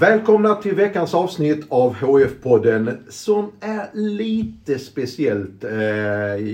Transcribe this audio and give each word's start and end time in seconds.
Välkomna 0.00 0.54
till 0.54 0.74
veckans 0.74 1.14
avsnitt 1.14 1.66
av 1.68 1.94
HF-podden 1.94 2.98
som 3.08 3.52
är 3.60 3.88
lite 3.92 4.78
speciellt. 4.78 5.64
Eh, 5.64 5.72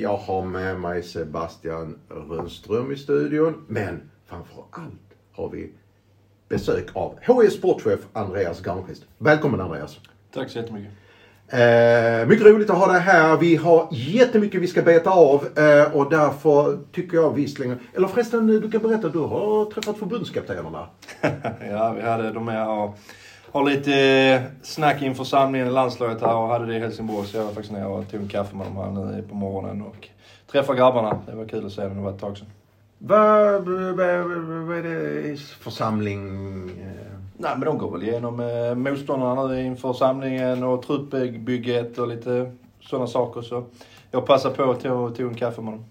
Jag 0.03 0.17
har 0.17 0.45
med 0.45 0.81
mig 0.81 1.03
Sebastian 1.03 1.99
Rönnström 2.31 2.93
i 2.93 2.97
studion, 2.97 3.55
men 3.69 4.01
framför 4.27 4.65
allt 4.71 5.15
har 5.33 5.49
vi 5.51 5.73
besök 6.49 6.89
av 6.93 7.19
HF 7.27 7.53
sportchef 7.53 8.01
Andreas 8.13 8.67
Garnqvist. 8.67 9.03
Välkommen 9.19 9.61
Andreas! 9.61 9.99
Tack 10.35 10.51
så 10.51 10.59
jättemycket. 10.59 10.93
Eh, 11.49 12.29
mycket 12.29 12.47
roligt 12.47 12.71
att 12.71 12.79
ha 12.79 12.93
dig 12.93 13.01
här. 13.01 13.37
Vi 13.37 13.57
har 13.57 13.89
jättemycket 13.93 14.61
vi 14.61 14.67
ska 14.67 14.83
beta 14.83 15.11
av 15.11 15.47
eh, 15.59 15.97
och 15.97 16.11
därför 16.11 16.79
tycker 16.93 17.17
jag 17.17 17.35
vi 17.35 17.49
slänger... 17.49 17.79
Eller 17.95 18.09
förresten, 18.09 18.47
du 18.47 18.71
kan 18.71 18.83
berätta, 18.83 19.09
du 19.09 19.19
har 19.19 19.65
träffat 19.71 19.99
förbundskaptenerna. 19.99 20.87
ja, 21.71 21.93
vi 21.97 22.03
hade 22.03 22.33
de 22.33 22.49
och 22.49 22.99
har 23.55 23.65
lite 23.65 24.43
snack 24.63 25.03
inför 25.03 25.25
samlingen 25.25 25.69
i 25.69 25.71
landslaget 25.71 26.21
här 26.21 26.37
och 26.37 26.49
hade 26.49 26.67
det 26.67 26.77
i 26.77 26.79
Helsingborg. 26.79 27.27
Så 27.27 27.37
jag 27.37 27.45
var 27.45 27.53
faktiskt 27.53 27.73
nere 27.73 27.87
och 27.87 28.11
tog 28.11 28.21
en 28.21 28.29
kaffe 28.29 28.57
med 28.57 28.67
dem 28.67 28.77
här 28.77 28.91
nu 28.91 29.23
på 29.29 29.35
morgonen 29.35 29.83
och 29.83 30.09
träffade 30.53 30.79
grabbarna. 30.79 31.19
Det 31.27 31.37
var 31.37 31.45
kul 31.45 31.67
att 31.67 31.73
se 31.73 31.83
dem, 31.83 31.97
det 31.97 32.03
var 32.03 32.11
ett 32.11 32.21
tag 32.21 32.39
sedan. 32.39 32.47
Vad, 32.99 33.69
är 34.79 34.83
det 34.83 35.39
församling? 35.39 36.29
eh? 36.69 37.19
Nej 37.37 37.53
men 37.57 37.61
de 37.61 37.79
går 37.79 37.91
väl 37.91 38.03
igenom 38.03 38.41
eh, 38.41 38.75
motståndarna 38.75 39.47
nu 39.47 39.65
inför 39.65 39.93
samlingen 39.93 40.63
och 40.63 40.83
truppbygget 40.83 41.99
och 41.99 42.09
lite 42.09 42.53
sådana 42.81 43.07
saker. 43.07 43.43
Så 43.43 43.65
jag 44.11 44.27
passade 44.27 44.55
på 44.55 44.71
att 44.71 44.81
ta, 44.81 45.11
tog 45.11 45.31
en 45.31 45.35
kaffe 45.35 45.61
med 45.61 45.73
dem. 45.73 45.85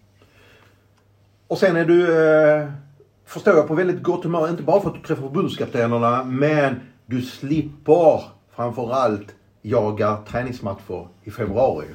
Och 1.48 1.58
sen 1.58 1.76
är 1.76 1.86
du, 1.86 2.28
eh, 2.28 2.70
förstår 3.26 3.56
jag, 3.56 3.68
på 3.68 3.74
väldigt 3.74 4.04
gott 4.04 4.24
humör. 4.24 4.50
Inte 4.50 4.64
bara 4.64 4.82
för 4.82 4.90
att 4.90 4.96
du 4.96 5.02
träffar 5.02 5.22
förbundskaptenerna, 5.22 6.24
men 6.24 6.80
du 7.06 7.22
slipper 7.22 8.24
framförallt 8.56 9.36
jaga 9.62 10.18
träningsmatcher 10.28 11.08
i 11.24 11.32
februari. 11.32 11.86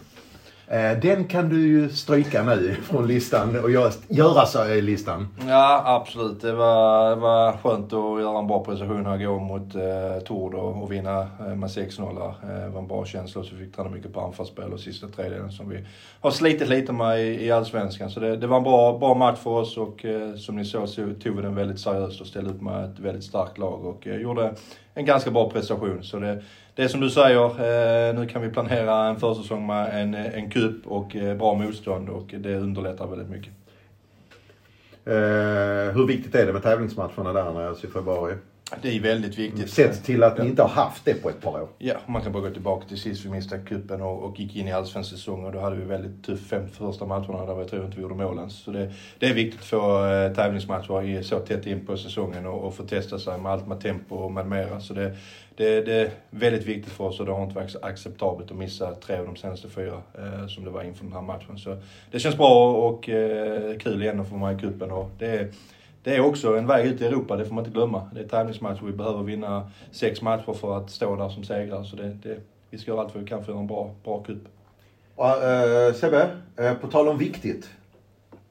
Eh, 0.70 0.98
den 0.98 1.24
kan 1.24 1.48
du 1.48 1.66
ju 1.68 1.88
stryka 1.88 2.42
nu 2.42 2.74
från 2.74 3.06
listan 3.06 3.60
och 3.62 3.70
göra, 3.70 3.92
göra 4.08 4.46
så 4.46 4.68
i 4.68 4.82
listan. 4.82 5.28
Ja, 5.48 5.82
absolut. 5.84 6.40
Det 6.40 6.52
var, 6.52 7.10
det 7.10 7.16
var 7.16 7.52
skönt 7.52 7.92
att 7.92 8.20
göra 8.20 8.38
en 8.38 8.46
bra 8.46 8.64
prestation 8.64 9.06
här 9.06 9.20
igår 9.20 9.40
mot 9.40 9.74
eh, 9.74 10.24
Tord 10.24 10.54
och, 10.54 10.82
och 10.82 10.92
vinna 10.92 11.20
eh, 11.20 11.54
med 11.54 11.68
6-0. 11.68 12.26
Eh, 12.26 12.64
det 12.64 12.68
var 12.68 12.80
en 12.80 12.88
bra 12.88 13.04
känsla 13.04 13.42
så 13.42 13.54
vi 13.54 13.64
fick 13.64 13.76
träna 13.76 13.90
mycket 13.90 14.12
på 14.12 14.20
anfallsspel 14.20 14.72
och 14.72 14.80
sista 14.80 15.06
tredjedelen 15.08 15.52
som 15.52 15.68
vi 15.68 15.84
har 16.20 16.30
slitit 16.30 16.68
lite 16.68 16.92
med 16.92 17.20
i, 17.20 17.44
i 17.46 17.50
Allsvenskan. 17.50 18.10
Så 18.10 18.20
det, 18.20 18.36
det 18.36 18.46
var 18.46 18.56
en 18.56 18.62
bra, 18.62 18.98
bra 18.98 19.14
match 19.14 19.38
för 19.38 19.50
oss 19.50 19.76
och 19.76 20.04
eh, 20.04 20.34
som 20.34 20.56
ni 20.56 20.64
såg 20.64 20.88
så 20.88 21.14
tog 21.22 21.36
vi 21.36 21.42
den 21.42 21.54
väldigt 21.54 21.80
seriöst 21.80 22.20
och 22.20 22.26
ställde 22.26 22.50
upp 22.50 22.60
med 22.60 22.84
ett 22.84 22.98
väldigt 22.98 23.24
starkt 23.24 23.58
lag 23.58 23.84
och 23.84 24.06
eh, 24.06 24.16
gjorde 24.16 24.54
en 24.94 25.04
ganska 25.04 25.30
bra 25.30 25.50
prestation. 25.50 26.02
Så 26.02 26.18
det, 26.18 26.42
det 26.78 26.84
är 26.84 26.88
som 26.88 27.00
du 27.00 27.10
säger, 27.10 27.44
eh, 27.44 28.14
nu 28.14 28.26
kan 28.26 28.42
vi 28.42 28.50
planera 28.50 29.06
en 29.06 29.20
försäsong 29.20 29.66
med 29.66 30.02
en, 30.02 30.14
en 30.14 30.50
kupp 30.50 30.86
och 30.86 31.16
eh, 31.16 31.36
bra 31.36 31.54
motstånd 31.54 32.08
och 32.08 32.34
det 32.38 32.54
underlättar 32.54 33.06
väldigt 33.06 33.30
mycket. 33.30 33.52
Eh, 35.04 35.94
hur 35.94 36.06
viktigt 36.06 36.34
är 36.34 36.46
det 36.46 36.52
med 36.52 36.62
tävlingsmatcherna 36.62 37.32
där 37.32 37.52
när 37.52 37.84
i 37.84 37.88
februari? 37.88 38.34
Det 38.82 38.96
är 38.96 39.00
väldigt 39.00 39.38
viktigt. 39.38 39.70
Sett 39.70 40.04
till 40.04 40.22
att 40.22 40.38
ni 40.38 40.44
Ja. 40.44 40.50
inte 40.50 40.62
har 40.62 40.68
haft 40.68 41.04
det 41.04 41.14
på 41.14 41.28
ett 41.30 41.40
par 41.40 41.60
år. 41.62 41.68
Ja, 41.78 41.94
man 42.06 42.22
kan 42.22 42.32
bara 42.32 42.42
gå 42.42 42.50
tillbaka 42.50 42.88
till 42.88 42.98
sist 43.00 43.24
vi 43.24 43.30
missade 43.30 43.62
cupen 43.62 44.02
och, 44.02 44.22
och 44.22 44.40
gick 44.40 44.56
in 44.56 44.68
i 44.68 44.72
allsvensk 44.72 45.10
säsong 45.10 45.44
och 45.44 45.52
då 45.52 45.60
hade 45.60 45.76
vi 45.76 45.84
väldigt 45.84 46.24
tufft 46.24 46.46
fem 46.50 46.68
första 46.68 47.06
matcherna 47.06 47.46
där 47.46 47.58
jag 47.58 47.68
tror 47.68 47.84
inte 47.84 47.96
vi 47.96 48.02
gjorde 48.02 48.14
mål 48.14 48.38
ens. 48.38 48.58
Så 48.62 48.70
det, 48.70 48.92
det 49.18 49.26
är 49.26 49.34
viktigt 49.34 49.64
få 49.64 50.06
eh, 50.06 50.32
tävlingsmatcher 50.32 51.02
i- 51.02 51.24
så 51.24 51.38
tätt 51.38 51.66
in 51.66 51.86
på 51.86 51.96
säsongen 51.96 52.46
och, 52.46 52.64
och 52.64 52.74
få 52.74 52.82
testa 52.82 53.18
sig 53.18 53.38
med 53.38 53.52
allt 53.52 53.66
med 53.68 53.80
tempo 53.80 54.14
och 54.16 54.32
med 54.32 54.46
mera. 54.46 54.80
Så 54.80 54.94
det, 54.94 55.16
det, 55.56 55.80
det 55.80 55.94
är 55.94 56.10
väldigt 56.30 56.66
viktigt 56.66 56.92
för 56.92 57.04
oss 57.04 57.20
och 57.20 57.26
det 57.26 57.32
har 57.32 57.42
inte 57.42 57.54
varit 57.54 57.76
acceptabelt 57.82 58.50
att 58.50 58.56
missa 58.56 58.94
tre 58.94 59.16
av 59.16 59.26
de 59.26 59.36
senaste 59.36 59.68
fyra 59.68 60.02
eh, 60.18 60.46
som 60.46 60.64
det 60.64 60.70
var 60.70 60.82
inför 60.82 61.04
den 61.04 61.12
här 61.12 61.22
matchen. 61.22 61.58
Så 61.58 61.76
det 62.10 62.18
känns 62.18 62.36
bra 62.36 62.72
och 62.88 63.08
eh, 63.08 63.76
kul 63.78 64.02
igen 64.02 64.20
att 64.20 64.28
få 64.28 64.36
vara 64.36 64.50
med 64.52 64.58
i 64.58 64.62
cupen 64.62 64.90
och 64.90 65.10
det 65.18 65.26
är 65.26 65.48
det 66.02 66.16
är 66.16 66.20
också 66.20 66.56
en 66.56 66.66
väg 66.66 66.86
ut 66.86 67.00
i 67.00 67.06
Europa, 67.06 67.36
det 67.36 67.44
får 67.44 67.54
man 67.54 67.64
inte 67.64 67.74
glömma. 67.74 68.10
Det 68.14 68.20
är 68.20 68.28
tävlingsmatcher, 68.28 68.84
vi 68.84 68.92
behöver 68.92 69.22
vinna 69.22 69.70
sex 69.90 70.22
matcher 70.22 70.52
för 70.52 70.76
att 70.76 70.90
stå 70.90 71.16
där 71.16 71.28
som 71.28 71.44
segrare. 71.44 71.84
Så 71.84 71.96
det, 71.96 72.08
det, 72.22 72.40
vi 72.70 72.78
ska 72.78 72.90
göra 72.90 73.00
allt 73.00 73.14
vad 73.14 73.22
vi 73.22 73.28
kan 73.28 73.44
för 73.44 73.52
att 73.52 73.54
göra 73.54 73.60
en 73.60 73.66
bra, 73.66 73.94
bra 74.04 74.22
cup. 74.22 74.38
Uh, 75.18 75.94
Sebbe, 75.94 76.30
uh, 76.60 76.74
på 76.74 76.86
tal 76.86 77.08
om 77.08 77.18
viktigt. 77.18 77.70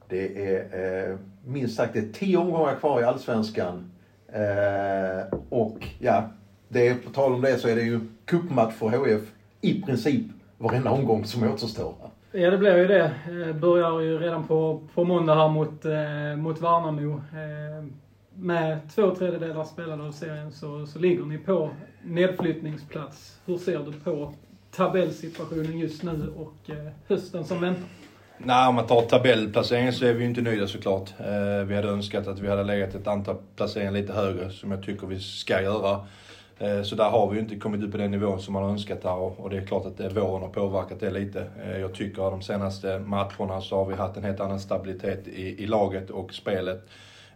Det 0.08 0.46
är 0.46 1.10
uh, 1.10 1.18
minst 1.46 1.76
sagt 1.76 1.92
det 1.92 1.98
är 1.98 2.12
tio 2.12 2.36
omgångar 2.36 2.76
kvar 2.76 3.00
i 3.00 3.04
Allsvenskan. 3.04 3.90
Uh, 4.28 5.38
och 5.48 5.88
ja, 5.98 6.28
det 6.68 6.88
är, 6.88 6.94
på 6.94 7.10
tal 7.10 7.32
om 7.32 7.40
det 7.40 7.58
så 7.58 7.68
är 7.68 7.76
det 7.76 7.82
ju 7.82 8.00
cupmatch 8.24 8.74
för 8.74 8.88
HF 8.88 9.22
i 9.60 9.82
princip 9.82 10.26
varenda 10.58 10.90
omgång 10.90 11.24
som 11.24 11.42
återstår. 11.42 11.94
Ja, 12.40 12.50
det 12.50 12.58
blir 12.58 12.76
ju 12.76 12.86
det. 12.86 13.14
Eh, 13.26 13.56
börjar 13.56 14.00
ju 14.00 14.18
redan 14.18 14.46
på, 14.46 14.80
på 14.94 15.04
måndag 15.04 15.34
här 15.34 15.48
mot, 15.48 15.84
eh, 15.84 16.36
mot 16.36 16.60
Värnamo. 16.60 17.12
Eh, 17.12 17.84
med 18.34 18.78
två 18.94 19.14
tredjedelar 19.14 19.64
spelade 19.64 20.02
av 20.02 20.12
serien 20.12 20.52
så, 20.52 20.86
så 20.86 20.98
ligger 20.98 21.24
ni 21.24 21.38
på 21.38 21.70
nedflyttningsplats. 22.02 23.38
Hur 23.46 23.58
ser 23.58 23.78
du 23.78 23.92
på 23.92 24.34
tabellsituationen 24.76 25.78
just 25.78 26.02
nu 26.02 26.32
och 26.36 26.70
eh, 26.70 26.92
hösten 27.08 27.44
som 27.44 27.60
väntar? 27.60 27.84
Nej, 28.38 28.68
om 28.68 28.74
man 28.74 28.86
tar 28.86 29.02
tabellplaceringen 29.02 29.92
så 29.92 30.04
är 30.04 30.12
vi 30.12 30.22
ju 30.22 30.28
inte 30.28 30.42
nöjda 30.42 30.66
såklart. 30.66 31.10
Eh, 31.18 31.66
vi 31.66 31.74
hade 31.74 31.88
önskat 31.88 32.26
att 32.26 32.38
vi 32.38 32.48
hade 32.48 32.64
legat 32.64 32.94
ett 32.94 33.06
antal 33.06 33.36
placeringar 33.56 33.92
lite 33.92 34.12
högre, 34.12 34.50
som 34.50 34.70
jag 34.70 34.82
tycker 34.82 35.06
vi 35.06 35.20
ska 35.20 35.62
göra. 35.62 36.00
Eh, 36.58 36.82
så 36.82 36.94
där 36.94 37.10
har 37.10 37.30
vi 37.30 37.36
ju 37.36 37.42
inte 37.42 37.56
kommit 37.56 37.82
upp 37.82 37.92
på 37.92 37.98
den 37.98 38.10
nivån 38.10 38.40
som 38.40 38.54
man 38.54 38.62
har 38.62 38.70
önskat 38.70 39.02
där 39.02 39.14
och, 39.14 39.50
det 39.50 39.56
är 39.56 39.66
klart 39.66 39.86
att 39.86 40.16
våren 40.16 40.42
har 40.42 40.48
påverkat 40.48 41.00
det 41.00 41.10
lite. 41.10 41.46
Eh, 41.64 41.78
jag 41.78 41.94
tycker 41.94 42.26
att 42.26 42.32
de 42.32 42.42
senaste 42.42 42.98
matcherna 42.98 43.60
så 43.60 43.76
har 43.76 43.84
vi 43.84 43.94
haft 43.94 44.16
en 44.16 44.24
helt 44.24 44.40
annan 44.40 44.60
stabilitet 44.60 45.28
i, 45.28 45.62
i 45.62 45.66
laget 45.66 46.10
och 46.10 46.34
spelet. 46.34 46.88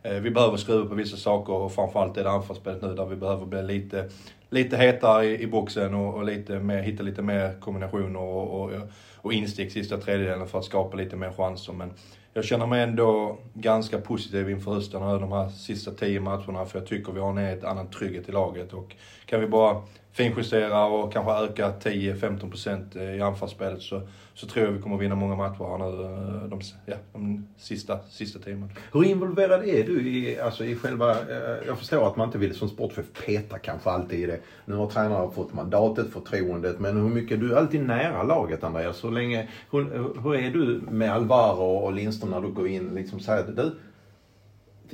Eh, 0.03 0.15
vi 0.15 0.31
behöver 0.31 0.57
skruva 0.57 0.89
på 0.89 0.95
vissa 0.95 1.17
saker 1.17 1.53
och 1.53 1.73
framförallt 1.73 2.17
är 2.17 2.25
det 2.25 2.31
anfallsspelet 2.31 2.83
nu 2.83 2.95
där 2.95 3.07
vi 3.07 3.17
behöver 3.17 3.47
bli 3.47 3.63
lite, 3.63 4.09
lite 4.51 4.77
hetare 4.77 5.25
i, 5.25 5.43
i 5.43 5.47
boxen 5.47 5.95
och, 5.95 6.15
och 6.15 6.25
lite 6.25 6.59
mer, 6.59 6.83
hitta 6.83 7.03
lite 7.03 7.23
mer 7.23 7.61
kombinationer 7.61 8.21
och, 8.21 8.63
och, 8.63 8.71
och 9.17 9.33
instick 9.33 9.73
sista 9.73 9.97
tredjedelen 9.97 10.47
för 10.47 10.59
att 10.59 10.65
skapa 10.65 10.97
lite 10.97 11.17
mer 11.17 11.33
chanser. 11.33 11.73
Men 11.73 11.91
jag 12.35 12.45
känner 12.45 12.67
mig 12.67 12.83
ändå 12.83 13.39
ganska 13.55 13.99
positiv 13.99 14.51
inför 14.51 14.75
hösten 14.75 15.03
och 15.03 15.21
de 15.21 15.33
här 15.33 15.49
sista 15.49 15.91
tio 15.91 16.21
matcherna 16.21 16.67
för 16.67 16.79
jag 16.79 16.89
tycker 16.89 17.13
vi 17.13 17.21
har 17.21 17.31
en 17.31 17.39
helt 17.39 17.65
annan 17.65 17.91
trygghet 17.91 18.29
i 18.29 18.33
laget. 18.33 18.73
Och 18.73 18.97
kan 19.27 19.41
vi 19.41 19.47
bara 19.47 19.83
finjustera 20.13 20.85
och 20.85 21.13
kanske 21.13 21.33
öka 21.33 21.73
10-15% 21.83 22.99
eh, 22.99 23.17
i 23.17 23.21
anfallsspelet 23.21 23.83
så, 23.83 24.03
så 24.35 24.47
tror 24.47 24.65
jag 24.65 24.73
vi 24.73 24.83
kommer 24.83 24.97
vinna 24.97 25.15
många 25.15 25.37
matcher 25.37 25.65
här 25.65 25.79
nu 25.79 26.03
eh, 26.05 26.49
de, 26.49 26.61
ja, 26.87 26.97
de 27.13 27.47
sista, 27.59 27.99
sista 28.11 28.39
tio. 28.39 28.69
Hur 28.93 29.05
involverad 29.05 29.69
är 29.69 29.85
du 29.85 30.09
i, 30.09 30.41
alltså 30.41 30.65
i 30.65 30.77
själva, 30.77 31.11
eh, 31.11 31.67
jag 31.67 31.79
förstår 31.79 32.09
att 32.09 32.17
man 32.17 32.29
inte 32.29 32.39
vill 32.39 32.55
som 32.55 32.69
sportchef 32.69 33.07
peta 33.27 33.59
kanske 33.59 33.91
alltid 33.91 34.21
i 34.21 34.27
det. 34.27 34.41
Nu 34.65 34.75
har 34.75 34.87
tränaren 34.87 35.31
fått 35.31 35.55
mandatet, 35.55 36.13
förtroendet, 36.13 36.81
men 36.81 36.97
hur 36.97 37.09
mycket, 37.09 37.41
du 37.41 37.53
är 37.53 37.57
alltid 37.57 37.87
nära 37.87 38.23
laget 38.23 38.65
Andreas. 38.65 39.05
Hur 39.05 39.11
länge, 39.11 39.49
hur, 39.71 39.83
hur 40.23 40.35
är 40.35 40.51
du 40.51 40.81
med 40.91 41.13
Alvaro 41.13 41.77
och 41.77 41.93
Lindström 41.93 42.31
när 42.31 42.41
du 42.41 42.49
går 42.49 42.69
in 42.69 42.95
liksom 42.95 43.21
säger 43.21 43.47
du, 43.47 43.73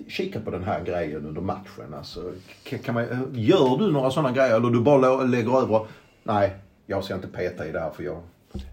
kika 0.09 0.41
på 0.41 0.51
den 0.51 0.65
här 0.65 0.85
grejen 0.85 1.27
under 1.27 1.41
matchen. 1.41 1.95
Alltså, 1.97 2.33
kan, 2.85 2.95
man, 2.95 3.05
gör 3.35 3.79
du 3.79 3.93
några 3.93 4.11
sådana 4.11 4.33
grejer 4.33 4.57
eller 4.57 4.71
du 4.71 4.81
bara 4.81 5.25
lägger 5.25 5.63
över, 5.63 5.87
nej, 6.23 6.57
jag 6.87 7.05
ska 7.05 7.15
inte 7.15 7.29
peta 7.29 7.67
i 7.67 7.73
det 7.73 7.81
här 7.81 7.91
för 7.91 8.03
jag, 8.03 8.21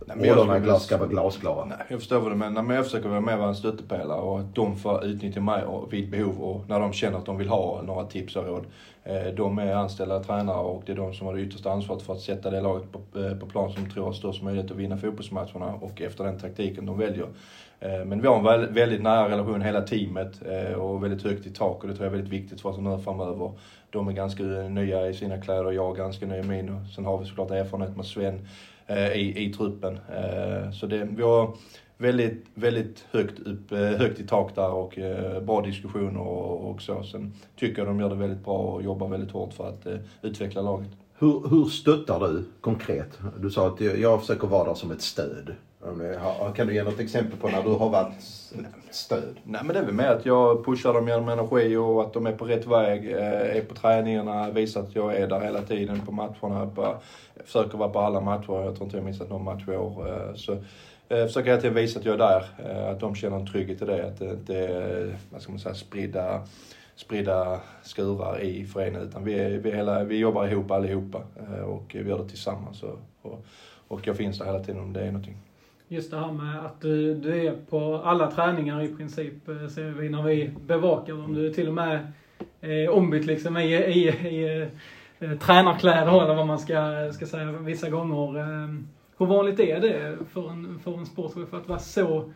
rollerna 0.07 0.79
ska 0.79 0.97
vara 0.97 1.09
glasklara. 1.09 1.65
Nej, 1.65 1.77
jag 1.87 1.99
förstår 1.99 2.19
vad 2.19 2.31
du 2.31 2.35
menar. 2.35 2.61
Men 2.61 2.75
jag 2.75 2.85
försöker 2.85 3.09
vara 3.09 3.21
med 3.21 3.37
vara 3.37 3.49
en 3.49 3.55
stöttepelare 3.55 4.21
och 4.21 4.39
att 4.39 4.55
de 4.55 4.77
får 4.77 5.05
utnyttja 5.05 5.41
mig 5.41 5.63
vid 5.91 6.09
behov 6.09 6.41
och 6.41 6.69
när 6.69 6.79
de 6.79 6.93
känner 6.93 7.17
att 7.17 7.25
de 7.25 7.37
vill 7.37 7.49
ha 7.49 7.81
några 7.81 8.05
tips 8.05 8.35
och 8.35 8.45
råd. 8.47 8.65
Eh, 9.03 9.33
De 9.37 9.59
är 9.59 9.75
anställda 9.75 10.23
tränare 10.23 10.57
och 10.57 10.83
det 10.85 10.91
är 10.91 10.95
de 10.95 11.13
som 11.13 11.27
har 11.27 11.33
det 11.33 11.41
yttersta 11.41 11.71
ansvaret 11.71 12.01
för 12.01 12.13
att 12.13 12.21
sätta 12.21 12.49
det 12.49 12.61
laget 12.61 12.91
på, 12.91 13.19
eh, 13.19 13.37
på 13.37 13.45
plan 13.45 13.73
som 13.73 13.89
tror 13.89 14.05
har 14.05 14.13
störst 14.13 14.43
möjlighet 14.43 14.71
att 14.71 14.77
vinna 14.77 14.97
fotbollsmatcherna 14.97 15.73
och 15.81 16.01
efter 16.01 16.23
den 16.23 16.39
taktiken 16.39 16.85
de 16.85 16.97
väljer. 16.97 17.27
Eh, 17.79 18.05
men 18.05 18.21
vi 18.21 18.27
har 18.27 18.37
en 18.37 18.43
väl- 18.43 18.73
väldigt 18.73 19.01
nära 19.01 19.29
relation 19.29 19.61
hela 19.61 19.81
teamet 19.81 20.41
eh, 20.45 20.73
och 20.73 21.03
väldigt 21.03 21.23
högt 21.23 21.45
i 21.45 21.49
tak 21.53 21.83
och 21.83 21.87
det 21.89 21.95
tror 21.95 22.05
jag 22.05 22.13
är 22.13 22.17
väldigt 22.17 22.41
viktigt 22.41 22.61
för 22.61 22.69
oss 22.69 22.77
nu 22.77 22.99
framöver. 23.03 23.51
De 23.89 24.07
är 24.07 24.11
ganska 24.11 24.43
nya 24.43 25.07
i 25.07 25.13
sina 25.13 25.41
kläder 25.41 25.65
och 25.65 25.73
jag 25.73 25.91
är 25.91 25.95
ganska 25.95 26.25
ny 26.25 26.35
i 26.35 26.43
min. 26.43 26.69
Och 26.69 26.87
Sen 26.95 27.05
har 27.05 27.17
vi 27.17 27.25
såklart 27.25 27.51
erfarenhet 27.51 27.95
med 27.97 28.05
Sven 28.05 28.47
eh, 28.87 29.11
i, 29.11 29.45
i 29.45 29.53
truppen. 29.53 29.99
Så 30.73 30.85
det, 30.85 31.07
vi 31.15 31.23
har 31.23 31.53
väldigt, 31.97 32.45
väldigt 32.53 33.05
högt, 33.11 33.39
upp, 33.39 33.71
högt 33.71 34.19
i 34.19 34.27
tak 34.27 34.55
där 34.55 34.71
och 34.71 34.99
bra 35.41 35.61
diskussioner 35.61 36.19
och, 36.19 36.69
och 36.71 36.81
så. 36.81 37.03
Sen 37.03 37.33
tycker 37.59 37.77
jag 37.77 37.87
de 37.87 37.99
gör 37.99 38.09
det 38.09 38.15
väldigt 38.15 38.45
bra 38.45 38.57
och 38.57 38.83
jobbar 38.83 39.07
väldigt 39.07 39.31
hårt 39.31 39.53
för 39.53 39.69
att 39.69 39.87
utveckla 40.21 40.61
laget. 40.61 40.89
Hur, 41.19 41.49
hur 41.49 41.65
stöttar 41.65 42.19
du 42.19 42.43
konkret? 42.61 43.19
Du 43.39 43.51
sa 43.51 43.67
att 43.67 43.81
jag 43.81 44.21
försöker 44.21 44.47
vara 44.47 44.67
där 44.67 44.73
som 44.73 44.91
ett 44.91 45.01
stöd. 45.01 45.55
Kan 46.55 46.67
du 46.67 46.73
ge 46.73 46.83
något 46.83 46.99
exempel 46.99 47.39
på 47.39 47.49
när 47.49 47.63
du 47.63 47.69
har 47.69 47.89
varit 47.89 48.13
stöd? 48.91 49.39
Nej 49.43 49.61
men 49.63 49.73
det 49.73 49.79
är 49.79 49.85
väl 49.85 49.93
mer 49.93 50.07
att 50.07 50.25
jag 50.25 50.65
pushar 50.65 50.93
dem 50.93 51.07
genom 51.07 51.29
energi 51.29 51.75
och 51.75 52.01
att 52.01 52.13
de 52.13 52.25
är 52.25 52.31
på 52.31 52.45
rätt 52.45 52.67
väg. 52.67 53.11
Eh, 53.11 53.57
är 53.57 53.61
på 53.61 53.75
träningarna, 53.75 54.49
visar 54.49 54.81
att 54.81 54.95
jag 54.95 55.15
är 55.15 55.27
där 55.27 55.39
hela 55.39 55.61
tiden 55.61 56.01
på 56.05 56.11
matcherna. 56.11 56.71
jag 56.75 56.97
försöker 57.45 57.77
vara 57.77 57.89
på 57.89 57.99
alla 57.99 58.21
matcher. 58.21 58.63
Jag 58.65 58.75
tror 58.75 58.85
inte 58.85 58.97
jag 58.97 59.05
missat 59.05 59.29
någon 59.29 59.43
match 59.43 59.63
i 59.67 59.75
år. 59.75 60.07
Eh, 60.09 60.35
så 60.35 60.57
jag 61.07 61.27
försöker 61.27 61.49
hela 61.49 61.61
tiden 61.61 61.75
visa 61.75 61.99
att 61.99 62.05
jag 62.05 62.13
är 62.13 62.17
där. 62.17 62.45
Att 62.91 62.99
de 62.99 63.15
känner 63.15 63.37
en 63.37 63.47
trygghet 63.47 63.81
i 63.81 63.85
det. 63.85 64.07
Att 64.07 64.19
det 64.19 64.31
inte 64.31 64.57
är, 64.57 65.15
vad 65.29 65.41
ska 65.41 65.51
man 65.51 65.59
säga, 65.59 65.75
spridda 65.75 66.41
spridda 66.95 67.59
skurar 67.83 68.41
i 68.41 68.65
föreningen 68.65 69.07
utan 69.07 69.23
vi, 69.23 69.39
är, 69.39 69.49
vi, 69.49 69.71
är 69.71 69.75
hela, 69.75 70.03
vi 70.03 70.17
jobbar 70.17 70.47
ihop 70.47 70.71
allihopa 70.71 71.21
och 71.65 71.95
vi 71.95 72.09
gör 72.09 72.17
det 72.17 72.29
tillsammans. 72.29 72.83
Och, 72.83 72.99
och, 73.21 73.45
och 73.87 74.07
jag 74.07 74.17
finns 74.17 74.37
där 74.37 74.45
hela 74.45 74.59
tiden 74.59 74.81
om 74.81 74.93
det 74.93 75.01
är 75.01 75.05
någonting. 75.05 75.37
Just 75.87 76.11
det 76.11 76.17
här 76.17 76.31
med 76.31 76.65
att 76.65 76.81
du, 76.81 77.15
du 77.15 77.47
är 77.47 77.55
på 77.69 77.95
alla 77.95 78.31
träningar 78.31 78.81
i 78.81 78.95
princip, 78.95 79.47
eh, 79.47 79.67
ser 79.67 79.91
vi 79.91 80.09
när 80.09 80.23
vi 80.23 80.51
bevakar 80.67 81.13
dem. 81.13 81.33
Du 81.33 81.47
är 81.47 81.53
till 81.53 81.67
och 81.67 81.73
med 81.73 82.11
eh, 82.61 82.89
ombytt 82.89 83.25
liksom 83.25 83.57
i, 83.57 83.75
i, 83.75 84.07
i 84.09 84.69
eh, 85.19 85.37
tränarkläder 85.39 86.23
eller 86.23 86.35
vad 86.35 86.47
man 86.47 86.59
ska, 86.59 87.11
ska 87.13 87.25
säga 87.25 87.51
vissa 87.51 87.89
gånger. 87.89 88.39
Eh, 88.39 88.75
hur 89.17 89.25
vanligt 89.25 89.59
är 89.59 89.79
det 89.79 90.17
för 90.33 90.49
en, 90.49 90.79
för 90.79 90.97
en 90.97 91.05
sportchef 91.05 91.53
att 91.53 91.67
vara 91.67 91.79
så 91.79 92.31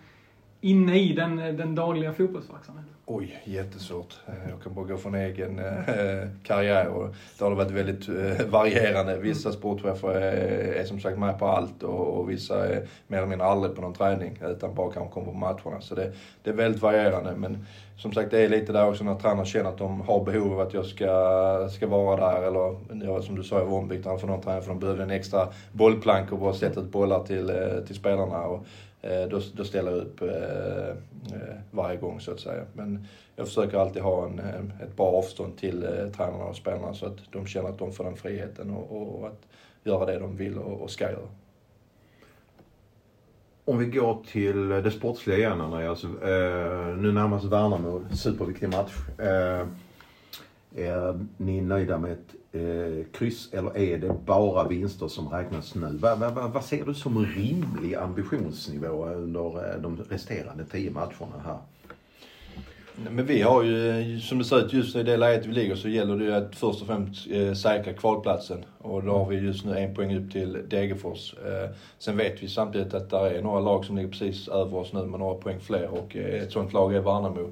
inne 0.61 0.99
i 0.99 1.13
den, 1.13 1.35
den 1.35 1.75
dagliga 1.75 2.13
fotbollsverksamheten? 2.13 2.93
Oj, 3.11 3.41
jättesvårt. 3.43 4.19
Eh, 4.27 4.49
jag 4.49 4.63
kan 4.63 4.73
bara 4.73 4.85
gå 4.85 4.97
från 4.97 5.15
egen 5.15 5.59
eh, 5.59 6.27
karriär 6.43 6.87
och 6.87 7.15
det 7.37 7.43
har 7.43 7.51
varit 7.51 7.71
väldigt 7.71 8.09
eh, 8.09 8.47
varierande. 8.47 9.17
Vissa 9.17 9.51
sportchefer 9.51 10.09
är, 10.09 10.83
som 10.83 10.99
sagt 10.99 11.17
med 11.17 11.39
på 11.39 11.47
allt 11.47 11.83
och, 11.83 12.29
vissa 12.29 12.67
är 12.67 12.87
mer 13.07 13.17
eller 13.17 13.27
mindre 13.27 13.47
aldrig 13.47 13.75
på 13.75 13.81
någon 13.81 13.93
träning 13.93 14.39
utan 14.45 14.75
bara 14.75 14.91
kanske 14.91 15.13
kommer 15.13 15.31
på 15.31 15.37
matcherna. 15.37 15.81
Så 15.81 15.95
det, 15.95 16.11
det 16.43 16.49
är 16.49 16.53
väldigt 16.53 16.81
varierande. 16.81 17.35
Men 17.35 17.65
som 17.97 18.13
sagt, 18.13 18.31
det 18.31 18.39
är 18.39 18.49
lite 18.49 18.73
där 18.73 18.89
också 18.89 19.03
när 19.03 19.15
tränarna 19.15 19.45
känner 19.45 19.69
att 19.69 19.77
de 19.77 20.01
har 20.01 20.25
behov 20.25 20.53
av 20.53 20.59
att 20.59 20.73
jag 20.73 20.85
ska, 20.85 21.69
ska 21.71 21.87
vara 21.87 22.31
där. 22.31 22.47
Eller 22.47 22.75
ja, 23.05 23.21
som 23.21 23.35
du 23.35 23.43
sa, 23.43 23.59
jag 23.59 23.65
var 23.65 23.77
ombyggd 23.77 24.03
för 24.03 24.27
någon 24.27 24.41
tränare 24.41 24.61
för 24.61 24.69
de 24.69 24.79
behövde 24.79 25.03
en 25.03 25.11
extra 25.11 25.47
bollplank 25.71 26.31
och 26.31 26.39
bara 26.39 26.53
sätta 26.53 26.79
ut 26.79 26.91
bollar 26.91 27.23
till, 27.23 27.51
till 27.87 27.95
spelarna. 27.95 28.43
Och, 28.43 28.65
Eh, 29.01 29.27
då, 29.29 29.41
då 29.53 29.63
ställer 29.63 29.91
jag 29.91 29.99
upp 29.99 30.21
eh, 30.21 30.89
eh, 30.89 31.55
varje 31.71 31.97
gång 31.97 32.19
så 32.19 32.31
att 32.31 32.39
säga. 32.39 32.65
Men 32.73 33.07
jag 33.35 33.47
försöker 33.47 33.77
alltid 33.77 34.01
ha 34.01 34.25
en, 34.25 34.39
eh, 34.39 34.83
ett 34.83 34.95
bra 34.95 35.05
avstånd 35.05 35.57
till 35.57 35.81
tränarna 36.17 36.43
och 36.43 36.55
spelarna 36.55 36.93
så 36.93 37.05
att 37.05 37.17
de 37.31 37.45
känner 37.47 37.69
att 37.69 37.79
de 37.79 37.91
får 37.91 38.03
den 38.03 38.15
friheten 38.15 38.71
och, 38.71 39.19
och 39.19 39.27
att 39.27 39.47
göra 39.83 40.05
det 40.05 40.19
de 40.19 40.35
vill 40.35 40.57
och, 40.57 40.81
och 40.81 40.89
ska 40.89 41.11
göra. 41.11 41.27
Om 43.65 43.77
vi 43.77 43.85
går 43.85 44.23
till 44.31 44.69
det 44.69 44.91
sportsliga 44.91 45.37
igen 45.37 45.61
Andreas. 45.61 46.03
Eh, 46.03 46.97
nu 46.97 47.11
närmast 47.11 47.45
Värnamo, 47.45 48.05
superviktig 48.13 48.69
match. 48.69 48.93
Eh, 49.19 49.67
är 50.75 51.25
ni 51.37 51.61
nöjda 51.61 51.97
med 51.97 52.11
ett 52.11 52.35
eh, 52.51 53.05
kryss 53.13 53.53
eller 53.53 53.77
är 53.77 53.97
det 53.97 54.15
bara 54.25 54.67
vinster 54.67 55.07
som 55.07 55.29
räknas 55.29 55.75
nu? 55.75 55.97
Vad, 56.01 56.19
vad, 56.19 56.51
vad 56.51 56.63
ser 56.63 56.85
du 56.85 56.93
som 56.93 57.25
rimlig 57.25 57.95
ambitionsnivå 57.95 59.05
under 59.05 59.73
eh, 59.73 59.81
de 59.81 59.97
resterande 60.09 60.65
tio 60.65 60.91
matcherna 60.91 61.43
här? 61.45 61.57
Men 63.09 63.25
vi 63.25 63.41
har 63.41 63.63
ju, 63.63 63.89
eh, 63.89 64.19
som 64.19 64.37
det 64.37 64.43
ser 64.43 64.65
ut 64.65 64.73
just 64.73 64.95
i 64.95 65.03
det 65.03 65.17
läget 65.17 65.45
vi 65.45 65.53
ligger 65.53 65.75
så 65.75 65.89
gäller 65.89 66.15
det 66.17 66.25
ju 66.25 66.33
att 66.33 66.55
först 66.55 66.81
och 66.81 66.87
främst 66.87 67.27
eh, 67.31 67.53
säkra 67.53 67.93
kvalplatsen. 67.93 68.65
Och 68.77 69.03
då 69.03 69.17
har 69.17 69.25
vi 69.25 69.35
just 69.35 69.65
nu 69.65 69.77
en 69.77 69.95
poäng 69.95 70.15
upp 70.15 70.31
till 70.31 70.57
Degerfors. 70.69 71.33
Eh, 71.33 71.69
sen 71.97 72.17
vet 72.17 72.43
vi 72.43 72.47
samtidigt 72.47 72.93
att 72.93 73.09
det 73.09 73.17
är 73.17 73.41
några 73.41 73.59
lag 73.59 73.85
som 73.85 73.97
ligger 73.97 74.09
precis 74.09 74.47
över 74.47 74.77
oss 74.77 74.93
nu 74.93 75.05
med 75.05 75.19
några 75.19 75.35
poäng 75.35 75.59
fler 75.59 75.89
och 75.91 76.15
eh, 76.15 76.43
ett 76.43 76.51
sånt 76.51 76.73
lag 76.73 76.95
är 76.95 77.01
Värnamo. 77.01 77.49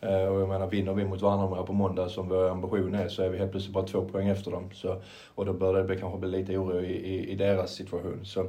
Eh, 0.00 0.24
och 0.24 0.40
jag 0.40 0.48
menar, 0.48 0.66
vinner 0.66 0.94
vi 0.94 1.04
mot 1.04 1.22
Värnamo 1.22 1.66
på 1.66 1.72
måndag 1.72 2.08
som 2.08 2.28
vår 2.28 2.50
ambition 2.50 2.94
är 2.94 3.08
så 3.08 3.22
är 3.22 3.28
vi 3.28 3.38
helt 3.38 3.50
plötsligt 3.50 3.74
bara 3.74 3.86
två 3.86 4.04
poäng 4.04 4.28
efter 4.28 4.50
dem. 4.50 4.70
Så, 4.72 5.02
och 5.34 5.46
då 5.46 5.52
börjar 5.52 5.84
det 5.84 5.96
kanske 5.96 6.18
bli 6.18 6.30
lite 6.30 6.56
oro 6.56 6.80
i, 6.80 6.92
i, 6.92 7.30
i 7.30 7.34
deras 7.34 7.74
situation. 7.74 8.20
Så 8.24 8.40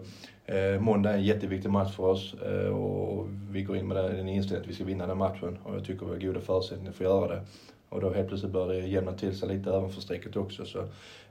eh, 0.45 0.79
måndag 0.79 1.09
är 1.09 1.17
en 1.17 1.23
jätteviktig 1.23 1.69
match 1.69 1.95
för 1.95 2.03
oss 2.03 2.33
eh, 2.33 2.77
och 2.77 3.27
vi 3.49 3.61
går 3.61 3.77
in 3.77 3.87
med 3.87 3.97
den 3.97 4.29
inställningen 4.29 4.63
att 4.63 4.69
vi 4.69 4.73
ska 4.73 4.83
vinna 4.83 5.07
den 5.07 5.17
matchen. 5.17 5.57
Och 5.63 5.75
jag 5.75 5.85
tycker 5.85 6.05
vi 6.05 6.11
har 6.11 6.19
goda 6.19 6.39
förutsättningar 6.39 6.91
för 6.91 7.05
att 7.05 7.11
göra 7.11 7.35
det. 7.35 7.41
Och 7.89 8.01
då 8.01 8.13
helt 8.13 8.27
plötsligt 8.27 8.51
börjar 8.51 8.81
det 8.81 8.87
jämna 8.87 9.13
till 9.13 9.37
sig 9.37 9.49
lite 9.49 9.71
ovanför 9.71 10.01
strecket 10.01 10.35
också. 10.35 10.65
Så, 10.65 10.79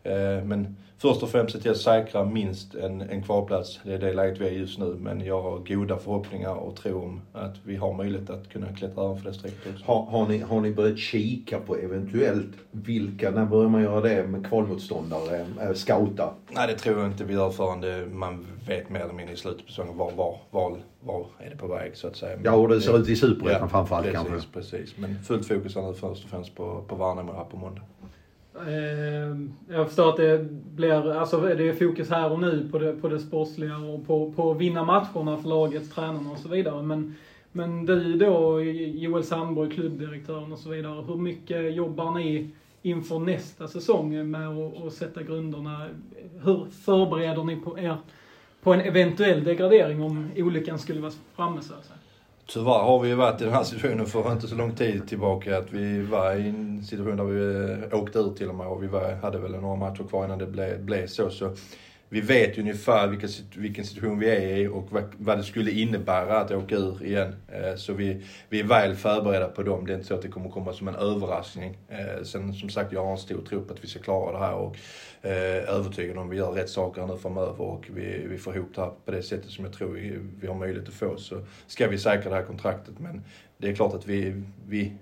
eh, 0.03 0.45
men 0.45 0.77
först 0.99 1.23
och 1.23 1.29
främst 1.29 1.55
se 1.55 1.61
till 1.61 1.71
att 1.71 1.77
säkra 1.77 2.25
minst 2.25 2.75
en, 2.75 3.01
en 3.01 3.23
kvalplats. 3.23 3.81
Det 3.85 3.95
är 3.95 3.99
det 3.99 4.13
läget 4.13 4.41
vi 4.41 4.47
är 4.47 4.53
just 4.53 4.79
nu. 4.79 4.97
Men 5.01 5.21
jag 5.21 5.43
har 5.43 5.59
goda 5.59 5.97
förhoppningar 5.97 6.55
och 6.55 6.77
tro 6.77 7.03
om 7.03 7.21
att 7.33 7.57
vi 7.65 7.77
har 7.77 7.95
möjlighet 7.95 8.31
att 8.31 8.49
kunna 8.49 8.73
klättra 8.73 9.05
ovanför 9.05 9.29
det 9.29 9.35
strecket 9.35 9.73
också. 9.73 9.85
Har, 9.85 10.03
har, 10.03 10.29
ni, 10.29 10.39
har 10.39 10.61
ni 10.61 10.73
börjat 10.73 10.99
kika 10.99 11.59
på 11.61 11.77
eventuellt 11.77 12.53
vilka, 12.71 13.31
när 13.31 13.45
börjar 13.45 13.69
man 13.69 13.83
göra 13.83 14.01
det 14.01 14.27
med 14.27 14.47
kvalmotståndare, 14.47 15.47
äh, 15.61 15.73
scouta? 15.75 16.35
Nej 16.51 16.67
det 16.67 16.79
tror 16.79 16.99
jag 16.99 17.07
inte 17.07 17.25
vi 17.25 17.35
gör 17.35 17.51
förrän 17.51 18.19
man 18.19 18.47
vet 18.67 18.91
mer 18.91 19.01
eller 19.01 19.15
mindre 19.15 19.35
i 19.35 19.37
slutet 19.37 19.67
på 19.67 19.73
säsongen 19.73 19.97
var, 19.97 20.13
var, 20.13 20.39
var, 20.51 20.79
var 21.09 21.27
är 21.39 21.51
det 21.51 21.57
på 21.57 21.67
väg 21.67 21.97
så 21.97 22.07
att 22.07 22.17
säga. 22.17 22.39
Ja 22.45 22.53
och 22.53 22.69
det 22.69 22.81
ser 22.81 22.99
ut 22.99 23.09
i 23.09 23.17
Superettan 23.17 23.61
ja, 23.61 23.69
framförallt 23.69 24.07
precis, 24.07 24.29
kanske. 24.29 24.49
Precis, 24.53 24.97
men 24.99 25.23
fullt 25.23 25.47
fokus 25.47 25.77
är 25.77 25.83
nu 25.83 25.95
först 25.95 26.25
och 26.25 26.31
främst 26.31 26.55
på, 26.55 26.85
på 26.89 26.97
Värnamo 26.97 27.33
här 27.33 27.45
på 27.45 27.57
måndag. 27.57 27.83
Eh, 28.67 29.37
jag 29.77 29.87
förstår 29.87 30.09
att 30.09 30.17
det 30.17 30.51
blir, 30.51 31.13
alltså 31.13 31.41
det 31.41 31.69
är 31.69 31.73
fokus 31.73 32.11
här 32.11 32.33
och 32.33 32.41
nu 32.41 32.69
på 32.73 32.79
det, 32.79 32.93
på 32.93 33.09
det 33.09 33.19
sportsliga 33.19 33.77
och 33.77 34.07
på, 34.07 34.33
på 34.33 34.51
att 34.51 34.59
vinna 34.59 34.85
matcherna 34.85 35.37
för 35.37 35.49
laget, 35.49 35.95
tränarna 35.95 36.31
och 36.31 36.39
så 36.39 36.49
vidare. 36.49 36.83
Men, 36.83 37.15
men 37.53 37.87
du 37.87 38.17
då, 38.17 38.63
Joel 38.63 39.25
Sandborg, 39.25 39.71
klubbdirektören 39.71 40.53
och 40.53 40.59
så 40.59 40.69
vidare. 40.69 41.05
Hur 41.09 41.17
mycket 41.17 41.75
jobbar 41.75 42.11
ni 42.11 42.51
inför 42.83 43.19
nästa 43.19 43.69
säsong 43.69 44.31
med 44.31 44.49
att, 44.49 44.87
att 44.87 44.93
sätta 44.93 45.23
grunderna? 45.23 45.89
Hur 46.45 46.67
förbereder 46.85 47.45
ni 47.45 47.57
på 47.57 47.79
er 47.79 47.97
på 48.63 48.73
en 48.73 48.81
eventuell 48.81 49.45
degradering 49.45 50.03
om 50.03 50.31
olyckan 50.37 50.79
skulle 50.79 51.01
vara 51.01 51.13
framme 51.37 51.63
så 51.63 51.75
att 51.75 51.85
säga? 51.85 51.99
Tyvärr 52.47 52.83
har 52.83 53.01
vi 53.01 53.09
ju 53.09 53.15
varit 53.15 53.41
i 53.41 53.45
den 53.45 53.53
här 53.53 53.65
situationen 53.65 54.07
för 54.07 54.33
inte 54.33 54.49
så 54.49 54.55
lång 54.55 54.75
tid 54.75 55.09
tillbaka. 55.09 55.59
Att 55.59 55.73
vi 55.73 56.03
var 56.03 56.35
i 56.35 56.49
en 56.49 56.85
situation 56.85 57.17
där 57.17 57.25
vi 57.25 57.83
eh, 57.93 57.99
åkte 58.03 58.19
ut 58.19 58.37
till 58.37 58.49
och 58.49 58.55
med 58.55 58.67
och 58.67 58.83
vi 58.83 58.87
var, 58.87 59.15
hade 59.23 59.39
väl 59.39 59.51
några 59.51 59.77
matcher 59.77 60.05
kvar 60.09 60.25
innan 60.25 60.39
det 60.39 60.47
blev, 60.47 60.85
blev 60.85 61.07
så. 61.07 61.31
så 61.31 61.55
vi 62.09 62.21
vet 62.21 62.59
ju 62.59 62.63
ungefär 62.63 63.09
vilka, 63.09 63.29
vilken 63.57 63.85
situation 63.85 64.19
vi 64.19 64.31
är 64.31 64.57
i 64.57 64.67
och 64.67 64.93
vad, 64.93 65.05
vad 65.19 65.39
det 65.39 65.45
skulle 65.45 65.71
innebära 65.71 66.41
att 66.41 66.51
åka 66.51 66.77
ur 66.77 67.05
igen. 67.05 67.35
Eh, 67.49 67.77
så 67.77 67.93
vi, 67.93 68.23
vi 68.49 68.61
är 68.61 68.65
väl 68.65 68.95
förberedda 68.95 69.49
på 69.49 69.63
dem. 69.63 69.87
Det 69.87 69.93
är 69.93 69.95
inte 69.95 70.07
så 70.07 70.15
att 70.15 70.23
det 70.23 70.29
kommer 70.29 70.51
komma 70.51 70.73
som 70.73 70.89
en 70.89 70.95
överraskning. 70.95 71.79
Eh, 71.89 72.23
sen 72.23 72.55
som 72.55 72.69
sagt, 72.69 72.93
jag 72.93 73.05
har 73.05 73.13
en 73.13 73.19
stor 73.19 73.43
tro 73.43 73.65
på 73.65 73.75
att 73.75 73.85
vi 73.85 73.89
ska 73.89 74.01
klara 74.01 74.33
det 74.33 74.39
här 74.39 74.55
och 74.55 74.77
eh, 75.23 75.75
övertygad 75.75 76.19
om 76.19 76.29
vi 76.29 76.37
gör 76.37 76.53
rätt 76.53 76.71
saker 76.71 77.07
nu 77.07 77.17
framöver 77.17 77.61
och 77.61 77.87
vi, 77.95 78.27
vi 78.29 78.39
får 78.39 78.57
ihop 78.57 78.75
det 78.75 78.81
här 78.81 78.93
på 79.05 79.11
det 79.11 79.23
sättet 79.23 79.51
som 79.51 79.65
jag 79.65 79.75
tror 79.75 79.93
vi, 79.93 80.19
vi 80.41 80.47
har 80.47 80.55
möjlighet 80.55 80.89
att 80.89 80.95
få. 80.95 81.17
Så 81.17 81.41
ska 81.67 81.89
vi 81.89 81.99
säkra 81.99 82.31
det 82.31 82.37
här 82.37 82.45
kontraktet. 82.45 82.95
Men 82.99 83.25
det 83.59 83.69
är 83.69 83.75
klart 83.75 83.95
att 83.95 84.07
vi, 84.07 84.43
vi 84.69 84.93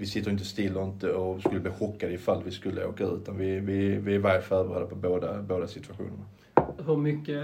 vi 0.00 0.06
sitter 0.06 0.30
inte 0.30 0.44
still 0.44 0.76
och, 0.76 0.84
inte, 0.84 1.12
och 1.12 1.40
skulle 1.40 1.60
bli 1.60 1.70
chockade 1.70 2.12
ifall 2.12 2.42
vi 2.44 2.50
skulle 2.50 2.84
åka 2.86 3.04
ut. 3.04 3.22
Utan 3.22 3.36
vi, 3.36 3.60
vi, 3.60 3.96
vi 3.96 4.14
är 4.14 4.18
väl 4.18 4.42
förberedda 4.42 4.86
på 4.86 4.94
båda, 4.94 5.42
båda 5.42 5.66
situationerna. 5.66 6.24
Hur, 6.86 6.96
mycket, 6.96 7.42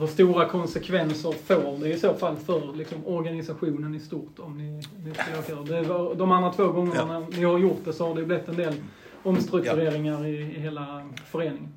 hur 0.00 0.06
stora 0.06 0.48
konsekvenser 0.48 1.32
får 1.32 1.82
det 1.82 1.88
i 1.88 1.98
så 1.98 2.14
fall 2.14 2.36
för 2.36 2.76
liksom, 2.76 3.06
organisationen 3.06 3.94
i 3.94 4.00
stort 4.00 4.38
om 4.38 4.58
ni, 4.58 4.82
ni 5.04 5.14
ska 5.14 5.54
åka 5.54 5.72
det 5.74 5.82
var, 5.82 6.14
De 6.14 6.32
andra 6.32 6.52
två 6.52 6.68
gångerna 6.68 7.26
ja. 7.30 7.38
ni 7.38 7.44
har 7.44 7.58
gjort 7.58 7.84
det 7.84 7.92
så 7.92 8.08
har 8.08 8.14
det 8.14 8.24
blivit 8.24 8.48
en 8.48 8.56
del 8.56 8.74
omstruktureringar 9.22 10.20
ja. 10.20 10.28
i, 10.28 10.40
i 10.40 10.60
hela 10.60 11.08
föreningen. 11.26 11.68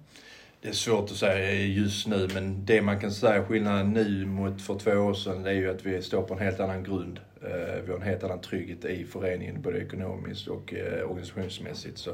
Det 0.63 0.69
är 0.69 0.73
svårt 0.73 1.11
att 1.11 1.17
säga 1.17 1.53
just 1.53 2.07
nu, 2.07 2.27
men 2.33 2.65
det 2.65 2.81
man 2.81 2.99
kan 2.99 3.11
säga 3.11 3.45
skillnaden 3.45 3.93
nu 3.93 4.25
mot 4.25 4.61
för 4.61 4.79
två 4.79 4.91
år 4.91 5.13
sedan, 5.13 5.43
det 5.43 5.49
är 5.49 5.53
ju 5.53 5.69
att 5.69 5.85
vi 5.85 6.01
står 6.01 6.21
på 6.21 6.33
en 6.33 6.39
helt 6.39 6.59
annan 6.59 6.83
grund. 6.83 7.19
Eh, 7.41 7.81
vi 7.85 7.91
har 7.91 7.95
en 7.95 8.01
helt 8.01 8.23
annan 8.23 8.41
trygghet 8.41 8.85
i 8.85 9.05
föreningen, 9.05 9.61
både 9.61 9.77
ekonomiskt 9.77 10.47
och 10.47 10.73
eh, 10.73 11.09
organisationsmässigt. 11.09 11.97
Så 11.97 12.11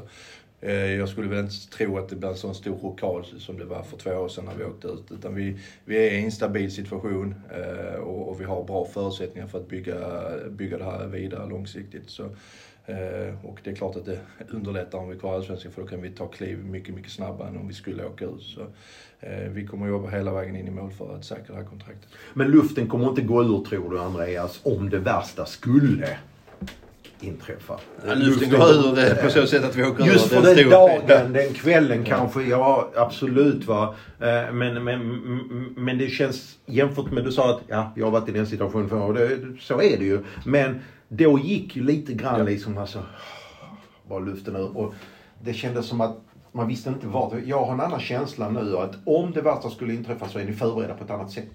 eh, 0.60 0.72
jag 0.72 1.08
skulle 1.08 1.28
väl 1.28 1.38
inte 1.38 1.70
tro 1.70 1.98
att 1.98 2.08
det 2.08 2.16
blir 2.16 2.28
en 2.28 2.36
sån 2.36 2.54
stor 2.54 2.76
rockad 2.76 3.26
som 3.38 3.58
det 3.58 3.64
var 3.64 3.82
för 3.82 3.96
två 3.96 4.10
år 4.10 4.28
sedan 4.28 4.44
när 4.44 4.54
vi 4.54 4.64
åkte 4.64 4.88
ut. 4.88 5.04
Utan 5.10 5.34
vi, 5.34 5.58
vi 5.84 5.96
är 5.96 6.10
i 6.10 6.24
en 6.24 6.32
stabil 6.32 6.74
situation 6.74 7.34
och, 8.02 8.40
vi 8.40 8.44
har 8.44 8.64
bra 8.64 8.84
förutsättningar 8.84 9.48
för 9.48 9.58
att 9.58 9.68
bygga, 9.68 10.30
bygga 10.50 10.78
det 10.78 10.84
här 10.84 11.06
vidare 11.06 11.48
långsiktigt. 11.48 12.10
Så 12.10 12.30
och 13.42 13.58
det 13.64 13.70
är 13.70 13.74
klart 13.74 13.96
att 13.96 14.04
det 14.06 14.18
underlättar 14.50 14.98
om 14.98 15.08
vi 15.10 15.18
klarar 15.18 15.36
allsvenskan 15.36 15.72
för 15.72 15.82
då 15.82 15.88
kan 15.88 16.02
vi 16.02 16.10
ta 16.10 16.26
kliv 16.26 16.58
mycket, 16.64 16.94
mycket 16.94 17.12
snabbare 17.12 17.48
än 17.48 17.56
om 17.56 17.68
vi 17.68 17.74
skulle 17.74 18.04
åka 18.04 18.24
ut. 18.24 18.42
Så, 18.42 18.60
eh, 19.20 19.48
vi 19.50 19.66
kommer 19.66 19.86
att 19.86 19.90
jobba 19.90 20.08
hela 20.10 20.32
vägen 20.32 20.56
in 20.56 20.68
i 20.68 20.70
mål 20.70 20.90
för 20.98 21.16
att 21.16 21.24
säkra 21.24 21.44
det 21.54 21.60
här 21.60 21.64
kontraktet. 21.68 22.08
Men 22.34 22.50
luften 22.50 22.88
kommer 22.88 23.08
inte 23.08 23.22
gå 23.22 23.42
ur 23.42 23.64
tror 23.64 23.90
du 23.90 24.00
Andreas, 24.00 24.60
om 24.62 24.90
det 24.90 24.98
värsta 24.98 25.46
skulle 25.46 26.08
inträffa. 27.20 27.80
Ja, 28.06 28.14
luften 28.14 28.50
går 28.50 28.70
ur 28.70 28.98
eh, 28.98 29.14
på 29.24 29.30
så 29.30 29.46
sätt 29.46 29.64
att 29.64 29.76
vi 29.76 29.84
åker 29.84 30.04
Just 30.04 30.32
ur. 30.32 30.36
för 30.36 30.54
den 30.54 30.70
dagen, 30.70 31.32
den 31.32 31.54
kvällen 31.54 32.04
kanske, 32.04 32.42
ja 32.42 32.90
absolut 32.96 33.66
va. 33.66 33.94
Eh, 34.20 34.52
Men, 34.52 34.84
men, 34.84 35.08
men 35.76 35.98
det 35.98 36.08
känns 36.08 36.58
jämfört 36.66 37.10
med 37.10 37.24
du 37.24 37.32
sa 37.32 37.50
att 37.50 37.60
ja, 37.68 37.92
jag 37.96 38.06
har 38.06 38.10
varit 38.10 38.28
i 38.28 38.32
den 38.32 38.46
situationen 38.46 38.88
förr 38.88 39.00
och 39.02 39.14
det, 39.14 39.38
så 39.60 39.74
är 39.82 39.98
det 39.98 40.04
ju. 40.04 40.20
Men 40.44 40.80
då 41.12 41.38
gick 41.38 41.76
ju 41.76 41.82
lite 41.84 42.12
grann 42.14 42.38
Ja. 42.38 42.44
liksom 42.44 42.78
alltså, 42.78 43.02
bara 44.08 44.18
luften 44.18 44.56
ur. 44.56 44.76
Och 44.76 44.94
det 45.42 45.52
kändes 45.52 45.86
som 45.86 46.00
att 46.00 46.16
man 46.52 46.68
visste 46.68 46.88
inte 46.88 47.06
vart. 47.06 47.32
Jag 47.46 47.64
har 47.64 47.72
en 47.72 47.80
annan 47.80 48.00
känsla 48.00 48.50
nu 48.50 48.76
att 48.76 48.96
om 49.04 49.32
det 49.32 49.40
värsta 49.40 49.70
skulle 49.70 49.94
inträffa 49.94 50.28
så 50.28 50.38
är 50.38 50.44
ni 50.44 50.52
förberedda 50.52 50.94
på 50.94 51.04
ett 51.04 51.10
annat 51.10 51.30
sätt. 51.30 51.50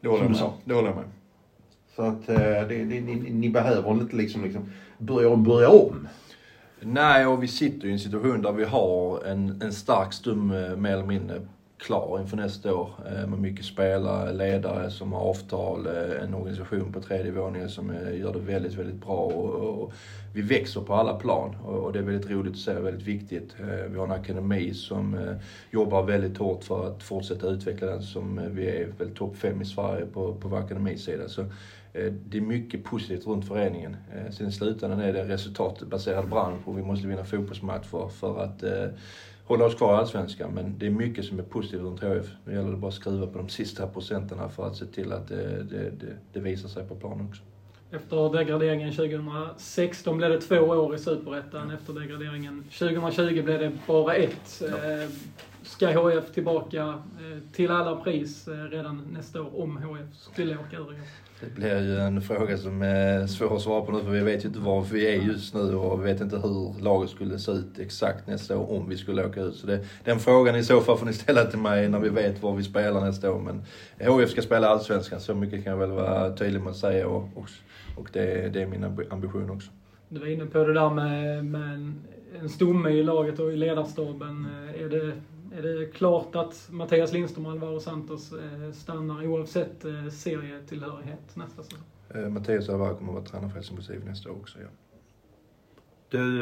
Det 0.00 0.08
håller 0.08 0.22
jag 0.22 0.30
med. 0.30 0.50
Det 0.64 0.74
håller 0.74 0.88
jag 0.88 0.96
med. 0.96 1.04
Så 1.96 2.02
att 2.02 2.28
eh, 2.28 2.36
det, 2.38 2.84
det, 2.84 3.00
ni, 3.00 3.30
ni 3.30 3.50
behöver 3.50 3.90
inte 3.90 4.16
liksom, 4.16 4.44
liksom 4.44 4.72
börja 4.98 5.28
om, 5.28 5.44
börja 5.44 5.68
om. 5.68 6.08
Nej, 6.80 7.26
och 7.26 7.42
vi 7.42 7.48
sitter 7.48 7.88
i 7.88 7.92
en 7.92 7.98
situation 7.98 8.42
där 8.42 8.52
vi 8.52 8.64
har 8.64 9.24
en, 9.24 9.62
en 9.62 9.72
stark 9.72 10.12
stum 10.12 10.48
mer 10.48 10.92
eller 10.92 11.06
mindre 11.06 11.40
klar 11.78 12.20
inför 12.20 12.36
nästa 12.36 12.74
år. 12.74 12.90
Eh, 13.06 13.26
med 13.26 13.38
mycket 13.38 13.64
spelare, 13.64 14.32
ledare 14.32 14.90
som 14.90 15.12
har 15.12 15.20
avtal, 15.20 15.86
eh, 15.86 16.22
en 16.22 16.34
organisation 16.34 16.92
på 16.92 17.00
tredje 17.00 17.32
våningen 17.32 17.68
som 17.68 17.90
eh, 17.90 18.20
gör 18.20 18.32
det 18.32 18.38
väldigt, 18.38 18.74
väldigt 18.74 19.06
bra. 19.06 19.16
Och, 19.16 19.82
och 19.82 19.92
vi 20.34 20.42
växer 20.42 20.80
på 20.80 20.94
alla 20.94 21.14
plan 21.14 21.56
och, 21.56 21.92
det 21.92 21.98
är 21.98 22.02
väldigt 22.02 22.30
roligt 22.30 22.52
att 22.52 22.58
se, 22.58 22.74
väldigt 22.74 23.06
viktigt. 23.06 23.54
Vi 23.88 23.98
har 23.98 24.04
en 24.04 24.12
akademi 24.12 24.74
som 24.74 25.18
jobbar 25.70 26.02
väldigt 26.02 26.38
hårt 26.38 26.64
för 26.64 26.86
att 26.86 27.02
fortsätta 27.02 27.46
utveckla 27.46 27.86
den 27.86 28.02
som 28.02 28.40
vi 28.52 28.66
är 28.66 28.86
väl 28.98 29.14
topp 29.14 29.36
fem 29.36 29.62
i 29.62 29.64
Sverige 29.64 30.06
på, 30.06 30.34
på 30.34 30.48
vår 30.48 30.58
akademisida. 30.58 31.28
Så 31.28 31.44
Det 32.26 32.38
är 32.38 32.40
mycket 32.40 32.84
positivt 32.84 33.26
runt 33.26 33.48
föreningen. 33.48 33.96
Sen 34.30 34.48
i 34.48 34.52
slutändan 34.52 35.00
är 35.00 35.12
det 35.12 35.20
en 35.20 35.28
resultatbaserad 35.28 36.28
bransch 36.28 36.68
och 36.68 36.78
vi 36.78 36.82
måste 36.82 37.06
vinna 37.06 37.24
fotbollsmatcher 37.24 38.08
för 38.08 38.42
att 38.42 38.64
hålla 39.46 39.64
oss 39.64 39.74
kvar 39.74 39.94
i 39.94 39.96
Allsvenskan. 39.96 40.50
Men 40.54 40.78
det 40.78 40.86
är 40.86 40.90
mycket 40.90 41.24
som 41.24 41.38
är 41.38 41.42
positivt 41.42 41.80
runt 41.80 42.00
HF. 42.00 42.26
Nu 42.44 42.54
gäller 42.54 42.70
det 42.70 42.76
bara 42.76 42.88
att 42.88 42.94
skruva 42.94 43.26
på 43.26 43.38
de 43.38 43.48
sista 43.48 43.86
procenterna 43.86 44.48
för 44.48 44.66
att 44.66 44.76
se 44.76 44.86
till 44.86 45.12
att 45.12 45.28
det, 45.28 45.62
det, 45.62 45.90
det, 45.90 46.16
det 46.32 46.40
visar 46.40 46.68
sig 46.68 46.88
på 46.88 46.94
planen 46.94 47.26
också. 47.28 47.42
Efter 47.90 48.38
degraderingen 48.38 48.92
2016 48.92 50.16
blev 50.16 50.30
det 50.30 50.40
två 50.40 50.56
år 50.56 50.94
i 50.94 50.98
Superettan. 50.98 51.70
Efter 51.70 51.92
degraderingen 51.92 52.64
2020 52.78 53.42
blev 53.42 53.60
det 53.60 53.72
bara 53.86 54.14
ett. 54.14 54.62
Eh, 54.62 55.08
Ska 55.66 55.86
HF 56.00 56.32
tillbaka 56.32 56.82
eh, 56.84 57.52
till 57.52 57.70
alla 57.70 57.96
pris 57.96 58.48
eh, 58.48 58.52
redan 58.52 59.02
nästa 59.12 59.42
år 59.42 59.60
om 59.62 59.76
HF 59.76 60.16
skulle 60.16 60.56
åka 60.56 60.76
ur 60.76 60.92
i 60.92 60.96
år? 60.96 61.00
Det 61.40 61.54
blir 61.54 61.82
ju 61.82 61.98
en 61.98 62.22
fråga 62.22 62.56
som 62.58 62.82
är 62.82 63.26
svår 63.26 63.56
att 63.56 63.62
svara 63.62 63.82
på 63.82 63.92
nu 63.92 64.00
för 64.00 64.10
vi 64.10 64.20
vet 64.20 64.44
ju 64.44 64.48
inte 64.48 64.60
var 64.60 64.82
vi 64.82 65.06
är 65.16 65.22
just 65.22 65.54
nu 65.54 65.74
och 65.74 66.00
vi 66.00 66.04
vet 66.12 66.20
inte 66.20 66.36
hur 66.38 66.82
laget 66.82 67.10
skulle 67.10 67.38
se 67.38 67.52
ut 67.52 67.78
exakt 67.78 68.26
nästa 68.26 68.58
år 68.58 68.72
om 68.72 68.88
vi 68.88 68.96
skulle 68.96 69.26
åka 69.26 69.40
ut. 69.40 69.54
Så 69.54 69.66
det, 69.66 69.84
den 70.04 70.18
frågan 70.18 70.56
i 70.56 70.64
så 70.64 70.80
fall 70.80 70.98
får 70.98 71.06
ni 71.06 71.12
ställa 71.12 71.44
till 71.44 71.58
mig 71.58 71.88
när 71.88 71.98
vi 71.98 72.08
vet 72.08 72.42
var 72.42 72.54
vi 72.54 72.62
spelar 72.62 73.00
nästa 73.00 73.32
år. 73.32 73.38
Men 73.40 73.62
HF 74.08 74.30
ska 74.30 74.42
spela 74.42 74.68
Allsvenskan, 74.68 75.20
så 75.20 75.34
mycket 75.34 75.64
kan 75.64 75.70
jag 75.72 75.78
väl 75.78 75.90
vara 75.90 76.36
tydlig 76.36 76.60
med 76.60 76.70
att 76.70 76.76
säga 76.76 77.08
och, 77.08 77.28
och, 77.34 77.48
och 77.96 78.08
det, 78.12 78.52
det 78.52 78.62
är 78.62 78.66
min 78.66 78.84
ambi- 78.84 79.12
ambition 79.12 79.50
också. 79.50 79.70
Du 80.08 80.20
var 80.20 80.26
inne 80.26 80.46
på 80.46 80.64
det 80.64 80.74
där 80.74 80.90
med, 80.90 81.44
med 81.44 81.74
en, 81.74 81.94
en 82.40 82.48
stomme 82.48 82.90
i 82.90 83.02
laget 83.02 83.38
och 83.38 83.52
i 83.52 83.56
ledarstaben. 83.56 84.46
Är 84.78 84.88
det, 84.88 85.12
är 85.58 85.62
det 85.62 85.86
klart 85.86 86.36
att 86.36 86.68
Mattias 86.70 87.12
Lindström 87.12 87.46
och 87.46 87.52
Alvaro 87.52 87.80
Santos 87.80 88.32
eh, 88.32 88.72
stannar 88.72 89.26
oavsett 89.26 89.84
eh, 89.84 90.08
serietillhörighet 90.08 91.36
nästa 91.36 91.62
säsong? 91.62 91.80
Eh, 92.14 92.28
Mattias 92.28 92.68
Alvar 92.68 92.94
kommer 92.94 93.12
att 93.12 93.14
vara 93.14 93.24
tränare 93.24 93.48
för 93.48 93.56
Helsingborgs 93.56 93.90
IF 93.90 94.04
nästa 94.04 94.30
år 94.30 94.34
också. 94.34 94.58
Ja. 94.58 94.66
Du, 96.08 96.40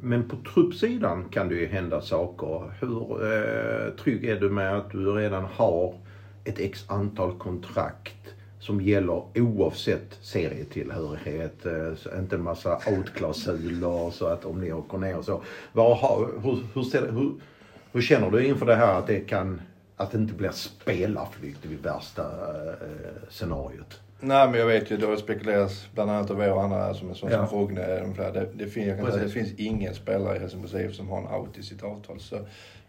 men 0.00 0.28
på 0.28 0.36
truppsidan 0.54 1.28
kan 1.28 1.48
det 1.48 1.54
ju 1.54 1.66
hända 1.66 2.00
saker. 2.00 2.72
Hur 2.80 3.24
eh, 3.24 3.94
trygg 3.94 4.24
är 4.24 4.40
du 4.40 4.50
med 4.50 4.76
att 4.76 4.90
du 4.90 5.12
redan 5.12 5.44
har 5.44 5.94
ett 6.44 6.58
x 6.58 6.84
antal 6.88 7.38
kontrakt 7.38 8.34
som 8.62 8.80
gäller 8.80 9.22
oavsett 9.34 10.18
serietillhörighet? 10.20 11.66
Eh, 11.66 12.18
inte 12.18 12.36
en 12.36 12.42
massa 12.42 12.78
outklausuler 12.96 14.10
så 14.10 14.26
att 14.26 14.44
om 14.44 14.60
ni 14.60 14.72
åker 14.72 14.98
ner 14.98 15.16
och 15.18 15.24
så. 15.24 15.42
Vad 15.72 15.96
har, 15.98 16.28
hur, 16.42 16.58
hur, 16.74 16.92
det- 16.92 17.12
hur, 17.12 17.32
hur 17.92 18.00
känner 18.02 18.30
du 18.30 18.46
inför 18.46 18.66
det 18.66 18.74
här 18.76 18.98
att 18.98 19.06
det 19.06 19.20
kan 19.20 19.60
att 19.96 20.10
det 20.10 20.18
inte 20.18 20.34
blir 20.34 20.50
spelarflykt 20.50 21.64
vid 21.64 21.78
värsta 21.82 22.22
eh, 22.22 23.28
scenariot? 23.30 24.00
Nej 24.20 24.48
men 24.48 24.60
jag 24.60 24.66
vet 24.66 24.90
ju, 24.90 24.96
det 24.96 25.06
har 25.06 25.16
spekulerats 25.16 25.88
bland 25.94 26.10
annat 26.10 26.30
av 26.30 26.40
er 26.42 26.52
och 26.52 26.62
andra 26.62 26.94
som 26.94 27.08
en 27.08 27.14
sån 27.14 27.30
Ja. 27.30 27.46
som 27.46 27.58
Rogne. 27.58 27.80
Det, 27.86 28.30
det, 28.32 28.46
det 28.54 28.66
Precis. 29.04 29.32
finns 29.32 29.52
ingen 29.58 29.94
spelare 29.94 30.36
i 30.36 30.38
Helsingborgs 30.38 30.74
IF 30.74 30.94
som 30.94 31.08
har 31.08 31.18
en 31.18 31.26
out 31.40 31.58
i 31.58 31.62
sitt 31.62 31.82
avtal. 31.82 32.20
Så, 32.20 32.36
eh, 32.36 32.42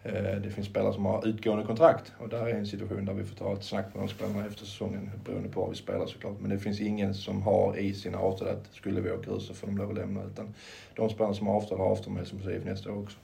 Eh, 0.03 0.41
det 0.43 0.49
finns 0.49 0.67
spelare 0.67 0.93
som 0.93 1.05
har 1.05 1.27
utgående 1.27 1.65
kontrakt 1.65 2.11
och 2.17 2.29
där 2.29 2.47
är 2.47 2.53
en 2.53 2.67
situation 2.67 3.05
där 3.05 3.13
vi 3.13 3.23
får 3.23 3.35
ta 3.35 3.53
ett 3.53 3.63
snack 3.63 3.85
med 3.93 4.03
de 4.03 4.09
spelarna 4.09 4.45
efter 4.45 4.65
säsongen 4.65 5.11
beroende 5.25 5.49
på 5.49 5.61
var 5.61 5.69
vi 5.69 5.75
spelar 5.75 6.05
såklart. 6.05 6.39
Men 6.39 6.49
det 6.49 6.59
finns 6.59 6.81
ingen 6.81 7.13
som 7.13 7.41
har 7.41 7.77
i 7.77 7.93
sina 7.93 8.17
avtal 8.17 8.47
att 8.47 8.75
skulle 8.75 9.01
vi 9.01 9.11
åka 9.11 9.31
ut 9.31 9.41
så 9.41 9.53
får 9.53 9.67
de 9.67 9.77
lov 9.77 9.89
att 9.89 9.95
lämna. 9.95 10.23
Utan 10.23 10.53
de 10.95 11.09
spelarna 11.09 11.33
som 11.33 11.47
har 11.47 11.55
avtal 11.55 11.77
har 11.77 11.85
avtal 11.85 12.13
med 12.13 12.17
Helsingborgs 12.19 12.57
IF 12.57 12.65
nästa 12.65 12.91
år 12.91 12.97
också. 12.97 13.17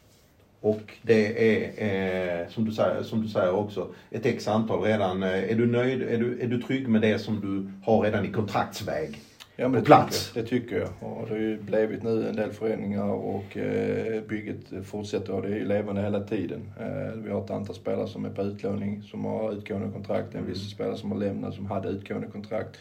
Och 0.61 0.81
det 1.01 1.53
är, 1.61 2.41
eh, 2.41 2.47
som, 2.49 2.65
du 2.65 2.71
säger, 2.71 3.03
som 3.03 3.21
du 3.21 3.27
säger 3.27 3.53
också, 3.53 3.87
ett 4.11 4.25
x 4.25 4.47
antal 4.47 4.81
redan. 4.81 5.23
Eh, 5.23 5.51
är 5.51 5.55
du 5.55 5.67
nöjd? 5.67 6.01
Är 6.01 6.17
du, 6.17 6.41
är 6.41 6.47
du 6.47 6.61
trygg 6.61 6.87
med 6.87 7.01
det 7.01 7.19
som 7.19 7.41
du 7.41 7.71
har 7.91 8.01
redan 8.01 8.25
i 8.25 8.31
kontraktsväg? 8.31 9.19
Ja, 9.59 9.67
men 9.67 9.71
På 9.71 9.77
det 9.79 9.85
plats. 9.85 10.27
Tycker 10.27 10.41
det 10.41 10.47
tycker 10.47 10.79
jag. 10.79 10.89
Och 10.99 11.27
det 11.27 11.33
har 11.33 11.39
ju 11.39 11.61
blivit 11.61 12.03
nu 12.03 12.29
en 12.29 12.35
del 12.35 12.51
förändringar 12.51 13.09
och 13.09 13.57
eh, 13.57 14.23
bygget 14.23 14.57
fortsätter 14.83 15.33
och 15.33 15.41
det 15.41 15.47
är 15.47 15.55
ju 15.55 15.65
levande 15.65 16.01
hela 16.01 16.19
tiden. 16.19 16.71
Eh, 16.79 17.19
vi 17.23 17.31
har 17.31 17.43
ett 17.43 17.51
antal 17.51 17.75
spelare 17.75 18.07
som 18.07 18.25
är 18.25 18.29
på 18.29 18.41
utlåning 18.41 19.03
som 19.03 19.25
har 19.25 19.51
utgående 19.51 19.91
kontrakt. 19.91 20.35
En 20.35 20.45
viss 20.45 20.71
spelare 20.71 20.97
som 20.97 21.11
har 21.11 21.19
lämnat 21.19 21.53
som 21.53 21.65
hade 21.65 21.89
utgående 21.89 22.27
kontrakt. 22.27 22.77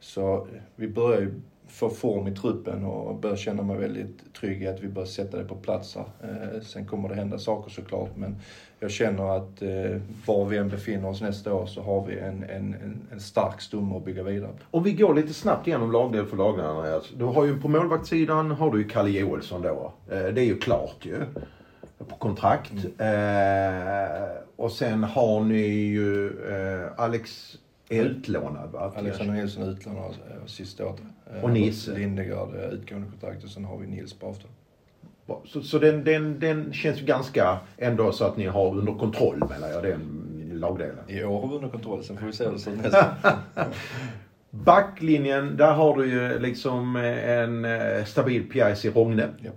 Så 0.00 0.34
eh, 0.34 0.60
vi 0.76 0.88
börjar 0.88 1.20
ju 1.20 1.40
få 1.68 1.90
form 1.90 2.26
i 2.26 2.34
truppen 2.34 2.84
och 2.84 3.16
börjar 3.16 3.36
känna 3.36 3.62
mig 3.62 3.78
väldigt 3.78 4.34
trygg 4.34 4.62
i 4.62 4.66
att 4.66 4.80
vi 4.80 4.88
börjar 4.88 5.06
sätta 5.06 5.38
det 5.38 5.44
på 5.44 5.56
plats. 5.56 5.96
Eh, 5.96 6.60
sen 6.62 6.86
kommer 6.86 7.08
det 7.08 7.14
hända 7.14 7.38
saker 7.38 7.70
såklart 7.70 8.16
men 8.16 8.36
jag 8.80 8.90
känner 8.90 9.36
att 9.36 9.62
eh, 9.62 10.00
var 10.26 10.44
vi 10.44 10.56
än 10.56 10.68
befinner 10.68 11.08
oss 11.08 11.20
nästa 11.20 11.54
år 11.54 11.66
så 11.66 11.82
har 11.82 12.06
vi 12.06 12.18
en, 12.18 12.42
en, 12.42 12.74
en, 12.74 13.00
en 13.12 13.20
stark 13.20 13.60
stomme 13.60 13.96
att 13.96 14.04
bygga 14.04 14.22
vidare 14.22 14.50
på. 14.52 14.76
Om 14.78 14.82
vi 14.82 14.92
går 14.92 15.14
lite 15.14 15.34
snabbt 15.34 15.66
igenom 15.66 15.92
lagdel 15.92 16.26
för 16.26 16.36
lagdel 16.36 16.64
Andreas. 16.66 17.10
Du 17.16 17.24
har 17.24 17.44
ju 17.44 17.60
på 17.60 17.68
målvaktssidan 17.68 18.50
har 18.50 18.70
du 18.70 18.78
ju 18.78 18.88
Kalle 18.88 19.10
Joelsson 19.10 19.62
då. 19.62 19.92
Eh, 20.10 20.18
det 20.24 20.40
är 20.40 20.44
ju 20.46 20.58
klart 20.58 20.96
ju. 21.02 21.16
På 22.08 22.16
kontrakt. 22.16 22.72
Eh, 22.98 24.26
och 24.56 24.72
sen 24.72 25.04
har 25.04 25.40
ni 25.40 25.66
ju 25.68 26.26
eh, 26.26 26.88
Alex 26.96 27.56
är 27.88 28.02
utlånad 28.04 28.70
va? 28.72 28.92
Alexander 28.96 29.34
Nilsson 29.34 29.62
utlånad 29.62 30.10
eh, 30.30 30.46
sista 30.46 30.86
året. 30.86 31.00
Eh, 31.34 31.44
Och 31.44 31.50
Nisse. 31.50 31.94
Lindegard 31.94 32.54
eh, 32.54 32.68
utgående 32.68 33.08
kontrakt 33.10 33.44
och 33.44 33.50
sen 33.50 33.64
har 33.64 33.78
vi 33.78 33.86
Nils 33.86 34.14
på 34.14 34.26
avtal. 34.26 34.50
Så, 35.44 35.62
så 35.62 35.78
den, 35.78 36.04
den, 36.04 36.40
den 36.40 36.72
känns 36.72 37.00
ganska 37.00 37.58
ändå 37.76 38.12
så 38.12 38.24
att 38.24 38.36
ni 38.36 38.46
har 38.46 38.74
under 38.74 38.92
kontroll 38.92 39.38
menar 39.50 39.68
jag, 39.68 39.82
den 39.82 40.26
lagdelen. 40.52 41.04
I 41.08 41.24
år 41.24 41.40
har 41.40 41.48
vi 41.48 41.54
under 41.54 41.68
kontroll, 41.68 42.04
sen 42.04 42.18
får 42.18 42.26
vi 42.26 42.32
se 42.32 42.44
hur 42.44 42.52
det 42.52 42.58
ser 42.58 42.70
ut 42.70 42.82
nästa. 42.82 43.16
Backlinjen, 44.50 45.56
där 45.56 45.72
har 45.72 45.96
du 45.96 46.06
ju 46.06 46.38
liksom 46.38 46.96
eh, 46.96 47.30
en 47.30 47.64
eh, 47.64 48.04
stabil 48.04 48.50
pjäs 48.50 48.84
i 48.84 48.90
Rogne. 48.90 49.28
Ja. 49.38 49.50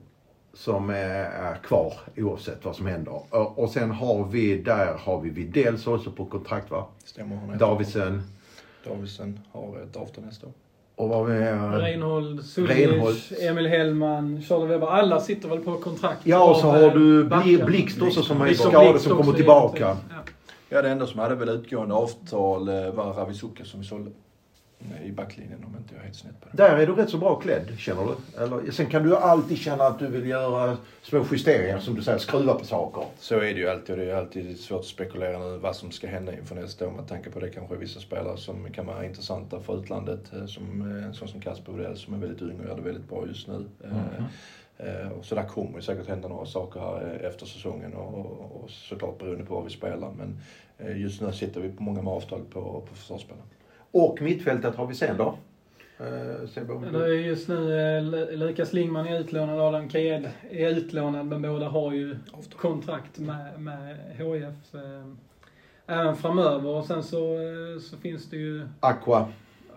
Som 0.53 0.89
eh, 0.89 0.95
är 1.41 1.55
kvar 1.55 1.93
oavsett 2.17 2.65
vad 2.65 2.75
som 2.75 2.85
händer. 2.85 3.21
Och, 3.59 3.69
sen 3.69 3.91
har 3.91 4.25
vi, 4.25 4.57
där 4.61 4.93
har 4.93 5.21
vi 5.21 5.29
Widell 5.29 5.77
så 5.77 5.95
också 5.95 6.11
på 6.11 6.25
kontrakt 6.25 6.71
va? 6.71 6.87
Stämmer 7.03 7.55
Davidsen. 7.55 8.23
Davidsen 8.85 9.39
har 9.51 9.79
ett 9.83 9.95
avtal 9.95 10.23
nästa 10.23 10.47
år. 10.47 10.53
Och 10.99 11.09
vad 11.09 11.25
vi 11.25 11.33
Reinhold, 11.33 11.81
Reinhold. 11.81 12.45
Suljic, 12.45 13.33
Emil 13.41 13.67
Hellman, 13.67 14.41
Charlie 14.41 14.65
Weber. 14.65 14.87
Alla 14.87 15.19
sitter 15.19 15.49
väl 15.49 15.59
på 15.59 15.77
kontrakt. 15.77 16.19
Ja, 16.23 16.49
och 16.49 16.55
så 16.55 16.67
har 16.67 16.83
eh, 16.83 16.93
du 16.93 17.23
Blixt 17.65 18.01
också 18.01 18.23
som 18.23 18.41
är 18.41 18.53
skadad 18.53 19.01
som 19.01 19.17
kommer 19.17 19.33
tillbaka. 19.33 19.97
Ja. 20.09 20.15
Ja, 20.69 20.81
det 20.81 20.89
enda 20.89 21.07
som 21.07 21.19
hade 21.19 21.35
väl 21.35 21.49
utgående 21.49 21.95
avtal 21.95 22.67
eh, 22.67 22.91
var 22.91 23.13
Ravisuka 23.13 23.65
som 23.65 23.79
vi 23.79 23.85
sålde 23.85 24.11
i 25.03 25.11
backlinjen 25.11 25.63
om 25.63 25.75
inte 25.77 25.93
jag 25.93 25.99
är 25.99 26.03
helt 26.03 26.15
snett 26.15 26.41
på 26.41 26.47
det. 26.51 26.57
Där 26.57 26.77
är 26.77 26.87
du 26.87 26.93
rätt 26.95 27.09
så 27.09 27.17
bra 27.17 27.35
klädd, 27.35 27.67
känner 27.77 28.03
du? 28.05 28.43
Eller, 28.43 28.71
sen 28.71 28.85
kan 28.85 29.03
du 29.03 29.17
alltid 29.17 29.57
känna 29.57 29.83
att 29.83 29.99
du 29.99 30.07
vill 30.07 30.27
göra 30.27 30.77
små 31.01 31.25
justeringar, 31.31 31.79
som 31.79 31.95
du 31.95 32.01
säger, 32.03 32.17
skruva 32.17 32.53
på 32.53 32.65
saker. 32.65 33.03
Så 33.19 33.35
är 33.35 33.39
det 33.53 33.59
ju 33.59 33.69
alltid 33.69 33.89
och 33.89 33.97
det 34.05 34.11
är 34.11 34.15
alltid 34.15 34.59
svårt 34.59 34.79
att 34.79 34.85
spekulera 34.85 35.39
nu 35.39 35.57
vad 35.57 35.75
som 35.75 35.91
ska 35.91 36.07
hända 36.07 36.33
inför 36.33 36.55
nästa 36.55 36.87
år 36.87 36.91
med 36.91 37.07
tanke 37.07 37.29
på 37.29 37.39
det 37.39 37.49
kanske 37.49 37.75
är 37.75 37.79
vissa 37.79 37.99
spelare 37.99 38.37
som 38.37 38.71
kan 38.71 38.85
vara 38.85 39.05
intressanta 39.05 39.59
för 39.59 39.79
utlandet. 39.79 40.33
eh, 40.33 40.45
Som 40.45 40.81
eh, 41.05 41.11
sån 41.11 41.27
som 41.27 41.41
Kasper 41.41 41.73
Odell 41.73 41.97
som 41.97 42.13
är 42.13 42.17
väldigt 42.17 42.41
ung 42.41 42.59
och 42.59 42.65
gör 42.65 42.75
det 42.75 42.81
väldigt 42.81 43.09
bra 43.09 43.27
just 43.27 43.47
nu. 43.47 43.65
Eh, 43.83 45.09
Och 45.19 45.25
så 45.25 45.35
där 45.35 45.43
kommer 45.47 45.75
ju 45.75 45.81
säkert 45.81 46.07
hända 46.07 46.27
några 46.27 46.45
saker 46.45 46.79
här 46.79 47.19
efter 47.29 47.45
säsongen 47.45 47.93
och, 47.93 48.13
och, 48.19 48.61
och 48.63 48.69
såklart 48.69 49.17
beroende 49.19 49.45
på 49.45 49.55
vad 49.55 49.63
vi 49.63 49.69
spelar. 49.69 50.11
Men 50.17 50.39
just 51.01 51.21
nu 51.21 51.31
sitter 51.31 51.61
vi 51.61 51.69
på 51.69 51.83
många 51.83 52.01
med 52.01 52.13
avtal 52.13 52.41
på, 52.53 52.61
på 52.89 52.95
försvarsspelare. 52.95 53.43
Och 53.91 54.21
mittfältet 54.21 54.75
har 54.75 54.87
vi 54.87 54.95
sen 54.95 55.17
då? 55.17 55.37
Eh, 57.05 57.25
just 57.27 57.47
nu 57.47 57.55
eh, 57.79 58.03
Lu- 58.03 58.35
Lukas 58.35 58.73
Lingman 58.73 59.07
är 59.07 59.19
utlånad, 59.19 59.59
Adam 59.59 59.89
Kajed 59.89 60.29
är 60.51 60.69
utlånad, 60.69 61.25
men 61.25 61.41
båda 61.41 61.69
har 61.69 61.93
ju 61.93 62.15
kontrakt 62.57 63.19
med, 63.19 63.59
med 63.61 63.97
HIF 64.17 64.75
eh, 64.75 65.05
även 65.97 66.15
framöver. 66.15 66.69
Och 66.69 66.85
sen 66.85 67.03
så, 67.03 67.33
eh, 67.35 67.79
så 67.81 67.97
finns 67.97 68.29
det 68.29 68.37
ju, 68.37 68.67
Aqua. 68.79 69.27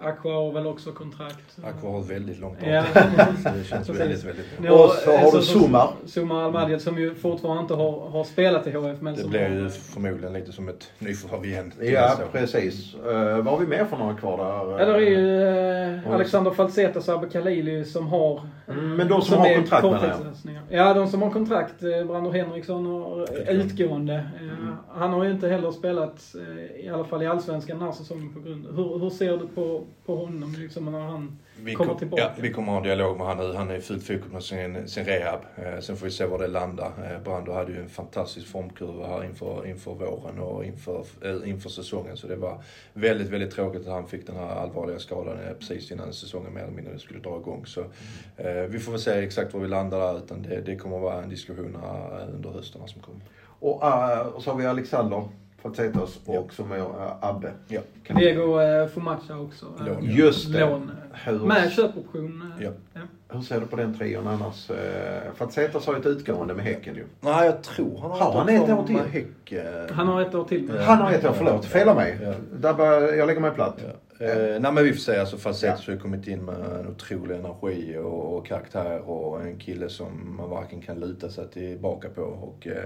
Aqua 0.02 0.32
har 0.34 0.52
väl 0.52 0.66
också 0.66 0.92
kontrakt. 0.92 1.58
Aqua 1.64 1.90
har 1.90 2.02
väldigt 2.02 2.40
långt 2.40 2.58
Ja. 2.66 2.78
avtal. 2.80 3.02
Så 3.42 3.48
det 3.58 3.64
känns 3.64 3.88
väldigt, 3.88 4.24
väldigt 4.24 4.58
bra. 4.58 4.72
Och 4.84 4.90
så 4.90 5.10
har 5.16 5.32
du 5.38 5.42
Sumar. 5.42 5.88
Sumar 6.06 6.42
Al-Madjed 6.44 6.80
som 6.82 6.98
ju 6.98 7.14
fortfarande 7.14 7.62
inte 7.62 7.74
har, 7.74 8.08
har 8.10 8.24
spelat 8.24 8.66
i 8.66 8.70
HIF, 8.70 9.00
men 9.00 9.14
Det 9.14 9.20
som 9.20 9.30
blir 9.30 9.40
har, 9.40 9.48
ju 9.48 9.68
förmodligen 9.70 10.32
lite 10.32 10.52
som 10.52 10.68
ett 10.68 10.90
nyförvärv 10.98 11.44
igen. 11.44 11.72
Ja, 11.80 12.18
precis. 12.32 12.94
Uh, 12.94 13.36
vad 13.36 13.46
har 13.46 13.58
vi 13.58 13.66
mer 13.66 13.84
för 13.84 13.96
några 13.96 14.14
kvar 14.14 14.36
där? 14.38 14.78
Ja, 14.80 14.86
där 14.86 14.94
är 14.94 15.00
ju 15.00 16.00
Och- 16.08 16.14
Alexander 16.14 16.50
Falsetas 16.50 17.08
och 17.08 17.14
Abbe 17.14 17.28
Khalili 17.28 17.84
som 17.84 18.06
har... 18.08 18.40
Mm, 18.68 18.94
men 18.96 19.08
de 19.08 19.22
som 19.22 19.38
har 19.38 19.46
är 19.46 19.54
kontrakt 19.56 19.84
jag. 19.84 20.00
korttidslösningar. 20.00 20.62
Ja, 20.68 20.94
de 20.94 21.08
som 21.08 21.22
har 21.22 21.30
kontrakt. 21.30 21.80
Brando 21.80 22.30
Henriksson 22.30 22.86
har 22.86 23.26
eh, 23.48 23.56
utgående. 23.56 24.24
Mm. 24.40 24.76
Han 24.88 25.12
har 25.12 25.24
ju 25.24 25.30
inte 25.30 25.48
heller 25.48 25.70
spelat, 25.70 26.34
i 26.84 26.88
alla 26.88 27.04
fall 27.04 27.22
i 27.22 27.26
Allsvenskan 27.26 27.78
den 27.78 27.86
här 27.86 27.94
säsongen 27.94 28.34
på 28.34 28.40
grund. 28.40 28.66
Hur, 28.76 28.98
hur 28.98 29.10
ser 29.10 29.36
du 29.36 29.46
på, 29.54 29.84
på 30.06 30.16
honom 30.16 30.54
liksom 30.58 30.84
när 30.92 31.00
han 31.00 31.38
Vi, 31.62 31.74
kommer 31.74 31.90
kom, 31.90 31.98
tillbaka? 31.98 32.22
ja, 32.22 32.30
vi 32.40 32.52
kommer 32.52 32.72
ha 32.72 32.76
en 32.78 32.82
dialog 32.84 33.16
med 33.18 33.26
han 33.26 33.36
nu. 33.38 33.52
Han 33.54 33.70
är 33.70 33.76
i 33.76 33.80
fullt 33.80 34.06
fokus 34.06 34.32
med 34.32 34.42
sin, 34.42 34.88
sin 34.88 35.04
rehab. 35.04 35.40
Eh, 35.56 35.80
sen 35.80 35.96
får 35.96 36.06
vi 36.06 36.12
se 36.12 36.26
var 36.26 36.38
det 36.38 36.46
landar. 36.46 36.92
Eh, 37.12 37.22
Brando 37.24 37.52
hade 37.52 37.72
ju 37.72 37.80
en 37.80 37.88
fantastisk 37.88 38.46
formkurva 38.46 39.06
här 39.06 39.24
inför, 39.24 39.66
inför 39.66 39.94
våren 39.94 40.38
och 40.38 40.64
inför, 40.64 41.04
eh, 41.22 41.48
inför 41.50 41.68
säsongen. 41.70 42.16
Så 42.16 42.26
det 42.26 42.36
var 42.36 42.62
väldigt, 42.92 43.28
väldigt 43.28 43.50
tråkigt 43.50 43.80
att 43.80 43.92
han 43.92 44.06
fick 44.06 44.26
den 44.26 44.36
här 44.36 44.48
allvarliga 44.48 44.98
skadan 44.98 45.38
eh, 45.46 45.52
precis 45.58 45.92
innan 45.92 46.12
säsongen 46.12 46.54
mer 46.54 46.62
eller 46.62 46.72
mindre 46.72 46.98
skulle 46.98 47.20
dra 47.20 47.36
igång. 47.40 47.66
Så 47.66 47.80
eh, 48.36 48.62
vi 48.68 48.78
får 48.78 48.92
väl 48.92 49.00
se 49.00 49.10
exakt 49.10 49.54
var 49.54 49.60
vi 49.60 49.68
landar 49.68 49.98
där. 50.12 50.18
Utan 50.18 50.42
det, 50.42 50.60
det 50.60 50.76
kommer 50.76 50.98
vara 50.98 51.22
en 51.22 51.28
diskussion 51.28 51.78
här 51.82 52.28
under 52.34 52.50
hösten 52.50 52.80
här 52.80 52.88
som 52.88 53.02
kommer. 53.02 53.20
Och, 53.60 53.84
eh, 53.84 54.20
och 54.26 54.42
så 54.42 54.50
har 54.50 54.58
vi 54.58 54.66
Alexander 54.66 55.28
Falsetas 55.62 56.20
och 56.26 56.52
som 56.52 56.72
är 56.72 56.78
uh, 56.78 57.12
Abbe. 57.20 57.52
Ja. 57.68 57.80
Kan 58.06 58.16
Diego 58.16 58.60
eh, 58.60 58.86
Fumacha 58.88 59.38
också. 59.38 59.66
eh, 59.80 59.86
Lån. 59.86 59.98
Just 60.02 60.52
det. 60.52 60.60
Lån. 60.60 60.82
eh, 61.14 61.18
Hur, 61.32 61.38
Med 61.46 61.72
köpoption. 61.72 62.52
eh, 62.58 62.64
Ja. 62.64 62.70
ja. 62.94 63.00
hur 63.28 63.40
ser 63.40 63.60
du 63.60 63.66
på 63.66 63.76
den 63.76 63.98
trion 63.98 64.26
annars? 64.26 64.70
Falsetas 65.34 65.86
har 65.86 65.94
ju 65.94 66.00
ett 66.00 66.06
utgående 66.06 66.54
med 66.54 66.64
Häcken 66.64 66.94
ju. 66.94 67.04
Nej, 67.20 67.46
jag 67.46 67.62
tror 67.62 67.98
han 67.98 68.10
Har 68.10 68.32
han 68.32 68.48
ett 68.48 68.70
år 68.70 68.86
till? 68.86 68.96
med 68.96 69.04
Häck. 69.10 69.52
eh, 69.52 69.94
Han 69.94 70.08
har 70.08 70.20
ett 70.22 70.34
år 70.34 70.44
till. 70.44 70.72
Ja. 70.76 70.82
Han 70.82 70.98
har 70.98 71.12
ett 71.12 71.24
år, 71.24 71.32
förlåt. 71.32 71.64
Fela 71.64 71.94
mig. 71.94 72.18
Ja. 72.22 72.32
Där 72.52 72.74
bör, 72.74 73.14
jag 73.14 73.26
lägger 73.26 73.40
mig 73.40 73.50
platt. 73.50 73.76
Ja. 73.78 74.26
Eh, 74.26 74.60
nej 74.60 74.72
men 74.72 74.84
vi 74.84 74.92
får 74.92 75.00
säga, 75.00 75.20
alltså 75.20 75.36
Falsetas 75.36 75.80
Ja. 75.86 75.90
har 75.92 75.94
ju 75.96 76.00
kommit 76.02 76.26
in 76.26 76.44
med 76.44 76.54
en 76.54 76.88
otrolig 76.88 77.34
energi 77.36 77.98
och, 77.98 78.36
och 78.36 78.46
karaktär 78.46 79.10
och 79.10 79.40
en 79.42 79.58
kille 79.58 79.88
som 79.88 80.36
man 80.36 80.50
varken 80.50 80.80
kan 80.80 81.00
luta 81.00 81.28
sig 81.28 81.48
tillbaka 81.48 82.08
på 82.08 82.22
och 82.22 82.66
eh, 82.66 82.72
eh, 82.76 82.84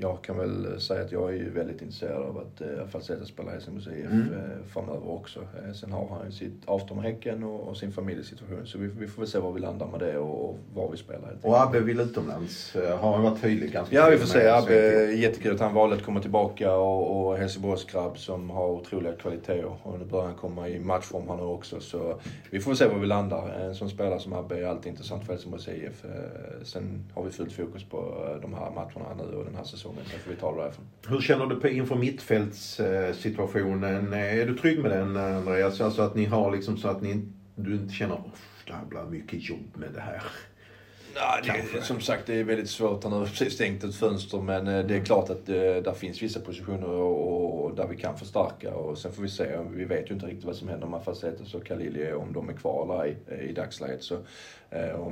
jag 0.00 0.22
kan 0.22 0.38
väl 0.38 0.80
säga 0.80 1.02
att 1.04 1.12
jag 1.12 1.28
är 1.30 1.36
ju 1.36 1.50
väldigt 1.50 1.82
intresserad 1.82 2.22
av 2.22 2.38
att 2.38 2.60
eh, 2.60 2.86
Falsetas 2.88 3.28
spelar 3.28 3.50
i 3.50 3.52
Helsingborgs 3.52 3.86
IF 3.88 4.04
Mm. 4.10 4.32
eh, 4.32 4.66
framöver 4.72 5.10
också. 5.10 5.40
Eh, 5.40 5.72
sen 5.72 5.92
har 5.92 6.08
han 6.08 6.26
ju 6.26 6.32
sitt 6.32 6.64
avtal 6.64 6.96
med 6.96 7.04
Häcken 7.06 7.42
och, 7.44 7.76
sin 7.76 7.92
familjesituation 7.92 8.66
så 8.66 8.78
vi, 8.78 9.06
får 9.06 9.22
väl 9.22 9.28
se 9.30 9.38
var 9.38 9.52
vi 9.52 9.60
landar 9.60 9.86
med 9.86 10.00
det 10.00 10.18
och, 10.18 10.58
var 10.74 10.90
vi 10.90 10.96
spelar 10.96 11.36
Och 11.42 11.60
Abbe 11.62 11.80
vill 11.80 12.00
utomlands. 12.00 12.76
Eh, 12.76 12.98
har 12.98 13.12
han 13.12 13.22
varit 13.22 13.42
tydlig 13.42 13.72
ganska 13.72 13.96
Ja, 13.96 14.08
vi 14.10 14.18
får 14.18 14.26
se. 14.26 14.48
Abbe, 14.48 14.74
jättekul 15.12 15.54
att 15.54 15.60
han 15.60 15.74
valde 15.74 15.96
att 15.96 16.02
komma 16.02 16.20
tillbaka 16.20 16.76
och, 16.76 17.26
och 17.26 17.36
Helsingborgsgrabb 17.38 18.18
som 18.18 18.50
har 18.50 18.68
otroliga 18.68 19.12
kvaliteter. 19.12 19.72
Och 19.82 19.98
nu 19.98 20.04
börjar 20.04 20.24
han 20.26 20.34
komma 20.34 20.68
i 20.68 20.78
matchform 20.78 21.36
nu 21.36 21.42
också. 21.42 21.80
Så 21.80 22.20
vi 22.50 22.60
får 22.60 22.74
se 22.74 22.86
var 22.86 22.98
vi 22.98 23.06
landar. 23.06 23.48
En 23.48 23.74
sån 23.74 23.90
spelare 23.90 24.20
som 24.20 24.32
Abbe 24.32 24.58
är 24.58 24.64
alltid 24.66 24.90
intressant 24.92 25.24
för 25.26 25.32
Helsingborgs 25.32 25.68
IF. 25.68 26.04
Eh, 26.04 26.10
Sen 26.62 27.04
har 27.14 27.22
vi 27.22 27.30
fullt 27.30 27.52
fokus 27.52 27.84
på 27.84 27.96
eh, 27.96 28.40
de 28.42 28.54
här 28.54 28.70
matcherna 28.70 29.14
nu 29.18 29.33
och 29.36 29.44
den 29.44 29.56
här 29.56 29.64
säsongen. 29.64 30.02
Sen 30.10 30.20
får 30.20 30.30
vi 30.30 30.36
ta 30.36 30.54
det 30.54 30.62
därifrån. 30.62 30.84
Hur 31.08 31.20
känner 31.20 31.46
du 31.46 31.60
på 31.60 31.68
inför 31.68 31.96
mittfältssituationen? 31.96 34.12
Är 34.12 34.46
du 34.46 34.56
trygg 34.56 34.78
med 34.78 34.90
den 34.90 35.16
Andreas? 35.16 35.80
Alltså 35.80 36.02
att 36.02 36.14
ni 36.14 36.24
har 36.24 36.52
liksom 36.52 36.76
så 36.76 36.88
att 36.88 37.02
ni, 37.02 37.22
du 37.54 37.74
inte 37.74 37.94
känner 37.94 38.14
att 38.14 38.20
det 38.66 38.74
blir 38.88 39.02
mycket 39.02 39.48
jobb 39.48 39.76
med 39.76 39.88
det 39.94 40.00
här. 40.00 40.22
Nej, 41.14 41.64
det, 41.72 41.82
som 41.82 42.00
sagt, 42.00 42.26
det 42.26 42.34
är 42.34 42.44
väldigt 42.44 42.70
svårt. 42.70 43.04
Han 43.04 43.12
har 43.12 43.26
precis 43.26 43.54
stängt 43.54 43.84
ett 43.84 43.94
fönster. 43.94 44.38
Men 44.38 44.68
eh, 44.68 44.86
det 44.86 44.96
är 44.96 45.04
klart 45.04 45.30
att 45.30 45.48
eh, 45.48 45.54
där 45.56 45.94
finns 45.94 46.22
vissa 46.22 46.40
positioner 46.40 46.88
och, 46.88 47.64
och 47.64 47.74
där 47.74 47.86
vi 47.86 47.96
kan 47.96 48.18
förstärka. 48.18 48.74
Och 48.74 48.98
sen 48.98 49.12
får 49.12 49.22
vi 49.22 49.28
se. 49.28 49.58
Vi 49.70 49.84
vet 49.84 50.10
ju 50.10 50.14
inte 50.14 50.26
riktigt 50.26 50.44
vad 50.44 50.56
som 50.56 50.68
händer 50.68 50.86
med 50.86 51.04
Falsetas 51.04 51.54
och 51.54 51.66
Khalili, 51.66 52.12
om 52.12 52.32
de 52.32 52.48
är 52.48 52.52
kvar 52.52 52.84
eller 52.84 53.04
ej 53.04 53.16
eh, 53.28 53.50
i 53.50 53.52
dagsläget. 53.52 54.02
Så, 54.02 54.14
eh, 54.14 54.20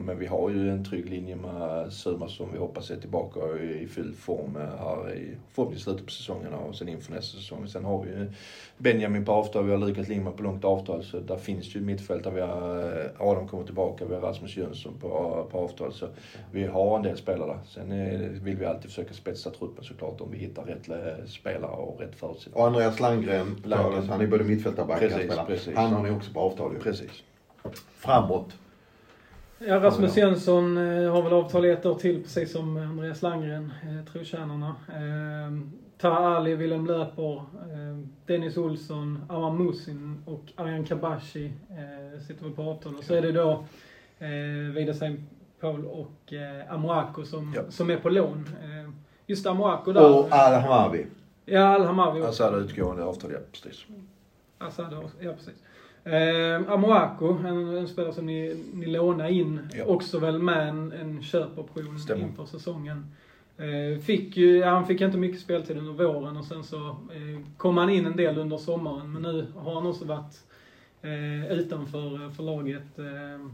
men 0.04 0.18
vi 0.18 0.26
har 0.26 0.50
ju 0.50 0.70
en 0.70 0.84
trygg 0.84 1.10
linje 1.10 1.36
med 1.36 1.92
Suma 1.92 2.28
som 2.28 2.52
vi 2.52 2.58
hoppas 2.58 2.90
är 2.90 2.96
tillbaka 2.96 3.40
i, 3.62 3.88
full 3.88 4.14
form 4.14 4.56
eh, 4.56 4.62
här 4.62 5.14
i 5.14 5.36
förhoppningsvis 5.52 5.84
slutet 5.84 6.04
på 6.06 6.12
säsongen 6.12 6.54
och 6.54 6.74
sen 6.74 6.88
inför 6.88 7.12
nästa 7.12 7.38
säsong. 7.38 7.68
Sen 7.68 7.84
har 7.84 8.02
vi 8.02 8.10
ju 8.10 8.32
Benjamin 8.78 9.24
på 9.24 9.32
avtal, 9.32 9.64
vi 9.64 9.70
har 9.70 9.78
Lukas 9.78 10.08
Lindman 10.08 10.32
på 10.32 10.42
långt 10.42 10.64
avtal. 10.64 11.04
Så 11.04 11.20
där 11.20 11.36
finns 11.36 11.76
ju 11.76 11.80
ett 11.80 11.86
mittfält 11.86 12.24
där 12.24 12.30
vi 12.30 12.40
har 12.40 13.00
eh, 13.00 13.10
Adam 13.18 13.48
kommer 13.48 13.64
tillbaka, 13.64 14.04
vi 14.04 14.14
har 14.14 14.20
Rasmus 14.20 14.56
Jönsson 14.56 14.94
på, 15.00 15.08
på 15.50 15.58
avtal. 15.58 15.92
Så 15.92 16.08
vi 16.50 16.66
har 16.66 16.96
en 16.96 17.02
del 17.02 17.16
spelare. 17.16 17.58
Sen 17.68 17.92
eh, 17.92 18.20
vill 18.20 18.56
vi 18.56 18.66
alltid 18.66 18.90
försöka 18.90 19.14
spetsa 19.14 19.50
truppen 19.50 19.84
såklart 19.84 20.20
om 20.20 20.30
vi 20.30 20.38
hittar 20.38 20.62
rätt 20.62 20.88
eh, 20.88 21.26
spelare 21.26 21.72
och 21.72 22.00
rätt 22.00 22.14
förutsättningar. 22.14 22.58
Och 22.58 22.66
Andreas 22.66 23.00
Landgren, 23.00 23.56
Landgren. 23.64 24.08
han 24.08 24.20
är 24.20 24.26
både 24.26 24.44
mittfältare 24.44 24.82
och 24.82 24.88
backspelare. 24.88 25.58
Han 25.74 25.92
har 25.92 26.02
ni 26.02 26.10
också 26.10 26.32
på 26.32 26.40
avtal 26.40 26.72
ju. 26.72 26.78
Precis. 26.78 27.22
Framåt. 27.96 28.54
Ja, 29.66 29.80
Rasmus 29.82 30.16
Jönsson 30.16 30.76
eh, 30.76 31.12
har 31.12 31.22
väl 31.22 31.32
avtal 31.32 31.64
ett 31.64 31.86
år 31.86 31.94
till, 31.94 32.22
precis 32.22 32.52
som 32.52 32.76
Andreas 32.76 33.22
Landgren, 33.22 33.72
eh, 33.82 34.12
trotjänarna. 34.12 34.74
Eh, 34.88 35.58
Taha 35.98 36.36
Ali, 36.36 36.54
Willem 36.54 36.86
Löper, 36.86 37.36
eh, 37.36 37.98
Dennis 38.26 38.56
Olsson, 38.56 39.24
Amar 39.28 39.50
Musin 39.52 40.22
och 40.26 40.44
Arjan 40.56 40.84
Kabashi 40.84 41.52
eh, 41.70 42.20
sitter 42.20 42.44
väl 42.44 42.52
på 42.52 42.62
avtal. 42.62 42.94
Och 42.98 43.04
så 43.04 43.14
är 43.14 43.22
det 43.22 43.32
då 43.32 43.64
Wiedersheim 44.74 45.26
Paul 45.60 45.84
och 45.84 46.32
Amoako 46.68 47.24
som, 47.24 47.52
Ja. 47.56 47.62
som 47.68 47.90
är 47.90 47.96
på 47.96 48.08
lån. 48.10 48.48
Eh, 48.62 48.90
just 49.26 49.46
Amoako 49.46 49.92
där. 49.92 50.18
Och 50.18 50.32
Al 50.32 50.60
Hamavi. 50.60 51.06
ja, 51.44 51.60
Al-Hamavi 51.74 52.18
också. 52.18 52.26
Alltså 52.26 52.44
hade 52.44 52.56
utgående 52.56 53.04
avtal, 53.04 53.30
ja 53.32 53.38
precis. 53.52 53.84
Assad, 54.58 54.92
ja 55.20 55.32
precis. 55.32 55.54
Eh, 56.04 56.72
Amoako, 56.72 57.38
en, 57.46 57.76
en 57.76 57.88
spelare 57.88 58.12
som 58.12 58.26
ni, 58.26 58.56
ni 58.74 58.86
lånar 58.86 59.28
in, 59.28 59.60
Ja. 59.74 59.84
också 59.84 60.18
väl 60.18 60.38
med 60.38 60.68
en, 60.68 60.92
en 60.92 61.22
köpoption 61.22 61.98
Stämmer. 61.98 62.22
inför 62.22 62.44
säsongen. 62.44 63.06
Eh, 63.58 64.00
fick 64.02 64.36
ju, 64.36 64.62
han 64.62 64.86
fick 64.86 65.00
inte 65.00 65.18
mycket 65.18 65.40
speltid 65.40 65.76
under 65.78 65.92
våren 65.92 66.36
och 66.36 66.44
sen 66.44 66.64
så 66.64 66.88
eh, 66.88 67.40
kom 67.56 67.76
han 67.76 67.90
in 67.90 68.06
en 68.06 68.16
del 68.16 68.38
under 68.38 68.56
sommaren. 68.58 69.12
Men 69.12 69.22
nu 69.22 69.46
har 69.56 69.74
han 69.74 69.86
också 69.86 70.04
varit 70.04 70.44
eh, 71.02 71.52
utanför 71.52 72.30
för 72.30 72.42
laget. 72.42 72.98
Eh, 72.98 73.46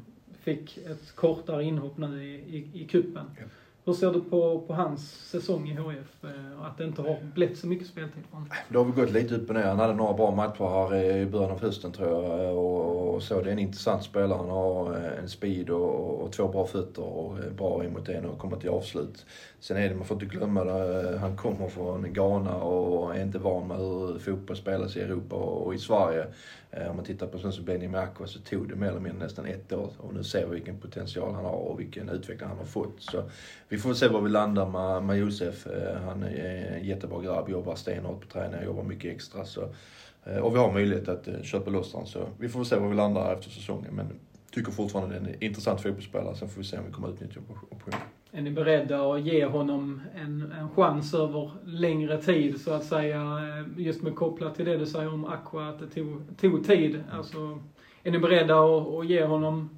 fick 0.42 0.76
ett 0.78 1.16
kortare 1.16 1.64
inhopp 1.64 1.98
nu 1.98 2.24
i, 2.24 2.34
i, 2.34 2.70
i 2.82 2.84
kuppen. 2.84 3.24
Ja. 3.38 3.44
Hur 3.88 3.94
ser 3.94 4.12
du 4.12 4.20
på, 4.20 4.64
på 4.66 4.74
hans 4.74 5.10
säsong 5.10 5.68
i 5.68 5.74
HF? 5.74 6.24
Eh, 6.24 6.66
att 6.66 6.78
det 6.78 6.84
inte 6.84 7.02
har 7.02 7.16
blivit 7.34 7.58
så 7.58 7.66
mycket 7.66 7.86
speltid 7.86 8.24
för 8.30 8.34
honom? 8.34 8.48
Det 8.68 8.78
har 8.78 8.84
väl 8.84 8.94
gått 8.94 9.10
lite 9.10 9.34
upp 9.34 9.48
och 9.48 9.54
ner. 9.54 9.62
Han 9.62 9.78
hade 9.78 9.94
några 9.94 10.12
bra 10.12 10.30
matcher 10.30 10.64
här 10.64 10.94
i 10.94 11.26
början 11.26 11.50
av 11.50 11.60
hösten 11.60 11.92
tror 11.92 12.08
jag. 12.08 12.56
Och, 12.56 13.14
och 13.14 13.22
så. 13.22 13.40
Det 13.40 13.48
är 13.48 13.52
en 13.52 13.58
intressant 13.58 14.02
spelare. 14.02 14.38
Han 14.38 14.48
har 14.48 14.96
eh, 14.96 15.18
en 15.18 15.28
speed 15.28 15.70
och, 15.70 16.20
och 16.20 16.32
två 16.32 16.48
bra 16.48 16.66
fötter 16.66 17.02
och 17.02 17.38
är 17.38 17.50
bra 17.50 17.84
in 17.84 17.92
mot 17.92 18.08
en 18.08 18.24
och 18.24 18.38
kommer 18.38 18.56
till 18.56 18.70
avslut. 18.70 19.26
Sen 19.60 19.76
är 19.76 19.88
det, 19.88 19.94
man 19.94 20.04
får 20.04 20.22
inte 20.22 20.36
glömma 20.36 20.64
det, 20.64 21.18
han 21.18 21.36
kommer 21.36 21.68
från 21.68 22.12
Ghana 22.12 22.56
och 22.56 23.16
är 23.16 23.22
inte 23.22 23.38
van 23.38 23.68
med 23.68 23.76
hur 23.76 24.18
fotboll 24.18 24.56
spelas 24.56 24.96
i 24.96 25.00
Europa 25.00 25.36
och, 25.36 25.66
och 25.66 25.74
i 25.74 25.78
Sverige. 25.78 26.26
Eh, 26.70 26.90
om 26.90 26.96
man 26.96 27.04
tittar 27.04 27.26
på 27.26 27.38
sån 27.38 27.52
som 27.52 27.64
Benjamin 27.64 28.00
Aqua 28.00 28.26
så 28.26 28.40
tog 28.40 28.68
det 28.68 28.76
mer 28.76 28.88
eller 28.88 29.00
mindre 29.00 29.24
nästan 29.24 29.46
ett 29.46 29.72
år 29.72 29.92
och 29.98 30.14
nu 30.14 30.24
ser 30.24 30.46
vi 30.46 30.54
vilken 30.54 30.78
potential 30.78 31.34
han 31.34 31.44
har 31.44 31.52
och 31.52 31.80
vilken 31.80 32.08
utveckling 32.08 32.48
han 32.48 32.58
har 32.58 32.64
fått. 32.64 33.02
Så 33.02 33.30
vi 33.68 33.78
får 33.78 33.94
se 33.94 34.08
var 34.08 34.20
vi 34.20 34.28
landar 34.28 34.66
med, 34.66 35.02
med 35.02 35.18
Josef. 35.18 35.66
Eh, 35.66 36.00
han 36.00 36.22
är 36.22 36.76
en 36.76 36.84
jättebra 36.84 37.22
grabb, 37.22 37.48
jobbar 37.48 37.74
stenhårt 37.74 38.20
på 38.20 38.26
träning, 38.26 38.64
jobbar 38.64 38.82
mycket 38.82 39.14
extra. 39.14 39.44
Så, 39.44 39.68
eh, 40.24 40.36
och 40.36 40.54
vi 40.54 40.58
har 40.58 40.72
möjlighet 40.72 41.08
att 41.08 41.28
köpa 41.42 41.70
loss 41.70 41.92
honom. 41.92 42.06
Så 42.06 42.28
vi 42.38 42.48
får 42.48 42.64
se 42.64 42.76
var 42.76 42.88
vi 42.88 42.94
landar 42.94 43.34
efter 43.34 43.50
säsongen. 43.50 43.94
Men 43.94 44.06
tycker 44.50 44.72
fortfarande 44.72 45.18
det 45.18 45.28
är 45.28 45.34
en 45.34 45.42
intressant 45.42 45.80
fotbollsspelare. 45.80 46.36
Sen 46.36 46.48
får 46.48 46.60
vi 46.60 46.66
se 46.66 46.78
om 46.78 46.86
vi 46.86 46.92
kommer 46.92 47.12
utnyttja 47.12 47.40
optionen. 47.70 48.00
Är 48.32 48.42
ni 48.42 48.50
beredda 48.50 49.12
att 49.12 49.20
ge 49.20 49.44
honom 49.46 50.02
en, 50.14 50.52
en 50.52 50.68
chans 50.70 51.14
över 51.14 51.50
längre 51.66 52.22
tid 52.22 52.60
så 52.60 52.72
att 52.72 52.84
säga? 52.84 53.20
eh, 53.20 53.84
Just 53.84 54.02
med 54.02 54.14
kopplat 54.14 54.54
till 54.54 54.64
det 54.64 54.76
du 54.76 54.86
säger 54.86 55.12
om 55.12 55.24
Aqua, 55.24 55.68
att 55.68 55.78
det 55.78 55.86
tog, 55.86 56.38
tog 56.40 56.66
tid. 56.66 57.02
Alltså, 57.12 57.60
är 58.02 58.10
ni 58.10 58.18
beredda 58.18 58.54
att, 58.60 58.86
att 58.88 59.06
ge 59.06 59.24
honom 59.24 59.77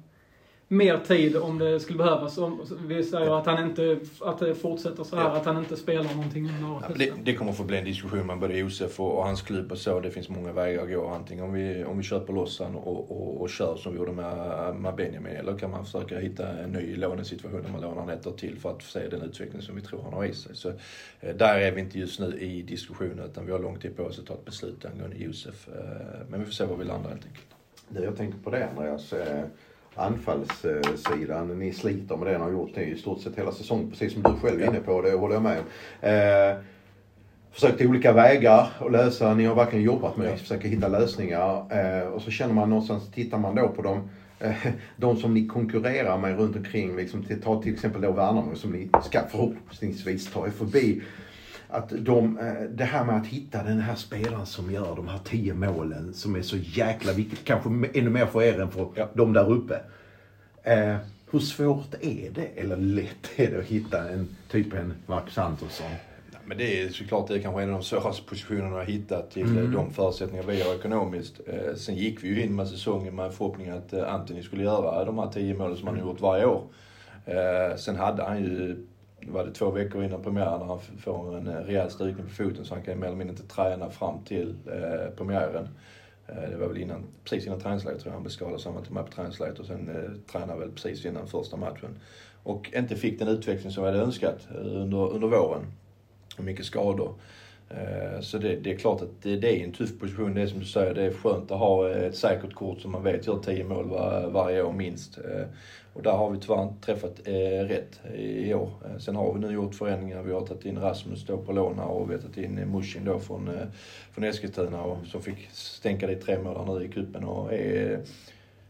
mer 0.71 0.97
tid 0.97 1.35
om 1.37 1.57
det 1.57 1.79
skulle 1.79 1.97
behövas. 1.97 2.37
Om, 2.37 2.61
vi 2.85 3.03
säger 3.03 3.39
att 3.39 3.45
han 3.45 3.65
inte 3.69 3.99
att 4.21 4.39
det 4.39 4.55
fortsätter 4.55 5.03
så 5.03 5.15
här, 5.15 5.23
Ja. 5.23 5.29
att 5.35 5.45
han 5.45 5.57
inte 5.57 5.77
spelar 5.77 6.15
någonting 6.15 6.49
under 6.49 6.61
Ja, 6.61 6.81
det, 6.95 7.13
det 7.23 7.35
kommer 7.35 7.51
få 7.51 7.63
bli 7.63 7.77
en 7.77 7.85
diskussion 7.85 8.27
med 8.27 8.39
både 8.39 8.57
Josef 8.57 8.99
och, 8.99 9.17
och 9.17 9.23
hans 9.23 9.41
klubb 9.41 9.71
och 9.71 9.77
så. 9.77 9.99
Det 9.99 10.11
finns 10.11 10.29
många 10.29 10.51
vägar 10.51 10.83
att 10.83 10.89
gå. 10.89 11.07
Antingen 11.07 11.43
om 11.43 11.53
vi, 11.53 11.83
om 11.83 11.97
vi 11.97 12.03
köper 12.03 12.33
loss 12.33 12.59
han 12.59 12.75
och, 12.75 13.11
och, 13.11 13.41
och 13.41 13.49
kör 13.49 13.75
som 13.75 13.91
vi 13.91 13.97
gjorde 13.97 14.11
med, 14.11 14.75
med 14.75 14.95
Benjamin. 14.95 15.35
Eller 15.35 15.57
kan 15.57 15.71
man 15.71 15.85
försöka 15.85 16.19
hitta 16.19 16.47
en 16.47 16.71
ny 16.71 16.95
lånesituation 16.95 17.61
där 17.63 17.69
man 17.71 17.81
lånar 17.81 17.99
han 18.01 18.09
ett 18.09 18.27
år 18.27 18.31
till 18.31 18.57
för 18.59 18.69
att 18.71 18.83
se 18.83 19.07
den 19.07 19.21
utveckling 19.21 19.61
som 19.61 19.75
vi 19.75 19.81
tror 19.81 20.01
han 20.01 20.13
har 20.13 20.25
i 20.25 20.33
sig. 20.33 20.55
Så, 20.55 20.69
eh, 21.19 21.35
där 21.35 21.59
är 21.59 21.71
vi 21.71 21.81
inte 21.81 21.99
just 21.99 22.19
nu 22.19 22.37
i 22.39 22.61
diskussionen 22.61 23.19
utan 23.19 23.45
vi 23.45 23.51
har 23.51 23.59
lång 23.59 23.79
tid 23.79 23.97
på 23.97 24.03
oss 24.03 24.19
att 24.19 24.25
ta 24.25 24.33
ett 24.33 24.45
beslut 24.45 24.85
angående 24.85 25.17
Josef. 25.17 25.67
Eh, 25.67 25.75
men 26.29 26.39
vi 26.39 26.45
får 26.45 26.53
se 26.53 26.65
var 26.65 26.75
vi 26.75 26.85
landar 26.85 27.09
helt 27.09 27.25
enkelt. 27.25 27.45
Jag 28.05 28.17
tänker 28.17 28.37
på 28.39 28.49
det 28.49 28.69
Andreas, 28.69 29.13
anfallssidan, 29.95 31.59
ni 31.59 31.73
sliter 31.73 32.15
med 32.17 32.27
det 32.27 32.37
ni 32.37 32.43
har 32.43 32.51
gjort 32.51 32.77
i 32.77 32.95
stort 32.95 33.21
sett 33.21 33.35
hela 33.35 33.51
säsongen, 33.51 33.89
precis 33.89 34.13
som 34.13 34.21
du 34.21 34.29
själv 34.29 34.61
är 34.61 34.67
inne 34.67 34.79
på, 34.79 35.01
det 35.01 35.11
håller 35.11 35.35
jag 35.35 35.43
med 35.43 35.59
om. 35.59 35.65
Eh, 36.09 36.63
försökt 37.51 37.81
olika 37.81 38.13
vägar 38.13 38.69
att 38.79 38.91
lösa, 38.91 39.33
ni 39.33 39.45
har 39.45 39.55
verkligen 39.55 39.85
jobbat 39.85 40.17
med 40.17 40.31
Ja. 40.31 40.35
försöka 40.35 40.67
hitta 40.67 40.87
lösningar. 40.87 41.65
Eh, 41.69 42.07
och 42.07 42.21
så 42.21 42.31
känner 42.31 42.53
man 42.53 42.69
någonstans, 42.69 43.11
tittar 43.11 43.37
man 43.37 43.55
då 43.55 43.67
på 43.67 43.81
dem, 43.81 44.09
eh, 44.39 44.55
de 44.97 45.17
som 45.17 45.33
ni 45.33 45.47
konkurrerar 45.47 46.17
med 46.17 46.37
runt 46.37 46.55
omkring, 46.55 46.95
liksom, 46.95 47.25
ta 47.43 47.61
till 47.61 47.73
exempel 47.73 48.01
då 48.01 48.11
Värnamo 48.11 48.55
som 48.55 48.71
ni 48.71 48.89
ska 49.03 49.19
förhoppningsvis 49.31 50.31
ta 50.31 50.47
er 50.47 50.51
förbi. 50.51 51.01
Att 51.71 51.89
de, 51.99 52.37
eh, 52.37 52.53
det 52.69 52.83
här 52.83 53.05
med 53.05 53.15
att 53.15 53.27
hitta 53.27 53.63
den 53.63 53.79
här 53.79 53.95
spelaren 53.95 54.45
som 54.45 54.71
gör 54.71 54.95
de 54.95 55.07
här 55.07 55.19
tio 55.23 55.53
målen 55.53 56.13
som 56.13 56.35
är 56.35 56.41
så 56.41 56.57
jäkla 56.57 57.13
viktigt. 57.13 57.43
Kanske 57.43 57.69
ännu 57.69 58.09
mer 58.09 58.25
för 58.25 58.41
er 58.43 58.59
än 58.61 58.71
för 58.71 58.87
Ja. 58.95 59.09
de 59.13 59.33
där 59.33 59.51
uppe. 59.51 59.79
Eh, 60.63 60.95
hur 61.31 61.39
svårt 61.39 61.93
är 62.01 62.29
det, 62.31 62.45
eller 62.61 62.77
lätt 62.77 63.29
är 63.35 63.51
det 63.51 63.59
att 63.59 63.65
hitta 63.65 64.09
en 64.09 64.27
typ 64.51 64.73
en 64.73 64.93
Marcus 65.05 65.37
Antonsson? 65.37 65.87
Ja, 66.31 66.37
Men 66.45 66.57
det 66.57 66.81
är 66.81 66.89
såklart 66.89 67.27
det 67.27 67.35
är 67.35 67.39
kanske 67.39 67.61
en 67.61 67.69
av 67.69 67.75
de 67.79 67.83
svåraste 67.83 68.23
positionerna 68.29 68.81
att 68.81 68.87
hitta 68.87 69.21
till 69.21 69.45
eh, 69.57 69.63
Mm. 69.63 69.71
de 69.73 69.91
förutsättningar 69.93 70.43
vi 70.47 70.61
har 70.61 70.75
ekonomiskt. 70.75 71.41
Eh, 71.47 71.75
sen 71.75 71.95
gick 71.95 72.23
vi 72.23 72.27
ju 72.27 72.43
in 72.43 72.55
med 72.55 72.67
säsongen 72.67 73.15
med 73.15 73.33
förhoppningen 73.33 73.77
att 73.77 73.93
eh, 73.93 74.13
Anthony 74.13 74.43
skulle 74.43 74.63
göra 74.63 75.05
de 75.05 75.17
här 75.19 75.27
tio 75.33 75.53
målen 75.57 75.77
som 75.77 75.87
han 75.87 75.99
har 75.99 76.05
gjort 76.07 76.21
varje 76.21 76.45
år. 76.45 76.63
Eh, 77.25 77.77
sen 77.77 77.95
hade 77.95 78.23
han 78.23 78.43
ju, 78.43 78.85
var 79.27 79.45
det 79.45 79.51
två 79.51 79.71
veckor 79.71 80.03
innan 80.03 80.23
premiären, 80.23 80.59
när 80.59 80.65
han 80.65 80.79
får 80.79 81.37
en 81.37 81.47
eh, 81.47 81.53
rejäl 81.53 81.91
strykning 81.91 82.25
på 82.25 82.31
foten 82.33 82.65
så 82.65 82.73
han 82.73 82.83
kan 82.83 82.99
mer 82.99 83.07
eller 83.07 83.17
mindre 83.17 83.35
inte 83.35 83.55
träna 83.55 83.89
fram 83.89 84.23
till 84.23 84.55
eh, 84.67 85.15
premiären. 85.17 85.67
Eh, 86.27 86.49
Det 86.49 86.57
var 86.57 86.67
väl 86.67 86.77
innan, 86.77 87.03
precis 87.23 87.45
innan 87.47 87.59
träningsläget 87.59 88.01
tror 88.01 88.09
jag 88.09 88.13
han 88.13 88.23
blev 88.23 88.31
skadad 88.31 88.59
så 88.61 88.69
han 88.69 88.73
var 88.73 88.81
inte 88.81 88.93
med 88.93 89.05
på 89.05 89.11
träningsläget 89.11 89.59
och 89.59 89.65
sen 89.65 89.89
eh, 89.89 90.31
tränade 90.31 90.59
väl 90.59 90.71
precis 90.71 91.05
innan 91.05 91.27
första 91.27 91.57
matchen. 91.57 91.99
Och 92.43 92.71
inte 92.75 92.95
fick 92.95 93.19
den 93.19 93.27
utveckling 93.27 93.71
som 93.71 93.83
vi 93.83 93.89
hade 93.89 94.01
önskat 94.03 94.47
eh, 94.51 94.55
under, 94.57 95.09
under 95.13 95.27
våren. 95.27 95.65
Mycket 96.37 96.65
skador. 96.65 97.13
Eh, 97.77 98.21
så 98.21 98.37
det, 98.37 98.55
det 98.55 98.71
är 98.71 98.77
klart 98.77 99.01
att 99.01 99.21
det, 99.21 99.35
det 99.35 99.59
är 99.59 99.63
en 99.63 99.71
tuff 99.71 99.99
position. 99.99 100.33
Det 100.33 100.41
är 100.41 100.47
som 100.47 100.59
du 100.59 100.65
säger, 100.65 100.93
det 100.93 101.03
är 101.03 101.13
skönt 101.13 101.51
att 101.51 101.59
ha 101.59 101.89
eh, 101.89 102.03
ett 102.03 102.15
säkert 102.15 102.53
kort 102.53 102.81
som 102.81 102.91
man 102.91 103.03
vet 103.03 103.27
gör 103.27 103.39
10 103.39 103.63
mål 103.63 103.89
var, 103.89 104.29
varje 104.29 104.63
år 104.63 104.73
minst. 104.73 105.17
Eh, 105.17 105.45
och 105.93 106.03
där 106.03 106.11
har 106.11 106.29
vi 106.29 106.39
tyvärr 106.39 106.63
inte 106.63 106.85
träffat 106.85 107.27
eh, 107.27 107.65
rätt 107.67 107.99
i, 108.15 108.53
år. 108.53 108.69
Sen 108.99 109.15
har 109.15 109.33
vi 109.33 109.39
nu 109.39 109.53
gjort 109.53 109.75
förändringar. 109.75 110.23
Vi 110.23 110.33
har 110.33 110.41
tagit 110.41 110.65
in 110.65 110.79
Rasmus 110.79 111.25
då 111.25 111.37
på 111.37 111.51
lån 111.51 111.79
och 111.79 112.09
vi 112.09 112.13
har 112.13 112.21
tagit 112.21 112.37
in 112.37 112.55
Mushin 112.55 113.05
då 113.05 113.19
från, 113.19 113.49
från 114.11 114.23
Eskilstuna 114.23 114.83
och 114.83 114.97
som 115.05 115.21
fick 115.21 115.49
stänka 115.51 116.07
dit 116.07 116.21
tre 116.21 116.39
mål 116.39 116.79
nu 116.79 116.85
i 116.85 116.87
cupen 116.87 117.23
och 117.23 117.53
är, 117.53 117.99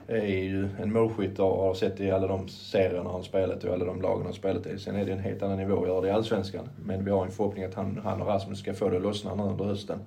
är 0.08 0.26
ju 0.44 0.70
en 0.82 0.94
målskytt 0.94 1.40
och 1.40 1.64
har 1.64 1.74
sett 1.74 2.00
i 2.00 2.12
alla 2.12 2.28
de 2.28 2.48
serierna 2.50 3.10
han 3.12 3.24
spelat 3.24 3.64
och 3.64 3.74
alla 3.74 3.86
de 3.86 4.02
lagen 4.02 4.24
han 4.26 4.34
spelat 4.34 4.66
i. 4.66 4.80
Sen 4.80 4.96
är 4.96 5.06
det 5.06 5.12
en 5.12 5.20
helt 5.20 5.44
annan 5.44 5.58
nivå 5.58 5.82
att 5.82 5.88
göra 5.88 6.02
det 6.02 6.08
i 6.08 6.12
Allsvenskan. 6.12 6.70
Men 6.86 7.06
vi 7.06 7.12
har 7.12 7.26
en 7.26 7.32
förhoppning 7.32 7.64
att 7.64 7.74
han, 7.74 8.02
han 8.04 8.22
och 8.22 8.28
Rasmus 8.28 8.60
ska 8.60 8.74
få 8.74 8.90
det 8.90 8.96
att 8.98 9.04
lossna 9.04 9.36
nu 9.36 9.44
under 9.44 9.66
hösten. 9.66 10.00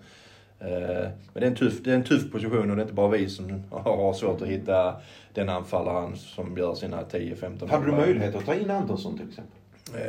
Eh, 0.61 0.69
Men 0.69 1.11
det 1.33 1.41
är, 1.41 1.47
en 1.47 1.55
tuff, 1.57 1.83
det 1.83 1.91
är 1.91 1.95
en 1.95 2.05
tuff 2.05 2.33
position 2.33 2.71
och 2.71 2.77
det 2.77 2.83
är 2.83 2.85
inte 2.85 2.95
bara 2.95 3.09
vi 3.09 3.29
som 3.29 3.63
har 3.71 4.13
svårt 4.13 4.43
att 4.43 4.49
hitta 4.49 4.97
den 5.35 5.49
anfallaren 5.49 6.17
som 6.17 6.57
gör 6.59 6.75
sina 6.75 7.03
10-15 7.03 7.69
Hade 7.71 7.85
du 7.87 7.91
mål. 7.93 8.01
möjlighet 8.01 8.35
att 8.35 8.47
ta 8.47 8.55
in 8.55 8.71
Antonsson 8.71 9.19
till 9.19 9.29
exempel? 9.29 9.59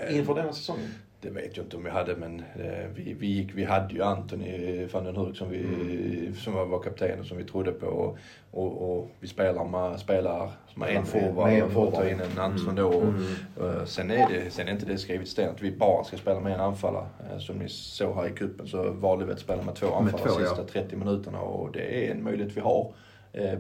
Eh, 0.10 0.17
Inför 0.17 0.36
denna 0.36 0.54
säsongen? 0.54 0.88
Det 1.26 1.32
vet 1.32 1.58
jag 1.58 1.66
inte 1.66 1.78
om 1.78 1.84
vi 1.84 1.90
hade 1.90 2.16
men 2.16 2.40
eh, 2.40 2.88
vi, 2.96 3.14
vi, 3.14 3.28
gick, 3.28 3.56
vi 3.56 3.64
hade 3.64 3.94
ju 3.94 4.04
Antoni 4.04 4.88
van 4.92 5.04
den 5.04 5.16
Hurk 5.16 5.38
som, 5.38 5.50
vi, 5.50 6.34
som 6.38 6.54
var 6.54 6.80
kapten 6.80 7.20
och 7.20 7.26
som 7.26 7.38
vi 7.38 7.44
trodde 7.44 7.72
på. 7.72 7.88
Och, 7.88 8.18
och, 8.52 8.98
och 8.98 9.10
vi 9.20 9.28
spelar 9.28 9.66
med 9.66 10.00
spelare 10.00 10.50
som 10.74 10.82
har 10.82 10.90
en 10.90 11.06
forward 11.06 11.64
och 11.64 11.72
forward. 11.72 11.94
ta 11.94 12.10
in 12.10 12.20
en 12.20 12.40
Andersson 12.40 12.76
då. 12.76 13.02
Mm. 13.02 13.16
Eh, 13.62 13.86
Sen 13.86 14.12
är, 14.12 14.30
det, 14.30 14.52
sen 14.52 14.68
är 14.68 14.72
inte 14.72 14.86
det 14.86 14.98
skrivet 14.98 15.28
i 15.28 15.30
sten 15.30 15.50
att 15.50 15.62
vi 15.62 15.72
bara 15.72 16.04
ska 16.04 16.18
spela 16.18 16.40
med 16.40 16.54
en 16.54 16.60
anfallare. 16.60 17.08
Eh, 17.32 17.38
Som 17.38 17.58
ni 17.60 17.70
såg 17.70 18.16
här 18.16 18.28
i 18.28 18.32
kuppen 18.32 18.68
så 18.68 18.92
valde 18.92 19.26
vi 19.26 19.32
att 19.32 19.40
spela 19.40 19.64
med 19.64 19.76
två 19.76 19.88
anfallare 19.94 20.38
de 20.38 20.44
ja. 20.44 20.50
sista 20.50 20.64
30 20.64 20.96
minuterna 20.96 21.40
och 21.40 21.72
det 21.72 22.08
är 22.08 22.12
en 22.12 22.24
möjlighet 22.24 22.58
vi 22.58 22.62
har. 22.62 22.94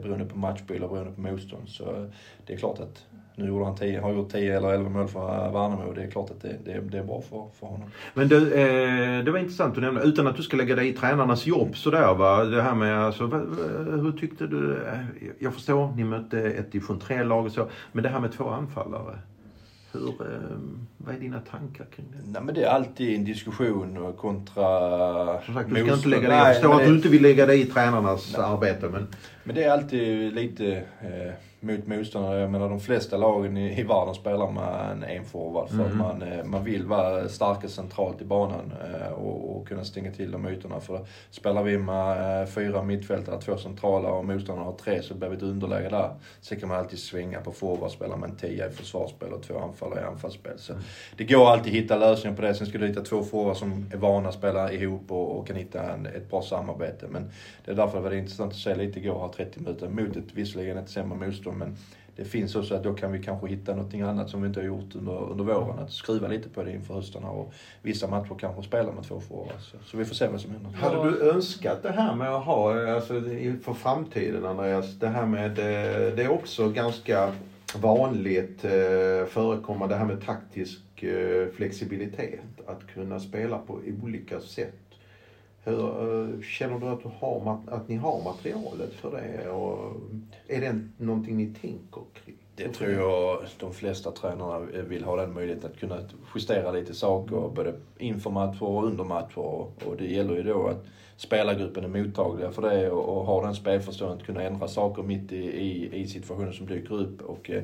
Beroende 0.01 0.25
på 0.25 0.37
matchbild 0.37 0.83
och 0.83 0.89
beroende 0.89 1.13
på 1.13 1.21
motstånd. 1.21 1.69
Så 1.69 2.09
det 2.45 2.53
är 2.53 2.57
klart 2.57 2.79
att 2.79 3.05
nu 3.35 3.47
gjorde 3.47 3.65
han 3.65 3.75
10, 3.75 3.99
har 4.01 4.13
gjort 4.13 4.31
10 4.31 4.57
eller 4.57 4.73
11 4.73 4.89
mål 4.89 5.07
för 5.07 5.51
Värnamo 5.51 5.83
och 5.87 5.95
det 5.95 6.03
är 6.03 6.11
klart 6.11 6.29
att 6.31 6.41
det, 6.41 6.55
det, 6.65 6.79
det 6.91 6.97
är 6.97 7.03
bra 7.03 7.21
för, 7.21 7.45
för 7.59 7.67
honom. 7.67 7.89
Men 8.13 8.27
du, 8.27 8.53
eh, 8.53 9.23
det 9.23 9.31
var 9.31 9.39
intressant 9.39 9.77
att 9.77 9.83
nämna, 9.83 10.01
utan 10.01 10.27
att 10.27 10.35
du 10.37 10.43
ska 10.43 10.57
lägga 10.57 10.75
dig 10.75 10.87
i 10.87 10.93
tränarnas 10.93 11.45
jobb 11.45 11.77
sådär 11.77 12.13
va. 12.13 12.43
Det 12.43 12.61
här 12.61 12.75
med 12.75 12.99
alltså, 12.99 13.27
hur 13.27 14.11
tyckte 14.19 14.47
du? 14.47 14.77
eh, 14.87 14.99
Jag 15.39 15.53
förstår, 15.53 15.93
ni 15.95 16.03
mötte 16.03 16.39
ett 16.39 16.71
division 16.71 16.99
3-lag 16.99 17.45
och 17.45 17.51
så. 17.51 17.67
Men 17.91 18.03
det 18.03 18.09
här 18.09 18.19
med 18.19 18.31
två 18.31 18.49
anfallare. 18.49 19.19
Hur, 19.93 20.07
eh, 20.07 20.57
vad 20.97 21.15
är 21.15 21.19
dina 21.19 21.39
tankar 21.39 21.85
kring 21.95 22.05
det? 22.11 22.31
Nej 22.31 22.41
men 22.41 22.55
det 22.55 22.63
är 22.63 22.69
alltid 22.69 23.15
en 23.15 23.25
diskussion 23.25 24.13
kontra 24.17 24.65
Som 25.41 25.53
sagt, 25.53 25.69
du 25.69 25.75
ska 25.75 25.93
inte 25.93 26.07
lägga 26.07 26.27
dig, 26.29 26.37
jag 26.37 26.43
Nej, 26.43 26.53
förstår 26.53 26.69
men 26.69 26.77
att 26.77 26.85
du 26.85 26.95
inte 26.95 27.09
vill 27.09 27.21
lägga 27.21 27.45
dig 27.45 27.61
i 27.61 27.65
tränarnas 27.65 28.35
arbete 28.35 28.89
men 28.91 29.07
Men 29.43 29.55
det 29.55 29.63
är 29.63 29.71
alltid 29.71 30.33
lite 30.33 30.75
eh, 31.01 31.33
mot 31.65 31.87
motståndare. 31.87 32.39
Jag 32.39 32.51
menar 32.51 32.69
de 32.69 32.79
flesta 32.79 33.17
lagen 33.17 33.57
i, 33.57 33.79
i 33.79 33.83
världen 33.83 34.15
spelar 34.15 34.51
med 34.51 34.91
en 34.91 35.03
enforward 35.03 35.69
för 35.69 35.79
att 35.83 35.89
Mhm. 35.89 35.97
man, 35.97 36.21
eh, 36.21 36.43
man 36.43 36.63
vill 36.63 36.85
vara 36.85 37.29
starkast 37.29 37.75
centralt 37.75 38.21
i 38.21 38.25
banan 38.25 38.73
eh, 38.83 39.11
och, 39.13 39.57
och 39.57 39.67
kunna 39.67 39.83
stänga 39.83 40.11
till 40.11 40.31
de 40.31 40.47
ytorna. 40.47 40.79
För 40.79 41.05
spelar 41.31 41.63
vi 41.63 41.77
med 41.77 42.41
eh, 42.41 42.47
fyra 42.47 42.83
mittfältare, 42.83 43.41
två 43.41 43.57
centrala 43.57 44.09
och 44.09 44.25
motståndarna 44.25 44.65
har 44.65 44.73
tre 44.77 45.01
så 45.01 45.13
blir 45.13 45.29
vi 45.29 45.35
ett 45.35 45.43
underläge 45.43 45.89
där. 45.89 46.09
Sen 46.41 46.59
kan 46.59 46.69
man 46.69 46.77
alltid 46.77 46.99
svänga 46.99 47.41
på 47.41 47.51
forward, 47.51 47.91
spela 47.91 48.17
med 48.17 48.29
en 48.29 48.35
tia 48.35 48.67
i 48.67 48.69
försvarsspel 48.71 49.33
och 49.33 49.43
två 49.43 49.59
anfallare 49.59 49.99
i 50.01 50.03
anfallsspel. 50.03 50.59
Så 50.59 50.73
det 51.17 51.23
går 51.23 51.45
alltid 51.49 51.71
att 51.73 51.77
hitta 51.83 51.97
lösningar 51.97 52.35
på 52.35 52.41
det. 52.41 52.53
Sen 52.53 52.67
ska 52.67 52.77
du 52.77 52.87
hitta 52.87 53.01
två 53.01 53.23
forwards 53.23 53.59
som 53.59 53.85
är 53.93 53.97
vana 53.97 54.29
att 54.29 54.35
spela 54.35 54.71
ihop 54.71 55.11
och, 55.11 55.37
och 55.39 55.47
kan 55.47 55.55
hitta 55.55 55.93
en, 55.93 56.05
ett 56.05 56.29
bra 56.29 56.41
samarbete. 56.41 57.05
Men 57.09 57.29
det 57.65 57.71
är 57.71 57.75
därför 57.75 57.97
det 57.97 58.03
var 58.03 58.15
intressant 58.15 58.51
att 58.51 58.57
se 58.59 58.75
lite 58.75 58.99
igår 58.99 59.19
här 59.19 59.45
30 59.45 59.59
minuter 59.59 59.89
mot 59.89 60.15
ett 60.15 60.33
visserligen 60.33 60.77
ett 60.77 60.89
sämre 60.89 61.17
motstånd 61.17 61.54
men 61.55 61.77
det 62.15 62.25
finns 62.25 62.55
också 62.55 62.75
att 62.75 62.83
då 62.83 62.93
kan 62.93 63.11
vi 63.11 63.23
kanske 63.23 63.47
hitta 63.47 63.75
någonting 63.75 64.01
annat 64.01 64.29
som 64.29 64.41
vi 64.41 64.47
inte 64.47 64.59
har 64.59 64.67
gjort 64.67 64.95
under, 64.95 65.31
under 65.31 65.43
våren. 65.43 65.79
Att 65.79 65.91
skruva 65.91 66.27
lite 66.27 66.49
på 66.49 66.63
det 66.63 66.71
inför 66.71 66.93
hösten 66.93 67.23
och 67.23 67.53
vissa 67.81 68.07
matcher 68.07 68.35
kanske 68.39 68.63
spela 68.63 68.91
med 68.91 69.03
två 69.03 69.19
forwards. 69.19 69.65
Så, 69.65 69.77
så 69.85 69.97
vi 69.97 70.05
får 70.05 70.15
se 70.15 70.27
vad 70.27 70.41
som 70.41 70.51
händer. 70.51 70.69
Hade 70.71 71.09
du 71.09 71.29
önskat 71.29 71.83
det 71.83 71.91
här 71.91 72.15
med 72.15 72.29
att 72.29 72.45
ha, 72.45 72.91
alltså 72.95 73.17
inför 73.17 73.59
för 73.63 73.73
framtiden 73.73 74.45
Andreas, 74.45 74.99
det 74.99 75.07
här 75.07 75.25
med, 75.25 75.55
det 76.15 76.23
är 76.23 76.31
också 76.31 76.69
ganska 76.69 77.33
vanligt 77.75 78.65
eh, 78.65 79.25
förekommande 79.27 79.95
det 79.95 79.99
här 79.99 80.05
med 80.05 80.25
taktisk 80.25 81.03
eh, 81.03 81.47
flexibilitet. 81.55 82.39
Att 82.67 82.87
kunna 82.93 83.19
spela 83.19 83.57
på 83.57 83.81
olika 84.03 84.39
sätt. 84.39 84.84
Hur, 85.65 85.79
eh, 85.79 86.41
känner 86.41 86.79
du 86.79 86.87
att, 86.87 87.03
du 87.03 87.09
har, 87.19 87.59
att 87.67 87.89
ni 87.89 87.95
har 87.95 88.23
materialet 88.23 88.93
för 88.93 89.11
det? 89.11 89.49
Och 89.49 90.01
är 90.47 90.61
det 90.61 90.79
någonting 90.97 91.37
ni 91.37 91.45
tänker 91.45 92.01
kring? 92.13 92.35
Det 92.55 92.69
tror 92.69 92.91
jag 92.91 93.39
de 93.59 93.73
flesta 93.73 94.11
tränarna 94.11 94.59
vill 94.59 95.03
ha 95.03 95.15
den 95.15 95.33
möjligheten 95.33 95.71
att 95.71 95.79
kunna 95.79 95.99
justera 96.35 96.71
lite 96.71 96.93
saker 96.93 97.49
både 97.55 97.73
inför 97.97 98.29
matcher 98.29 98.63
och 98.63 98.85
under 98.85 99.03
matcher. 99.03 99.37
Och 99.37 99.95
det 99.97 100.05
gäller 100.05 100.35
ju 100.35 100.43
då 100.43 100.67
att 100.67 100.85
spelargruppen 101.17 101.83
är 101.83 102.03
mottagliga 102.03 102.51
för 102.51 102.61
det 102.61 102.91
och, 102.91 103.17
och 103.17 103.25
har 103.25 103.43
den 103.43 103.55
spelförståelsen 103.55 104.19
att 104.19 104.25
kunna 104.25 104.43
ändra 104.43 104.67
saker 104.67 105.03
mitt 105.03 105.31
i, 105.31 105.45
i, 105.45 106.01
i 106.01 106.07
situationer 106.07 106.51
som 106.51 106.65
dyker 106.65 106.95
upp. 106.95 107.21
Och 107.21 107.49
eh, 107.49 107.63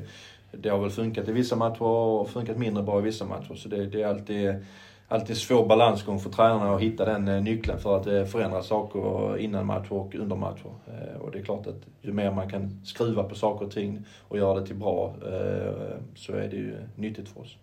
det 0.52 0.68
har 0.68 0.78
väl 0.78 0.90
funkat 0.90 1.28
i 1.28 1.32
vissa 1.32 1.56
matcher 1.56 1.82
och 1.82 2.28
funkat 2.28 2.58
mindre 2.58 2.82
bra 2.82 2.98
i 2.98 3.02
vissa 3.02 3.24
matcher. 3.24 3.54
Så 3.54 3.68
det, 3.68 3.86
det 3.86 4.02
är 4.02 4.06
alltid 4.06 4.54
alltid 5.12 5.36
svår 5.36 5.66
balansgång 5.66 6.20
för 6.20 6.30
tränarna 6.30 6.74
att 6.74 6.80
hitta 6.80 7.04
den 7.04 7.28
eh, 7.28 7.42
nyckeln 7.42 7.78
för 7.78 7.96
att 7.96 8.06
eh, 8.06 8.24
förändra 8.24 8.62
saker 8.62 9.38
innan 9.38 9.66
matcher 9.66 9.92
och 9.92 10.14
under 10.14 10.36
matcher. 10.36 10.70
Eh, 10.86 11.20
och 11.20 11.30
det 11.30 11.38
är 11.38 11.42
klart 11.42 11.66
att 11.66 11.80
ju 12.02 12.12
mer 12.12 12.30
man 12.30 12.50
kan 12.50 12.80
skruva 12.84 13.22
på 13.22 13.34
saker 13.34 13.66
och 13.66 13.72
ting 13.72 14.04
och 14.28 14.38
göra 14.38 14.60
det 14.60 14.66
till 14.66 14.76
bra 14.76 15.14
så 16.14 16.32
är 16.32 16.48
det 16.48 16.56
ju 16.56 16.76
nyttigt 16.96 17.28
för 17.28 17.40
oss. 17.40 17.56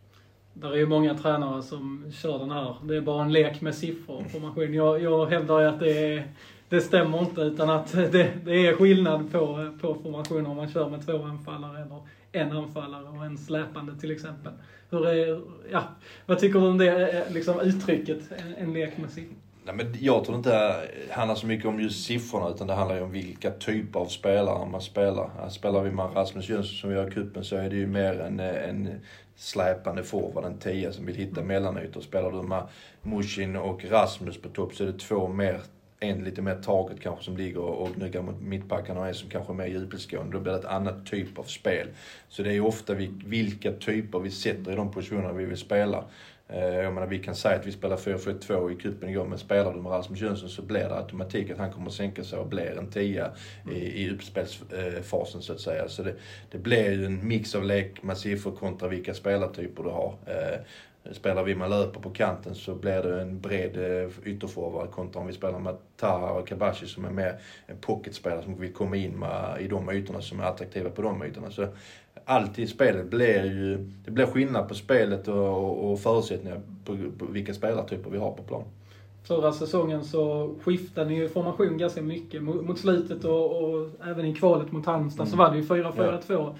Det 0.53 0.67
är 0.67 0.75
ju 0.75 0.87
många 0.87 1.13
tränare 1.13 1.61
som 1.61 2.11
kör 2.11 2.39
den 2.39 2.51
här, 2.51 2.75
det 2.83 2.97
är 2.97 3.01
bara 3.01 3.23
en 3.23 3.33
lek 3.33 3.61
med 3.61 3.75
siffror 3.75 4.23
på 4.33 4.39
maskin. 4.39 4.73
Jag, 4.73 5.01
jag 5.01 5.25
hävdar 5.25 5.59
ju 5.59 5.65
att 5.65 5.79
det, 5.79 6.13
är, 6.13 6.23
det 6.69 6.81
stämmer 6.81 7.19
inte 7.19 7.41
utan 7.41 7.69
att 7.69 7.91
det, 7.91 8.31
det 8.45 8.67
är 8.67 8.75
skillnad 8.75 9.31
på, 9.31 9.71
på 9.81 9.95
formationer 10.03 10.49
om 10.49 10.57
man 10.57 10.71
kör 10.71 10.89
med 10.89 11.05
två 11.05 11.23
anfallare 11.23 11.81
eller 11.81 11.99
en 12.39 12.51
anfallare 12.51 13.03
och 13.03 13.25
en 13.25 13.37
släpande 13.37 13.95
till 13.99 14.11
exempel. 14.11 14.53
Hur 14.89 15.07
är, 15.07 15.41
ja, 15.71 15.83
vad 16.25 16.39
tycker 16.39 16.59
du 16.59 16.67
om 16.67 16.77
det 16.77 17.09
eh, 17.09 17.33
liksom, 17.33 17.59
uttrycket, 17.59 18.31
en, 18.31 18.55
en 18.55 18.73
lek 18.73 18.97
med 18.97 19.09
siffror? 19.09 19.35
Nej, 19.63 19.75
men 19.75 19.95
jag 19.99 20.25
tror 20.25 20.37
inte 20.37 20.49
det 21.07 21.13
handlar 21.13 21.35
så 21.35 21.45
mycket 21.45 21.65
om 21.65 21.79
just 21.79 22.05
siffrorna 22.05 22.49
utan 22.49 22.67
det 22.67 22.73
handlar 22.73 22.95
ju 22.95 23.01
om 23.01 23.11
vilka 23.11 23.51
typer 23.51 23.99
av 23.99 24.05
spelare 24.05 24.65
man 24.65 24.81
spelar. 24.81 25.49
Spelar 25.49 25.83
vi 25.83 25.91
med 25.91 26.15
Rasmus 26.15 26.49
Jönsson 26.49 26.75
som 26.75 26.89
vi 26.89 26.95
gör 26.95 27.07
i 27.07 27.11
cupen 27.11 27.43
så 27.43 27.55
är 27.55 27.69
det 27.69 27.75
ju 27.75 27.87
mer 27.87 28.19
en, 28.19 28.39
en 28.39 28.89
släpande 29.35 30.03
forward, 30.03 30.45
en 30.45 30.57
tia 30.57 30.91
som 30.91 31.05
vill 31.05 31.15
hitta 31.15 31.43
mellanytor. 31.43 32.01
Spelar 32.01 32.31
du 32.31 32.41
med 32.41 32.63
Mushin 33.01 33.55
och 33.55 33.85
Rasmus 33.85 34.41
på 34.41 34.49
topp 34.49 34.75
så 34.75 34.83
är 34.83 34.87
det 34.87 34.99
två 34.99 35.27
mer 35.27 35.61
en 35.99 36.23
lite 36.23 36.41
mer 36.41 36.55
taget 36.55 37.01
kanske 37.01 37.25
som 37.25 37.37
ligger 37.37 37.59
och 37.59 37.95
gnuggar 37.95 38.21
mot 38.21 38.41
mittbackarna 38.41 38.99
och 38.99 39.07
en 39.07 39.13
som 39.13 39.29
kanske 39.29 39.53
är 39.53 39.55
mer 39.55 39.67
djupledsgående. 39.67 40.37
Då 40.37 40.39
blir 40.39 40.53
det 40.53 40.59
ett 40.59 40.65
annat 40.65 41.05
typ 41.05 41.39
av 41.39 41.43
spel. 41.43 41.87
Så 42.29 42.43
det 42.43 42.49
är 42.49 42.53
ju 42.53 42.61
ofta 42.61 42.93
vilka 43.25 43.71
typer 43.71 44.19
vi 44.19 44.31
sätter 44.31 44.71
i 44.71 44.75
de 44.75 44.91
positionerna 44.91 45.33
vi 45.33 45.45
vill 45.45 45.57
spela. 45.57 46.05
Eh, 46.47 46.75
jag 46.75 46.93
menar, 46.93 47.07
vi 47.07 47.19
kan 47.19 47.35
säga 47.35 47.55
att 47.55 47.65
vi 47.65 47.71
spelar 47.71 47.97
4-4-2 47.97 48.71
i 48.71 48.75
cupen 48.75 49.09
igår, 49.09 49.25
men 49.25 49.37
spelar 49.37 49.73
du 49.73 49.81
med 49.81 49.91
Rasmus 49.91 50.21
Jönsson 50.21 50.49
så 50.49 50.61
blir 50.61 50.79
det 50.79 50.95
automatik 50.95 51.49
att 51.49 51.57
han 51.57 51.71
kommer 51.71 51.87
att 51.87 51.93
sänka 51.93 52.23
sig 52.23 52.39
och 52.39 52.47
blir 52.47 52.77
en 52.77 52.91
tia 52.91 53.31
i, 53.71 53.75
i 53.75 54.09
uppspelsfasen 54.09 55.41
så 55.41 55.53
att 55.53 55.59
säga. 55.59 55.87
Så 55.87 56.03
det, 56.03 56.15
det 56.51 56.57
blir 56.57 56.91
ju 56.91 57.05
en 57.05 57.27
mix 57.27 57.55
av 57.55 57.63
lek 57.63 58.03
med 58.03 58.17
siffror 58.17 58.51
kontra 58.51 58.87
vilka 58.87 59.13
spelartyper 59.13 59.83
du 59.83 59.89
har. 59.89 60.15
Eh, 60.25 60.59
Spelar 61.11 61.43
vi 61.43 61.55
med 61.55 61.69
löper 61.69 61.99
på 61.99 62.09
kanten 62.09 62.55
så 62.55 62.75
blir 62.75 63.01
det 63.01 63.21
en 63.21 63.39
bred 63.39 63.77
eh, 63.77 64.09
ytterforward 64.25 64.91
kontra 64.91 65.21
om 65.21 65.27
vi 65.27 65.33
spelar 65.33 65.59
med 65.59 65.75
Taha 65.97 66.31
och 66.31 66.47
Kabashi 66.47 66.87
som 66.87 67.05
är 67.05 67.11
mer 67.11 67.39
en 67.67 67.77
pocketspelare 67.77 68.43
som 68.43 68.59
vill 68.59 68.73
komma 68.73 68.95
in 68.95 69.19
med, 69.19 69.61
i 69.61 69.67
de 69.67 69.89
ytorna 69.91 70.21
som 70.21 70.39
är 70.39 70.43
attraktiva 70.43 70.89
på 70.89 71.01
de 71.01 71.23
ytorna. 71.23 71.51
Så 71.51 71.67
allt 72.25 72.59
i 72.59 72.67
spelet 72.67 73.05
blir 73.05 73.43
ju, 73.43 73.77
det 74.05 74.11
blir 74.11 74.25
skillnad 74.25 74.67
på 74.67 74.75
spelet 74.75 75.27
och, 75.27 75.91
och 75.91 75.99
förutsättningar 75.99 76.61
på, 76.85 76.97
på 77.17 77.25
vilka 77.25 77.53
spelartyper 77.53 78.09
vi 78.09 78.17
har 78.17 78.31
på 78.31 78.43
plan. 78.43 78.63
Förra 79.23 79.51
säsongen 79.51 80.03
så 80.03 80.55
skiftade 80.63 81.09
ni 81.09 81.15
ju 81.15 81.29
formation 81.29 81.77
ganska 81.77 82.01
mycket 82.01 82.43
mot 82.43 82.79
slutet 82.79 83.25
och, 83.25 83.63
och 83.63 83.89
även 84.05 84.25
i 84.25 84.35
kvalet 84.35 84.71
mot 84.71 84.85
Halmstad 84.85 85.27
mm. 85.27 85.31
så 85.31 85.37
var 85.37 85.51
det 85.51 85.57
ju 85.57 85.63
4-4-2. 85.63 86.21
Ja. 86.27 86.55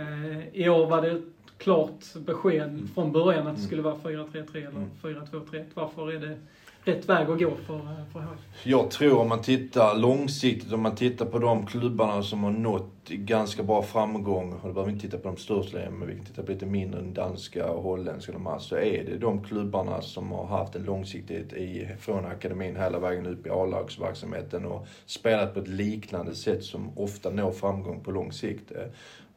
Eh, 0.00 0.48
I 0.52 0.68
år 0.68 0.86
var 0.86 1.02
det 1.02 1.22
klart 1.62 2.14
besked 2.14 2.62
mm. 2.62 2.88
från 2.94 3.12
början 3.12 3.46
att 3.46 3.54
det 3.54 3.60
mm. 3.60 3.66
skulle 3.66 3.82
vara 3.82 3.94
4-3-3 3.94 4.56
eller 4.56 4.86
4-2-3-1. 5.02 5.54
Mm. 5.54 5.66
Varför 5.74 6.12
är 6.12 6.20
det 6.20 6.36
rätt 6.84 7.08
väg 7.08 7.30
att 7.30 7.38
gå 7.38 7.50
för, 7.66 7.80
för 8.12 8.20
HIF? 8.20 8.66
Jag 8.66 8.90
tror 8.90 9.18
om 9.18 9.28
man 9.28 9.42
tittar 9.42 9.96
långsiktigt, 9.96 10.72
om 10.72 10.80
man 10.80 10.94
tittar 10.94 11.26
på 11.26 11.38
de 11.38 11.66
klubbarna 11.66 12.22
som 12.22 12.44
har 12.44 12.50
nått 12.50 13.08
ganska 13.08 13.62
bra 13.62 13.82
framgång, 13.82 14.52
och 14.52 14.68
då 14.68 14.72
behöver 14.72 14.84
vi 14.84 14.92
inte 14.92 15.06
titta 15.06 15.18
på 15.18 15.28
de 15.28 15.36
största 15.36 15.78
men 15.90 16.08
vi 16.08 16.14
kan 16.14 16.24
titta 16.24 16.42
på 16.42 16.52
lite 16.52 16.66
mindre, 16.66 17.00
danska 17.00 17.70
och 17.70 17.82
holländska 17.82 18.32
de 18.32 18.46
här, 18.46 18.58
så 18.58 18.76
är 18.76 19.04
det 19.04 19.18
de 19.18 19.44
klubbarna 19.44 20.00
som 20.00 20.32
har 20.32 20.46
haft 20.46 20.74
en 20.74 20.82
långsiktighet 20.82 21.52
i, 21.52 21.88
från 22.00 22.26
akademin 22.26 22.76
hela 22.76 22.98
vägen 22.98 23.26
upp 23.26 23.46
i 23.46 23.50
A-lagsverksamheten 23.50 24.64
och 24.64 24.86
spelat 25.06 25.54
på 25.54 25.60
ett 25.60 25.68
liknande 25.68 26.34
sätt 26.34 26.64
som 26.64 26.98
ofta 26.98 27.30
når 27.30 27.52
framgång 27.52 28.00
på 28.00 28.10
lång 28.10 28.32
sikt. 28.32 28.72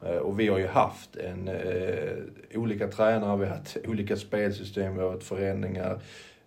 Eh, 0.02 0.16
och 0.16 0.40
vi 0.40 0.48
har 0.48 0.58
ju 0.58 0.66
haft 0.66 1.16
en, 1.16 1.48
eh, 1.48 2.16
olika 2.54 2.88
tränare, 2.88 3.38
vi 3.38 3.46
har 3.46 3.56
haft 3.56 3.76
olika 3.88 4.16
spelsystem, 4.16 4.96
vi 4.96 5.02
har 5.02 5.12
haft 5.12 5.26
förändringar 5.26 6.00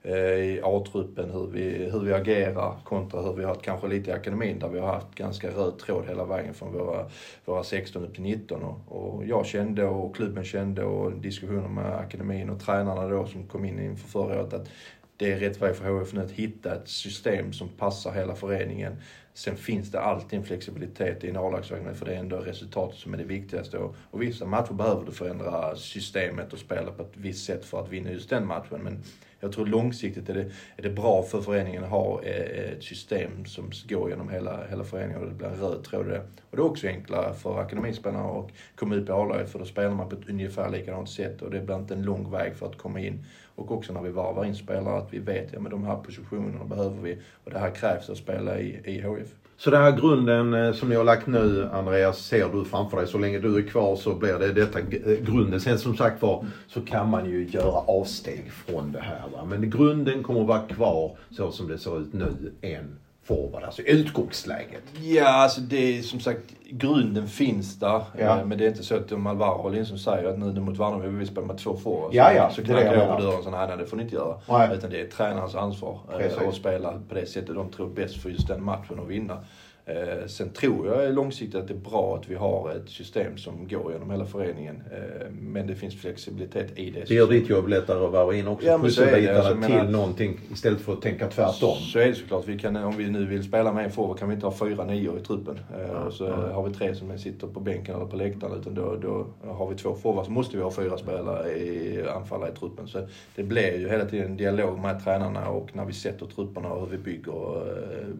eh, 0.04 0.16
i 0.16 0.62
A-truppen, 0.64 1.32
hur 1.32 1.48
vi, 1.48 1.90
hur 1.92 2.00
vi 2.00 2.14
agerar 2.14 2.76
kontra 2.84 3.22
hur 3.22 3.34
vi 3.34 3.42
har 3.42 3.50
haft 3.50 3.62
kanske 3.62 3.88
lite 3.88 4.10
i 4.10 4.14
akademin 4.14 4.60
där 4.60 4.70
vi 4.70 4.80
har 4.80 4.94
haft 4.94 5.16
ganska 5.16 5.50
röd 5.50 5.80
tråd 5.80 6.06
hela 6.08 6.26
vägen 6.26 6.54
från 6.54 6.74
våra, 6.74 7.10
våra 7.46 7.64
16 7.64 8.06
upp 8.06 8.14
till 8.14 8.24
19. 8.24 8.64
Och, 8.64 8.80
och 8.88 9.26
jag 9.26 9.46
kände 9.46 9.86
och 9.86 10.16
klubben 10.16 10.44
kände 10.44 10.84
och 10.84 11.12
diskussioner 11.12 11.70
med 11.70 11.96
akademin 11.96 12.50
och 12.50 12.60
tränarna 12.60 13.08
då 13.08 13.26
som 13.26 13.48
kom 13.48 13.66
in 13.66 13.80
inför 13.80 14.08
förra 14.08 14.42
året 14.42 14.54
att 14.54 14.70
det 15.18 15.32
är 15.32 15.40
rätt 15.40 15.62
väg 15.62 15.76
för 15.76 15.90
HF 15.90 16.14
nu 16.14 16.22
att 16.22 16.32
hitta 16.32 16.76
ett 16.76 16.90
system 16.90 17.54
som 17.54 17.70
passar 17.70 18.12
hela 18.12 18.36
föreningen. 18.36 18.96
Sen 19.39 19.58
finns 19.58 19.91
det 19.91 19.99
alltid 19.99 20.39
en 20.39 20.45
flexibilitet 20.45 21.23
i 21.23 21.30
en 21.30 21.38
A-lagsverksamhet 21.38 21.97
för 21.97 22.06
det 22.06 22.15
är 22.15 22.19
ändå 22.19 22.38
resultatet 22.38 22.99
som 22.99 23.13
är 23.13 23.17
det 23.17 23.23
viktigaste. 23.23 23.78
Och, 23.78 23.95
och 24.12 24.21
vissa 24.21 24.45
matcher 24.45 24.73
behöver 24.73 25.06
du 25.06 25.12
förändra 25.12 25.75
systemet 25.75 26.54
och 26.54 26.60
spela 26.60 26.91
på 26.91 27.02
ett 27.02 27.13
visst 27.13 27.45
sätt 27.45 27.65
för 27.65 27.82
att 27.82 27.89
vinna 27.89 28.12
just 28.12 28.30
den 28.30 28.47
matchen. 28.47 28.82
Men 28.84 29.04
jag 29.39 29.52
tror 29.52 29.65
långsiktigt 29.65 30.30
är 30.30 30.34
det, 30.34 30.52
är 30.78 30.84
det 30.84 30.89
bra 30.89 31.23
för 31.23 31.41
föreningen 31.41 31.84
att 31.84 31.89
ha 31.89 32.21
eh, 32.23 32.71
ett 32.71 32.84
system 32.84 33.45
som 33.45 33.71
går 33.89 34.10
genom 34.10 34.30
hela, 34.30 34.67
hela 34.69 34.84
föreningen 34.84 35.21
och 35.21 35.28
det 35.28 35.34
blir 35.34 35.47
en 35.47 35.60
röd 35.60 35.84
tråd 35.84 36.06
det. 36.06 36.19
Och 36.49 36.58
det 36.58 36.62
är 36.62 36.65
också 36.65 36.88
enklare 36.88 37.34
för 37.34 37.60
akademispelarna 37.60 38.30
att 38.30 38.52
komma 38.75 38.95
ut 38.95 39.08
på 39.08 39.13
A-laget 39.13 39.49
för 39.49 39.60
då 39.60 39.65
spelar 39.65 39.95
man 39.95 40.10
på 40.10 40.15
ett 40.15 40.30
ungefär 40.30 40.69
likadant 40.69 41.10
sätt 41.10 41.41
och 41.41 41.52
det 41.52 41.60
blir 41.60 41.75
inte 41.75 41.93
en 41.93 42.04
lång 42.04 42.32
väg 42.32 42.56
för 42.56 42.65
att 42.65 42.78
komma 42.78 42.99
in. 42.99 43.25
Och 43.56 43.71
också 43.71 43.93
när 43.93 44.02
vi 44.02 44.10
varvar 44.10 44.45
in 44.45 44.56
spelare 44.56 44.97
att 44.97 45.13
vi 45.13 45.19
vet, 45.19 45.54
ja 45.54 45.60
men 45.60 45.71
de 45.71 45.84
här 45.84 45.95
positionerna 45.95 46.65
behöver 46.65 47.02
vi 47.02 47.17
och 47.43 47.52
det 47.52 47.60
här 47.60 47.75
krävs 47.75 48.10
att 48.10 48.17
spela 48.17 48.60
i, 48.60 48.82
i 48.86 49.02
HF. 49.02 49.29
Så 49.60 49.69
den 49.69 49.82
här 49.82 49.91
grunden 49.91 50.54
eh, 50.54 50.74
som 50.74 50.89
ni 50.89 50.95
har 50.95 51.04
lagt 51.04 51.28
nu 51.28 51.69
Andreas, 51.74 52.26
ser 52.26 52.50
du 52.50 52.65
framför 52.65 52.98
dig. 52.98 53.08
Så 53.08 53.17
länge 53.17 53.39
du 53.39 53.58
är 53.58 53.62
kvar 53.62 53.95
så 53.95 54.15
blir 54.15 54.39
det 54.39 54.54
detta 54.54 54.80
eh, 54.80 55.19
grunden. 55.22 55.62
Sen 55.62 55.80
som 55.80 55.98
sagt 55.98 56.22
var 56.22 56.45
så 56.67 56.82
kan 56.82 57.10
man 57.10 57.26
ju 57.26 57.48
göra 57.48 57.80
avsteg 57.80 58.52
från 58.52 58.91
det 58.91 59.00
här. 59.00 59.24
Va? 59.34 59.45
Men 59.45 59.69
grunden 59.69 60.24
kommer 60.24 60.41
att 60.41 60.48
vara 60.48 60.62
kvar 60.62 61.17
så 61.32 61.52
som 61.52 61.67
det 61.67 61.78
ser 61.78 62.02
ut 62.02 62.13
nu 62.13 62.54
än 62.62 63.00
forward, 63.30 63.63
alltså 63.63 63.82
utgångsläget. 63.82 64.84
Ja, 65.02 65.28
alltså 65.28 65.62
det 65.62 65.98
är 65.98 66.02
som 66.02 66.20
sagt, 66.20 66.42
grunden 66.70 67.28
finns 67.28 67.80
där. 67.80 68.02
Ja. 68.18 68.39
Eh, 68.39 68.46
men 68.46 68.58
det 68.58 68.65
är 68.65 68.70
inte 68.70 68.84
så 68.84 68.96
att 68.96 69.12
om 69.12 69.28
Alvaro 69.28 69.76
in 69.76 69.86
som 69.86 69.98
säger 69.98 70.30
att 70.30 70.39
nu 70.39 70.62
mot 70.62 70.78
Värnamo 70.78 71.04
vill 71.04 71.12
vi 71.12 71.26
spela 71.26 71.48
med 71.48 71.58
två 71.58 71.78
forwards. 71.78 72.15
Ja, 72.15 72.34
ja. 72.34 72.50
Så 72.50 72.63
knackar 72.63 72.94
jag 72.94 73.15
på 73.15 73.22
dörren 73.22 73.38
och 73.38 73.44
säger 73.44 73.68
nej, 73.68 73.78
det 73.78 73.86
får 73.86 73.98
ni 73.98 74.04
inte 74.04 74.15
göra. 74.15 74.38
Nej. 74.50 74.70
Utan 74.78 74.89
det 74.89 75.02
är 75.02 75.08
tränarens 75.08 75.56
ansvar 75.56 76.00
Precis. 76.18 76.38
att 76.38 76.56
spela 76.56 77.02
på 77.10 77.15
det 77.15 77.26
sättet 77.26 77.56
de 77.56 77.72
tror 77.72 77.89
bäst 77.89 78.22
för 78.22 78.30
just 78.30 78.48
den 78.48 78.63
matchen 78.63 79.00
och 79.00 79.12
vinna. 79.12 79.38
Eh, 79.86 80.28
sen 80.28 80.50
tror 80.50 80.88
jag 80.88 81.13
långsiktigt 81.13 81.56
att 81.56 81.68
det 81.68 81.74
är 81.74 81.78
bra 81.78 82.15
att 82.15 82.30
vi 82.30 82.36
har 82.36 82.72
ett 82.72 82.89
system 82.89 83.38
som 83.38 83.68
går 83.68 83.94
genom 83.94 84.12
hela 84.12 84.26
föreningen. 84.26 84.84
Eh, 84.92 85.32
men 85.32 85.68
det 85.68 85.76
finns 85.76 86.02
flexibilitet 86.02 86.80
i 86.80 86.92
det. 86.92 87.04
Det 87.08 87.13
gör 87.13 87.28
ditt 87.28 87.50
jobb 87.50 87.68
lättare 87.68 88.06
att 88.06 88.12
varva 88.12 88.36
in 88.36 88.48
också 88.48 88.68
ja, 88.68 88.78
pusselbitarna 88.78 89.39
alltså, 89.39 89.52
till 89.52 89.76
menar, 89.76 89.92
någonting 89.92 90.39
istället 90.54 90.82
för 90.82 90.94
att 90.94 91.02
tänka 91.02 91.28
tvärtom. 91.28 91.76
Så 91.78 92.00
är 92.00 92.08
det 92.08 92.15
såklart. 92.15 92.48
Vi 92.48 92.60
kan, 92.60 92.76
om 92.76 92.98
vi 92.98 93.10
nu 93.10 93.26
vill 93.26 93.44
spela 93.44 93.74
med 93.74 93.86
en 93.86 93.92
forward 93.92 94.20
kan 94.20 94.30
vi 94.30 94.36
inte 94.36 94.46
ha 94.46 94.54
fyra 94.54 94.86
nior 94.86 95.18
i 95.18 95.22
truppen. 95.22 95.60
Eh, 95.76 95.82
ja, 95.82 96.00
och 96.00 96.13
så 96.13 96.24
ja. 96.24 96.54
har 96.54 96.68
vi 96.68 96.74
tre 96.74 96.96
som 96.96 97.18
sitter 97.18 97.48
på 97.48 97.60
bänken 97.60 97.96
eller 97.96 98.06
på 98.06 98.15
läktaren. 98.15 98.60
Utan 98.60 98.74
då, 98.74 98.96
då 99.02 99.28
har 99.52 99.70
vi 99.70 99.76
två 99.76 99.96
forwards 99.96 100.26
så 100.28 100.32
måste 100.32 100.58
vi 100.58 100.63
ha 100.63 100.72
fyra 100.72 100.98
spelare 100.98 101.52
i 101.52 102.04
anfallare 102.15 102.52
i 102.52 102.56
truppen. 102.60 102.88
Så 102.88 103.00
det 103.36 103.44
blir 103.44 103.80
ju 103.80 103.89
hela 103.89 104.06
tiden 104.06 104.26
en 104.26 104.38
dialog 104.38 104.80
med 104.80 105.04
tränarna 105.04 105.50
och 105.50 105.76
när 105.76 105.86
vi 105.86 105.94
sätter 105.94 106.26
trupperna 106.26 106.70
och 106.70 106.82
hur 106.82 106.98
vi 106.98 107.04
bygger, 107.04 107.62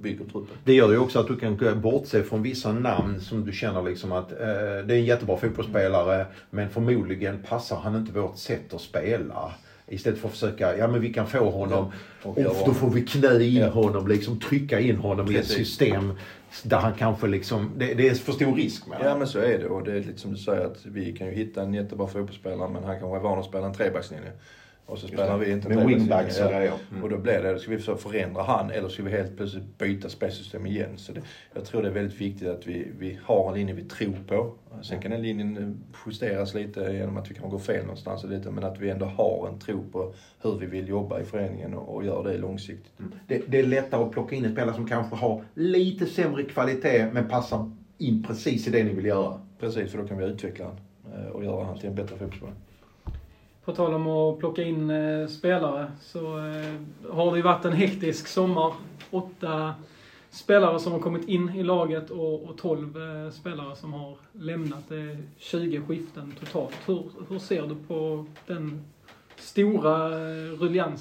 bygger 0.02 0.26
truppen. 0.26 0.58
Det 0.63 0.74
gör 0.74 0.91
ju 0.91 0.98
också 0.98 1.19
att 1.19 1.28
du 1.28 1.36
kan 1.36 1.59
bortse 1.76 2.24
från 2.24 2.43
vissa 2.43 2.74
namn 2.74 3.19
som 3.19 3.45
du 3.45 3.52
känner 3.52 3.84
liksom 3.84 4.12
att 4.12 4.32
eh, 4.32 4.38
det 4.38 4.93
är 4.93 4.98
en 4.98 5.06
jättebra 5.06 5.38
fotbollsspelare 5.38 6.26
men 6.50 6.69
förmodligen 6.69 7.43
passar 7.50 7.76
han 7.76 7.95
inte 7.95 8.12
vårt 8.12 8.38
sätt 8.38 8.74
att 8.74 8.82
spela. 8.82 9.54
Istället 9.88 10.19
för 10.19 10.28
att 10.28 10.34
försöka, 10.34 10.78
ja 10.78 10.88
men 10.88 11.02
vi 11.02 11.13
kan 11.13 11.28
få 11.28 11.50
honom, 11.50 11.91
ja, 12.24 12.30
och 12.30 12.65
då 12.65 12.74
får 12.74 12.89
vi 12.89 13.02
knä 13.02 13.43
in 13.43 13.56
ja. 13.56 13.69
honom, 13.69 14.08
liksom 14.08 14.39
trycka 14.39 14.80
in 14.80 14.95
honom 14.95 15.26
Precis. 15.26 15.58
i 15.58 15.62
ett 15.62 15.67
system 15.67 16.13
där 16.63 16.78
han 16.78 16.93
kanske 16.93 17.28
liksom, 17.28 17.72
det, 17.78 17.93
det 17.93 18.10
är 18.10 18.15
för 18.15 18.32
stor 18.32 18.56
risk 18.56 18.88
med 18.88 18.98
Ja 19.04 19.17
men 19.17 19.28
så 19.28 19.39
är 19.39 19.60
det 19.60 19.67
och 19.67 19.84
det 19.84 19.91
är 19.91 20.04
lite 20.04 20.19
som 20.19 20.32
du 20.32 20.38
säger 20.38 20.65
att 20.65 20.86
vi 20.86 21.13
kan 21.13 21.28
ju 21.28 21.34
hitta 21.34 21.62
en 21.62 21.74
jättebra 21.74 22.08
fotbollsspelare 22.08 22.69
men 22.69 22.84
han 22.84 23.00
kanske 23.00 23.17
är 23.17 23.22
van 23.22 23.39
att 23.39 23.45
spela 23.45 23.65
en 23.65 23.74
trebackslinje. 23.74 24.32
Och 24.89 24.99
så 24.99 25.08
spelar 25.08 25.38
vi 25.38 25.52
inte 25.52 25.69
Med 25.69 25.88
wingbacks 25.88 26.41
och 26.41 26.49
grejer. 26.49 26.73
Mm. 26.91 27.04
Och 27.04 27.10
då 27.10 27.17
blir 27.17 27.41
det, 27.41 27.60
ska 27.60 27.71
vi 27.71 27.78
försöka 27.78 27.97
förändra 27.97 28.43
han 28.43 28.71
eller 28.71 28.89
ska 28.89 29.04
vi 29.04 29.12
helt 29.12 29.38
plötsligt 29.38 29.78
byta 29.78 30.10
spelsystem 30.10 30.65
igen? 30.65 30.97
Så 30.97 31.12
det, 31.12 31.21
jag 31.54 31.65
tror 31.65 31.82
det 31.82 31.88
är 31.88 31.91
väldigt 31.91 32.21
viktigt 32.21 32.47
att 32.47 32.67
vi, 32.67 32.91
vi 32.99 33.19
har 33.23 33.49
en 33.49 33.54
linje 33.54 33.73
vi 33.73 33.84
tror 33.84 34.17
på. 34.28 34.54
Sen 34.82 35.02
kan 35.02 35.12
den 35.12 35.21
linjen 35.21 35.84
justeras 36.06 36.54
lite 36.54 36.82
genom 36.93 37.17
att 37.17 37.32
vi 37.32 37.36
kan 37.36 37.49
gå 37.49 37.60
fel 37.60 37.82
någonstans 37.82 38.23
och 38.23 38.30
lite, 38.30 38.52
men 38.52 38.63
att 38.63 38.80
vi 38.80 38.89
ändå 38.89 39.06
har 39.06 39.49
en 39.54 39.60
tro 39.60 39.84
på 39.91 40.13
hur 40.41 40.58
vi 40.60 40.65
vill 40.65 40.88
jobba 40.88 41.19
i 41.19 41.23
föreningen 41.23 41.73
och, 41.73 41.95
och 41.95 42.06
gör 42.06 42.23
det 42.23 42.38
långsiktigt. 42.38 42.99
Mm. 42.99 43.12
Det, 43.28 43.41
det, 43.47 43.60
är 43.60 43.63
lättare 43.63 44.04
att 44.04 44.12
plocka 44.12 44.36
in 44.36 44.45
en 44.45 44.52
spelare 44.52 44.75
som 44.75 44.88
kanske 44.88 45.15
har 45.15 45.43
lite 45.54 46.06
sämre 46.06 46.43
kvalitet 46.43 47.10
men 47.13 47.28
passar 47.28 47.71
in 47.97 48.23
precis 48.23 48.67
i 48.67 48.71
det 48.71 48.84
ni 48.84 48.93
vill 48.93 49.06
göra. 49.06 49.41
Precis, 49.60 49.91
för 49.91 49.97
då 49.97 50.08
kan 50.08 50.17
vi 50.17 50.25
utveckla 50.25 50.65
honom 50.65 50.80
eh, 51.15 51.32
och 51.32 51.43
göra 51.43 51.56
honom 51.56 51.80
till 51.80 51.89
en 51.89 51.95
bättre 51.95 52.17
fotbollsspelare. 52.17 52.56
På 53.69 53.75
tal 53.75 53.93
om 53.93 54.08
att 54.08 54.39
plocka 54.39 54.63
in 54.63 54.89
eh, 54.89 55.27
spelare 55.27 55.91
så 56.01 56.38
eh, 56.38 56.73
har 57.12 57.32
det 57.32 57.38
ju 57.38 57.41
varit 57.43 57.65
en 57.65 57.73
hektisk 57.73 58.27
sommar. 58.27 58.73
Åtta 59.12 59.73
spelare 60.29 60.79
som 60.79 60.91
har 60.91 60.99
kommit 60.99 61.27
in 61.27 61.49
i 61.49 61.63
laget 61.63 62.10
och, 62.10 62.43
och 62.43 62.58
12 62.58 62.97
eh, 62.97 63.32
spelare 63.32 63.75
som 63.75 63.93
har 63.93 64.17
lämnat. 64.32 64.84
Det 64.89 64.95
är 64.95 65.17
20 65.38 65.82
skiften 65.82 66.34
totalt. 66.39 66.75
Hur, 66.86 67.03
hur 67.29 67.39
ser 67.39 67.67
du 67.67 67.75
på 67.75 68.25
den 68.47 68.86
stora 69.36 70.05
eh, 70.05 70.95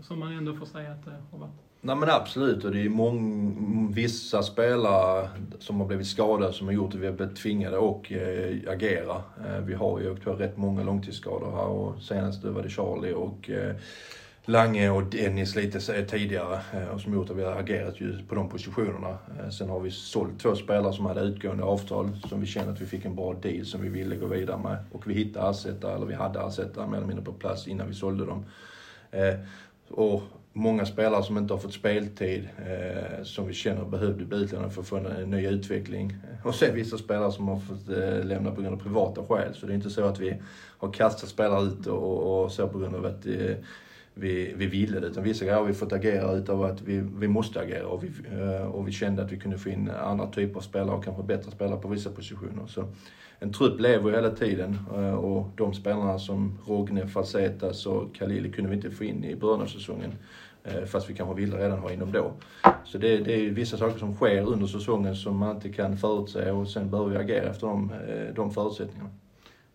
som 0.00 0.18
man 0.18 0.32
ändå 0.32 0.54
får 0.54 0.66
säga 0.66 0.92
att 0.92 1.04
det 1.04 1.22
har 1.30 1.38
varit? 1.38 1.63
Nej 1.86 1.96
men 1.96 2.10
absolut 2.10 2.64
och 2.64 2.72
det 2.72 2.80
är 2.80 2.88
många, 2.88 3.90
vissa 3.92 4.42
spelare 4.42 5.28
som 5.58 5.80
har 5.80 5.86
blivit 5.86 6.06
skadade 6.06 6.52
som 6.52 6.66
har 6.66 6.74
gjort 6.74 6.94
att 6.94 7.00
vi 7.00 7.06
har 7.06 7.12
blivit 7.12 7.36
tvingade 7.36 7.76
att 7.76 8.10
eh, 8.10 8.72
agera. 8.72 9.22
Eh, 9.46 9.60
vi 9.64 9.74
har 9.74 10.00
ju 10.00 10.10
åkt 10.10 10.24
på 10.24 10.32
rätt 10.32 10.56
många 10.56 10.82
långtidsskador 10.82 11.50
här 11.50 11.66
och 11.66 12.02
senast 12.02 12.44
var 12.44 12.62
det 12.62 12.68
Charlie 12.68 13.12
och 13.12 13.50
eh, 13.50 13.74
Lange 14.44 14.90
och 14.90 15.02
Dennis 15.02 15.56
lite 15.56 16.04
tidigare 16.04 16.60
eh, 16.72 16.88
och 16.88 17.00
som 17.00 17.14
gjort 17.14 17.30
att 17.30 17.36
vi 17.36 17.44
har 17.44 17.52
agerat 17.52 18.00
ju 18.00 18.22
på 18.28 18.34
de 18.34 18.48
positionerna. 18.48 19.18
Eh, 19.40 19.50
sen 19.50 19.68
har 19.68 19.80
vi 19.80 19.90
sålt 19.90 20.40
två 20.40 20.54
spelare 20.54 20.92
som 20.92 21.06
hade 21.06 21.20
utgående 21.20 21.64
avtal 21.64 22.10
som 22.28 22.40
vi 22.40 22.46
kände 22.46 22.72
att 22.72 22.80
vi 22.80 22.86
fick 22.86 23.04
en 23.04 23.14
bra 23.14 23.34
deal 23.34 23.66
som 23.66 23.82
vi 23.82 23.88
ville 23.88 24.16
gå 24.16 24.26
vidare 24.26 24.58
med. 24.58 24.76
Och 24.92 25.10
vi 25.10 25.14
hittade 25.14 25.50
ersättare, 25.50 25.94
eller 25.94 26.06
vi 26.06 26.14
hade 26.14 26.40
ersättare 26.40 26.86
mer 26.86 26.96
eller 26.96 27.06
mindre 27.06 27.24
på 27.24 27.32
plats 27.32 27.68
innan 27.68 27.88
vi 27.88 27.94
sålde 27.94 28.26
dem. 28.26 28.44
Eh, 29.10 29.34
och 29.88 30.22
många 30.56 30.86
spelare 30.86 31.22
som 31.22 31.38
inte 31.38 31.54
har 31.54 31.58
fått 31.58 31.72
speltid, 31.72 32.48
eh, 32.58 33.22
som 33.22 33.46
vi 33.46 33.54
känner 33.54 33.84
behövde 33.84 34.24
bli 34.24 34.38
utlånade 34.38 34.70
för 34.70 34.80
att 34.80 34.88
få 34.88 34.96
en 34.96 35.30
ny 35.30 35.46
utveckling. 35.46 36.16
Och 36.44 36.54
sen 36.54 36.74
vissa 36.74 36.98
spelare 36.98 37.32
som 37.32 37.48
har 37.48 37.58
fått 37.60 37.88
eh, 37.88 38.24
lämna 38.24 38.50
på 38.50 38.60
grund 38.60 38.74
av 38.74 38.78
privata 38.78 39.24
skäl. 39.24 39.54
Så 39.54 39.66
det 39.66 39.72
är 39.72 39.74
inte 39.74 39.90
så 39.90 40.04
att 40.04 40.20
vi 40.20 40.36
har 40.78 40.92
kastat 40.92 41.28
spelare 41.28 41.64
ut 41.64 41.86
och, 41.86 42.44
och 42.44 42.52
så 42.52 42.68
på 42.68 42.78
grund 42.78 42.94
av 42.94 43.06
att 43.06 43.26
eh, 43.26 43.56
vi, 44.14 44.54
vi 44.56 44.66
ville 44.66 45.00
det. 45.00 45.06
Utan 45.06 45.24
vissa 45.24 45.44
grejer 45.44 45.58
har 45.58 45.66
vi 45.66 45.74
fått 45.74 45.92
agera 45.92 46.32
utav 46.32 46.64
att 46.64 46.82
vi, 46.82 46.98
vi 47.16 47.28
måste 47.28 47.60
agera 47.60 47.86
och 47.86 48.04
vi, 48.04 48.10
eh, 48.40 48.66
och 48.66 48.88
vi 48.88 48.92
kände 48.92 49.22
att 49.22 49.32
vi 49.32 49.38
kunde 49.38 49.58
få 49.58 49.68
in 49.68 49.90
andra 49.90 50.26
typer 50.26 50.56
av 50.56 50.60
spelare 50.60 50.96
och 50.96 51.04
kanske 51.04 51.22
bättre 51.22 51.50
spelare 51.50 51.80
på 51.80 51.88
vissa 51.88 52.10
positioner. 52.10 52.66
Så 52.66 52.84
en 53.38 53.52
trupp 53.52 53.80
lever 53.80 54.10
ju 54.10 54.16
hela 54.16 54.30
tiden 54.30 54.78
eh, 54.94 55.14
och 55.14 55.48
de 55.56 55.74
spelarna 55.74 56.18
som 56.18 56.58
Rogne, 56.66 57.06
Falsetas 57.06 57.86
och 57.86 58.14
Khalili 58.14 58.52
kunde 58.52 58.70
vi 58.70 58.76
inte 58.76 58.90
få 58.90 59.04
in 59.04 59.24
i 59.24 59.36
början 59.36 59.62
av 59.62 59.66
säsongen. 59.66 60.12
Eh, 60.64 60.84
fast 60.84 61.10
vi 61.10 61.14
kanske 61.14 61.34
ville 61.34 61.56
redan 61.56 61.78
ha 61.78 61.92
in 61.92 61.98
dem 61.98 62.12
då. 62.12 62.32
Så 62.84 62.98
det, 62.98 63.16
det 63.16 63.34
är 63.34 63.50
vissa 63.50 63.76
saker 63.76 63.98
som 63.98 64.14
sker 64.14 64.48
under 64.48 64.66
säsongen 64.66 65.16
som 65.16 65.36
man 65.36 65.56
inte 65.56 65.68
kan 65.68 65.96
förutse 65.96 66.50
och 66.50 66.68
sen 66.68 66.90
behöver 66.90 67.10
vi 67.10 67.16
agera 67.16 67.50
efter 67.50 67.66
de, 67.66 67.92
eh, 67.92 68.34
de 68.34 68.50
förutsättningarna. 68.50 69.10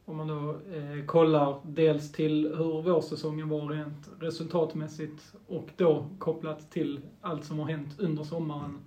Om 0.05 0.17
man 0.17 0.27
då 0.27 0.49
eh, 0.49 1.05
kollar 1.05 1.55
dels 1.63 2.11
till 2.11 2.55
hur 2.57 2.81
vårsäsongen 2.81 3.49
var 3.49 3.67
rent 3.67 4.09
resultatmässigt 4.19 5.33
och 5.47 5.67
då 5.75 6.05
kopplat 6.19 6.71
till 6.71 6.99
allt 7.21 7.45
som 7.45 7.59
har 7.59 7.65
hänt 7.65 7.99
under 7.99 8.23
sommaren. 8.23 8.77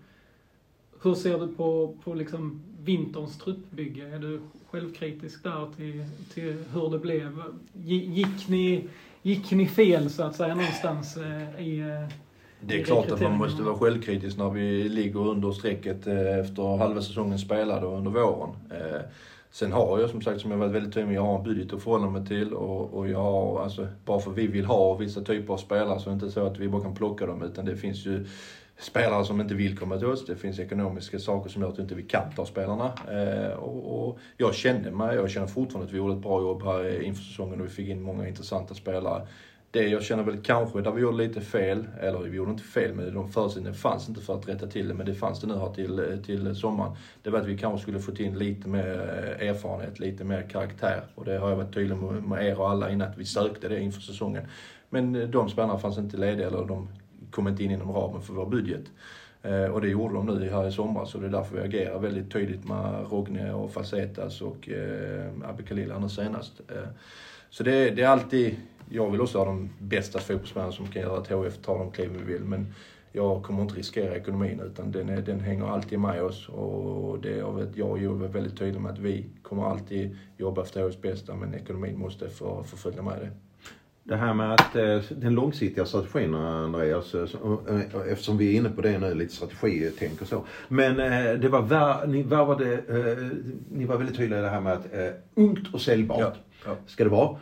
Hur 1.02 1.14
ser 1.14 1.38
du 1.38 1.48
på, 1.54 1.96
på 2.04 2.14
liksom 2.14 2.62
vinterns 2.80 3.38
truppbygge? 3.38 4.08
Är 4.08 4.18
du 4.18 4.40
självkritisk 4.70 5.42
där 5.42 5.68
till, 5.76 6.04
till 6.34 6.64
hur 6.74 6.90
det 6.90 6.98
blev? 6.98 7.42
Gick 7.84 8.48
ni, 8.48 8.88
gick 9.22 9.50
ni 9.50 9.66
fel 9.66 10.10
så 10.10 10.22
att 10.22 10.36
säga 10.36 10.54
någonstans 10.54 11.16
eh, 11.16 11.66
i 11.66 11.80
eh, 11.80 12.16
det 12.60 12.80
är 12.80 12.84
klart 12.84 13.10
att 13.10 13.20
man 13.20 13.36
måste 13.36 13.62
vara 13.62 13.78
självkritisk 13.78 14.38
när 14.38 14.50
vi 14.50 14.88
ligger 14.88 15.20
under 15.20 15.52
strecket 15.52 16.06
eh, 16.06 16.38
efter 16.38 16.76
halva 16.76 17.02
säsongen 17.02 17.38
spelad 17.38 17.84
och 17.84 17.96
under 17.96 18.10
våren. 18.10 18.50
Sen 19.50 19.72
har 19.72 20.00
jag 20.00 20.10
som 20.10 20.22
sagt, 20.22 20.40
som 20.40 20.50
jag 20.50 20.58
varit 20.58 20.72
väldigt 20.72 20.94
tydlig 20.94 21.06
med, 21.06 21.16
jag 21.16 21.22
har 21.22 21.38
en 21.38 21.44
budget 21.44 21.72
att 21.72 21.82
förhålla 21.82 22.10
mig 22.10 22.26
till 22.26 22.54
och, 22.54 22.94
och 22.94 23.08
jag 23.08 23.18
har, 23.18 23.62
alltså, 23.62 23.88
bara 24.04 24.20
för 24.20 24.30
vi 24.30 24.46
vill 24.46 24.64
ha 24.64 24.94
vissa 24.94 25.20
typer 25.20 25.52
av 25.52 25.56
spelare 25.56 26.00
så 26.00 26.10
är 26.10 26.10
det 26.10 26.14
inte 26.14 26.30
så 26.30 26.46
att 26.46 26.58
vi 26.58 26.68
bara 26.68 26.82
kan 26.82 26.94
plocka 26.94 27.26
dem 27.26 27.42
utan 27.42 27.64
det 27.64 27.76
finns 27.76 28.06
ju 28.06 28.26
spelare 28.78 29.24
som 29.24 29.40
inte 29.40 29.54
vill 29.54 29.78
komma 29.78 29.98
till 29.98 30.06
oss. 30.06 30.26
Det 30.26 30.36
finns 30.36 30.58
ekonomiska 30.58 31.18
saker 31.18 31.50
som 31.50 31.62
gör 31.62 31.68
att 31.68 31.78
vi 31.78 31.82
inte 31.82 32.02
kan 32.02 32.32
ta 32.36 32.46
spelarna. 32.46 32.92
Eh, 33.10 33.52
och, 33.52 34.08
och, 34.08 34.18
jag 34.36 34.54
kände 34.54 34.90
mig, 34.90 35.16
jag 35.16 35.30
känner 35.30 35.46
fortfarande 35.46 35.86
att 35.86 35.94
vi 35.94 35.98
gjorde 35.98 36.14
ett 36.14 36.22
bra 36.22 36.40
jobb 36.40 36.62
här 36.62 37.02
inför 37.02 37.22
säsongen 37.22 37.60
och 37.60 37.66
vi 37.66 37.70
fick 37.70 37.88
in 37.88 38.02
många 38.02 38.28
intressanta 38.28 38.74
spelare 38.74 39.26
det 39.72 39.88
jag 39.88 40.02
känner 40.02 40.22
väl 40.22 40.42
kanske 40.42 40.80
där 40.80 40.90
vi 40.90 41.00
gjorde 41.00 41.16
lite 41.16 41.40
fel, 41.40 41.86
eller 42.00 42.18
vi 42.18 42.36
gjorde 42.36 42.50
inte 42.50 42.62
fel, 42.62 42.94
men 42.94 43.14
de 43.14 43.32
förutsättningarna 43.32 43.76
fanns 43.76 44.08
inte 44.08 44.20
för 44.20 44.34
att 44.34 44.48
rätta 44.48 44.66
till 44.66 44.88
det, 44.88 44.94
men 44.94 45.06
det 45.06 45.14
fanns 45.14 45.40
det 45.40 45.46
nu 45.46 45.54
här 45.54 45.74
till, 45.74 46.22
till 46.26 46.56
sommaren. 46.56 46.96
Det 47.22 47.30
var 47.30 47.40
att 47.40 47.46
vi 47.46 47.58
kanske 47.58 47.82
skulle 47.82 48.00
fått 48.00 48.20
in 48.20 48.38
lite 48.38 48.68
mer 48.68 48.84
erfarenhet, 49.40 49.98
lite 49.98 50.24
mer 50.24 50.42
karaktär. 50.42 51.02
Och 51.14 51.24
det 51.24 51.38
har 51.38 51.48
jag 51.48 51.56
varit 51.56 51.74
tydlig 51.74 51.96
med, 51.96 52.22
med 52.22 52.46
er 52.46 52.60
och 52.60 52.70
alla 52.70 52.90
innan, 52.90 53.08
att 53.08 53.18
vi 53.18 53.24
sökte 53.24 53.68
det 53.68 53.80
inför 53.80 54.00
säsongen. 54.00 54.42
Men 54.90 55.30
de 55.30 55.48
spelarna 55.48 55.78
fanns 55.78 55.98
inte 55.98 56.16
lediga, 56.16 56.46
eller 56.46 56.64
de 56.64 56.88
kom 57.32 57.48
inte 57.48 57.64
in 57.64 57.70
inom 57.70 57.92
ramen 57.92 58.22
för 58.22 58.34
vår 58.34 58.46
budget. 58.46 58.84
Eh, 59.42 59.64
och 59.64 59.80
det 59.80 59.88
gjorde 59.88 60.14
de 60.14 60.26
nu 60.26 60.50
här 60.50 60.68
i 60.68 60.72
somras, 60.72 61.14
och 61.14 61.20
det 61.20 61.26
är 61.26 61.30
därför 61.30 61.56
vi 61.56 61.62
agerar 61.62 61.98
väldigt 61.98 62.32
tydligt 62.32 62.64
med 62.64 63.06
Rogne 63.10 63.52
och 63.52 63.72
Facetas 63.72 64.40
och 64.40 64.68
eh, 64.68 65.30
Abbe 65.44 65.62
Khalil 65.62 65.92
nu 66.00 66.08
senast. 66.08 66.60
Eh, 66.68 66.88
så 67.50 67.62
det, 67.62 67.90
det 67.90 68.02
är 68.02 68.08
alltid 68.08 68.56
jag 68.94 69.10
vill 69.10 69.20
också 69.20 69.38
ha 69.38 69.44
de 69.44 69.70
bästa 69.78 70.18
fotbollsmännen 70.18 70.72
som 70.72 70.86
kan 70.86 71.02
göra 71.02 71.18
att 71.18 71.28
HF 71.28 71.58
tar 71.58 71.78
de 71.78 71.90
kliv 71.90 72.10
vi 72.18 72.32
vill. 72.32 72.44
Men 72.44 72.74
jag 73.12 73.42
kommer 73.42 73.62
inte 73.62 73.74
riskera 73.74 74.16
ekonomin 74.16 74.60
utan 74.60 74.92
den, 74.92 75.08
är, 75.08 75.22
den 75.22 75.40
hänger 75.40 75.66
alltid 75.66 75.98
med 75.98 76.22
oss. 76.22 76.48
Och 76.48 77.20
det, 77.20 77.36
jag, 77.36 77.52
vet, 77.52 77.76
jag 77.76 77.90
och 77.90 77.98
Joel 77.98 78.22
är 78.22 78.28
väldigt 78.28 78.58
tydliga 78.58 78.82
med 78.82 78.92
att 78.92 78.98
vi 78.98 79.26
kommer 79.42 79.64
alltid 79.64 80.16
jobba 80.36 80.62
efter 80.62 80.82
HFs 80.82 81.00
bästa 81.00 81.34
men 81.34 81.54
ekonomin 81.54 81.98
måste 81.98 82.28
få, 82.28 82.64
få 82.64 82.76
följa 82.76 83.02
med 83.02 83.20
det. 83.20 83.30
Det 84.04 84.16
här 84.16 84.34
med 84.34 84.54
att 84.54 84.76
eh, 84.76 84.98
den 85.10 85.34
långsiktiga 85.34 85.86
strategin 85.86 86.34
Andreas, 86.34 87.14
eh, 87.14 87.22
eh, 87.68 88.12
eftersom 88.12 88.38
vi 88.38 88.52
är 88.52 88.56
inne 88.56 88.70
på 88.70 88.80
det 88.80 88.98
nu, 88.98 89.14
lite 89.14 89.34
strategitänk 89.34 90.22
och 90.22 90.28
så. 90.28 90.44
Men 90.68 90.96
det 91.40 91.48
var, 91.48 92.06
ni, 92.06 92.22
värvade, 92.22 92.82
ni 93.70 93.84
var 93.84 93.96
väldigt 93.96 94.16
tydliga 94.16 94.38
i 94.38 94.42
det 94.42 94.48
här 94.48 94.60
med 94.60 94.72
att 94.72 94.86
ungt 95.34 95.74
och 95.74 95.80
säljbart 95.80 96.20
ja, 96.20 96.32
ja. 96.66 96.76
ska 96.86 97.04
det 97.04 97.10
vara. 97.10 97.36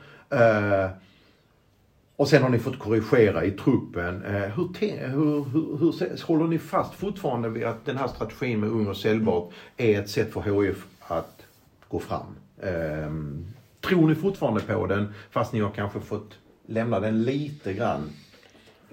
Och 2.20 2.28
sen 2.28 2.42
har 2.42 2.50
ni 2.50 2.58
fått 2.58 2.78
korrigera 2.78 3.44
i 3.44 3.50
truppen. 3.50 4.24
Eh, 4.24 4.32
hur, 4.32 4.68
hur, 4.80 5.44
hur, 5.44 5.78
hur, 5.78 6.26
håller 6.26 6.46
ni 6.46 6.58
fast 6.58 6.94
fortfarande 6.94 7.48
vid 7.48 7.64
att 7.64 7.84
den 7.84 7.96
här 7.96 8.08
strategin 8.08 8.60
med 8.60 8.68
ung 8.68 8.86
och 8.86 8.96
säljbart 8.96 9.52
är 9.76 10.00
ett 10.00 10.10
sätt 10.10 10.32
för 10.32 10.62
HIF 10.62 10.86
att 11.00 11.42
gå 11.88 11.98
fram? 11.98 12.36
Ehm, 12.62 13.46
tror 13.80 14.08
ni 14.08 14.14
fortfarande 14.14 14.60
på 14.60 14.86
den 14.86 15.14
fast 15.30 15.52
ni 15.52 15.60
har 15.60 15.70
kanske 15.70 16.00
fått 16.00 16.38
lämna 16.70 17.00
den 17.00 17.22
lite 17.22 17.72
grann 17.72 18.10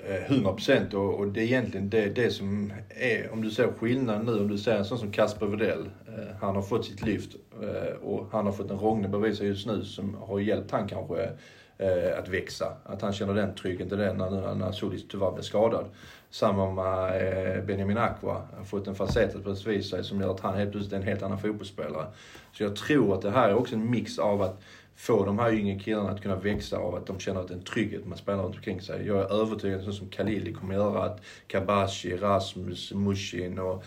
eh, 0.05 0.31
100 0.31 0.53
procent 0.53 0.93
och, 0.93 1.19
och, 1.19 1.27
det 1.27 1.41
är 1.41 1.43
egentligen 1.43 1.89
det, 1.89 2.09
det 2.09 2.31
som 2.31 2.73
är, 2.89 3.33
om 3.33 3.41
du 3.41 3.51
ser 3.51 3.67
skillnaden 3.67 4.25
nu, 4.25 4.39
om 4.39 4.47
du 4.47 4.57
ser 4.57 4.77
en 4.77 4.85
sån 4.85 4.99
som 4.99 5.11
Kasper 5.11 5.45
Widell, 5.45 5.89
eh, 6.07 6.35
han 6.41 6.55
har 6.55 6.61
fått 6.61 6.85
sitt 6.85 7.01
lyft 7.01 7.35
eh, 7.61 7.93
och 8.03 8.27
han 8.31 8.45
har 8.45 8.53
fått 8.53 8.71
en 8.71 8.79
Rogne 8.79 9.35
sig 9.35 9.47
just 9.47 9.67
nu 9.67 9.83
som 9.83 10.15
har 10.15 10.39
hjälpt 10.39 10.71
han 10.71 10.87
kanske 10.87 11.29
eh, 11.77 12.19
att 12.19 12.29
växa. 12.29 12.73
Att 12.83 13.01
han 13.01 13.13
känner 13.13 13.33
den 13.33 13.55
tryggheten 13.55 13.99
den 13.99 14.17
när, 14.17 14.55
när 14.55 14.71
Solis 14.71 15.07
tyvärr 15.07 15.31
blev 15.31 15.43
skadad. 15.43 15.85
Samma 16.29 16.71
med 16.71 17.57
eh, 17.57 17.63
Benjamin 17.63 17.97
Aqua. 17.97 18.33
Han 18.33 18.57
har 18.57 18.65
fått 18.65 18.87
en 18.87 18.95
facett 18.95 19.35
att 19.35 19.43
bevisa 19.43 19.95
sig 19.95 20.03
som 20.03 20.21
gör 20.21 20.31
att 20.31 20.39
han 20.39 20.57
helt 20.57 20.71
plötsligt 20.71 20.93
är 20.93 20.97
en 20.97 21.03
helt 21.03 21.23
annan 21.23 21.39
fotbollsspelare. 21.39 22.05
Så 22.53 22.63
jag 22.63 22.75
tror 22.75 23.13
att 23.13 23.21
det 23.21 23.31
här 23.31 23.49
är 23.49 23.55
också 23.55 23.75
en 23.75 23.91
mix 23.91 24.19
av 24.19 24.41
att 24.41 24.61
få 24.97 25.25
de 25.25 25.39
här 25.39 25.53
yngre 25.53 25.79
killarna 25.79 26.09
att 26.09 26.21
kunna 26.21 26.35
växa 26.35 26.77
av 26.77 26.95
att 26.95 27.07
de 27.07 27.19
känner 27.19 27.41
att 27.41 27.47
det 27.47 27.53
är 27.53 27.57
en 27.57 27.63
trygghet 27.63 28.05
med 28.05 28.17
spelar 28.17 28.43
runt 28.43 28.55
omkring 28.55 28.81
sig. 28.81 29.07
Jag 29.07 29.17
är 29.17 29.41
övertygad, 29.41 29.83
så 29.83 29.91
som 29.91 30.09
Khalili 30.09 30.53
kommer 30.53 30.73
göra, 30.73 31.03
att 31.03 31.21
Kabashi, 31.47 32.17
Rasmus, 32.17 32.93
Mushin 32.93 33.59
och 33.59 33.83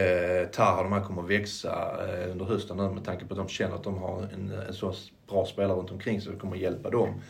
eh, 0.00 0.48
Taha, 0.48 0.82
de 0.82 0.92
här 0.92 1.04
kommer 1.04 1.22
växa 1.22 1.98
eh, 2.08 2.30
under 2.30 2.44
hösten 2.44 2.76
nu 2.76 2.90
med 2.90 3.04
tanke 3.04 3.24
på 3.24 3.34
att 3.34 3.38
de 3.38 3.48
känner 3.48 3.74
att 3.74 3.84
de 3.84 3.98
har 3.98 4.22
en, 4.34 4.52
en 4.68 4.74
så 4.74 4.94
bra 5.28 5.46
spelare 5.46 5.78
runt 5.78 5.90
omkring 5.90 6.20
sig 6.20 6.30
som 6.30 6.40
kommer 6.40 6.56
hjälpa 6.56 6.90
dem. 6.90 7.20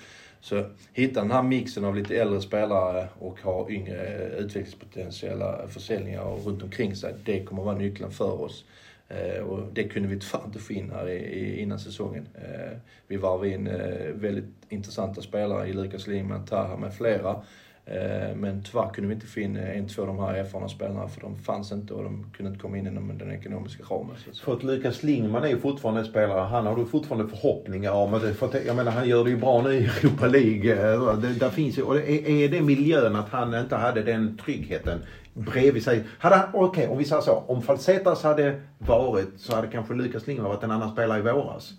Så 0.40 0.64
hitta 0.92 1.20
den 1.20 1.30
här 1.30 1.42
mixen 1.42 1.84
av 1.84 1.96
lite 1.96 2.16
äldre 2.16 2.40
spelare 2.40 3.08
och 3.18 3.40
ha 3.40 3.70
yngre 3.70 4.06
eh, 4.06 4.38
utvecklingspotentiella 4.38 5.68
försäljningar 5.68 6.24
runt 6.24 6.62
omkring 6.62 6.96
sig. 6.96 7.14
Det 7.24 7.44
kommer 7.44 7.62
vara 7.62 7.76
nyckeln 7.76 8.10
för 8.10 8.40
oss. 8.40 8.64
Eh, 9.10 9.42
och 9.42 9.72
det 9.72 9.84
kunde 9.84 10.08
vi 10.08 10.18
tyvärr 10.18 10.44
inte 10.44 10.58
få 10.58 10.72
in 10.72 10.90
här 10.90 11.08
i, 11.08 11.60
innan 11.60 11.78
säsongen. 11.78 12.28
Eh, 12.34 12.78
vi 13.06 13.16
varvade 13.16 13.50
in 13.50 13.66
eh, 13.66 14.12
väldigt 14.14 14.54
intressanta 14.68 15.22
spelare 15.22 15.68
i 15.68 15.72
Lukas 15.72 16.06
Lindman, 16.06 16.46
Taha 16.46 16.76
med 16.76 16.94
flera. 16.94 17.42
Eh, 17.90 18.36
men 18.36 18.62
tyvärr 18.62 18.90
kunde 18.94 19.08
vi 19.08 19.14
inte 19.14 19.26
få 19.26 19.40
in 19.40 19.56
eh, 19.56 19.78
en, 19.78 19.88
två 19.88 20.02
av 20.02 20.08
de 20.08 20.18
här 20.18 20.34
erfarna 20.34 20.68
spelarna 20.68 21.08
för 21.08 21.20
de 21.20 21.36
fanns 21.36 21.72
inte 21.72 21.94
och 21.94 22.04
de 22.04 22.26
kunde 22.36 22.50
inte 22.50 22.62
komma 22.62 22.78
in 22.78 22.86
inom 22.86 23.18
den 23.18 23.32
ekonomiska 23.32 23.84
ramen. 23.90 24.16
För 24.44 24.52
att 24.52 24.62
Lukas 24.62 25.02
Lingman 25.02 25.44
är 25.44 25.48
ju 25.48 25.58
fortfarande 25.58 26.00
en 26.00 26.06
spelare, 26.06 26.40
han 26.40 26.66
har 26.66 26.76
du 26.76 26.86
fortfarande 26.86 27.28
förhoppningar 27.28 27.92
om. 27.92 28.20
För 28.20 28.46
att, 28.46 28.64
jag 28.66 28.76
menar 28.76 28.92
han 28.92 29.08
gör 29.08 29.24
det 29.24 29.30
ju 29.30 29.36
bra 29.36 29.62
nu 29.62 29.72
i 29.72 29.84
Europa 29.84 30.26
League. 30.26 30.94
Eh, 30.94 31.16
det, 31.16 31.28
där 31.28 31.50
finns 31.50 31.78
ju, 31.78 31.82
och 31.82 31.96
är, 31.96 32.28
är 32.28 32.48
det 32.48 32.60
miljön 32.60 33.16
att 33.16 33.28
han 33.28 33.54
inte 33.54 33.76
hade 33.76 34.02
den 34.02 34.38
tryggheten 34.44 34.98
bredvid 35.34 35.84
sig. 35.84 36.04
Okej, 36.22 36.38
okay, 36.52 36.86
om 36.86 36.98
vi 36.98 37.04
säger 37.04 37.22
så. 37.22 37.44
Om 37.46 37.62
Falsetas 37.62 38.22
hade 38.22 38.60
varit 38.78 39.30
så 39.36 39.54
hade 39.54 39.68
kanske 39.68 39.94
Lukas 39.94 40.26
Lingman 40.26 40.48
varit 40.48 40.62
en 40.62 40.70
annan 40.70 40.92
spelare 40.92 41.18
i 41.18 41.22
våras. 41.22 41.72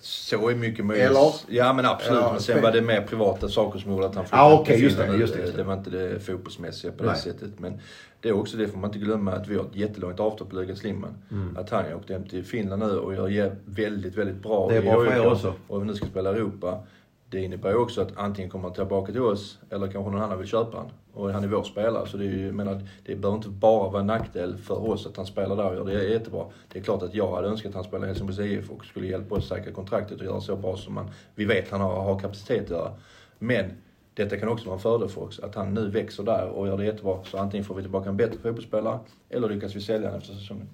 Så 0.00 0.48
är 0.48 0.54
mycket 0.54 0.84
möjligt. 0.84 1.06
Eller? 1.06 1.32
Ja 1.48 1.72
men 1.72 1.86
absolut. 1.86 2.20
Ja, 2.20 2.32
men 2.32 2.40
sen 2.40 2.62
var 2.62 2.72
det 2.72 2.82
mer 2.82 3.00
privata 3.00 3.48
saker 3.48 3.78
som 3.78 3.92
gjorde 3.92 4.06
att 4.06 4.14
han 4.14 4.24
flyttade 4.24 4.42
ah, 4.42 4.60
okay, 4.60 4.76
just 4.76 4.98
det, 4.98 5.06
just 5.16 5.34
det, 5.34 5.40
just 5.40 5.56
det. 5.56 5.62
var 5.62 5.74
inte 5.74 5.90
det 5.90 6.20
fotbollsmässiga 6.20 6.92
på 6.92 7.02
det 7.02 7.10
Nej. 7.10 7.18
sättet. 7.18 7.50
Men 7.58 7.80
det 8.20 8.28
är 8.28 8.32
också 8.32 8.56
det, 8.56 8.68
får 8.68 8.78
man 8.78 8.90
inte 8.90 8.98
glömma, 8.98 9.32
att 9.32 9.48
vi 9.48 9.56
har 9.56 9.64
ett 9.64 9.76
jättelångt 9.76 10.20
avtal 10.20 10.46
på 10.46 10.56
Lukas 10.56 10.82
Lindman. 10.82 11.14
Mm. 11.30 11.56
Att 11.56 11.70
han 11.70 11.94
åkte 11.94 12.12
hem 12.12 12.24
till 12.24 12.44
Finland 12.44 12.82
nu 12.82 12.98
och 12.98 13.32
gör 13.32 13.56
väldigt, 13.64 14.16
väldigt 14.16 14.42
bra 14.42 14.68
Det 14.68 14.76
är 14.76 14.82
bra 14.82 15.04
för 15.04 15.16
er 15.16 15.32
också. 15.32 15.54
Och 15.66 15.86
nu 15.86 15.94
ska 15.94 16.06
spela 16.06 16.30
Europa. 16.30 16.78
Det 17.30 17.44
innebär 17.44 17.70
ju 17.70 17.76
också 17.76 18.00
att 18.00 18.16
antingen 18.16 18.50
kommer 18.50 18.64
han 18.64 18.74
tillbaka 18.74 19.12
till 19.12 19.22
oss 19.22 19.58
eller 19.70 19.88
kanske 19.88 20.10
någon 20.10 20.22
annan 20.22 20.38
vill 20.38 20.48
köpa 20.48 20.76
han. 20.76 20.90
Och 21.12 21.30
han 21.30 21.44
är 21.44 21.48
vår 21.48 21.62
spelare 21.62 22.06
så 22.06 22.16
det, 22.16 22.24
är 22.24 22.28
ju, 22.28 22.52
menar, 22.52 22.82
det 23.04 23.16
behöver 23.16 23.36
inte 23.36 23.48
bara 23.48 23.88
vara 23.90 24.00
en 24.00 24.06
nackdel 24.06 24.58
för 24.58 24.90
oss 24.90 25.06
att 25.06 25.16
han 25.16 25.26
spelar 25.26 25.56
där 25.56 25.80
och 25.80 25.90
gör 25.90 25.98
det 25.98 26.04
jättebra. 26.04 26.46
Det 26.72 26.78
är 26.78 26.82
klart 26.82 27.02
att 27.02 27.14
jag 27.14 27.34
hade 27.34 27.48
önskat 27.48 27.68
att 27.68 27.74
han 27.74 27.84
spelade 27.84 28.06
i 28.06 28.08
Helsingborgs 28.08 28.38
IF 28.38 28.70
och 28.70 28.84
skulle 28.84 29.06
hjälpa 29.06 29.34
oss 29.34 29.48
säkra 29.48 29.72
kontraktet 29.72 30.18
och 30.18 30.24
göra 30.24 30.40
så 30.40 30.56
bra 30.56 30.76
som 30.76 30.94
man, 30.94 31.10
vi 31.34 31.44
vet 31.44 31.70
han 31.70 31.80
har, 31.80 32.02
har 32.02 32.18
kapacitet 32.18 32.64
att 32.64 32.70
göra. 32.70 32.92
Men 33.38 33.72
detta 34.14 34.36
kan 34.36 34.48
också 34.48 34.66
vara 34.66 34.76
en 34.76 34.82
fördel 34.82 35.08
för 35.08 35.22
oss, 35.22 35.40
att 35.40 35.54
han 35.54 35.74
nu 35.74 35.88
växer 35.88 36.22
där 36.22 36.48
och 36.48 36.66
gör 36.66 36.76
det 36.78 36.84
jättebra. 36.84 37.24
Så 37.24 37.38
antingen 37.38 37.64
får 37.64 37.74
vi 37.74 37.82
tillbaka 37.82 38.08
en 38.08 38.16
bättre 38.16 38.38
fotbollsspelare 38.38 38.98
eller 39.28 39.48
lyckas 39.48 39.76
vi 39.76 39.80
sälja 39.80 40.08
honom 40.08 40.20
efter 40.20 40.34
säsongen. 40.34 40.68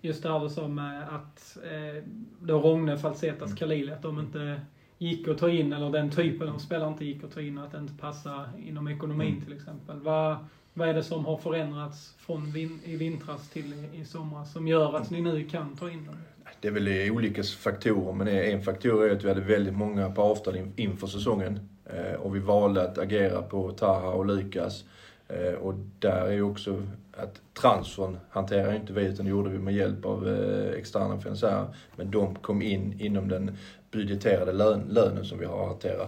Just 0.00 0.22
det 0.22 0.28
här 0.32 0.40
du 0.40 0.48
sa 0.48 0.68
med 0.68 1.02
att 1.02 1.58
eh, 1.64 2.02
då 2.40 2.60
Rogne, 2.60 2.98
Falsetas, 2.98 3.42
Mm. 3.42 3.56
Khalili, 3.56 3.92
att 3.92 4.02
de 4.02 4.20
inte 4.20 4.60
gick 4.98 5.28
att 5.28 5.38
ta 5.38 5.48
in, 5.50 5.72
eller 5.72 5.90
den 5.90 6.10
typen 6.10 6.48
av 6.48 6.58
spelare 6.58 6.88
inte 6.88 7.04
gick 7.04 7.24
att 7.24 7.34
ta 7.34 7.40
in 7.40 7.58
att 7.58 7.72
det 7.72 7.78
inte 7.78 7.92
passar 8.00 8.48
inom 8.66 8.88
ekonomin 8.88 9.28
Mm. 9.32 9.44
till 9.44 9.52
exempel. 9.56 10.00
Vad, 10.00 10.36
vad 10.74 10.88
är 10.88 10.94
det 10.94 11.02
som 11.02 11.24
har 11.24 11.36
förändrats 11.36 12.14
från 12.18 12.52
vin, 12.52 12.80
i 12.84 12.96
vintras 12.96 13.48
till 13.48 13.72
i, 13.74 14.00
i 14.00 14.04
somras 14.04 14.52
som 14.52 14.68
gör 14.68 14.96
att 14.96 15.10
ni 15.10 15.20
nu 15.20 15.44
kan 15.44 15.76
ta 15.76 15.90
in 15.90 16.06
dem? 16.06 16.14
Det 16.60 16.68
är 16.68 16.72
väl 16.72 17.10
olika 17.10 17.42
faktorer, 17.42 18.12
men 18.12 18.28
en 18.28 18.62
faktor 18.62 19.04
är 19.06 19.12
att 19.16 19.24
vi 19.24 19.28
hade 19.28 19.40
väldigt 19.40 19.74
många 19.76 20.10
på 20.10 20.22
avtal 20.22 20.56
in- 20.56 20.72
inför 20.76 21.06
säsongen. 21.06 21.68
Eh, 21.84 22.14
Och 22.20 22.36
vi 22.36 22.40
valde 22.40 22.82
att 22.82 22.98
agera 22.98 23.42
på 23.42 23.70
Taha 23.72 24.08
och 24.10 24.26
Lukas. 24.26 24.84
Eh, 25.28 25.52
Och 25.54 25.74
där 25.98 26.26
är 26.26 26.32
ju 26.32 26.42
också 26.42 26.82
att 27.12 27.40
transfern 27.60 28.18
hanterar 28.30 28.74
inte 28.74 28.92
vi, 28.92 29.04
utan 29.04 29.24
det 29.26 29.30
gjorde 29.30 29.50
vi 29.50 29.58
med 29.58 29.74
hjälp 29.74 30.04
av 30.04 30.28
eh, 30.28 30.70
externa 30.78 31.20
finansiärer. 31.20 31.66
Men 31.96 32.10
de 32.10 32.34
kom 32.34 32.62
in 32.62 33.00
inom 33.00 33.28
den 33.28 33.56
budgeterade 33.96 34.52
lön, 34.52 34.82
lönen 34.90 35.24
som 35.24 35.38
vi 35.38 35.44
har 35.44 35.62
att 35.62 35.68
hantera. 35.68 36.06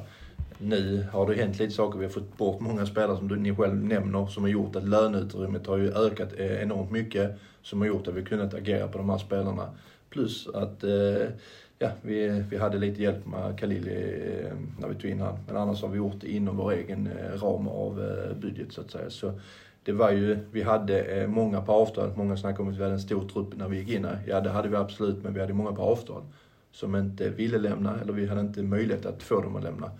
Nu 0.59 1.07
har 1.12 1.26
det 1.26 1.34
hänt 1.34 1.59
lite 1.59 1.74
saker. 1.74 1.99
Vi 1.99 2.05
har 2.05 2.12
fått 2.12 2.36
bort 2.36 2.61
många 2.61 2.86
spelare 2.86 3.16
som 3.16 3.28
du, 3.28 3.36
ni 3.36 3.55
själv 3.55 3.74
nämner 3.74 4.26
som 4.26 4.43
har 4.43 4.51
gjort 4.51 4.76
att 4.76 4.89
löneutrymmet 4.89 5.66
har 5.66 5.76
ju 5.76 5.93
ökat 5.93 6.28
eh, 6.36 6.62
enormt 6.62 6.91
mycket. 6.91 7.39
Som 7.62 7.80
har 7.80 7.89
gjort 7.89 8.09
att 8.09 8.14
vi 8.14 8.22
kunnat 8.22 8.55
agera 8.55 8.89
på 8.89 8.99
de 8.99 9.11
här 9.11 9.18
spelarna. 9.18 9.70
Plus 10.11 10.49
att 10.55 10.84
eh, 10.84 11.28
ja, 11.78 11.91
vi, 12.03 12.45
vi 12.51 12.57
hade 12.57 12.78
lite 12.78 13.03
hjälp 13.03 13.26
med 13.26 13.59
Khalili 13.61 14.22
eh, 14.45 14.53
när 14.80 14.89
vi 14.89 14.95
tog 14.95 15.11
in 15.11 15.20
han. 15.20 15.39
Men 15.47 15.57
annars 15.57 15.82
har 15.82 15.89
vi 15.89 15.97
gjort 15.97 16.20
det 16.20 16.32
inom 16.32 16.57
vår 16.57 16.72
egen 16.72 17.07
eh, 17.07 17.43
ram 17.43 17.68
av 17.68 18.01
eh, 18.01 18.36
budget 18.36 18.72
så 18.72 18.80
att 18.80 18.91
säga. 18.91 19.11
Så 19.11 19.32
det 19.84 19.93
var 19.93 20.11
ju, 20.11 20.39
vi 20.53 20.62
hade 20.62 21.01
eh, 21.01 21.28
många 21.28 21.61
på 21.61 21.72
avtal. 21.72 22.12
Många 22.16 22.36
snackade 22.36 22.62
om 22.62 22.68
att 22.68 22.78
vi 22.78 22.82
hade 22.82 22.95
en 22.95 23.01
stor 23.01 23.28
trupp 23.28 23.57
när 23.57 23.68
vi 23.68 23.78
gick 23.78 23.89
in 23.89 24.05
här. 24.05 24.18
Ja, 24.26 24.41
det 24.41 24.51
hade 24.51 24.68
vi 24.68 24.76
absolut, 24.76 25.22
men 25.22 25.34
vi 25.34 25.41
hade 25.41 25.53
många 25.53 25.72
på 25.72 25.82
avtal 25.82 26.22
som 26.79 26.97
inte 26.97 27.31
ville 27.31 27.59
lämna 27.59 28.01
eller 28.01 28.12
vi 28.12 28.26
hade 28.26 28.41
inte 28.41 28.62
möjlighet 28.62 29.07
att 29.07 29.22
få 29.22 29.41
dem 29.41 29.57
att 29.57 29.62
lämna. 29.62 29.91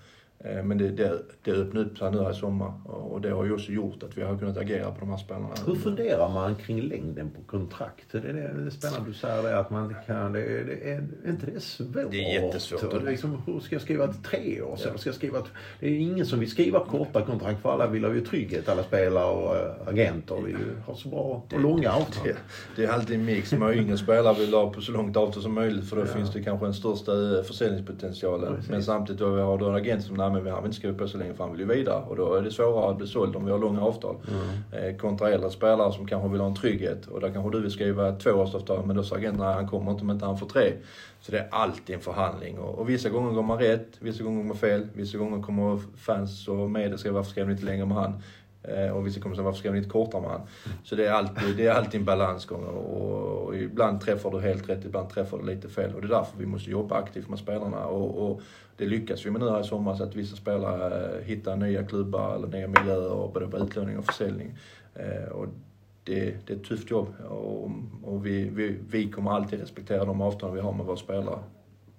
Eh, 0.45 0.63
Men 0.65 0.79
det, 0.79 0.89
det, 0.91 1.23
det 1.45 1.51
öppnade 1.53 1.87
upp 1.87 1.99
sig 1.99 2.11
nu 2.11 2.19
här 2.23 2.31
i 2.31 2.35
sommar 2.35 2.73
och 2.87 3.21
det 3.21 3.31
har 3.31 3.45
ju 3.45 3.53
också 3.55 3.73
gjort 3.73 4.03
att 4.03 4.19
vi 4.19 4.23
har 4.23 4.39
kunnat 4.39 4.57
agera 4.57 4.91
på 4.91 5.01
de 5.01 5.11
här 5.11 5.17
spelarna. 5.17 5.49
Hur 5.67 5.75
funderar 5.75 6.29
man 6.29 6.55
kring 6.55 6.81
längden 6.83 7.31
på 7.31 7.43
kontrakt? 7.43 8.05
Det 8.13 8.19
är, 8.19 8.55
det, 8.65 8.71
spännande 8.71 9.09
du 9.11 9.15
säger 9.15 9.43
det 9.43 9.59
att 9.59 9.71
man 9.71 9.95
kan... 10.07 10.33
Det, 10.33 10.41
är- 10.43 10.65
det 10.65 10.91
är 10.91 11.31
inte 11.31 11.47
det 11.47 11.61
svårt? 11.61 12.11
Det 12.11 12.25
är 12.37 12.43
jättesvårt. 12.43 12.91
Det 12.91 13.11
liksom, 13.11 13.43
hur 13.47 13.61
ska 13.61 13.75
jag 13.75 13.83
skriva 13.83 14.05
ett 14.05 14.25
tre 14.25 14.63
år? 14.63 14.79
Eller 14.87 14.99
ska 14.99 15.09
jag 15.09 15.15
skriva 15.17 15.39
ett, 15.39 15.45
det 15.81 15.87
är 15.87 15.99
ingen 15.99 16.27
som 16.27 16.39
vill 16.41 16.51
skriva 16.51 16.85
korta 16.85 17.23
kontrakt 17.23 17.63
för 17.63 17.71
alla 17.73 17.87
vill 17.87 18.05
ha 18.05 18.15
ju 18.15 18.21
trygghet. 18.21 18.69
Alla 18.69 18.83
spelare 18.83 19.31
och 19.35 19.57
äh, 19.57 19.89
agenter 19.89 20.35
vill 20.43 20.57
ju 20.57 20.81
ha 20.87 20.95
så 20.95 21.09
bra 21.09 21.43
och 21.53 21.61
långa 21.61 21.91
avtal. 21.93 22.25
Det, 22.25 22.37
det 22.77 22.85
är 22.85 22.89
alltid 22.93 23.17
en 23.17 23.25
mix. 23.25 23.53
Många 23.53 23.75
yngre 23.75 23.99
spelare 23.99 24.35
vill 24.39 24.55
ha 24.55 24.73
på 24.73 24.81
så 24.81 24.93
långt 24.93 25.17
avtal 25.17 25.43
som 25.43 25.55
möjligt 25.55 25.89
för 25.89 25.97
då 25.97 26.05
finns 26.07 26.33
det 26.33 26.43
kanske 26.43 26.67
den 26.67 26.75
största 26.75 27.13
eh, 27.39 27.43
försäljningspotentialen. 27.43 28.63
Men 28.71 28.83
samtidigt 28.83 29.21
har 29.23 29.59
du 29.59 29.67
en 29.69 29.75
agent 29.75 30.03
som 30.05 30.17
nej 30.33 30.43
men 30.43 30.45
vi 30.45 30.51
har 30.51 30.65
inte 30.65 30.77
skrivit 30.77 30.99
på 30.99 31.09
så 31.09 31.19
länge 31.19 31.35
för 31.35 31.45
han 31.45 31.53
vill 31.53 31.61
ju 31.61 31.67
vidare 31.67 32.05
och 32.09 32.17
då 32.17 32.35
är 32.35 32.43
det 32.43 32.51
svårare 32.51 32.91
att 32.91 32.97
bli 32.99 33.07
såld 33.07 33.37
om 33.37 33.45
vi 33.45 33.51
har 33.51 33.59
långa 33.59 33.83
avtal. 33.83 34.17
Eh, 34.73 34.97
kontra 34.97 35.31
äldre 35.31 35.51
spelare 35.51 35.93
som 35.93 36.07
kanske 36.07 36.29
vill 36.29 36.41
ha 36.41 36.49
en 36.49 36.55
trygghet 36.55 37.07
och 37.07 37.21
där 37.21 37.31
kanske 37.31 37.51
du 37.51 37.61
vill 37.61 37.71
skriva 37.71 38.09
ett 38.09 38.21
tvåårsavtal 38.21 38.87
men 38.87 38.97
då 38.97 39.03
säger 39.03 39.17
agenten 39.17 39.47
nej 39.47 39.55
han 39.55 39.69
kommer 39.69 39.91
inte 39.91 40.03
om 40.03 40.11
inte 40.11 40.27
han 40.27 40.39
får 40.39 40.47
tre. 40.47 40.73
Så 41.21 41.33
det 41.33 41.39
är 41.39 41.49
alltid 41.51 41.97
en 41.97 42.01
förhandling 42.01 42.59
och, 42.59 42.79
och 42.79 42.89
vissa 42.89 43.09
gånger 43.09 43.33
går 43.33 43.43
man 43.43 43.59
rätt, 43.59 43.89
vissa 43.99 44.25
gånger 44.25 44.39
går 44.39 44.49
man 44.49 44.57
fel, 44.57 44.89
vissa 44.95 45.19
gånger 45.19 45.43
kommer 45.43 45.81
fans 45.97 46.49
och 46.49 46.71
media 46.71 46.99
säga 46.99 47.13
varför 47.13 47.31
skrev 47.31 47.47
ni 47.47 47.53
inte 47.53 47.65
längre 47.65 47.87
med 47.87 47.97
han? 47.97 48.23
Eh, 48.63 48.91
och 48.91 49.07
vissa 49.07 49.21
kommer 49.21 49.37
säga 49.37 49.45
varför 49.45 49.59
skrev 49.59 49.73
ni 49.73 49.79
inte 49.79 49.91
kortare 49.91 50.23
med 50.23 50.31
han? 50.31 50.41
Så 50.85 50.97
det 50.97 51.07
är 51.07 51.13
alltid, 51.13 51.57
det 51.57 51.67
är 51.67 51.73
alltid 51.73 52.01
en 52.01 52.05
balansgång 52.05 52.65
och, 52.65 53.47
och 53.47 53.57
ibland 53.57 54.01
träffar 54.01 54.31
du 54.31 54.41
helt 54.41 54.69
rätt, 54.69 54.85
ibland 54.85 55.11
träffar 55.11 55.39
du 55.39 55.47
lite 55.47 55.69
fel. 55.69 55.95
Och 55.95 56.01
det 56.01 56.07
är 56.07 56.09
därför 56.09 56.39
vi 56.39 56.47
måste 56.47 56.71
jobba 56.71 56.97
aktivt 56.97 57.29
med 57.29 57.39
spelarna. 57.39 57.87
Och, 57.87 58.31
och 58.31 58.41
det 58.77 58.87
lyckas 58.87 59.27
vi 59.27 59.31
med 59.31 59.41
nu 59.41 59.51
här 59.51 59.61
i 59.61 59.65
sommar 59.65 59.95
så 59.95 60.05
att 60.05 60.17
vissa 60.17 60.37
spelare 60.37 61.19
eh, 61.19 61.25
hittar 61.25 61.57
nya 61.57 61.85
klubbar 61.85 62.35
eller 62.35 62.49
nya 62.49 62.69
miljöer 62.69 63.31
både 63.35 63.47
på 63.47 63.59
utlåning 63.59 63.99
och 63.99 64.05
försäljning. 64.05 64.59
Eh, 64.95 65.33
och 65.33 65.47
det, 66.05 66.35
det 66.47 66.53
är 66.53 66.57
ett 66.57 66.65
tufft 66.65 66.91
jobb 66.91 67.09
och, 67.29 67.71
och 68.03 68.27
vi, 68.27 68.49
vi, 68.49 68.79
vi 68.91 69.11
kommer 69.11 69.31
alltid 69.31 69.61
respektera 69.61 70.05
de 70.05 70.21
avtal 70.21 70.55
vi 70.55 70.61
har 70.61 70.73
med 70.73 70.87
våra 70.87 70.97
spelare. 70.97 71.39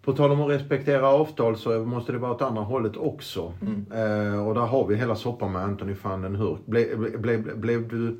På 0.09 0.15
tal 0.15 0.31
om 0.31 0.41
att 0.41 0.49
respektera 0.49 1.07
avtal 1.07 1.57
så 1.57 1.69
måste 1.85 2.11
det 2.11 2.17
vara 2.17 2.31
åt 2.31 2.41
andra 2.41 2.61
hållet 2.61 2.97
också. 2.97 3.53
Mm. 3.61 3.85
Eh, 3.91 4.47
och 4.47 4.53
där 4.53 4.61
har 4.61 4.87
vi 4.87 4.95
hela 4.95 5.15
soppan 5.15 5.51
med 5.51 5.61
Anthony 5.61 5.95
van 6.01 6.21
den 6.21 6.35
Hurk. 6.35 6.59
Ble, 6.65 6.95
ble, 6.95 7.17
ble, 7.17 7.37
blev 7.55 7.87
du 7.87 8.19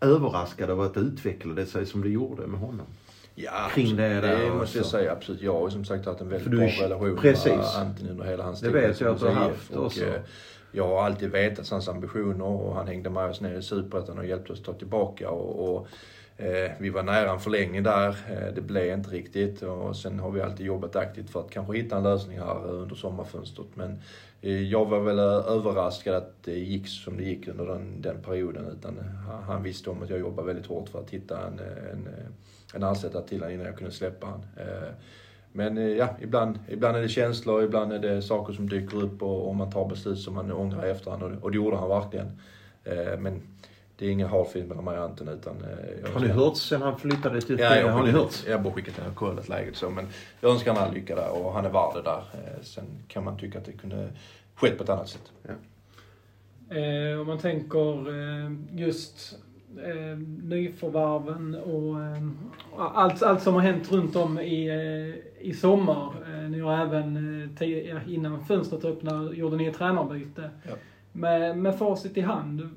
överraskad 0.00 0.70
över 0.70 0.84
att 0.84 0.94
det 0.94 1.00
utvecklade 1.00 1.66
sig 1.66 1.86
som 1.86 2.02
det 2.02 2.08
gjorde 2.08 2.46
med 2.46 2.60
honom? 2.60 2.86
Ja, 3.34 3.70
Kring 3.74 3.96
det 3.96 4.08
där 4.20 4.38
det 4.38 4.48
måste 4.50 4.60
också. 4.62 4.78
jag 4.78 4.86
säga 4.86 5.12
absolut. 5.12 5.42
Jag 5.42 5.52
har 5.52 5.64
ju 5.64 5.70
som 5.70 5.84
sagt 5.84 6.06
haft 6.06 6.20
en 6.20 6.28
väldigt 6.28 6.50
bra 6.50 6.66
relation 6.86 7.16
precis. 7.16 7.46
med 7.46 7.64
Anton 7.76 8.08
under 8.10 8.24
hela 8.24 8.44
hans 8.44 8.60
Det 8.60 8.66
tid 8.66 8.74
vet 8.74 9.00
jag 9.00 9.10
att 9.14 9.20
du 9.20 9.26
har 9.26 9.32
haft. 9.32 9.70
Och, 9.76 9.86
också. 9.86 10.04
eh, 10.04 10.20
Jag 10.72 10.86
har 10.88 11.02
alltid 11.04 11.30
vetat 11.30 11.68
hans 11.68 11.88
ambitioner 11.88 12.44
och 12.44 12.74
han 12.74 12.86
hängde 12.86 13.10
med 13.10 13.30
oss 13.30 13.40
ner 13.40 13.54
i 13.58 13.62
Superettan 13.62 14.18
och 14.18 14.26
hjälpte 14.26 14.52
oss 14.52 14.62
ta 14.62 14.72
tillbaka. 14.72 15.30
Och, 15.30 15.76
och, 15.76 15.86
Eh, 16.40 16.70
vi 16.78 16.90
var 16.90 17.02
nära 17.02 17.30
en 17.30 17.40
förlängning 17.40 17.82
där. 17.82 18.08
Eh, 18.08 18.54
det 18.54 18.60
blev 18.60 18.98
inte 18.98 19.10
riktigt 19.10 19.62
och 19.62 19.96
sen 19.96 20.18
har 20.18 20.30
vi 20.30 20.40
alltid 20.40 20.66
jobbat 20.66 20.96
aktivt 20.96 21.30
för 21.30 21.40
att 21.40 21.50
kanske 21.50 21.76
hitta 21.76 21.96
en 21.96 22.02
lösning 22.02 22.38
här 22.38 22.68
eh, 22.68 22.82
under 22.82 22.94
sommarfönstret. 22.94 23.66
Men 23.74 24.02
jag 24.70 24.86
var 24.86 25.00
väl 25.00 25.18
överraskad 25.18 26.14
att 26.14 26.42
det 26.42 26.58
gick 26.58 26.88
som 26.88 27.16
det 27.16 27.22
gick 27.22 27.48
under 27.48 27.66
den, 27.66 28.02
den 28.02 28.22
perioden. 28.22 28.66
Utan 28.78 28.98
han, 29.46 29.62
visste 29.62 29.90
om 29.90 30.02
att 30.02 30.10
jag 30.10 30.18
jobbade 30.18 30.46
väldigt 30.46 30.66
hårt 30.66 30.88
för 30.88 31.00
att 31.00 31.10
hitta 31.10 31.46
en, 31.46 31.60
en, 31.92 32.08
en 32.74 32.82
ersättare 32.82 33.22
till 33.22 33.40
honom 33.40 33.54
innan 33.54 33.66
jag 33.66 33.76
kunde 33.76 33.92
släppa 33.92 34.26
honom. 34.26 34.42
Men 35.52 35.96
ja, 35.96 36.08
ibland, 36.20 36.58
ibland 36.68 36.96
är 36.96 37.02
det 37.02 37.08
känslor, 37.08 37.64
ibland 37.64 37.92
är 37.92 37.98
det 37.98 38.22
saker 38.22 38.52
som 38.52 38.68
dyker 38.68 39.02
upp 39.02 39.22
och, 39.22 39.48
och 39.48 39.56
man 39.56 39.72
tar 39.72 39.88
beslut 39.88 40.18
som 40.18 40.34
man 40.34 40.52
ångrar 40.52 40.86
i 40.86 40.90
efterhand. 40.90 41.22
Och, 41.22 41.30
och 41.42 41.50
det 41.50 41.56
gjorde 41.56 41.76
han 41.76 41.88
verkligen. 41.88 42.40
Men 43.18 43.42
det 44.00 44.06
är 44.06 44.10
ingen 44.10 44.28
feeling 44.28 44.68
mellan 44.68 44.84
mig 44.84 44.98
och 44.98 45.04
Anton 45.04 45.28
utan... 45.28 45.56
eh, 45.56 46.00
jag 46.02 46.12
Har 46.12 46.20
ni 46.20 46.28
hört 46.28 46.56
sen 46.56 46.82
han 46.82 46.98
flyttade 46.98 47.40
till 47.40 47.58
Ja, 47.58 47.76
jag 47.76 47.92
Har 47.92 48.02
ni 48.02 48.10
hört? 48.10 48.34
Jag 48.46 48.56
har 48.56 48.64
bara 48.64 48.72
skickat 48.74 48.94
och 49.08 49.14
kollat 49.14 49.48
läget 49.48 49.76
så. 49.76 49.90
Men 49.90 50.06
jag 50.40 50.52
önskar 50.52 50.74
han 50.74 50.84
all 50.88 50.94
lycka 50.94 51.14
där 51.16 51.30
och 51.30 51.52
han 51.52 51.64
är 51.64 51.70
värd 51.70 51.94
det 51.94 52.02
där. 52.02 52.18
Eh, 52.32 52.62
Sen 52.62 52.84
kan 53.08 53.24
man 53.24 53.38
tycka 53.38 53.58
att 53.58 53.64
det 53.64 53.72
kunde 53.72 54.08
skett 54.54 54.76
på 54.78 54.84
ett 54.84 54.90
annat 54.90 55.08
sätt. 55.08 55.32
Eh, 56.70 57.20
om 57.20 57.26
man 57.26 57.38
tänker 57.38 58.08
eh, 58.08 58.52
just 58.72 59.38
eh, 59.84 60.18
nyförvärven 60.42 61.54
och 61.54 62.00
eh, 62.00 62.22
allt, 62.94 63.22
allt 63.22 63.42
som 63.42 63.54
har 63.54 63.60
hänt 63.60 63.92
runt 63.92 64.16
om 64.16 64.38
i, 64.40 64.68
eh, 64.68 65.46
i 65.48 65.54
sommar. 65.54 66.12
Eh, 66.26 66.50
ni 66.50 66.60
har 66.60 66.78
även 66.78 67.16
eh, 67.60 67.68
ja, 67.68 67.98
innan 68.08 68.44
fönstret 68.44 68.84
öppnade 68.84 69.36
gjorde 69.36 69.56
ni 69.56 69.66
ett 69.66 69.76
tränarbyte. 69.78 70.50
Ja. 70.68 70.72
Med, 71.12 71.58
med 71.58 71.78
facit 71.78 72.16
i 72.16 72.20
hand, 72.20 72.70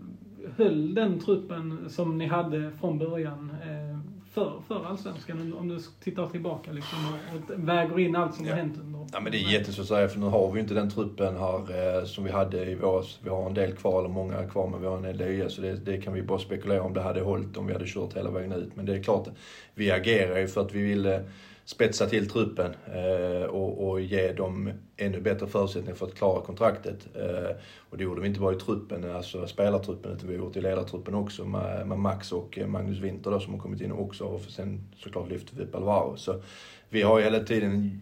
höll 0.57 0.93
den 0.93 1.19
truppen 1.19 1.85
som 1.89 2.17
ni 2.17 2.27
hade 2.27 2.71
från 2.79 2.97
början 2.99 3.51
eh, 3.63 3.97
för, 4.33 4.61
för 4.67 4.85
Allsvenskan? 4.85 5.53
Om 5.59 5.67
du 5.67 5.79
tittar 6.03 6.27
tillbaka 6.29 6.71
liksom 6.71 6.97
och, 7.05 7.35
och 7.35 7.67
väger 7.67 7.99
in 7.99 8.15
allt 8.15 8.35
som 8.35 8.45
Ja. 8.45 8.51
har 8.51 8.57
hänt 8.59 8.77
under... 8.81 8.99
Ja, 9.13 9.19
men 9.19 9.31
det 9.31 9.37
är 9.37 9.51
jättesvårt 9.51 9.81
att 9.83 9.87
säga 9.87 10.07
för 10.07 10.19
nu 10.19 10.25
har 10.25 10.51
vi 10.51 10.59
inte 10.59 10.73
den 10.73 10.89
truppen 10.89 11.35
här 11.37 11.97
eh, 11.99 12.05
som 12.05 12.23
vi 12.23 12.31
hade 12.31 12.65
i 12.65 12.75
våras. 12.75 13.19
Vi 13.23 13.29
har 13.29 13.45
en 13.45 13.53
del 13.53 13.71
kvar, 13.75 13.99
eller 13.99 14.09
många 14.13 14.47
kvar, 14.47 14.67
men 14.69 14.81
vi 14.81 14.87
har 14.87 14.97
en 14.97 15.03
del 15.03 15.17
nya. 15.17 15.49
Så 15.49 15.61
det, 15.61 15.73
det 15.85 15.97
kan 16.01 16.13
vi 16.13 16.21
bara 16.21 16.39
spekulera 16.39 16.83
om 16.83 16.93
det 16.93 17.01
hade 17.01 17.21
hållit 17.21 17.57
om 17.57 17.67
vi 17.67 17.73
hade 17.73 17.85
kört 17.87 18.15
hela 18.17 18.31
vägen 18.31 18.51
ut. 18.51 18.75
Men 18.75 18.85
det 18.85 18.93
är 18.95 19.03
klart, 19.03 19.27
vi 19.75 19.91
agerar 19.91 20.37
ju 20.39 20.47
för 20.47 20.61
att 20.61 20.73
vi 20.73 20.81
ville 20.83 21.23
spetsa 21.65 22.05
till 22.05 22.29
truppen 22.29 22.75
eh, 22.93 23.45
och, 23.45 23.89
och 23.89 24.01
ge 24.01 24.31
dem 24.31 24.71
ännu 24.97 25.21
bättre 25.21 25.47
förutsättningar 25.47 25.95
för 25.95 26.05
att 26.05 26.15
klara 26.15 26.41
kontraktet. 26.41 27.07
Eh, 27.15 27.55
och 27.89 27.97
det 27.97 28.03
gjorde 28.03 28.21
vi 28.21 28.27
inte 28.27 28.39
bara 28.39 28.55
i 28.55 28.59
truppen, 28.59 29.15
alltså 29.15 29.47
spelartruppen, 29.47 30.11
utan 30.11 30.27
vi 30.29 30.35
har 30.35 30.43
gjort 30.43 30.55
i 30.55 30.61
ledartruppen 30.61 31.15
också 31.15 31.45
med, 31.45 31.87
med 31.87 31.97
Max 31.97 32.31
och 32.31 32.57
eh, 32.57 32.67
Magnus 32.67 32.99
Winter 32.99 33.31
då, 33.31 33.39
som 33.39 33.53
har 33.53 33.59
kommit 33.59 33.81
in 33.81 33.91
också. 33.91 34.25
Och 34.25 34.41
sen 34.41 34.81
såklart 34.97 35.29
lyft 35.29 35.53
vi 35.53 35.63
upp 35.63 35.75
Alvaro. 35.75 36.17
Så 36.17 36.41
vi 36.89 37.01
har 37.01 37.19
ju 37.19 37.23
hela 37.23 37.39
tiden 37.39 38.01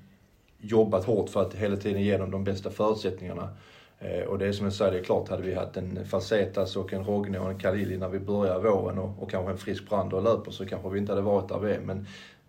jobbat 0.57 1.05
hårt 1.05 1.30
för 1.30 1.41
att 1.41 1.53
hela 1.53 1.76
tiden 1.76 2.01
ge 2.01 2.18
dem 2.18 2.32
de 2.32 2.43
bästa 2.43 2.70
förutsättningarna. 2.70 3.49
Eh, 3.99 4.24
och 4.24 4.38
det 4.38 4.47
är 4.47 4.51
som 4.51 4.66
jag 4.66 4.74
säger, 4.74 4.91
det 4.91 4.99
är 4.99 5.03
klart, 5.03 5.30
hade 5.30 5.43
vi 5.43 5.53
haft 5.53 5.78
en 5.78 6.05
Facetas 6.05 6.76
och 6.76 6.93
en 6.93 7.03
Rogne 7.03 7.39
och 7.39 7.49
en 7.49 7.59
Kalili 7.59 7.97
när 7.97 8.09
vi 8.09 8.20
börjar 8.20 8.59
våren 8.59 8.97
och, 8.97 9.24
och 9.24 9.32
kanske 9.32 9.51
en 9.51 9.57
frisk 9.57 9.89
Brand 9.89 10.14
och 10.14 10.24
löper 10.24 10.51
så 10.51 10.66
kanske 10.66 10.89
vi 10.89 10.99
inte 10.99 11.12
hade 11.12 11.22
varit 11.22 11.49
där 11.49 11.59
vi 11.59 11.72
är. 11.72 11.80
Men 11.80 12.07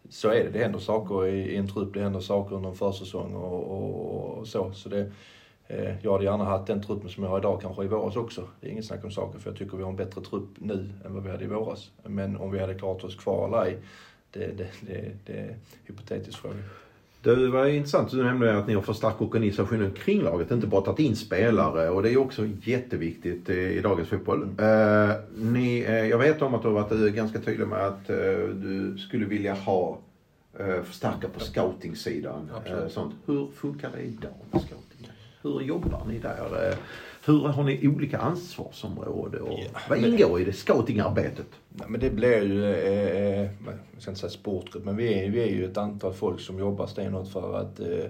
så 0.08 0.28
är 0.28 0.44
det. 0.44 0.50
Det 0.50 0.58
händer 0.58 0.78
saker 0.78 1.26
i, 1.26 1.52
i 1.52 1.56
en 1.56 1.68
trupp, 1.68 1.94
det 1.94 2.00
händer 2.02 2.20
saker 2.20 2.56
under 2.56 2.68
en 2.68 2.76
försäsong 2.76 3.34
och, 3.34 3.62
och, 3.62 4.38
och 4.38 4.48
så. 4.48 4.72
så 4.72 4.88
det, 4.88 5.12
eh, 5.66 5.94
jag 6.02 6.12
hade 6.12 6.24
gärna 6.24 6.44
haft 6.44 6.66
den 6.66 6.82
truppen 6.82 7.08
som 7.08 7.22
jag 7.22 7.30
har 7.30 7.38
idag 7.38 7.60
kanske 7.60 7.84
i 7.84 7.88
våras 7.88 8.16
också. 8.16 8.48
Det 8.60 8.66
är 8.66 8.70
inget 8.70 8.86
snack 8.86 9.04
om 9.04 9.10
saker 9.10 9.38
för 9.38 9.50
jag 9.50 9.58
tycker 9.58 9.76
vi 9.76 9.82
har 9.82 9.90
en 9.90 9.96
bättre 9.96 10.20
trupp 10.20 10.48
nu 10.58 10.92
än 11.04 11.14
vad 11.14 11.22
vi 11.22 11.30
hade 11.30 11.44
i 11.44 11.46
våras. 11.46 11.90
Men 12.02 12.36
om 12.36 12.50
vi 12.50 12.58
hade 12.58 12.74
klarat 12.74 13.04
oss 13.04 13.16
kvar 13.16 13.48
eller 13.48 13.64
ej, 13.64 13.78
det, 14.30 14.46
det, 14.46 14.70
det, 14.80 15.16
det 15.26 15.32
är 15.32 15.48
en 15.48 15.60
hypotetisk 15.84 16.38
fråga. 16.38 16.54
Det 17.22 17.48
var 17.48 17.66
intressant, 17.66 18.10
du 18.10 18.24
nämnde 18.24 18.58
att 18.58 18.66
ni 18.66 18.74
har 18.74 18.82
förstärkt 18.82 19.20
organisationen 19.20 19.90
kring 19.90 20.22
laget, 20.22 20.50
inte 20.50 20.66
bara 20.66 20.82
tagit 20.82 20.98
in 20.98 21.16
spelare 21.16 21.90
och 21.90 22.02
det 22.02 22.12
är 22.12 22.16
också 22.16 22.48
jätteviktigt 22.62 23.50
i 23.50 23.80
dagens 23.80 24.08
fotboll. 24.08 24.42
Uh, 24.42 25.12
ni, 25.36 25.86
uh, 25.88 26.08
jag 26.08 26.18
vet 26.18 26.42
om 26.42 26.54
att 26.54 26.62
du 26.62 26.68
har 26.68 26.74
varit 26.74 27.14
ganska 27.14 27.40
tydlig 27.40 27.66
med 27.66 27.86
att 27.86 28.10
uh, 28.10 28.48
du 28.48 28.98
skulle 28.98 29.26
vilja 29.26 29.54
ha 29.54 29.98
uh, 30.60 30.82
förstärka 30.82 31.28
på 31.28 31.40
scouting-sidan. 31.40 32.50
sånt. 32.88 33.14
Hur 33.26 33.48
funkar 33.54 33.90
det 33.96 34.02
idag 34.02 34.34
med 34.50 34.60
scouting? 34.60 35.10
Hur 35.42 35.60
jobbar 35.60 36.02
ni 36.08 36.18
där? 36.18 36.74
Hur 37.24 37.38
har 37.38 37.64
ni 37.64 37.88
olika 37.88 38.18
ansvarsområden 38.18 39.42
och 39.42 39.58
ja, 39.58 39.80
vad 39.88 39.98
ingår 39.98 40.40
i 40.40 40.44
det 40.44 40.52
scoutingarbetet? 40.52 41.46
Nej, 41.68 41.86
men 41.88 42.00
det 42.00 42.10
blir 42.10 42.42
ju, 42.42 42.64
eh, 42.64 43.40
eh 43.40 43.50
jag 43.92 44.02
ska 44.02 44.10
inte 44.10 44.20
säga 44.20 44.30
sportgrupp, 44.30 44.84
men 44.84 44.96
vi 44.96 45.14
är, 45.14 45.30
vi 45.30 45.42
är 45.42 45.46
ju 45.46 45.64
ett 45.64 45.76
antal 45.76 46.12
folk 46.12 46.40
som 46.40 46.58
jobbar 46.58 46.86
stenhårt 46.86 47.28
för 47.28 47.58
att 47.58 47.80
eh, 47.80 48.04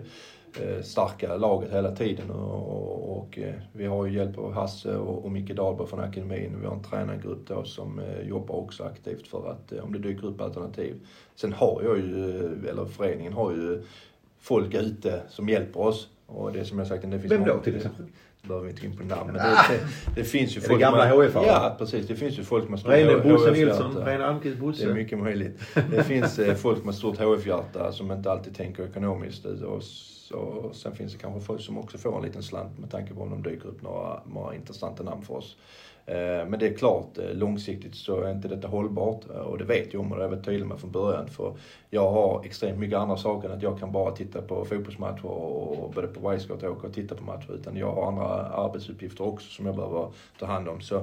eh 0.61 0.83
stärka 0.83 1.37
laget 1.37 1.73
hela 1.73 1.97
tiden. 1.97 2.31
Och, 2.31 2.69
och, 2.69 3.19
och 3.19 3.39
eh, 3.39 3.55
vi 3.73 3.87
har 3.87 4.07
ju 4.07 4.17
hjälp 4.17 4.39
av 4.39 4.53
Hasse 4.53 4.97
och, 4.97 5.25
och 5.25 5.33
Micke 5.33 5.57
Dahlberg 5.57 5.87
från 5.87 6.01
akademin. 6.01 6.61
Vi 6.61 6.67
har 6.67 6.75
en 6.75 6.83
tränargrupp 6.83 7.49
då 7.49 7.65
som 7.65 7.99
eh, 7.99 8.29
jobbar 8.29 8.55
också 8.55 8.85
aktivt 8.85 9.29
för 9.29 9.51
att 9.51 9.73
om 9.73 9.93
det 9.93 9.99
dyker 9.99 10.27
upp 10.27 10.41
alternativ. 10.41 11.07
Sen 11.35 11.53
har 11.53 11.81
jag 11.85 11.99
ju, 11.99 12.39
eller 12.69 12.85
föreningen 12.85 13.33
har 13.33 13.51
ju 13.51 13.83
folk 14.39 14.75
ute 14.75 15.23
som 15.29 15.49
hjälper 15.49 15.81
oss. 15.81 16.09
Och 16.27 16.53
det 16.53 16.65
som 16.65 16.79
jag 16.79 16.87
sagt, 16.87 17.03
det 17.03 17.21
finns 17.21 17.33
Vem 17.33 17.45
då 17.45 17.59
till 17.59 17.77
exempel? 17.77 18.07
Behöver 18.43 18.65
vi 18.65 18.71
inte 18.71 18.83
gå 18.83 18.93
in 18.93 18.97
på 18.97 19.05
namn. 19.05 19.33
Men 19.33 19.35
det, 19.35 19.57
det, 19.69 19.81
det 20.15 20.25
finns 20.25 20.57
ju 20.57 20.61
folk... 20.61 20.81
Det 20.81 20.85
gamla 20.85 21.23
HIF 21.23 21.35
Ja, 21.35 21.77
precis. 21.79 22.07
Det 22.07 22.17
finns 22.17 22.39
ju 22.39 22.45
folk 22.45 22.69
med 22.69 22.79
stort 22.79 22.93
HIF-hjärta. 22.93 23.29
Bosse 23.29 23.51
Nilsson, 23.51 23.97
Reine 23.97 24.25
Almqvist 24.25 24.59
Bosse. 24.59 24.85
Det 24.85 24.91
är 24.91 24.95
mycket 24.95 25.19
möjligt. 25.19 25.61
Det 25.91 26.05
finns 26.05 26.39
eh, 26.39 26.55
folk 26.55 26.85
med 26.85 26.95
stort 26.95 27.21
HIF-hjärta 27.21 27.93
som 27.93 28.13
inte 28.13 28.31
alltid 28.31 28.57
tänker 28.57 28.85
ekonomiskt. 28.85 29.45
Och, 29.45 29.83
så, 29.83 30.71
sen 30.73 30.95
finns 30.95 31.13
det 31.13 31.19
kanske 31.19 31.41
folk 31.41 31.61
som 31.61 31.79
också 31.79 31.99
får 31.99 32.17
en 32.17 32.23
liten 32.23 32.43
slant 32.43 32.79
med 32.79 32.91
tanke 32.91 33.15
på 33.15 33.23
om 33.23 33.31
de 33.31 33.43
dyker 33.51 33.69
upp 33.69 33.83
några, 33.83 34.21
några 34.27 34.55
intressanta 34.55 35.03
namn 35.03 35.23
för 35.23 35.35
oss. 35.35 35.57
Eh, 36.07 36.49
men 36.49 36.59
det 36.59 36.67
är 36.67 36.75
klart, 36.75 37.19
eh, 37.19 37.35
långsiktigt 37.35 37.95
så 37.95 38.21
är 38.21 38.31
inte 38.31 38.49
detta 38.49 38.69
hållbart 38.69 39.31
eh, 39.31 39.37
och 39.37 39.59
det 39.59 39.65
vet 39.65 39.93
jag 39.93 40.01
om 40.01 40.13
och 40.13 40.19
det 40.19 40.25
har 40.25 40.31
jag 40.31 40.37
varit 40.37 40.45
tydlig 40.45 40.67
med 40.67 40.81
från 40.81 40.91
början. 40.91 41.29
För 41.29 41.57
jag 41.91 42.11
har 42.11 42.45
extremt 42.45 42.79
mycket 42.79 42.99
andra 42.99 43.17
saker 43.17 43.49
än 43.49 43.57
att 43.57 43.63
jag 43.63 43.79
kan 43.79 43.93
bara 43.93 44.17
titta 44.17 44.43
på 44.43 44.65
fotbollsmatcher 44.65 45.27
och 45.27 45.93
både 45.95 46.07
på 46.07 46.31
Wisecout 46.31 46.63
åka 46.63 46.87
och 46.87 46.95
titta 46.95 47.15
på 47.15 47.25
matcher. 47.25 47.53
Utan 47.55 47.77
jag 47.77 47.93
har 47.93 48.09
andra 48.09 48.25
arbetsuppgifter 48.47 49.27
också 49.27 49.51
som 49.51 49.67
jag 49.67 49.77
behöver 49.77 50.09
ta 50.39 50.47
hand 50.47 50.69
om. 50.69 50.81
Så 50.81 50.97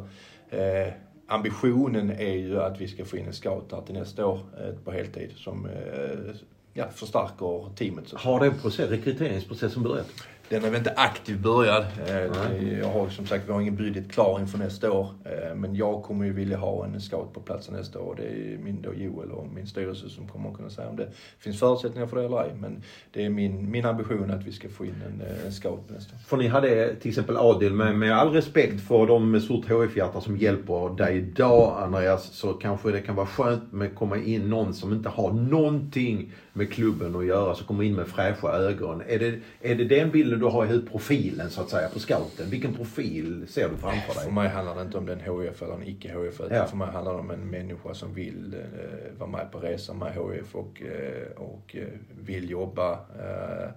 eh, 0.50 0.93
ambitionen 1.28 2.10
är 2.10 2.36
ju 2.36 2.62
att 2.62 2.82
vi 2.82 2.88
ska 2.88 3.06
få 3.06 3.18
in 3.18 3.26
en 3.26 3.34
scout 3.34 3.72
här 3.72 3.82
till 3.82 3.95
nästa 3.95 4.26
år 4.26 4.39
eh, 4.62 4.76
på 4.84 4.91
heltid 4.91 5.32
som 5.36 5.66
eh, 5.66 6.36
ja, 6.74 6.88
förstärker 6.89 7.76
teamet. 7.76 8.12
Har 8.14 8.39
den 8.39 8.54
process, 8.54 8.89
rekryteringsprocessen 8.89 9.84
börjat? 9.84 10.08
Den 10.50 10.64
är 10.64 10.70
väl 10.70 10.78
inte 10.78 10.93
aktivt 10.95 11.39
börjad. 11.39 11.86
Eh, 12.08 12.80
jag 12.80 12.88
har 12.88 13.10
som 13.10 13.26
sagt, 13.26 13.47
vi 13.47 13.52
har 13.52 13.62
ingen 13.62 13.76
budget 13.76 14.12
klar 14.12 14.39
inför 14.39 14.58
nästa 14.58 14.91
år. 14.91 15.10
Eh, 15.26 15.56
men 15.56 15.76
jag 15.76 16.04
kommer 16.04 16.26
ju 16.26 16.34
vilja 16.34 16.58
ha 16.58 16.86
en 16.86 17.02
scout 17.02 17.34
på 17.34 17.39
plats 17.39 17.70
nästa 17.70 18.00
år. 18.00 18.16
Det 18.18 18.24
är 18.24 18.58
min 18.58 18.82
då 18.82 18.93
Joel 18.93 19.32
och 19.32 19.47
min 19.47 19.68
styrelse 19.68 20.10
som 20.10 20.28
kommer 20.28 20.50
att 20.50 20.56
kunna 20.56 20.70
säga 20.70 20.89
om 20.89 20.95
det 20.95 21.08
finns 21.39 21.60
förutsättningar 21.60 22.08
för 22.08 22.16
det 22.16 22.26
eller 22.26 22.43
ej. 22.43 22.52
Men 22.60 22.84
det 23.12 23.26
är 23.26 23.30
min, 23.30 23.72
min 23.72 23.86
ambition 23.86 24.32
att 24.32 24.43
vi 24.43 24.52
ska 24.52 24.70
få 24.70 24.86
in 24.86 25.04
en, 25.06 25.22
eh, 25.22 25.45
en 25.45 25.52
scout 25.52 25.89
nästa 25.89 26.16
år. 26.16 26.20
För 26.20 26.38
ni 26.38 26.47
hade 26.47 26.95
till 26.95 27.10
exempel 27.10 27.38
Adil, 27.38 27.74
med, 27.74 27.95
med 27.95 28.18
all 28.18 28.34
respekt 28.34 28.82
för 28.82 29.08
de 29.08 29.32
med 29.32 29.43
stort 29.43 29.66
HIF-hjärta 29.66 30.22
som 30.22 30.38
hjälper 30.38 30.97
dig 30.97 31.18
idag 31.18 31.84
Andreas, 31.84 32.34
så 32.34 32.54
kanske 32.54 32.91
det 32.91 33.02
kan 33.02 33.16
vara 33.16 33.28
skönt 33.28 33.72
med 33.72 33.88
att 33.88 33.95
komma 33.95 34.18
in 34.18 34.50
någon 34.50 34.74
som 34.74 34.93
inte 34.93 35.10
har 35.10 35.32
någonting 35.32 36.32
med 36.60 36.72
klubben 36.72 37.16
att 37.16 37.26
göra, 37.26 37.55
som 37.55 37.68
kommer 37.68 37.84
in 37.84 37.95
med 37.95 38.07
fräscha 38.07 38.51
ögon. 38.51 39.01
Är 39.07 39.20
det, 39.20 39.39
är 39.62 39.76
det 39.76 39.84
den 39.84 40.12
bilden 40.12 40.39
du 40.39 40.45
har 40.45 40.66
i 40.66 40.68
huvudprofilen 40.68 41.49
så 41.49 41.62
att 41.62 41.70
säga 41.70 41.89
på 41.89 41.99
scouten. 41.99 42.49
Vilken 42.49 42.74
profil 42.74 43.45
ser 43.47 43.70
du 43.70 43.78
framför 43.78 44.14
dig? 44.14 44.24
För 44.24 44.32
mig 44.32 44.49
handlar 44.49 44.76
det 44.76 44.82
inte 44.82 44.97
om 44.97 45.05
den 45.05 45.20
HIF 45.20 45.62
eller 45.62 45.74
en 45.74 45.88
icke 45.88 46.07
HIF. 46.07 46.41
Ja. 46.49 46.66
För 46.66 46.78
mig 46.78 46.88
handlar 46.88 47.14
det 47.14 47.20
om 47.20 47.32
en 47.32 47.49
människa 47.49 47.93
som 47.93 48.14
vill 48.14 48.53
eh, 48.53 49.20
vara 49.20 49.30
med 49.30 49.51
på 49.51 49.60
resan 49.60 49.97
med 49.97 50.14
HIF 50.14 50.55
och, 50.55 50.82
eh, 50.82 51.32
och 51.36 51.76
eh, 51.76 51.88
vill 52.22 52.49
jobba 52.49 52.91
eh, 52.93 53.70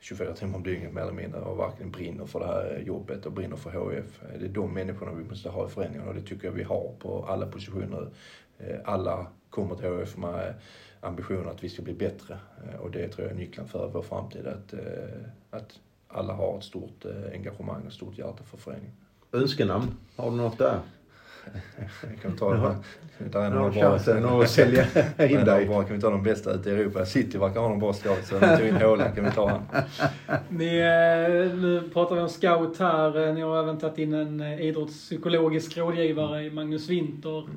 24 0.00 0.32
timmar 0.32 0.56
om 0.56 0.62
dygnet 0.62 0.92
mer 0.92 1.02
eller 1.02 1.12
mindre 1.12 1.40
och 1.40 1.58
verkligen 1.58 1.90
brinner 1.90 2.26
för 2.26 2.40
det 2.40 2.46
här 2.46 2.82
jobbet 2.86 3.26
och 3.26 3.32
brinner 3.32 3.56
för 3.56 3.70
HIF. 3.70 4.20
Det 4.38 4.44
är 4.44 4.48
de 4.48 4.74
människorna 4.74 5.12
vi 5.12 5.24
måste 5.24 5.48
ha 5.48 5.66
i 5.66 5.70
föreningen 5.70 6.08
och 6.08 6.14
det 6.14 6.22
tycker 6.22 6.46
jag 6.46 6.52
vi 6.52 6.62
har 6.62 6.94
på 6.98 7.24
alla 7.28 7.46
positioner. 7.46 8.08
Eh, 8.58 8.76
alla 8.84 9.26
kommer 9.50 9.74
till 9.74 9.98
HIF 9.98 10.16
med 10.16 10.54
ambitionen 11.00 11.48
att 11.48 11.64
vi 11.64 11.68
ska 11.68 11.82
bli 11.82 11.94
bättre 11.94 12.38
eh, 12.64 12.80
och 12.80 12.90
det 12.90 13.08
tror 13.08 13.26
jag 13.26 13.36
är 13.36 13.38
nyckeln 13.38 13.68
för 13.68 13.88
vår 13.88 14.02
framtid. 14.02 14.46
Att, 14.46 14.74
att 15.50 15.78
alla 16.08 16.32
har 16.32 16.58
ett 16.58 16.64
stort 16.64 17.04
eh, 17.04 17.32
engagemang 17.32 17.86
och 17.86 17.92
stort 17.92 18.18
hjärta 18.18 18.44
för 18.44 18.56
föreningen. 18.56 18.92
Önskenamn, 19.32 19.96
har 20.16 20.30
du 20.30 20.36
något 20.36 20.58
där? 20.58 20.80
Jag 22.10 22.22
kan 22.22 22.36
ta 22.36 22.54
det. 22.54 22.76
Där 23.18 23.40
är 23.40 23.50
några 23.50 23.72
chansen 23.72 24.24
att 24.24 24.50
sälja 24.50 24.84
in 25.18 25.44
dig. 25.44 25.66
Bra. 25.66 25.82
Kan 25.82 25.96
vi 25.96 26.00
ta 26.02 26.10
de 26.10 26.22
bästa 26.22 26.52
ute 26.52 26.70
i 26.70 26.72
Europa? 26.72 27.06
City 27.06 27.38
verkar 27.38 27.60
ha 27.60 27.68
någon 27.68 27.78
bra 27.78 27.92
scout, 27.92 28.26
så 28.26 28.38
vi 28.38 28.56
tog 28.56 28.66
in 28.66 28.76
Haaland 28.76 29.14
kan 29.14 29.24
vi 29.24 29.30
ta 29.30 29.48
han. 29.48 29.62
Ni, 30.48 30.78
eh, 30.78 31.58
nu 31.58 31.90
pratar 31.92 32.14
vi 32.14 32.20
om 32.20 32.28
scout 32.28 32.78
här. 32.78 33.28
Eh, 33.28 33.34
ni 33.34 33.40
har 33.40 33.62
även 33.62 33.78
tagit 33.78 33.98
in 33.98 34.14
en 34.14 34.40
idrottspsykologisk 34.40 35.76
rådgivare 35.76 36.44
i 36.44 36.50
Magnus 36.50 36.88
Winter. 36.88 37.48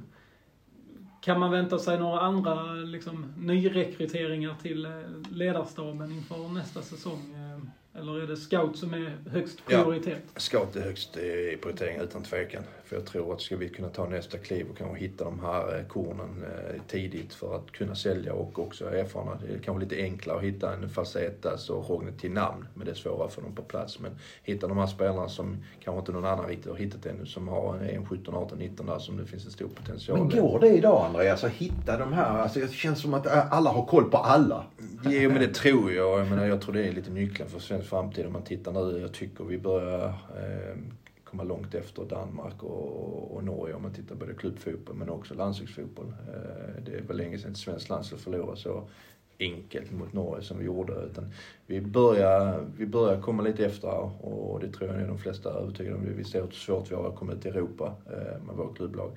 Kan 1.23 1.39
man 1.39 1.51
vänta 1.51 1.79
sig 1.79 1.99
några 1.99 2.19
andra 2.19 2.73
liksom, 2.73 3.33
nyrekryteringar 3.37 4.55
till 4.61 4.85
eh, 4.85 4.91
ledarstaben 5.31 6.11
inför 6.11 6.53
nästa 6.53 6.81
säsong? 6.81 7.35
Eh, 7.35 7.52
eller 7.95 8.23
är 8.23 8.27
det 8.27 8.37
scout 8.37 8.77
som 8.77 8.93
är 8.93 9.17
högst 9.31 9.65
prioritet? 9.65 10.23
Ja, 10.33 10.39
scout 10.39 10.75
är 10.75 10.81
högst 10.81 11.17
i 11.17 11.57
prioritering 11.61 11.97
utan 11.97 12.23
tvekan. 12.23 12.63
För 12.85 12.95
jag 12.95 13.05
tror 13.05 13.33
att 13.33 13.41
ska 13.41 13.57
vi 13.57 13.69
kunna 13.69 13.89
ta 13.89 14.05
nästa 14.05 14.37
kliv 14.37 14.65
och 14.71 14.77
kanske 14.77 14.97
hitta 14.97 15.23
de 15.23 15.39
här 15.39 15.77
eh, 15.77 15.85
kornen 15.85 16.43
eh, 16.43 16.81
tidigt 16.87 17.33
för 17.33 17.55
att 17.55 17.71
kunna 17.71 17.95
sälja 17.95 18.33
och 18.33 18.59
också 18.59 18.89
erfarna. 18.89 19.37
Det 19.47 19.53
är 19.53 19.59
kanske 19.59 19.83
lite 19.83 20.03
enklare 20.03 20.37
att 20.37 20.43
hitta 20.43 20.73
en 20.73 20.89
Falsetas 20.89 21.69
och 21.69 21.89
Rogne 21.89 22.11
till 22.11 22.31
namn, 22.31 22.67
men 22.73 22.85
det 22.85 22.91
är 22.91 22.95
svårare 22.95 23.29
för 23.29 23.41
dem 23.41 23.55
på 23.55 23.61
plats. 23.61 23.99
Men 23.99 24.11
hitta 24.43 24.67
de 24.67 24.77
här 24.77 24.87
spelarna 24.87 25.29
som 25.29 25.57
kanske 25.83 25.99
inte 25.99 26.11
någon 26.11 26.25
annan 26.25 26.47
riktigt 26.47 26.71
har 26.71 26.77
hittat 26.77 27.05
ännu, 27.05 27.25
som 27.25 27.47
har 27.47 27.75
en 27.75 28.05
17, 28.05 28.35
18, 28.35 28.57
19 28.57 28.85
där 28.85 28.99
som 28.99 29.17
det 29.17 29.25
finns 29.25 29.45
en 29.45 29.51
stor 29.51 29.67
potential. 29.67 30.17
Men 30.17 30.29
går 30.29 30.59
det 30.59 30.69
idag 30.69 31.05
Andreas, 31.05 31.43
att 31.43 31.51
hitta 31.51 31.97
de 31.97 32.13
här? 32.13 32.39
Alltså 32.39 32.59
det 32.59 32.71
känns 32.71 33.01
som 33.01 33.13
att 33.13 33.25
eh, 33.25 33.53
alla 33.53 33.69
har 33.69 33.85
koll 33.85 34.11
på 34.11 34.17
alla. 34.17 34.65
Jo 35.05 35.29
men 35.29 35.39
det 35.39 35.53
tror 35.53 35.91
jag. 35.91 36.19
Jag 36.19 36.29
menar 36.29 36.45
jag 36.45 36.61
tror 36.61 36.73
det 36.73 36.87
är 36.87 36.91
lite 36.91 37.11
nyckeln 37.11 37.49
för 37.49 37.59
svensk 37.59 37.82
framtid 37.83 38.25
om 38.25 38.33
man 38.33 38.43
tittar 38.43 38.71
nu. 38.71 38.99
Jag 38.99 39.13
tycker 39.13 39.43
vi 39.43 39.57
börjar 39.57 40.07
eh, 40.07 40.77
komma 41.23 41.43
långt 41.43 41.75
efter 41.75 42.05
Danmark 42.05 42.63
och, 42.63 43.35
och 43.35 43.43
Norge 43.43 43.73
om 43.73 43.81
man 43.81 43.93
tittar 43.93 44.15
både 44.15 44.33
klubbfotboll 44.33 44.95
men 44.95 45.09
också 45.09 45.33
landslagsfotboll. 45.33 46.07
Eh, 46.07 46.83
det 46.85 47.07
var 47.07 47.15
länge 47.15 47.37
sedan 47.37 47.51
ett 47.51 47.57
svenskt 47.57 47.89
landslag 47.89 48.19
förlorade 48.19 48.57
så 48.57 48.83
enkelt 49.39 49.91
mot 49.91 50.13
Norge 50.13 50.43
som 50.43 50.59
vi 50.59 50.65
gjorde. 50.65 50.93
Utan 50.93 51.31
vi, 51.67 51.81
börjar, 51.81 52.67
vi 52.77 52.85
börjar 52.85 53.21
komma 53.21 53.43
lite 53.43 53.65
efter 53.65 54.25
och 54.25 54.59
det 54.59 54.71
tror 54.71 54.89
jag 54.89 55.01
är 55.01 55.07
de 55.07 55.17
flesta 55.17 55.49
är 55.49 55.55
övertygade 55.55 55.95
om. 55.95 56.15
Vi 56.17 56.23
ser 56.23 56.41
hur 56.41 56.51
svårt 56.51 56.91
vi 56.91 56.95
har 56.95 57.09
att 57.09 57.15
komma 57.15 57.33
ut 57.33 57.45
i 57.45 57.49
Europa 57.49 57.95
eh, 58.05 58.43
med 58.43 58.55
vårt 58.55 58.77
klubblag. 58.77 59.11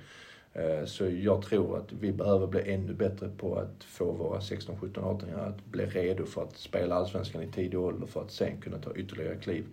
Eh, 0.59 0.85
så 0.85 1.05
jag 1.11 1.43
tror 1.43 1.79
att 1.79 1.93
vi 1.93 2.13
behöver 2.13 2.47
bli 2.47 2.73
ännu 2.73 2.95
bättre 2.95 3.29
på 3.29 3.57
att 3.59 3.85
få 3.85 4.13
våra 4.13 4.41
16, 4.41 4.77
17, 4.81 5.05
18 5.05 5.29
att 5.35 5.65
bli 5.65 5.87
redo 5.87 6.27
för 6.27 6.43
att 6.43 6.57
spela 6.57 6.95
Allsvenskan 6.95 7.43
i 7.43 7.47
tidig 7.47 7.81
ålder 7.81 8.07
för 8.07 8.23
att 8.23 8.31
sen 8.31 8.61
kunna 8.61 8.79
ta 8.79 8.95
ytterligare 8.95 9.37
kliv. 9.37 9.65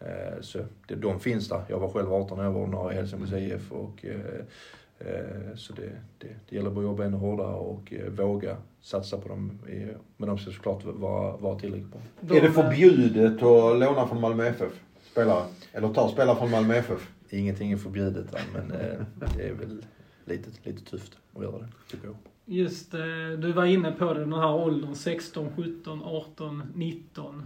Eh, 0.00 0.40
så 0.40 0.58
det, 0.88 0.94
de 0.94 1.20
finns 1.20 1.48
där. 1.48 1.64
Jag 1.68 1.78
var 1.78 1.88
själv 1.88 2.12
18 2.12 2.40
år 2.40 2.46
och 2.46 2.62
ordinarie 2.62 2.94
i 2.94 2.96
Helsingborgs 2.96 3.32
IF 3.32 3.72
och 3.72 4.04
eh, 4.04 4.44
så 5.56 5.72
det, 5.72 5.90
det, 6.18 6.28
det 6.48 6.56
gäller 6.56 6.70
att 6.70 6.82
jobba 6.82 7.04
ännu 7.04 7.16
hårdare 7.16 7.54
och 7.54 7.92
våga 8.08 8.56
satsa 8.80 9.18
på 9.18 9.28
dem. 9.28 9.58
Men 10.16 10.28
de 10.28 10.38
ska 10.38 10.50
såklart 10.50 10.84
vara, 10.84 11.36
vara 11.36 11.58
tillräckligt 11.58 11.92
bra. 12.20 12.36
Är 12.36 12.40
det 12.40 12.52
förbjudet 12.52 13.34
att 13.34 13.78
låna 13.78 14.08
från 14.08 14.20
Malmö 14.20 14.46
FF? 14.46 14.72
Spelare? 15.12 15.44
Eller 15.72 15.88
ta 15.88 16.08
spelare 16.08 16.36
från 16.36 16.50
Malmö 16.50 16.74
FF? 16.74 17.10
Ingenting 17.30 17.72
är 17.72 17.76
förbjudet 17.76 18.26
men 18.54 18.68
det 19.36 19.48
är 19.48 19.52
väl 19.52 19.82
lite, 20.24 20.50
lite 20.62 20.84
tufft 20.84 21.18
att 21.34 21.42
göra 21.42 21.58
det, 21.58 21.68
tycker 21.90 22.06
jag. 22.06 22.16
Just 22.44 22.92
du 23.38 23.52
var 23.52 23.64
inne 23.64 23.92
på 23.92 24.14
det, 24.14 24.20
den 24.20 24.32
här 24.32 24.54
åldern 24.54 24.94
16, 24.94 25.48
17, 25.56 26.02
18, 26.04 26.62
19. 26.74 27.42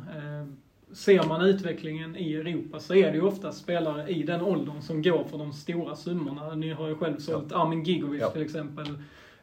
Ser 0.92 1.28
man 1.28 1.40
utvecklingen 1.40 2.16
i 2.16 2.34
Europa 2.34 2.80
så 2.80 2.94
är 2.94 3.10
det 3.10 3.16
ju 3.16 3.22
ofta 3.22 3.52
spelare 3.52 4.08
i 4.08 4.22
den 4.22 4.40
åldern 4.40 4.82
som 4.82 5.02
går 5.02 5.24
för 5.24 5.38
de 5.38 5.52
stora 5.52 5.96
summorna. 5.96 6.54
Ni 6.54 6.70
har 6.70 6.88
ju 6.88 6.94
själv 6.94 7.18
sålt 7.18 7.46
ja. 7.50 7.62
Armin 7.62 7.84
Gigovic 7.84 8.20
ja. 8.20 8.30
till 8.30 8.42
exempel. 8.42 8.86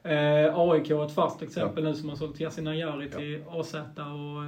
Eh, 0.03 0.59
AIK 0.59 0.89
är 0.89 1.05
ett 1.05 1.15
fast 1.15 1.41
exempel 1.41 1.83
nu 1.83 1.93
som 1.93 2.09
har 2.09 2.15
sålt 2.15 2.39
Yasin 2.39 2.67
Ayari 2.67 3.09
till 3.09 3.43
AZ 3.49 3.73
och 3.73 4.43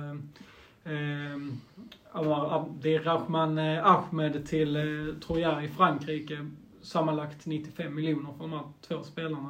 eh, 0.91 0.93
eh, 0.93 2.53
Abdirahman 2.53 3.57
eh, 3.57 3.85
Ahmed 3.85 4.47
till 4.47 4.75
eh, 4.75 5.15
Troja 5.27 5.63
i 5.63 5.67
Frankrike. 5.67 6.51
Sammanlagt 6.85 7.45
95 7.45 7.95
miljoner 7.95 8.29
för 8.37 8.39
de 8.39 8.51
här 8.51 8.63
två 8.87 9.03
spelarna. 9.03 9.49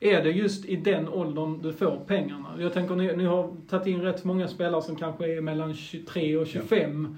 Är 0.00 0.22
det 0.22 0.30
just 0.30 0.64
i 0.64 0.76
den 0.76 1.08
åldern 1.08 1.62
du 1.62 1.72
får 1.72 2.00
pengarna? 2.06 2.48
Jag 2.58 2.72
tänker 2.72 2.96
ni, 2.96 3.16
ni 3.16 3.24
har 3.24 3.56
tagit 3.70 3.86
in 3.86 4.00
rätt 4.02 4.24
många 4.24 4.48
spelare 4.48 4.82
som 4.82 4.96
kanske 4.96 5.36
är 5.36 5.40
mellan 5.40 5.74
23 5.74 6.36
och 6.36 6.46
25. 6.46 7.16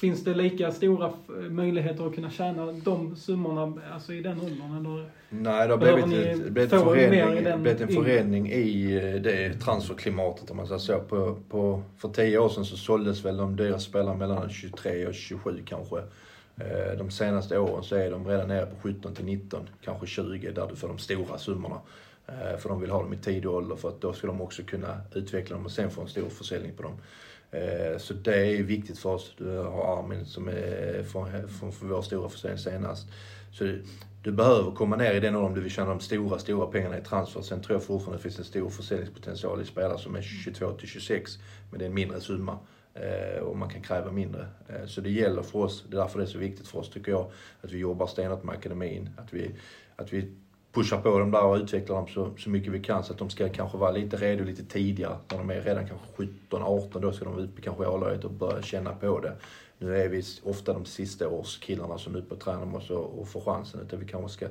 Finns 0.00 0.24
det 0.24 0.34
lika 0.34 0.72
stora 0.72 1.06
f- 1.08 1.34
möjligheter 1.50 2.06
att 2.06 2.14
kunna 2.14 2.30
tjäna 2.30 2.72
de 2.72 3.16
summorna 3.16 3.80
alltså 3.94 4.12
i 4.12 4.20
den 4.22 4.40
åldern? 4.40 4.76
Eller? 4.86 5.10
Nej, 5.30 5.68
det 5.68 5.74
har 5.74 5.78
blivit, 5.78 6.26
ett, 6.26 6.52
blivit, 6.52 6.72
en 6.72 6.80
förändring, 6.80 7.62
blivit 7.62 7.80
en 7.80 7.88
förändring 7.88 8.50
i 8.52 8.94
eh, 8.96 9.22
det 9.22 9.54
transferklimatet 9.54 10.50
om 10.50 10.56
man 10.56 10.66
säger 10.66 10.78
så. 10.78 11.00
På, 11.00 11.36
på, 11.48 11.82
för 11.96 12.08
tio 12.08 12.38
år 12.38 12.48
sedan 12.48 12.64
så 12.64 12.76
såldes 12.76 13.24
väl 13.24 13.36
de 13.36 13.56
dyra 13.56 13.78
spelarna 13.78 14.14
mellan 14.16 14.48
23 14.50 15.06
och 15.06 15.14
27 15.14 15.62
kanske. 15.64 15.96
Eh, 16.60 16.98
de 16.98 17.10
senaste 17.10 17.58
åren 17.58 17.84
så 17.84 17.96
är 17.96 18.10
de 18.10 18.28
redan 18.28 18.48
nere 18.48 18.66
på 18.66 18.76
17 18.82 19.14
till 19.14 19.24
19, 19.24 19.68
kanske 19.84 20.06
20 20.06 20.50
där 20.50 20.66
du 20.66 20.76
får 20.76 20.88
de 20.88 20.98
stora 20.98 21.38
summorna. 21.38 21.80
Eh, 22.26 22.58
för 22.58 22.68
de 22.68 22.80
vill 22.80 22.90
ha 22.90 23.02
dem 23.02 23.12
i 23.12 23.16
tidig 23.16 23.50
ålder 23.50 23.76
för 23.76 23.88
att 23.88 24.00
då 24.00 24.12
ska 24.12 24.26
de 24.26 24.40
också 24.40 24.62
kunna 24.62 25.00
utveckla 25.14 25.56
dem 25.56 25.64
och 25.64 25.72
sen 25.72 25.90
få 25.90 26.00
en 26.00 26.08
stor 26.08 26.28
försäljning 26.28 26.72
på 26.76 26.82
dem. 26.82 26.96
Eh, 27.50 27.98
så 27.98 28.14
det 28.14 28.46
är 28.46 28.62
viktigt 28.62 28.98
för 28.98 29.10
oss. 29.10 29.34
Du 29.38 29.58
har 29.58 29.98
Armin 29.98 30.26
som 30.26 30.48
är 30.48 31.02
från, 31.02 31.72
vår 31.80 32.02
stora 32.02 32.28
försäljning 32.28 32.58
senast. 32.58 33.08
Så 33.52 33.64
du, 33.64 33.82
du 34.22 34.32
behöver 34.32 34.70
komma 34.70 34.96
ner 34.96 35.14
i 35.14 35.20
den 35.20 35.34
åldern 35.34 35.48
om 35.48 35.54
du 35.54 35.60
vill 35.60 35.70
tjäna 35.70 35.90
de 35.90 36.00
stora, 36.00 36.38
stora 36.38 36.66
pengarna 36.66 36.98
i 36.98 37.02
transfer. 37.02 37.40
Sen 37.40 37.62
tror 37.62 37.76
jag 37.76 37.82
fortfarande 37.82 38.18
det 38.18 38.22
finns 38.22 38.38
en 38.38 38.44
stor 38.44 38.70
försäljningspotential 38.70 39.62
i 39.62 39.64
spelare 39.64 39.98
som 39.98 40.16
är 40.16 40.22
22 40.22 40.72
till 40.72 40.88
26, 40.88 41.38
men 41.70 41.78
det 41.78 41.84
är 41.84 41.88
en 41.88 41.94
mindre 41.94 42.20
summa. 42.20 42.58
Eh, 42.94 43.42
och 43.42 43.56
man 43.56 43.68
kan 43.68 43.82
kräva 43.82 44.12
mindre. 44.12 44.46
Eh, 44.68 44.86
så 44.86 45.00
det 45.00 45.10
gäller 45.10 45.42
för 45.42 45.58
oss, 45.58 45.84
det 45.88 45.96
är 45.96 46.00
därför 46.00 46.18
det 46.18 46.24
är 46.24 46.28
så 46.28 46.38
viktigt 46.38 46.68
för 46.68 46.78
oss 46.78 46.90
tycker 46.90 47.12
jag, 47.12 47.30
att 47.60 47.72
vi 47.72 47.78
jobbar 47.78 48.06
stenhårt 48.06 48.44
med 48.44 48.54
akademin. 48.54 49.10
Att 49.16 49.32
vi, 49.32 49.54
att 49.96 50.12
vi 50.12 50.32
pushar 50.72 51.00
på 51.00 51.18
dem 51.18 51.30
där 51.30 51.44
och 51.44 51.56
utvecklar 51.56 51.96
dem 51.96 52.08
så, 52.08 52.30
så 52.38 52.50
mycket 52.50 52.72
vi 52.72 52.80
kan 52.80 53.04
så 53.04 53.12
att 53.12 53.18
de 53.18 53.30
ska 53.30 53.48
kanske 53.48 53.78
vara 53.78 53.90
lite 53.90 54.16
redo 54.16 54.44
lite 54.44 54.64
tidigare. 54.64 55.16
När 55.30 55.38
de 55.38 55.50
är 55.50 55.60
redan 55.60 55.88
kanske 55.88 56.06
17, 56.16 56.62
18, 56.62 57.02
då 57.02 57.12
ska 57.12 57.24
de 57.24 57.38
ut 57.38 57.50
kanske 57.62 57.84
i 57.84 57.86
A-laget 57.86 58.24
och 58.24 58.30
börja 58.30 58.62
känna 58.62 58.94
på 58.94 59.20
det. 59.20 59.32
Nu 59.78 59.96
är 59.96 60.08
vi 60.08 60.22
ofta 60.42 60.72
de 60.72 60.84
sista 60.84 61.28
årskillarna 61.28 61.98
som 61.98 62.14
är 62.14 62.18
ute 62.18 62.34
och 62.34 62.40
tränar 62.40 62.66
med 62.66 62.76
oss 62.76 62.90
och, 62.90 63.20
och 63.20 63.28
får 63.28 63.40
chansen. 63.40 63.80
Utan 63.80 64.00
vi 64.00 64.06
kanske 64.06 64.28
ska 64.28 64.46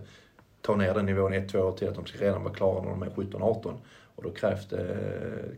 ta 0.61 0.75
ner 0.75 0.93
den 0.93 1.05
nivån 1.05 1.33
ett, 1.33 1.49
två 1.49 1.59
år 1.59 1.71
till, 1.71 1.87
att 1.87 1.95
de 1.95 2.05
ska 2.05 2.25
redan 2.25 2.43
vara 2.43 2.53
klara 2.53 2.83
när 2.83 2.89
de 2.89 3.01
är 3.01 3.09
17, 3.09 3.43
18. 3.43 3.77
Och 4.19 4.25
då 4.25 4.31
krävs 4.31 4.67
det, 4.67 4.85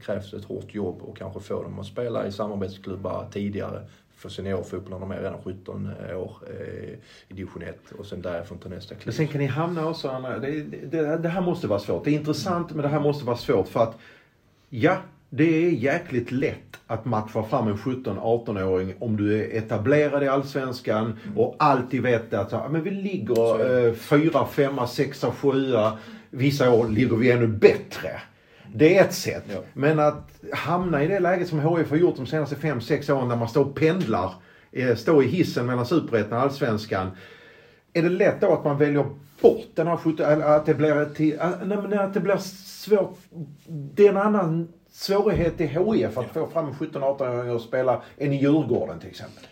krävs 0.02 0.34
ett 0.34 0.46
hårt 0.46 0.74
jobb 0.74 1.02
och 1.02 1.18
kanske 1.18 1.40
få 1.40 1.64
dem 1.64 1.80
att 1.80 1.86
spela 1.86 2.28
i 2.28 2.32
samarbetsklubbar 2.32 3.28
tidigare 3.32 3.82
för 4.16 4.30
seniorfotboll 4.30 4.92
när 4.92 5.00
de 5.00 5.12
är 5.12 5.22
redan 5.22 5.42
17 5.44 5.90
år 6.16 6.36
eh, 6.50 6.90
i 7.28 7.34
division 7.34 7.64
1 7.64 7.78
och 8.00 8.06
sen 8.06 8.22
därifrån 8.22 8.58
ta 8.58 8.70
nästa 8.70 8.96
kliv. 8.96 9.06
Men 9.06 9.14
sen 9.14 9.28
kan 9.28 9.42
ni 9.42 9.48
hamna 9.48 9.88
också, 9.88 10.10
Anna, 10.10 10.38
det, 10.38 10.62
det, 10.62 11.18
det 11.18 11.30
här 11.30 11.42
måste 11.42 11.68
vara 11.68 11.80
svårt. 11.80 12.04
Det 12.04 12.12
är 12.12 12.14
intressant 12.14 12.72
men 12.72 12.82
det 12.82 12.88
här 12.88 13.00
måste 13.00 13.26
vara 13.26 13.38
svårt 13.38 13.68
för 13.68 13.84
att 13.84 13.98
ja, 14.70 14.98
det 15.30 15.66
är 15.66 15.70
jäkligt 15.70 16.32
lätt 16.32 16.80
att 16.88 17.06
matcha 17.06 17.44
fram 17.44 17.68
en 17.68 17.78
17-18-åring 17.78 18.94
om 19.00 19.18
du 19.18 19.40
är 19.40 19.58
etablerad 19.58 20.24
i 20.24 20.28
Allsvenskan 20.28 21.20
och 21.36 21.56
alltid 21.60 22.02
vet 22.02 22.34
att 22.34 22.72
men 22.72 22.84
vi 22.84 22.92
ligger 22.92 23.88
eh, 23.88 23.94
fyra, 23.94 24.46
femma, 24.46 24.88
sexa, 24.88 25.32
sjua. 25.32 25.98
Vissa 26.30 26.72
år 26.72 26.88
ligger 26.88 27.16
vi 27.16 27.32
ännu 27.32 27.48
bättre. 27.48 28.22
Det 28.74 28.98
är 28.98 29.04
ett 29.04 29.14
sätt. 29.14 29.44
Ja. 29.48 29.60
Men 29.74 30.00
att 30.00 30.32
hamna 30.54 31.04
i 31.04 31.08
det 31.08 31.20
läget 31.20 31.48
som 31.48 31.60
HIF 31.60 31.90
har 31.90 31.98
gjort 31.98 32.16
de 32.16 32.26
senaste 32.26 32.56
5-6 32.56 33.12
åren 33.12 33.28
när 33.28 33.36
man 33.36 33.50
står 33.50 33.66
och 33.66 33.76
pendlar, 33.76 34.34
eh, 34.72 34.96
står 34.96 35.24
i 35.24 35.28
hissen 35.28 35.66
mellan 35.66 35.86
Superettan 35.86 36.38
och 36.38 36.44
Allsvenskan. 36.44 37.12
Är 37.94 38.04
det 38.04 38.10
lätt 38.10 38.42
då 38.42 38.54
att 38.54 38.64
man 38.64 38.78
väljer 38.78 39.06
bort 39.42 39.68
den 39.76 39.88
här 39.88 39.98
17, 39.98 40.26
eller 40.26 40.46
att 40.46 40.66
det 40.66 40.74
blir 40.74 41.06
till, 41.06 41.40
men 41.66 42.00
att 42.00 42.14
det 42.14 42.20
blir 42.20 42.38
svårt. 42.38 43.18
Det 43.68 44.06
är 44.06 44.10
en 44.10 44.18
annan 44.18 44.68
svårighet 44.92 45.62
i 45.62 45.66
HIF 45.66 46.18
att 46.18 46.34
få 46.34 46.48
fram 46.48 46.68
en 46.68 46.74
17-18-åring 46.74 47.56
att 47.56 47.62
spela 47.62 48.02
än 48.18 48.34
i 48.34 48.42
Djurgården 48.42 49.00
till 49.00 49.10
exempel. 49.10 49.44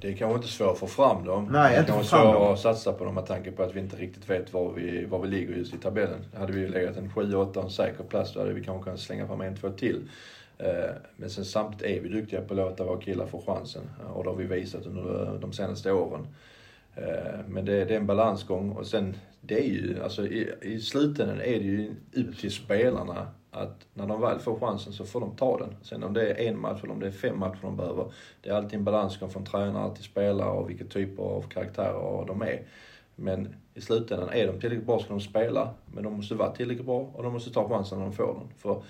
Det 0.00 0.08
är 0.08 0.16
kanske 0.16 0.36
inte 0.36 0.48
svårt 0.48 0.72
att 0.72 0.78
få 0.78 0.86
fram 0.86 1.24
dem. 1.24 1.48
Nej, 1.52 1.72
det 1.74 1.80
inte 1.80 1.92
kan 1.92 2.04
få 2.04 2.16
vara 2.16 2.24
fram 2.24 2.34
svårt 2.34 2.52
att 2.52 2.60
satsa 2.60 2.92
på 2.92 3.04
dem 3.04 3.14
med 3.14 3.26
tanke 3.26 3.52
på 3.52 3.62
att 3.62 3.74
vi 3.74 3.80
inte 3.80 3.96
riktigt 3.96 4.30
vet 4.30 4.52
var 4.52 4.72
vi, 4.72 5.04
var 5.04 5.18
vi 5.18 5.28
ligger 5.28 5.54
just 5.56 5.74
i 5.74 5.78
tabellen. 5.78 6.24
Hade 6.34 6.52
vi 6.52 6.68
legat 6.68 6.96
en 6.96 7.10
7-8 7.10 7.64
en 7.64 7.70
säker 7.70 8.04
plats 8.04 8.32
då 8.34 8.40
hade 8.40 8.52
vi 8.52 8.64
kanske 8.64 8.84
kunnat 8.84 9.00
slänga 9.00 9.26
fram 9.26 9.40
en, 9.40 9.56
två 9.56 9.70
till. 9.70 10.00
Eh, 10.58 10.90
Men 11.16 11.30
sen 11.30 11.44
samtidigt 11.44 11.96
är 11.96 12.00
vi 12.00 12.08
duktiga 12.20 12.40
på 12.40 12.54
att 12.54 12.56
låta 12.56 12.84
våra 12.84 13.00
killar 13.00 13.26
få 13.26 13.42
chansen. 13.46 13.82
Och 14.14 14.24
det 14.24 14.30
har 14.30 14.36
vi 14.36 14.44
visat 14.44 14.86
under 14.86 15.38
de 15.40 15.52
senaste 15.52 15.92
åren. 15.92 16.26
Eh, 16.94 17.40
Men 17.48 17.64
det, 17.64 17.84
det 17.84 17.94
är 17.94 17.98
en 18.00 18.06
balansgång 18.06 18.70
och 18.70 18.86
sen, 18.86 19.16
det 19.40 19.58
är 19.60 19.68
ju, 19.68 20.02
alltså 20.02 20.26
i, 20.26 20.52
i 20.62 20.80
slutändan 20.80 21.40
är 21.40 21.58
det 21.58 21.66
ju 21.66 21.94
upp 22.14 22.38
till 22.38 22.52
spelarna 22.52 23.26
att 23.56 23.86
när 23.94 24.06
de 24.06 24.20
väl 24.20 24.38
får 24.38 24.60
chansen 24.60 24.92
så 24.92 25.04
får 25.04 25.20
de 25.20 25.36
ta 25.36 25.58
den. 25.58 25.76
Sen 25.82 26.02
om 26.02 26.12
det 26.12 26.30
är 26.30 26.48
en 26.48 26.60
match 26.60 26.80
eller 26.82 26.92
om 26.92 27.00
det 27.00 27.06
är 27.06 27.10
fem 27.10 27.38
matcher 27.38 27.58
de 27.62 27.76
behöver, 27.76 28.04
det 28.40 28.50
är 28.50 28.54
alltid 28.54 28.78
en 28.78 28.84
balansgång 28.84 29.30
från 29.30 29.44
tränare 29.44 29.94
till 29.94 30.04
spelare 30.04 30.50
och 30.50 30.70
vilka 30.70 30.84
typer 30.84 31.22
av 31.22 31.42
karaktärer 31.42 32.26
de 32.26 32.42
är. 32.42 32.62
Men 33.14 33.54
i 33.74 33.80
slutändan, 33.80 34.28
är 34.28 34.46
de 34.46 34.60
tillräckligt 34.60 34.86
bra 34.86 34.98
ska 34.98 35.08
de 35.08 35.20
spela, 35.20 35.74
men 35.94 36.04
de 36.04 36.12
måste 36.12 36.34
vara 36.34 36.50
tillräckligt 36.50 36.86
bra 36.86 37.10
och 37.14 37.22
de 37.22 37.32
måste 37.32 37.50
ta 37.50 37.68
chansen 37.68 37.98
när 37.98 38.06
de 38.06 38.12
får 38.12 38.34
den. 38.34 38.48
För 38.56 38.82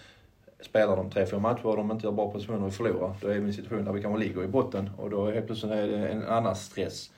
spelar 0.60 0.96
de 0.96 1.10
tre, 1.10 1.26
fyra 1.26 1.40
matcher 1.40 1.66
och 1.66 1.76
de 1.76 1.90
inte 1.90 2.06
gör 2.06 2.12
bra 2.12 2.32
prestationer 2.32 2.60
och 2.60 2.66
vi 2.66 2.76
förlorar, 2.76 3.14
då 3.20 3.28
är 3.28 3.34
vi 3.34 3.40
i 3.40 3.44
en 3.44 3.52
situation 3.52 3.84
där 3.84 3.92
vi 3.92 4.02
kanske 4.02 4.24
ligger 4.24 4.44
i 4.44 4.48
botten 4.48 4.90
och 4.96 5.10
då 5.10 5.26
är 5.26 5.32
helt 5.32 5.46
plötsligt 5.46 5.72
är 5.72 5.88
det 5.88 6.08
en 6.08 6.22
annan 6.22 6.56
stress. 6.56 7.10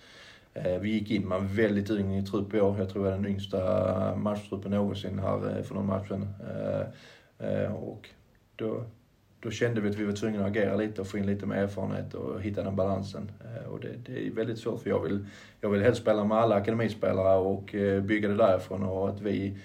Eh, 0.55 0.79
vi 0.79 0.91
gick 0.91 1.11
in 1.11 1.29
med 1.29 1.39
en 1.39 1.47
väldigt 1.47 1.91
ung 1.91 2.25
trupp 2.27 2.55
i 2.55 2.61
år. 2.61 2.79
Jag 2.79 2.91
tror 2.91 3.05
det 3.05 3.11
är 3.11 3.17
den 3.17 3.27
yngsta 3.27 4.17
matchtruppen 4.17 4.71
någonsin 4.71 5.19
här 5.19 5.57
eh, 5.57 5.63
för 5.63 5.75
någon 5.75 5.87
matchen. 5.87 6.29
Eh, 6.41 6.87
Eh, 7.39 7.73
Och 7.75 8.09
då, 8.57 8.85
då 9.41 9.51
kände 9.51 9.81
vi 9.81 9.89
att 9.91 9.95
vi 9.97 10.05
var 10.05 10.13
tvungna 10.13 10.41
att 10.41 10.51
agera 10.51 10.77
lite 10.77 11.01
och 11.01 11.07
få 11.07 11.19
in 11.19 11.27
lite 11.27 11.47
mer 11.47 11.57
erfarenhet 11.57 12.15
och 12.15 12.41
hitta 12.43 12.63
den 12.63 12.77
balansen. 12.77 13.31
Eh, 13.45 13.69
Och 13.71 13.81
det, 13.81 13.89
det 14.07 14.27
är 14.27 14.31
väldigt 14.31 14.59
svårt 14.59 14.83
för 14.83 14.91
jag 14.91 15.01
vill, 15.03 15.27
jag 15.61 15.71
vill 15.71 15.83
helst 15.83 16.01
spela 16.03 16.25
med 16.25 16.39
alla 16.39 16.55
akademispelare 16.55 17.39
och 17.39 17.75
eh, 17.75 18.03
bygga 18.03 18.29
det 18.29 18.37
därifrån 18.37 18.83
och 18.83 19.09
att 19.09 19.21
vi 19.21 19.59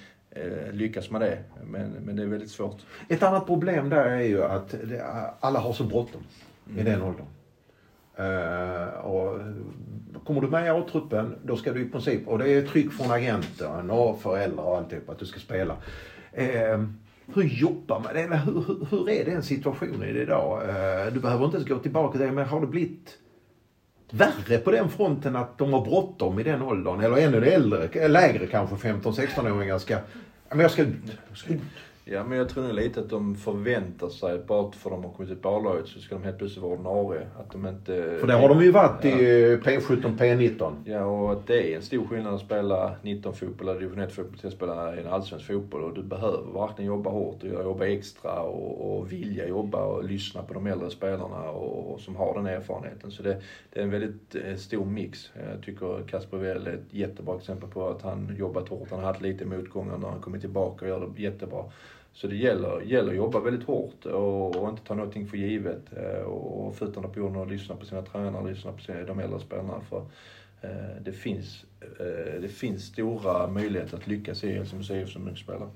lyckas 0.71 1.11
med 1.11 1.21
det. 1.21 1.37
Men, 1.63 1.89
men 1.91 2.15
det 2.15 2.23
är 2.23 2.27
väldigt 2.27 2.51
svårt. 2.51 2.77
Ett 3.09 3.23
annat 3.23 3.45
problem 3.45 3.89
där 3.89 4.05
är 4.05 4.21
ju 4.23 4.43
att 4.43 4.75
alla 5.39 5.59
har 5.59 5.73
så 5.73 5.83
bråttom 5.83 6.21
i 6.77 6.83
den 6.83 7.01
åldern. 7.01 7.25
Eh, 8.15 8.87
och 9.05 9.39
kommer 10.25 10.41
du 10.41 10.47
med 10.47 10.65
i 10.65 10.69
A-truppen, 10.69 11.35
då 11.43 11.55
ska 11.55 11.73
du 11.73 11.81
i 11.81 11.89
princip, 11.89 12.27
och 12.27 12.37
det 12.39 12.49
är 12.49 12.61
tryck 12.61 12.91
från 12.91 13.11
agenten 13.11 13.89
och 13.91 14.21
föräldrar 14.21 14.63
och 14.63 14.77
alltihop 14.77 15.09
att 15.09 15.19
du 15.19 15.25
ska 15.25 15.39
spela. 15.39 15.77
Eh, 16.31 16.83
hur 17.33 17.43
jobbar 17.43 17.99
man? 17.99 18.15
Eller 18.15 18.37
hur, 18.37 18.53
hur, 18.53 18.87
hur 18.89 19.09
är 19.09 19.25
den 19.25 19.43
situationen 19.43 20.09
idag? 20.09 20.69
Eh, 20.69 21.13
du 21.13 21.19
behöver 21.19 21.45
inte 21.45 21.57
ens 21.57 21.69
gå 21.69 21.79
tillbaka 21.79 22.17
till 22.17 22.27
det, 22.27 22.31
men 22.31 22.45
har 22.45 22.61
det 22.61 22.67
blivit 22.67 23.17
värre 24.11 24.57
på 24.57 24.71
den 24.71 24.89
fronten 24.89 25.35
att 25.35 25.57
de 25.57 25.73
har 25.73 25.81
bråttom 25.81 26.39
i 26.39 26.43
den 26.43 26.61
åldern? 26.61 27.01
Eller 27.01 27.17
ännu 27.17 27.45
äldre, 27.45 28.07
lägre 28.07 28.47
kanske, 28.47 28.75
15-16-åringar 28.75 29.77
ska, 29.77 29.97
men 30.49 30.59
jag 30.59 30.71
ska. 30.71 30.81
Jag 31.29 31.37
ska. 31.37 31.53
Ja, 32.05 32.23
men 32.23 32.37
jag 32.37 32.49
tror 32.49 32.63
nog 32.63 32.73
lite 32.73 32.99
att 32.99 33.09
de 33.09 33.35
förväntar 33.35 34.09
sig 34.09 34.39
bara 34.47 34.71
för 34.71 34.89
att 34.89 34.95
de 34.95 35.03
har 35.03 35.13
kommit 35.13 35.31
upp 35.31 35.41
på 35.41 35.49
A-laget 35.49 35.87
så 35.87 35.99
ska 35.99 36.15
de 36.15 36.23
helt 36.23 36.37
plötsligt 36.37 36.63
vara 36.63 36.73
ordinarie. 36.73 37.27
Att 37.39 37.51
de 37.51 37.67
inte... 37.67 38.17
För 38.19 38.27
det 38.27 38.33
har 38.33 38.49
de 38.49 38.63
ju 38.63 38.71
varit 38.71 39.05
i 39.05 39.09
P17, 39.63 40.17
P19. 40.17 40.73
Ja, 40.85 41.05
och 41.05 41.31
att 41.31 41.47
det 41.47 41.71
är 41.71 41.75
en 41.75 41.81
stor 41.81 42.07
skillnad 42.07 42.33
att 42.33 42.41
spela 42.41 42.95
19-fotboll 43.01 43.69
eller 43.69 43.79
division 43.79 43.99
1-fotboll 43.99 44.37
till 44.37 44.47
att 44.47 44.53
spela 44.53 44.95
en 44.95 45.07
allsvensk 45.07 45.47
fotboll. 45.47 45.83
Och 45.83 45.93
du 45.93 46.03
behöver 46.03 46.53
verkligen 46.53 46.87
jobba 46.87 47.09
hårt 47.09 47.43
och 47.43 47.49
jobba 47.49 47.85
extra 47.85 48.41
och, 48.41 48.97
och 48.97 49.11
vilja 49.11 49.47
jobba 49.47 49.83
och 49.83 50.03
lyssna 50.03 50.43
på 50.43 50.53
de 50.53 50.67
äldre 50.67 50.89
spelarna 50.89 51.49
och, 51.49 51.93
och 51.93 51.99
som 51.99 52.15
har 52.15 52.33
den 52.33 52.47
erfarenheten. 52.47 53.11
Så 53.11 53.23
det, 53.23 53.41
det 53.73 53.79
är 53.79 53.83
en 53.83 53.91
väldigt 53.91 54.35
eh, 54.35 54.55
stor 54.55 54.85
mix. 54.85 55.31
Jag 55.51 55.63
tycker 55.63 56.07
Kasper 56.07 56.37
Well 56.37 56.67
är 56.67 56.73
ett 56.73 56.93
jättebra 56.93 57.37
exempel 57.37 57.69
på 57.69 57.89
att 57.89 58.01
han 58.01 58.35
jobbat 58.37 58.69
hårt. 58.69 58.87
Han 58.89 58.99
har 58.99 59.07
haft 59.07 59.21
lite 59.21 59.45
motgångar 59.45 59.97
när 59.97 60.07
han 60.07 60.21
kommit 60.21 60.41
tillbaka 60.41 60.85
och 60.85 60.89
gör 60.89 61.09
det 61.15 61.21
jättebra. 61.21 61.63
Så 62.13 62.27
det 62.27 62.35
gäller, 62.35 62.81
gäller 62.81 63.09
att 63.09 63.17
jobba 63.17 63.39
väldigt 63.39 63.67
hårt 63.67 64.05
och, 64.05 64.55
och 64.55 64.69
inte 64.69 64.83
ta 64.83 64.95
någonting 64.95 65.27
för 65.27 65.37
givet. 65.37 65.93
Eh, 65.97 66.23
och, 66.23 66.67
och 66.67 66.75
fötterna 66.75 67.07
på 67.07 67.19
jorden 67.19 67.35
och 67.35 67.47
lyssna 67.47 67.75
på 67.75 67.85
sina 67.85 68.01
tränare, 68.01 68.49
lyssna 68.49 68.71
på 68.71 68.81
sina, 68.81 69.03
de 69.03 69.19
äldre 69.19 69.39
spelarna. 69.39 69.81
För 69.89 70.05
eh, 70.61 71.01
det, 71.01 71.13
finns, 71.13 71.65
eh, 71.81 72.41
det 72.41 72.49
finns 72.49 72.85
stora 72.85 73.47
möjligheter 73.47 73.97
att 73.97 74.07
lyckas 74.07 74.43
i 74.43 74.51
Helsingborgs 74.51 74.91
IF 74.91 75.09
som 75.09 75.27
ung 75.27 75.35
spelare. 75.35 75.69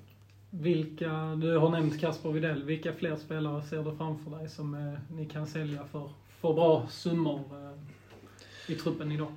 Vilka, 0.50 1.36
du 1.36 1.58
har 1.58 1.70
nämnt 1.70 2.00
Kasper 2.00 2.32
Widell, 2.32 2.64
vilka 2.64 2.94
fler 2.94 3.16
spelare 3.16 3.64
ser 3.64 3.84
du 3.84 3.96
framför 3.96 4.32
dig 4.32 4.50
som 4.50 4.74
eh, 4.74 5.16
ni 5.16 5.26
kan 5.26 5.48
sälja 5.48 5.84
för, 5.92 6.10
för 6.42 6.54
bra 6.54 6.88
summor 6.90 7.40
eh, 7.52 8.74
i 8.74 8.76
truppen 8.76 9.12
idag? 9.12 9.32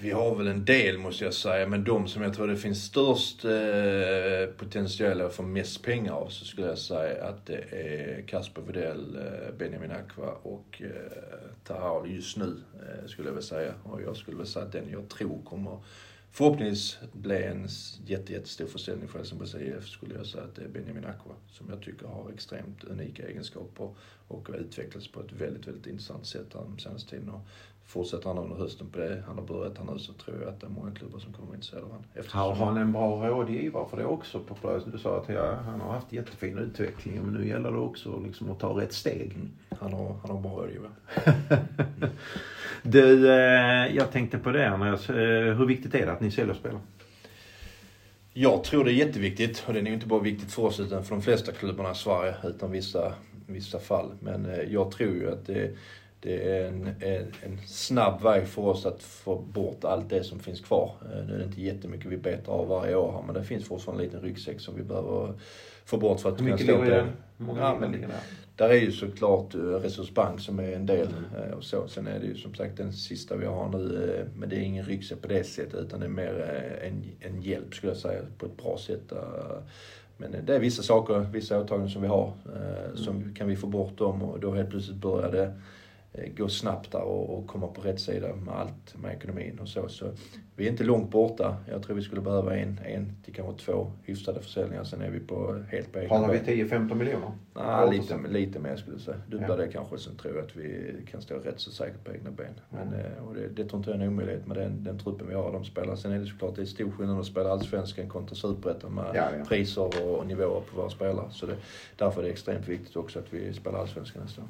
Vi 0.00 0.10
har 0.10 0.34
väl 0.34 0.46
en 0.46 0.64
del 0.64 0.98
måste 0.98 1.24
jag 1.24 1.34
säga, 1.34 1.66
men 1.66 1.84
de 1.84 2.08
som 2.08 2.22
jag 2.22 2.34
tror 2.34 2.46
det 2.46 2.56
finns 2.56 2.84
störst 2.84 3.44
eh, 3.44 4.56
potential 4.56 5.20
att 5.20 5.34
få 5.34 5.42
mest 5.42 5.82
pengar 5.82 6.12
av 6.12 6.28
så 6.28 6.44
skulle 6.44 6.66
jag 6.66 6.78
säga 6.78 7.24
att 7.24 7.46
det 7.46 7.64
är 7.70 8.22
Kasper 8.26 8.62
Widell, 8.62 9.16
eh, 9.16 9.54
Benjamin 9.58 9.90
Aqua 9.90 10.30
och 10.42 10.82
eh, 10.82 11.50
Tahar 11.64 12.06
just 12.06 12.36
nu, 12.36 12.62
eh, 12.74 13.08
skulle 13.08 13.28
jag 13.28 13.34
väl 13.34 13.42
säga. 13.42 13.74
Och 13.82 14.02
jag 14.02 14.16
skulle 14.16 14.36
väl 14.36 14.46
säga 14.46 14.64
att 14.64 14.72
den 14.72 14.90
jag 14.90 15.08
tror 15.08 15.42
kommer 15.42 15.78
förhoppningsvis 16.30 16.98
bli 17.12 17.42
en 17.42 17.68
jätte, 18.06 18.32
jättestor 18.32 18.66
försäljning 18.66 19.08
för 19.08 19.18
Helsingborgs 19.18 19.54
IF 19.54 19.88
skulle 19.88 20.14
jag 20.14 20.26
säga 20.26 20.44
att 20.44 20.54
det 20.54 20.62
är 20.62 20.68
Benjamin 20.68 21.04
Aqua 21.04 21.34
som 21.50 21.70
jag 21.70 21.82
tycker 21.82 22.06
har 22.06 22.30
extremt 22.34 22.84
unika 22.84 23.28
egenskaper 23.28 23.94
och 24.28 24.48
har 24.48 24.54
utvecklats 24.54 25.08
på 25.08 25.20
ett 25.20 25.32
väldigt, 25.32 25.66
väldigt 25.66 25.86
intressant 25.86 26.26
sätt 26.26 26.50
den 26.50 26.78
senaste 26.78 27.10
tiden. 27.10 27.28
Och 27.28 27.40
fortsätter 27.86 28.28
han 28.28 28.38
under 28.38 28.56
hösten 28.56 28.86
på 28.90 28.98
det 28.98 29.22
han 29.26 29.38
har 29.38 29.44
börjat 29.44 29.78
här 29.78 29.84
nu 29.92 29.98
så 29.98 30.12
tror 30.12 30.36
jag 30.40 30.48
att 30.48 30.60
det 30.60 30.66
är 30.66 30.70
många 30.70 30.90
klubbar 30.90 31.18
som 31.18 31.32
kommer 31.32 31.46
vara 31.46 31.56
intresserade 31.56 31.86
av 31.86 31.92
honom. 31.92 32.04
Har 32.28 32.54
han 32.54 32.76
en 32.76 32.92
bra 32.92 33.28
rådgivare? 33.28 33.86
För 33.90 33.96
det 33.96 34.02
är 34.02 34.06
också 34.06 34.40
populärt. 34.40 34.82
Du 34.92 34.98
sa 34.98 35.16
att 35.18 35.28
ja, 35.28 35.54
han 35.54 35.80
har 35.80 35.92
haft 35.92 36.12
jättefin 36.12 36.58
utveckling 36.58 37.22
men 37.22 37.34
nu 37.34 37.48
gäller 37.48 37.70
det 37.70 37.78
också 37.78 38.20
liksom 38.26 38.50
att 38.50 38.60
ta 38.60 38.80
rätt 38.80 38.92
steg. 38.92 39.32
Mm. 39.34 39.50
Han, 39.80 39.92
har, 39.92 40.16
han 40.22 40.30
har 40.30 40.40
bra 40.40 40.50
rådgivare. 40.50 40.90
du, 42.82 43.30
eh, 43.30 43.96
jag 43.96 44.12
tänkte 44.12 44.38
på 44.38 44.50
det. 44.50 44.62
Jag, 44.62 44.84
eh, 44.84 45.56
hur 45.56 45.66
viktigt 45.66 45.94
är 45.94 46.06
det 46.06 46.12
att 46.12 46.20
ni 46.20 46.30
säljer 46.30 46.54
spelare? 46.54 46.80
Jag 48.32 48.64
tror 48.64 48.84
det 48.84 48.92
är 48.92 49.06
jätteviktigt 49.06 49.64
och 49.66 49.72
det 49.72 49.80
är 49.80 49.84
ju 49.84 49.94
inte 49.94 50.06
bara 50.06 50.20
viktigt 50.20 50.52
för 50.52 50.62
oss 50.62 50.80
utan 50.80 51.04
för 51.04 51.14
de 51.14 51.22
flesta 51.22 51.52
klubbarna 51.52 51.90
i 51.90 51.94
Sverige 51.94 52.34
utan 52.44 52.70
vissa, 52.70 53.12
vissa 53.46 53.78
fall. 53.78 54.10
Men 54.20 54.46
eh, 54.46 54.60
jag 54.60 54.90
tror 54.90 55.14
ju 55.14 55.30
att 55.32 55.46
det 55.46 55.76
det 56.20 56.50
är 56.50 56.68
en, 56.68 56.86
en, 57.00 57.32
en, 57.42 57.58
snabb 57.66 58.22
väg 58.22 58.46
för 58.46 58.62
oss 58.62 58.86
att 58.86 59.02
få 59.02 59.36
bort 59.36 59.84
allt 59.84 60.08
det 60.08 60.24
som 60.24 60.38
finns 60.38 60.60
kvar. 60.60 60.94
Eh, 61.02 61.26
nu 61.26 61.34
är 61.34 61.38
det 61.38 61.44
inte 61.44 61.60
jättemycket 61.60 62.06
vi 62.06 62.16
betar 62.16 62.52
av 62.52 62.68
varje 62.68 62.94
år 62.94 63.12
här, 63.12 63.22
men 63.26 63.34
det 63.34 63.44
finns 63.44 63.64
fortfarande 63.64 64.04
en 64.04 64.06
liten 64.06 64.22
ryggsäck 64.22 64.60
som 64.60 64.76
vi 64.76 64.82
behöver 64.82 65.32
få 65.84 65.98
bort 65.98 66.20
för 66.20 66.28
att 66.32 66.38
kunna 66.38 66.58
stå 66.58 66.76
på 66.76 66.84
den. 66.84 67.08
Ja, 67.56 67.76
men, 67.80 68.04
där 68.56 68.68
är 68.68 68.80
ju 68.80 68.92
såklart 68.92 69.54
eh, 69.54 69.60
Resursbank 69.60 70.40
som 70.40 70.58
är 70.58 70.72
en 70.72 70.86
del 70.86 71.08
mm. 71.36 71.52
och 71.52 71.64
så. 71.64 71.88
Sen 71.88 72.06
är 72.06 72.20
det 72.20 72.26
ju 72.26 72.34
som 72.34 72.54
sagt 72.54 72.76
den 72.76 72.92
sista 72.92 73.36
vi 73.36 73.46
har 73.46 73.68
nu, 73.68 74.28
men 74.36 74.48
det 74.48 74.56
är 74.56 74.60
ingen 74.60 74.84
ryggsäck 74.84 75.22
på 75.22 75.28
det 75.28 75.44
sättet 75.44 75.80
utan 75.80 76.00
det 76.00 76.06
är 76.06 76.10
mer 76.10 76.60
en, 76.82 77.04
en 77.20 77.42
hjälp 77.42 77.74
skulle 77.74 77.92
jag 77.92 78.00
säga 78.00 78.22
på 78.38 78.46
ett 78.46 78.56
bra 78.56 78.78
sätt. 78.78 79.12
Men 80.16 80.46
det 80.46 80.54
är 80.54 80.60
vissa 80.60 80.82
saker, 80.82 81.18
vissa 81.32 81.60
åtaganden 81.60 81.90
som 81.90 82.02
vi 82.02 82.08
har. 82.08 82.32
Mm. 82.44 82.96
Som 82.96 83.34
kan 83.34 83.48
vi 83.48 83.56
få 83.56 83.66
bort 83.66 83.98
dem 83.98 84.22
och 84.22 84.40
då 84.40 84.54
helt 84.54 84.70
plötsligt 84.70 84.96
börjar 84.96 85.32
det 85.32 85.52
gå 86.36 86.48
snabbt 86.48 86.92
där 86.92 87.02
och, 87.02 87.38
och 87.38 87.46
komma 87.46 87.66
på 87.66 87.80
rätt 87.80 88.00
sida 88.00 88.34
med 88.34 88.54
allt 88.54 88.96
med 89.02 89.16
ekonomin 89.16 89.58
och 89.58 89.68
så. 89.68 89.88
Så 89.88 90.12
vi 90.56 90.66
är 90.66 90.70
inte 90.70 90.84
långt 90.84 91.10
borta. 91.10 91.56
Jag 91.68 91.82
tror 91.82 91.96
vi 91.96 92.02
skulle 92.02 92.20
behöva 92.20 92.56
en, 92.56 92.80
en 92.84 93.12
till 93.24 93.34
kanske 93.34 93.64
två 93.64 93.92
hyfsade 94.04 94.40
försäljningar. 94.40 94.84
Sen 94.84 95.02
är 95.02 95.10
vi 95.10 95.20
på 95.20 95.64
helt 95.68 95.92
på 95.92 96.00
Pratar 96.00 96.32
vi 96.32 96.38
10-15 96.38 96.94
miljoner? 96.94 97.30
Nej, 97.54 97.98
lite, 97.98 98.18
lite 98.28 98.58
mer 98.58 98.76
skulle 98.76 98.96
jag 98.96 99.00
säga. 99.00 99.20
Dubbla 99.26 99.48
ja. 99.48 99.56
det 99.56 99.68
kanske. 99.68 99.98
Sen 99.98 100.16
tror 100.16 100.34
jag 100.34 100.44
att 100.44 100.56
vi 100.56 100.94
kan 101.10 101.22
stå 101.22 101.34
rätt 101.34 101.60
så 101.60 101.70
säkert 101.70 102.04
på 102.04 102.12
egna 102.12 102.30
ben. 102.30 102.60
Men, 102.70 102.88
mm. 102.88 103.24
och 103.28 103.34
det, 103.34 103.48
det 103.48 103.64
tror 103.64 103.78
inte 103.78 103.90
jag 103.90 104.00
är 104.00 104.04
en 104.04 104.08
omöjlighet 104.08 104.46
med 104.46 104.56
den, 104.56 104.84
den 104.84 104.98
truppen 104.98 105.28
vi 105.28 105.34
har. 105.34 105.52
De 105.52 105.64
spelar. 105.64 105.96
Sen 105.96 106.12
är 106.12 106.18
det 106.18 106.26
såklart 106.26 106.56
det 106.56 106.62
är 106.62 106.66
stor 106.66 106.90
skillnad 106.90 107.20
att 107.20 107.26
spela 107.26 107.50
allsvenskan 107.50 108.08
kontra 108.08 108.36
superettan 108.36 108.94
med 108.94 109.10
ja, 109.14 109.28
ja. 109.38 109.44
priser 109.44 109.82
och, 109.82 110.18
och 110.18 110.26
nivåer 110.26 110.62
på 110.70 110.76
våra 110.76 110.90
spelare. 110.90 111.30
Så 111.30 111.46
det, 111.46 111.56
därför 111.96 112.20
är 112.20 112.24
det 112.24 112.30
extremt 112.30 112.68
viktigt 112.68 112.96
också 112.96 113.18
att 113.18 113.32
vi 113.32 113.52
spelar 113.52 113.78
allsvenskan 113.78 114.22
nästa 114.22 114.42
år. 114.42 114.48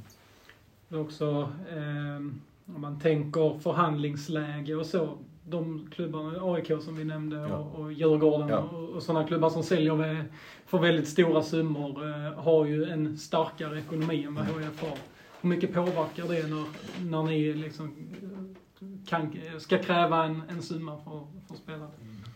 Det 0.89 0.97
är 0.97 1.01
också, 1.01 1.49
eh, 1.70 2.16
om 2.74 2.80
man 2.80 3.01
tänker 3.01 3.59
förhandlingsläge 3.59 4.74
och 4.74 4.87
så. 4.87 5.18
De 5.49 5.89
klubbarna, 5.95 6.53
AIK 6.53 6.66
som 6.66 6.97
vi 6.97 7.05
nämnde 7.05 7.37
ja. 7.37 7.57
och, 7.57 7.80
och 7.80 7.93
Djurgården 7.93 8.49
ja. 8.49 8.59
och, 8.59 8.89
och 8.89 9.03
sådana 9.03 9.26
klubbar 9.26 9.51
som 9.51 9.62
säljer 9.62 9.95
med, 9.95 10.24
för 10.66 10.78
väldigt 10.78 11.09
stora 11.09 11.43
summor 11.43 12.09
eh, 12.09 12.43
har 12.43 12.66
ju 12.66 12.84
en 12.84 13.18
starkare 13.18 13.78
ekonomi 13.78 14.24
än 14.24 14.34
vad 14.34 14.47
HIF 14.47 14.82
har. 14.82 14.99
Hur 15.41 15.49
mycket 15.49 15.74
påverkar 15.74 16.28
det 16.28 16.47
när, 16.47 16.64
när 17.11 17.22
ni 17.22 17.53
liksom 17.53 17.97
kan, 19.07 19.39
ska 19.59 19.78
kräva 19.78 20.24
en, 20.24 20.43
en 20.49 20.62
summa 20.62 20.97
för, 21.05 21.20
för 21.49 21.62
spelare? 21.62 21.91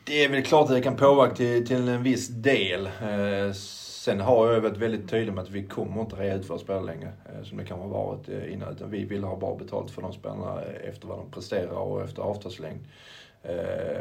Det 0.04 0.24
är 0.24 0.28
väl 0.28 0.42
klart 0.42 0.64
att 0.64 0.76
det 0.76 0.82
kan 0.82 0.96
påverka 0.96 1.34
till, 1.34 1.66
till 1.66 1.88
en 1.88 2.02
viss 2.02 2.28
del. 2.28 2.86
Eh, 2.86 3.52
Sen 4.00 4.20
har 4.20 4.52
jag 4.52 4.60
varit 4.60 4.76
väldigt 4.76 5.10
tydlig 5.10 5.32
med 5.34 5.42
att 5.42 5.50
vi 5.50 5.66
kommer 5.66 6.00
inte 6.00 6.16
rea 6.16 6.34
ut 6.34 6.50
våra 6.50 6.58
spelare 6.58 6.84
längre, 6.84 7.12
eh, 7.24 7.42
som 7.42 7.58
det 7.58 7.64
kan 7.64 7.78
ha 7.78 7.86
varit 7.86 8.28
eh, 8.28 8.52
innan. 8.52 8.72
Utan 8.72 8.90
vi 8.90 9.04
vill 9.04 9.24
ha 9.24 9.36
bra 9.36 9.56
betalt 9.56 9.90
för 9.90 10.02
de 10.02 10.12
spelarna 10.12 10.62
eh, 10.62 10.88
efter 10.88 11.08
vad 11.08 11.18
de 11.18 11.30
presterar 11.30 11.70
och 11.70 12.02
efter 12.02 12.22
avtalslängd. 12.22 12.80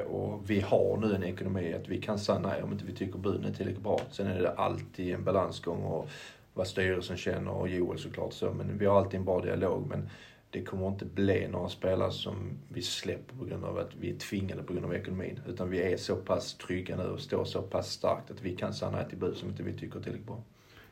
Och 0.09 0.49
vi 0.49 0.61
har 0.61 0.97
nu 0.97 1.15
en 1.15 1.23
ekonomi 1.23 1.73
att 1.73 1.87
vi 1.87 2.01
kan 2.01 2.19
säga 2.19 2.39
nej 2.39 2.63
om 2.63 2.71
inte 2.71 2.85
vi 2.85 2.93
tycker 2.93 3.19
buden 3.19 3.45
är 3.45 3.53
tillräckligt 3.53 3.83
bra. 3.83 4.01
Sen 4.11 4.27
är 4.27 4.41
det 4.41 4.51
alltid 4.51 5.13
en 5.13 5.23
balansgång 5.23 5.83
och 5.83 6.09
vad 6.53 6.67
styrelsen 6.67 7.17
känner 7.17 7.51
och 7.51 7.69
Joel 7.69 7.99
såklart 7.99 8.33
så. 8.33 8.51
Men 8.51 8.77
vi 8.77 8.85
har 8.85 8.97
alltid 8.97 9.19
en 9.19 9.25
bra 9.25 9.41
dialog. 9.41 9.87
Men 9.87 10.09
det 10.51 10.61
kommer 10.63 10.87
inte 10.87 11.05
bli 11.05 11.47
några 11.47 11.69
spelare 11.69 12.11
som 12.11 12.35
vi 12.69 12.81
släpper 12.81 13.35
på 13.35 13.45
grund 13.45 13.65
av 13.65 13.77
att 13.77 13.95
vi 13.99 14.09
är 14.09 14.15
tvingade 14.15 14.63
på 14.63 14.73
grund 14.73 14.85
av 14.85 14.95
ekonomin. 14.95 15.39
Utan 15.47 15.69
vi 15.69 15.93
är 15.93 15.97
så 15.97 16.15
pass 16.15 16.53
trygga 16.53 16.95
nu 16.95 17.03
och 17.03 17.19
står 17.19 17.45
så 17.45 17.61
pass 17.61 17.91
starkt 17.91 18.31
att 18.31 18.41
vi 18.41 18.55
kan 18.55 18.73
säga 18.73 18.91
nej 18.91 19.05
till 19.09 19.17
bud 19.17 19.37
som 19.37 19.49
inte 19.49 19.63
vi 19.63 19.73
tycker 19.73 19.99
är 19.99 20.03
tillräckligt 20.03 20.27
bra. 20.27 20.43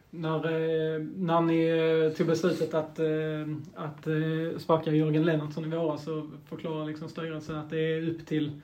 När, 0.09 0.35
eh, 0.35 1.01
när 1.15 1.41
ni 1.41 1.67
eh, 1.67 2.17
tog 2.17 2.27
beslutet 2.27 2.73
att, 2.73 2.99
eh, 2.99 3.07
att 3.75 4.07
sparka 4.61 4.91
Jörgen 4.91 5.25
Lennartsson 5.25 5.65
i 5.65 5.77
våras 5.77 6.03
så 6.03 6.29
förklarar 6.49 6.85
liksom 6.85 7.09
styrelsen 7.09 7.55
att 7.55 7.69
det 7.69 7.79
är 7.79 8.09
upp 8.09 8.25
till, 8.25 8.61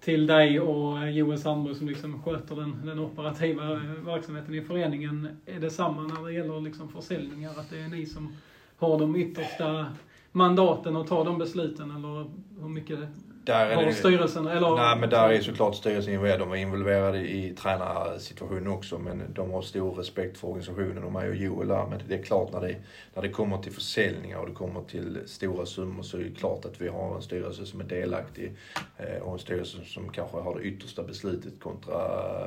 till 0.00 0.26
dig 0.26 0.60
och 0.60 1.10
Joel 1.10 1.38
Sandberg 1.38 1.74
som 1.74 1.88
liksom 1.88 2.22
sköter 2.22 2.56
den, 2.56 2.86
den 2.86 2.98
operativa 2.98 3.74
verksamheten 4.04 4.54
i 4.54 4.62
föreningen. 4.62 5.28
Är 5.46 5.60
det 5.60 5.70
samma 5.70 6.02
när 6.02 6.24
det 6.24 6.32
gäller 6.32 6.60
liksom 6.60 6.88
försäljningar? 6.88 7.50
Att 7.50 7.70
det 7.70 7.78
är 7.78 7.88
ni 7.88 8.06
som 8.06 8.36
har 8.76 8.98
de 8.98 9.16
yttersta 9.16 9.86
mandaten 10.32 10.96
att 10.96 11.06
ta 11.06 11.24
de 11.24 11.38
besluten 11.38 11.90
eller 11.90 12.26
hur 12.60 12.68
mycket 12.68 12.98
där 13.44 13.74
har 13.74 13.84
det, 13.84 13.94
styrelsen? 13.94 14.46
Eller? 14.46 14.76
Nej, 14.76 14.96
men 15.00 15.10
där 15.10 15.28
är 15.28 15.40
såklart 15.40 15.74
styrelsen 15.74 16.12
involverad. 16.12 16.40
De 16.40 16.48
var 16.48 16.56
involverade 16.56 17.18
i 17.18 17.54
tränarsituationen 17.54 18.68
också, 18.68 18.98
men 18.98 19.22
de 19.34 19.50
har 19.50 19.62
stor 19.62 19.94
respekt 19.94 20.38
för 20.38 20.48
organisationen 20.48 21.04
och 21.04 21.12
mig 21.12 21.28
och 21.28 21.36
Joel 21.36 21.68
där. 21.68 21.86
Men 21.86 22.00
det 22.08 22.14
är 22.14 22.22
klart 22.22 22.52
när 22.52 22.60
det, 22.60 22.76
när 23.14 23.22
det 23.22 23.28
kommer 23.28 23.58
till 23.58 23.72
försäljningar 23.72 24.38
och 24.38 24.48
det 24.48 24.54
kommer 24.54 24.82
till 24.82 25.18
stora 25.26 25.66
summor 25.66 26.02
så 26.02 26.16
är 26.16 26.22
det 26.22 26.30
klart 26.30 26.64
att 26.64 26.80
vi 26.80 26.88
har 26.88 27.16
en 27.16 27.22
styrelse 27.22 27.66
som 27.66 27.80
är 27.80 27.84
delaktig 27.84 28.56
eh, 28.96 29.22
och 29.22 29.32
en 29.32 29.38
styrelse 29.38 29.76
som 29.84 30.08
kanske 30.08 30.36
har 30.36 30.58
det 30.58 30.62
yttersta 30.62 31.02
beslutet 31.02 31.60
kontra 31.60 31.96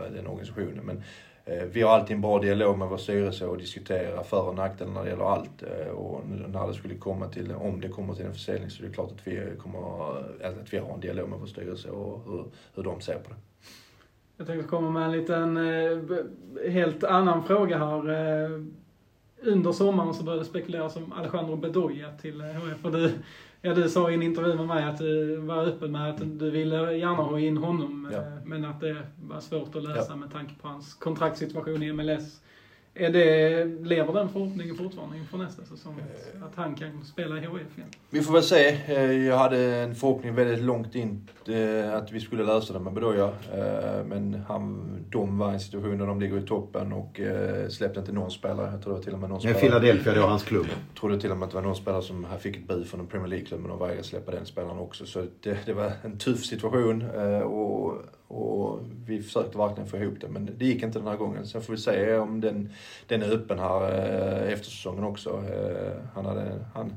den 0.09 0.27
organisationen. 0.27 0.85
Men 0.85 1.03
Eh, 1.47 1.63
vi 1.63 1.81
har 1.81 1.91
alltid 1.91 2.15
en 2.15 2.21
bra 2.21 2.39
dialog 2.39 2.77
med 2.77 2.87
vår 2.87 2.97
styrelse 2.97 3.45
och 3.45 3.57
diskuterar 3.57 4.23
för 4.23 4.47
och 4.47 4.55
nackdelar 4.55 4.91
när 4.91 5.03
det 5.03 5.09
gäller 5.09 5.33
allt. 5.33 5.63
Eh, 5.63 5.87
och 5.87 6.21
när 6.27 6.67
det 6.67 6.73
skulle 6.73 6.95
komma 6.95 7.27
till, 7.27 7.51
om 7.51 7.81
det 7.81 7.89
kommer 7.89 8.13
till 8.13 8.25
en 8.25 8.33
försäljning 8.33 8.69
så 8.69 8.83
är 8.83 8.87
det 8.87 8.93
klart 8.93 9.11
att 9.11 9.27
vi, 9.27 9.55
kommer, 9.59 9.79
eh, 10.41 10.49
att 10.49 10.73
vi 10.73 10.77
har 10.77 10.93
en 10.93 10.99
dialog 10.99 11.29
med 11.29 11.39
vår 11.39 11.47
styrelse 11.47 11.89
och 11.89 12.23
hur, 12.25 12.45
hur 12.75 12.83
de 12.83 13.01
ser 13.01 13.13
på 13.13 13.29
det. 13.29 13.35
Jag 14.37 14.47
tänkte 14.47 14.67
komma 14.67 14.89
med 14.89 15.03
en 15.03 15.11
liten 15.11 15.57
helt 16.71 17.03
annan 17.03 17.43
fråga 17.43 17.77
här. 17.77 18.09
Under 19.41 19.71
sommaren 19.71 20.13
så 20.13 20.23
började 20.23 20.41
det 20.41 20.49
spekuleras 20.49 20.95
om 20.95 21.13
Alejandro 21.13 21.55
Bedoya 21.55 22.11
till 22.21 22.41
HF. 22.41 22.85
och 22.85 22.91
du, 22.91 23.11
Ja, 23.65 23.73
du 23.73 23.89
sa 23.89 24.11
i 24.11 24.13
en 24.13 24.23
intervju 24.23 24.55
med 24.55 24.67
mig 24.67 24.83
att 24.83 24.97
du 24.97 25.35
var 25.35 25.65
öppen 25.65 25.91
med 25.91 26.09
att 26.09 26.39
du 26.39 26.51
ville 26.51 26.97
gärna 26.97 27.23
ha 27.23 27.39
in 27.39 27.57
honom, 27.57 28.09
ja. 28.11 28.17
Eh, 28.17 28.25
men 28.45 28.65
att 28.65 28.79
det 28.79 28.97
var 29.27 29.39
svårt 29.39 29.75
att 29.75 29.83
lösa 29.83 30.11
ja. 30.11 30.15
med 30.15 30.31
tanke 30.31 30.53
på 30.61 30.67
hans 30.67 30.93
kontraktssituation 30.93 31.83
i 31.83 31.93
MLS. 31.93 32.41
Är 32.97 33.09
det, 33.09 33.65
lever 33.65 34.13
den 34.13 34.29
förhoppningen 34.29 34.75
fortfarande 34.75 35.17
inför 35.17 35.37
nästa 35.37 35.65
säsong? 35.65 35.95
Att 36.43 36.55
han 36.55 36.75
kan 36.75 37.05
spela 37.05 37.37
i 37.37 37.39
HIF 37.39 37.51
igen? 37.51 37.89
Vi 38.09 38.21
får 38.21 38.33
väl 38.33 38.43
se. 38.43 38.67
Eh, 38.87 39.11
jag 39.11 39.37
hade 39.37 39.75
en 39.75 39.95
förhoppning 39.95 40.35
väldigt 40.35 40.63
långt 40.63 40.95
in 40.95 41.29
eh, 41.47 41.93
att 41.93 42.11
vi 42.11 42.19
skulle 42.19 42.43
lösa 42.43 42.73
det 42.73 42.79
med 42.79 42.93
Bedoya. 42.93 43.27
Eh, 43.27 44.05
men 44.05 44.43
han, 44.47 44.87
de 45.09 45.37
var 45.37 45.51
i 45.51 45.53
en 45.53 45.59
situation 45.59 45.97
där 45.97 46.07
de 46.07 46.19
ligger 46.19 46.37
i 46.37 46.41
toppen 46.41 46.93
och 46.93 47.19
släppte 47.69 47.99
inte 47.99 48.11
någon 48.11 48.31
spelare. 48.31 48.71
Jag 48.71 48.83
tror 48.83 48.93
det 48.93 48.97
var 48.97 49.03
till 49.03 49.13
och 49.13 49.19
med 49.19 49.29
någon 49.29 49.39
spelare. 49.39 49.59
Philadelphia 49.59 50.13
då, 50.13 50.21
hans 50.21 50.43
klubb. 50.43 50.65
Jag 50.69 50.99
trodde 50.99 51.19
till 51.21 51.31
och 51.31 51.37
med 51.37 51.45
att 51.45 51.51
det 51.51 51.55
var 51.55 51.63
någon 51.63 51.75
spelare 51.75 52.01
som 52.01 52.27
fick 52.39 52.57
ett 52.57 52.67
bud 52.67 52.87
från 52.87 52.99
en 52.99 53.07
Premier 53.07 53.27
League-klubb 53.27 53.59
men 53.59 53.69
de 53.69 53.79
vägrade 53.79 54.03
släppa 54.03 54.31
den 54.31 54.45
spelaren 54.45 54.79
också. 54.79 55.05
Så 55.05 55.25
det, 55.41 55.57
det 55.65 55.73
var 55.73 55.91
en 56.03 56.17
tuff 56.17 56.45
situation. 56.45 57.01
Och 57.41 57.93
och 58.27 58.79
vi 59.05 59.23
försökte 59.23 59.57
verkligen 59.57 59.89
få 59.89 59.97
ihop 59.97 60.15
det, 60.21 60.27
men 60.27 60.49
det 60.57 60.65
gick 60.65 60.83
inte 60.83 60.99
den 60.99 61.07
här 61.07 61.17
gången. 61.17 61.47
Sen 61.47 61.61
får 61.61 61.73
vi 61.73 61.79
se 61.79 62.17
om 62.17 62.41
den, 62.41 62.69
den 63.07 63.23
är 63.23 63.31
öppen 63.31 63.59
här 63.59 63.81
eh, 63.81 64.53
efter 64.53 64.65
säsongen 64.65 65.03
också. 65.03 65.29
Eh, 65.29 65.93
han 66.13 66.25
hade, 66.25 66.65
han, 66.73 66.93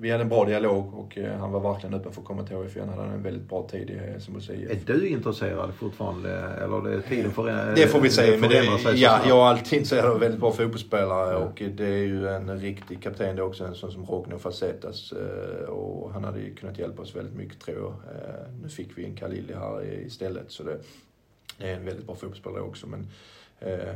vi 0.00 0.10
hade 0.10 0.22
en 0.22 0.28
bra 0.28 0.44
dialog 0.44 0.94
och 0.94 1.18
eh, 1.18 1.36
han 1.38 1.52
var 1.52 1.60
verkligen 1.72 1.94
öppen 1.94 2.12
för 2.12 2.20
att 2.20 2.26
komma 2.26 2.42
till 2.46 2.56
HIF 2.56 2.76
igen. 2.76 2.88
Han 2.88 2.98
hade 2.98 3.10
en 3.12 3.22
väldigt 3.22 3.48
bra 3.48 3.68
tid 3.68 3.90
i 3.90 3.98
Helsingborgs 3.98 4.50
IF. 4.50 4.70
Är 4.70 4.78
du 4.94 5.08
intresserad 5.08 5.74
fortfarande? 5.74 6.30
Eller 6.38 6.80
det 6.90 7.02
tiden 7.02 7.30
för, 7.30 7.74
Det 7.74 7.86
får 7.86 8.00
vi 8.00 8.10
se. 8.10 8.36
Men 8.36 8.50
det, 8.50 8.64
ja, 8.94 9.20
jag 9.28 9.38
är 9.38 9.42
alltid 9.42 9.72
intresserad 9.72 10.10
av 10.10 10.20
väldigt 10.20 10.40
bra 10.40 10.52
fotbollsspelare 10.52 11.32
Ja. 11.32 11.38
och 11.38 11.62
det 11.76 11.86
är 11.86 12.04
ju 12.06 12.28
en 12.28 12.58
riktig 12.60 13.02
kapten 13.02 13.36
det 13.36 13.42
är 13.42 13.46
också, 13.46 13.64
en 13.64 13.74
sån 13.74 13.92
som 13.92 14.04
Rogno 14.06 14.38
Facetas. 14.38 15.12
eh, 15.12 15.68
Och 15.68 16.12
han 16.12 16.24
hade 16.24 16.40
ju 16.40 16.54
kunnat 16.54 16.78
hjälpa 16.78 17.02
oss 17.02 17.16
väldigt 17.16 17.34
mycket 17.36 17.60
tror 17.60 17.76
jag. 17.78 17.88
Eh, 17.90 18.52
Nu 18.62 18.68
fick 18.68 18.98
vi 18.98 19.04
en 19.04 19.16
Khalili 19.16 19.54
här 19.54 19.82
i- 19.84 20.06
istället 20.06 20.50
så 20.50 20.62
det, 20.62 20.78
det 21.58 21.70
är 21.70 21.76
en 21.76 21.84
väldigt 21.84 22.06
bra 22.06 22.14
fotbollsspelare 22.14 22.62
också 22.62 22.86
men 22.86 23.06
eh, 23.60 23.94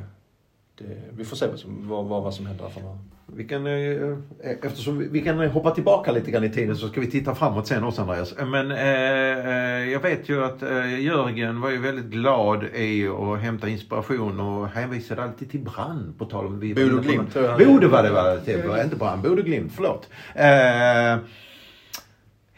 det, 0.79 0.97
vi 1.11 1.25
får 1.25 1.37
se 1.37 1.47
vad 1.47 1.59
som, 1.59 1.89
vad, 1.89 2.05
vad, 2.05 2.35
som 2.35 2.47
händer 2.47 2.69
framöver. 2.69 2.99
Vi 3.27 3.45
kan, 3.45 3.67
eh, 3.67 4.17
eftersom 4.63 5.09
vi, 5.13 5.21
kan 5.21 5.39
hoppa 5.39 5.71
tillbaka 5.71 6.13
lite 6.13 6.31
grann 6.31 6.45
i 6.45 6.51
tiden 6.51 6.77
så 6.77 6.89
ska 6.89 7.01
vi 7.01 7.11
titta 7.11 7.35
framåt 7.35 7.67
sen 7.67 7.85
också 7.85 8.03
Andreas. 8.03 8.35
Men 8.47 8.71
eh, 8.71 9.49
eh, 9.49 9.91
jag 9.93 10.01
vet 10.01 10.29
ju 10.29 10.45
att 10.45 10.63
eh, 10.63 11.01
Jörgen 11.01 11.61
var 11.61 11.71
ju 11.71 11.79
väldigt 11.79 12.05
glad 12.05 12.65
i 12.65 13.09
att 13.09 13.41
hämta 13.41 13.69
inspiration 13.69 14.41
och 14.41 14.69
hänvisade 14.69 15.23
alltid 15.23 15.51
till 15.51 15.61
Brann 15.61 16.15
på 16.19 16.25
tal 16.25 16.47
om... 16.47 16.61
vi- 16.61 16.75
Bodö 16.75 17.01
Glimt. 17.03 17.35
Bode 17.59 17.87
var 17.89 18.03
det 18.03 18.09
det 18.35 18.41
till, 18.41 18.71
inte 18.85 18.97
Brann, 18.97 19.23
Bodö 19.23 19.43
Glimt, 19.43 19.73
förlåt. 19.77 20.09
Eh, 20.35 21.19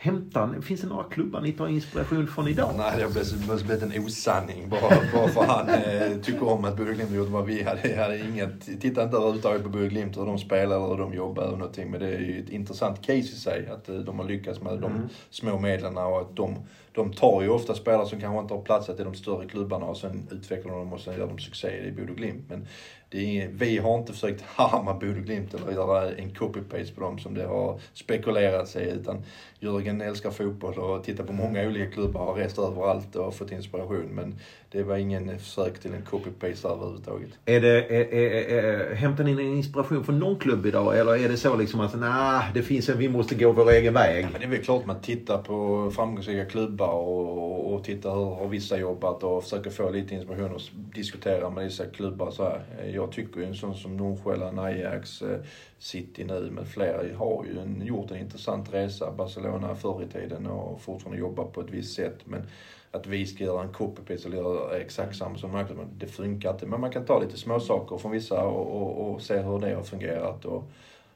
hämtar, 0.06 0.60
finns 0.60 0.80
det 0.80 0.86
några 0.86 1.04
klubbar 1.04 1.40
ni 1.40 1.52
tar 1.52 1.68
inspiration 1.68 2.26
från 2.26 2.48
idag? 2.48 2.70
Nej, 2.78 2.92
det 2.96 3.02
har 3.02 3.64
blivit, 3.64 3.82
en 3.82 4.04
osanning 4.04 4.68
bara, 4.68 4.80
bara 5.14 5.28
för 5.28 5.42
han 5.42 5.68
eh, 5.68 6.18
tycker 6.22 6.48
om 6.48 6.64
att 6.64 6.76
Bodö 6.76 6.92
Glimt 6.92 7.10
gjort 7.10 7.28
vad 7.28 7.46
vi 7.46 7.62
hade. 7.62 7.96
hade 7.96 8.18
inget, 8.18 8.80
titta 8.80 9.02
inte 9.02 9.16
överhuvudtaget 9.16 9.62
på 9.62 9.68
Bodö 9.68 9.88
Glimt, 9.88 10.16
hur 10.16 10.26
de 10.26 10.38
spelar 10.38 10.76
eller 10.76 10.88
hur 10.88 10.96
de 10.96 11.14
jobbar 11.14 11.42
eller 11.42 11.56
någonting. 11.56 11.90
Men 11.90 12.00
det 12.00 12.06
är 12.06 12.20
ju 12.20 12.40
ett 12.44 12.50
intressant 12.50 13.00
case 13.00 13.18
i 13.18 13.22
sig 13.22 13.68
att 13.68 13.88
eh, 13.88 13.94
de 13.96 14.18
har 14.18 14.26
lyckats 14.26 14.60
med 14.60 14.78
de 14.78 14.92
Mm. 14.96 15.08
små 15.30 15.58
medlen 15.58 15.96
och 15.98 16.20
att 16.20 16.36
de, 16.36 16.54
de 16.92 17.12
tar 17.12 17.42
ju 17.42 17.48
ofta 17.48 17.74
spelare 17.74 18.06
som 18.06 18.20
kanske 18.20 18.40
inte 18.40 18.54
har 18.54 18.62
platsat 18.62 19.00
i 19.00 19.04
de 19.04 19.14
större 19.14 19.46
klubbarna 19.48 19.86
och 19.86 19.96
sen 19.96 20.28
utvecklar 20.30 20.72
de 20.72 20.78
dem 20.78 20.92
och 20.92 21.00
sen 21.00 21.18
gör 21.18 21.26
de 21.26 21.38
succé 21.38 21.68
i 21.88 21.92
Bodö 21.92 22.12
Glimt. 22.14 22.44
Men 22.48 22.66
det 23.08 23.40
är 23.42 23.48
vi 23.48 23.78
har 23.78 23.98
inte 23.98 24.12
försökt 24.12 24.42
harma 24.46 24.94
Bodö 24.94 25.20
Glimt 25.20 25.54
eller 25.54 25.72
göra 25.72 26.10
en 26.12 26.30
copy-paste 26.30 26.94
på 26.94 27.00
dem 27.00 27.18
som 27.18 27.34
det 27.34 27.44
har 27.46 27.80
spekulerats 27.92 28.76
i 28.76 28.90
utan 28.90 29.22
Jörgen 29.60 30.00
älskar 30.00 30.30
fotboll 30.30 30.78
och 30.78 31.04
tittar 31.04 31.24
på 31.24 31.32
många 31.32 31.68
olika 31.68 31.90
klubbar 31.90 32.20
och 32.20 32.26
har 32.26 32.34
rest 32.34 32.58
överallt 32.58 33.16
och 33.16 33.34
fått 33.34 33.52
inspiration. 33.52 34.08
Men 34.12 34.34
det 34.70 34.82
var 34.82 34.96
ingen 34.96 35.38
försök 35.38 35.78
till 35.80 35.94
en 35.94 36.02
copy-paste 36.02 36.68
överhuvudtaget. 36.68 37.30
Är 37.44 37.60
det, 37.60 37.84
är, 37.84 38.14
är, 38.14 38.64
är, 38.64 38.94
hämtar 38.94 39.24
ni 39.24 39.42
inspiration 39.42 40.04
från 40.04 40.18
någon 40.18 40.38
klubb 40.38 40.66
idag 40.66 40.98
eller 40.98 41.24
är 41.24 41.28
det 41.28 41.36
så 41.36 41.56
liksom 41.56 41.80
att 41.80 42.00
nah, 42.00 42.42
det 42.54 42.62
finns 42.62 42.88
en, 42.88 42.98
vi 42.98 43.08
måste 43.08 43.34
gå 43.34 43.52
vår 43.52 43.70
egen 43.70 43.94
väg? 43.94 44.28
Men 44.32 44.40
det 44.40 44.46
är 44.46 44.50
väl 44.50 44.64
klart 44.64 44.86
man 44.86 45.00
tittar 45.00 45.38
på 45.38 45.90
framgångsrika 45.90 46.44
klubbar 46.44 46.92
och, 46.92 47.74
och 47.74 47.84
tittar 47.84 48.10
hur 48.10 48.34
har 48.34 48.48
vissa 48.48 48.78
jobbat 48.78 49.22
och 49.22 49.42
försöker 49.42 49.70
få 49.70 49.90
lite 49.90 50.14
inspiration 50.14 50.54
och 50.54 50.60
diskutera 50.94 51.50
med 51.50 51.64
dessa 51.64 51.86
klubbar 51.86 52.30
så 52.30 52.42
här. 52.42 52.62
Jag 52.94 53.12
tycker 53.12 53.40
ju 53.40 53.46
en 53.46 53.54
sån 53.54 53.74
som 53.74 53.96
Nordsjälland, 53.96 54.60
Ajax, 54.60 55.22
eh, 55.22 55.38
City 55.78 56.24
nu 56.24 56.50
med 56.50 56.68
flera 56.68 57.16
har 57.16 57.44
ju 57.44 57.58
en, 57.60 57.86
gjort 57.86 58.10
en 58.10 58.16
intressant 58.16 58.74
resa. 58.74 59.12
Barcelona 59.12 59.74
förr 59.74 60.02
i 60.02 60.12
tiden 60.12 60.46
och 60.46 60.80
fortfarande 60.80 61.20
jobbar 61.20 61.44
på 61.44 61.60
ett 61.60 61.70
visst 61.70 61.94
sätt. 61.94 62.18
Men 62.24 62.42
att 62.90 63.06
vi 63.06 63.26
ska 63.26 63.44
göra 63.44 63.62
en 63.62 63.72
copy-paste 63.72 64.26
eller 64.26 64.36
göra 64.36 64.76
exakt 64.76 65.16
samma 65.16 65.38
som 65.38 65.50
men 65.50 65.66
det 65.98 66.06
funkar 66.06 66.50
inte. 66.50 66.66
Men 66.66 66.80
man 66.80 66.90
kan 66.90 67.04
ta 67.04 67.20
lite 67.20 67.38
småsaker 67.38 67.98
från 67.98 68.12
vissa 68.12 68.42
och, 68.42 68.82
och, 68.82 69.14
och 69.14 69.22
se 69.22 69.38
hur 69.38 69.58
det 69.58 69.74
har 69.74 69.82
fungerat 69.82 70.44
och, 70.44 70.70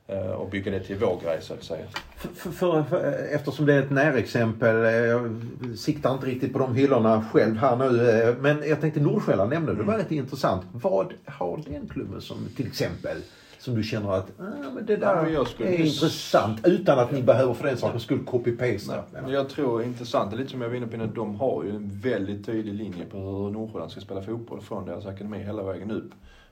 eh, 0.06 0.30
och 0.30 0.50
bygga 0.50 0.70
det 0.70 0.80
till 0.80 0.96
vår 0.96 1.20
grej 1.24 1.38
så 1.40 1.54
att 1.54 1.64
säga. 1.64 1.86
För, 2.16 2.50
för, 2.50 2.82
för, 2.82 3.28
eftersom 3.32 3.66
det 3.66 3.74
är 3.74 3.82
ett 3.82 3.90
närexempel, 3.90 4.84
eh, 4.84 4.90
jag 4.90 5.40
siktar 5.76 6.12
inte 6.14 6.26
riktigt 6.26 6.52
på 6.52 6.58
de 6.58 6.74
hyllorna 6.74 7.24
själv 7.32 7.56
här 7.56 7.76
nu. 7.76 8.10
eh, 8.10 8.36
Men 8.40 8.68
jag 8.68 8.80
tänkte 8.80 9.00
Nordsjälland 9.00 9.50
nämnde 9.50 9.72
du, 9.72 9.78
det 9.78 9.84
var 9.84 9.98
rätt 9.98 10.10
intressant. 10.10 10.62
Vad 10.72 11.12
har 11.24 11.60
den 11.66 11.88
klubben 11.88 12.20
som 12.20 12.36
till 12.56 12.66
exempel 12.66 13.16
som 13.60 13.74
du 13.74 13.82
känner 13.82 14.12
att 14.12 14.40
ah, 14.40 14.70
men 14.74 14.86
det 14.86 14.96
där 14.96 15.30
Ja, 15.30 15.46
men 15.58 15.68
är 15.68 15.80
intressant 15.80 16.66
utan 16.66 16.98
att 16.98 17.12
ni 17.12 17.22
behöver 17.22 17.54
för 17.54 17.66
den 17.66 17.76
sakens 17.76 18.02
skull 18.02 18.24
copy-pasta? 18.24 19.04
Men 19.12 19.30
jag 19.30 19.48
tror 19.48 19.82
intressant, 19.82 20.36
lite 20.36 20.50
som 20.50 20.60
jag 20.60 20.68
var 20.68 20.76
inne 20.76 20.86
på 20.86 20.94
innan, 20.94 21.14
de 21.14 21.34
har 21.34 21.64
ju 21.64 21.70
en 21.70 21.88
väldigt 21.88 22.46
tydlig 22.46 22.74
linje 22.74 23.06
på 23.06 23.18
hur 23.18 23.50
Nordsjälland 23.50 23.90
ska 23.90 24.00
spela 24.00 24.22
fotboll 24.22 24.60
från 24.60 24.86
deras 24.86 25.06
akademi 25.06 25.38
hela 25.38 25.62
vägen 25.62 25.90
upp. 25.90 26.10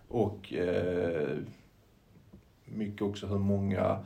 Och 0.09 0.53
eh, 0.53 1.29
mycket 2.65 3.03
också 3.03 3.27
hur 3.27 3.39
många 3.39 3.99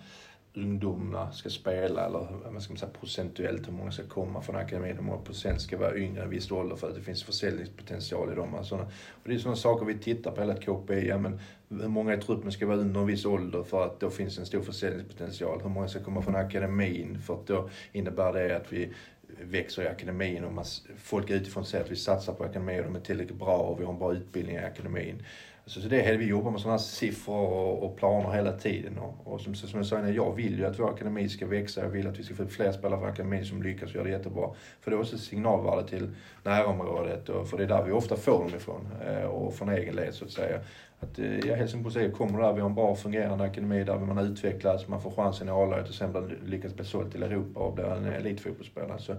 ungdomarna 0.54 1.32
ska 1.32 1.50
spela 1.50 2.06
eller 2.06 2.26
vad 2.44 2.62
ska 2.62 2.72
man 2.72 2.78
säga, 2.78 2.92
procentuellt 3.00 3.68
hur 3.68 3.72
många 3.72 3.90
ska 3.90 4.02
komma 4.02 4.42
från 4.42 4.56
akademin, 4.56 4.96
hur 4.96 5.02
många 5.02 5.18
procent 5.18 5.60
ska 5.60 5.78
vara 5.78 5.96
yngre 5.96 6.18
än 6.18 6.24
en 6.24 6.30
viss 6.30 6.50
ålder 6.50 6.76
för 6.76 6.88
att 6.88 6.94
det 6.94 7.00
finns 7.00 7.22
försäljningspotential 7.22 8.32
i 8.32 8.34
dem. 8.34 8.54
Alltså, 8.54 8.74
och 8.76 9.28
det 9.28 9.34
är 9.34 9.38
sådana 9.38 9.56
saker 9.56 9.86
vi 9.86 9.98
tittar 9.98 10.30
på 10.30 10.40
hela 10.40 10.54
KPI. 10.54 11.08
Ja, 11.08 11.18
men 11.18 11.40
hur 11.68 11.88
många 11.88 12.14
i 12.14 12.18
truppen 12.18 12.52
ska 12.52 12.66
vara 12.66 12.76
under 12.76 13.00
en 13.00 13.06
viss 13.06 13.24
ålder 13.24 13.62
för 13.62 13.84
att 13.84 14.00
då 14.00 14.10
finns 14.10 14.38
en 14.38 14.46
stor 14.46 14.62
försäljningspotential? 14.62 15.60
Hur 15.62 15.68
många 15.68 15.88
ska 15.88 16.04
komma 16.04 16.22
från 16.22 16.36
akademin 16.36 17.18
för 17.22 17.34
att 17.34 17.46
då 17.46 17.70
innebär 17.92 18.32
det 18.32 18.56
att 18.56 18.72
vi 18.72 18.92
växer 19.40 19.82
i 19.82 19.88
akademin 19.88 20.44
och 20.44 20.52
man, 20.52 20.64
folk 20.96 21.30
utifrån 21.30 21.64
säger 21.64 21.84
att 21.84 21.90
vi 21.90 21.96
satsar 21.96 22.32
på 22.32 22.44
akademin 22.44 22.78
och 22.78 22.84
de 22.84 22.96
är 22.96 23.00
tillräckligt 23.00 23.38
bra 23.38 23.56
och 23.56 23.80
vi 23.80 23.84
har 23.84 23.92
en 23.92 23.98
bra 23.98 24.12
utbildning 24.12 24.56
i 24.56 24.58
akademin. 24.58 25.22
Så 25.66 25.80
det 25.80 26.02
är, 26.02 26.16
vi 26.16 26.26
jobbar 26.26 26.50
med 26.50 26.60
sådana 26.60 26.78
här 26.78 26.84
siffror 26.84 27.48
och, 27.48 27.82
och 27.82 27.96
planer 27.96 28.30
hela 28.30 28.52
tiden. 28.52 28.98
Och, 28.98 29.32
och 29.32 29.40
som, 29.40 29.54
som 29.54 29.78
jag 29.78 29.86
sa 29.86 29.98
innan, 29.98 30.14
jag 30.14 30.34
vill 30.34 30.58
ju 30.58 30.66
att 30.66 30.78
vår 30.78 30.90
akademi 30.90 31.28
ska 31.28 31.46
växa. 31.46 31.80
Jag 31.80 31.88
vill 31.88 32.06
att 32.06 32.18
vi 32.18 32.22
ska 32.22 32.34
få 32.34 32.46
fler 32.46 32.72
spelare 32.72 33.00
från 33.00 33.08
akademin 33.08 33.44
som 33.44 33.62
lyckas 33.62 33.90
och 33.90 33.96
gör 33.96 34.04
det 34.04 34.10
jättebra. 34.10 34.50
För 34.80 34.90
det 34.90 34.96
är 34.96 35.00
också 35.00 35.18
signalvärde 35.18 35.88
till 35.88 36.10
närområdet 36.42 37.28
och 37.28 37.48
för 37.48 37.58
det 37.58 37.64
är 37.64 37.68
där 37.68 37.82
vi 37.82 37.92
ofta 37.92 38.16
får 38.16 38.38
dem 38.38 38.54
ifrån. 38.56 38.88
Eh, 39.06 39.24
och 39.24 39.54
från 39.54 39.68
egen 39.68 39.94
led 39.94 40.14
så 40.14 40.24
att 40.24 40.30
säga. 40.30 40.60
Att 41.02 41.18
eh, 41.18 41.38
ja, 41.48 41.54
Helsingborgs 41.54 41.96
IF 41.96 42.12
kommer 42.12 42.40
där, 42.40 42.52
vi 42.52 42.60
har 42.60 42.68
en 42.68 42.74
bra 42.74 42.94
fungerande 42.94 43.44
akademi 43.44 43.84
där 43.84 43.98
man 43.98 44.18
utvecklas, 44.18 44.88
man 44.88 45.00
får 45.02 45.10
chansen 45.10 45.48
i 45.48 45.50
A-laget 45.50 45.88
och 45.88 45.94
sen 45.94 46.30
lyckas 46.46 46.74
bli 46.74 46.84
såld 46.84 47.12
till 47.12 47.22
Europa 47.22 47.60
och 47.60 47.74
blir 47.74 47.84
en 47.84 48.04
elitfotbollsspelare. 48.04 48.98
Så 48.98 49.14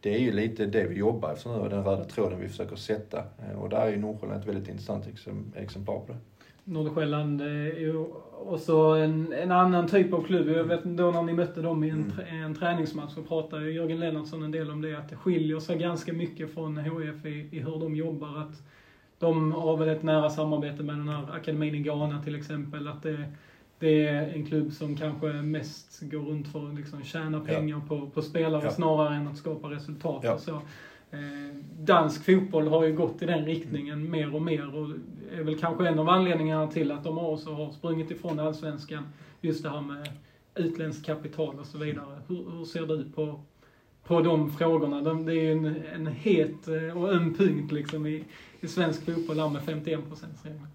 det 0.00 0.14
är 0.14 0.18
ju 0.18 0.32
lite 0.32 0.66
det 0.66 0.84
vi 0.86 0.94
jobbar 0.94 1.32
efter 1.32 1.50
nu 1.50 1.56
och 1.56 1.70
den 1.70 1.84
röda 1.84 2.04
tråden 2.04 2.40
vi 2.40 2.48
försöker 2.48 2.76
sätta. 2.76 3.18
Eh, 3.18 3.58
Och 3.58 3.68
där 3.68 3.80
är 3.80 3.90
ju 3.90 3.96
Nordsjälland 3.96 4.40
ett 4.40 4.48
väldigt 4.48 4.68
intressant 4.68 5.06
exem- 5.06 5.52
exemplar 5.56 5.94
på 5.98 6.12
det. 6.12 6.18
Nordsjälland 6.64 7.40
eh, 7.40 7.46
är 7.46 7.80
ju 7.80 8.04
också 8.46 8.76
en, 8.76 9.32
en 9.32 9.52
annan 9.52 9.88
typ 9.88 10.12
av 10.12 10.22
klubb. 10.24 10.48
Jag 10.48 10.64
vet 10.64 10.84
då 10.84 11.10
när 11.10 11.22
ni 11.22 11.32
mötte 11.32 11.60
dem 11.62 11.84
i 11.84 11.90
en, 11.90 12.12
Mm. 12.28 12.44
en 12.44 12.54
träningsmatch 12.54 13.12
så 13.14 13.22
pratade 13.22 13.70
Jörgen 13.72 14.00
Lennartsson 14.00 14.42
en 14.42 14.50
del 14.50 14.70
om 14.70 14.82
det, 14.82 14.94
att 14.98 15.08
det 15.08 15.16
skiljer 15.16 15.60
sig 15.60 15.78
ganska 15.78 16.12
mycket 16.12 16.54
från 16.54 16.76
HIF 16.78 17.26
i, 17.26 17.48
i 17.56 17.60
hur 17.60 17.80
de 17.80 17.96
jobbar. 17.96 18.38
Att 18.38 18.62
de 19.18 19.52
har 19.52 19.76
väl 19.76 19.88
ett 19.88 20.02
nära 20.02 20.30
samarbete 20.30 20.82
med 20.82 20.96
den 20.96 21.08
här 21.08 21.34
akademin 21.34 21.74
i 21.74 21.78
Ghana 21.78 22.22
till 22.22 22.34
exempel. 22.34 22.88
Att 22.88 23.02
det, 23.02 23.28
det 23.78 24.06
är 24.06 24.28
en 24.34 24.46
klubb 24.46 24.72
som 24.72 24.96
kanske 24.96 25.26
mest 25.26 26.00
går 26.10 26.18
runt 26.20 26.48
för 26.48 26.68
att 26.68 26.74
liksom 26.74 27.02
tjäna 27.04 27.38
Ja. 27.38 27.44
pengar 27.54 27.80
på, 27.88 28.10
på 28.10 28.22
spelare 28.22 28.60
Ja. 28.64 28.70
snarare 28.70 29.14
än 29.14 29.28
att 29.28 29.36
skapa 29.36 29.70
resultat. 29.70 30.20
Ja. 30.24 30.38
Så. 30.38 30.54
Eh, 31.10 31.56
dansk 31.80 32.24
fotboll 32.24 32.68
har 32.68 32.84
ju 32.84 32.92
gått 32.96 33.22
i 33.22 33.26
den 33.26 33.44
riktningen 33.44 34.10
mer 34.10 34.34
och 34.34 34.42
mer 34.42 34.74
och 34.76 34.88
är 35.38 35.42
väl 35.42 35.58
kanske 35.58 35.88
en 35.88 35.98
av 35.98 36.08
anledningarna 36.08 36.66
till 36.66 36.92
att 36.92 37.04
de 37.04 37.18
också 37.18 37.50
har 37.52 37.70
sprungit 37.70 38.10
ifrån 38.10 38.38
allsvenskan. 38.40 39.02
Just 39.40 39.62
det 39.62 39.70
här 39.70 39.80
med 39.80 40.08
utländskt 40.54 41.06
kapital 41.06 41.58
och 41.60 41.66
så 41.66 41.78
vidare. 41.78 42.20
Hur, 42.28 42.50
hur 42.50 42.64
ser 42.64 42.86
du 42.86 43.04
på, 43.14 43.40
på 44.06 44.20
de 44.20 44.52
frågorna? 44.52 45.00
De, 45.00 45.26
det 45.26 45.32
är 45.32 45.42
ju 45.42 45.52
en, 45.52 45.82
en 45.94 46.06
het 46.06 46.68
eh, 46.68 46.98
och 46.98 47.12
öm 47.12 47.34
punkt 47.34 47.72
liksom 47.72 48.06
i, 48.06 48.24
i 48.60 48.68
svensk 48.68 49.04
fotboll 49.04 49.36
där 49.36 49.48
med 49.48 49.62
51 49.62 50.00
regeln. 50.42 50.66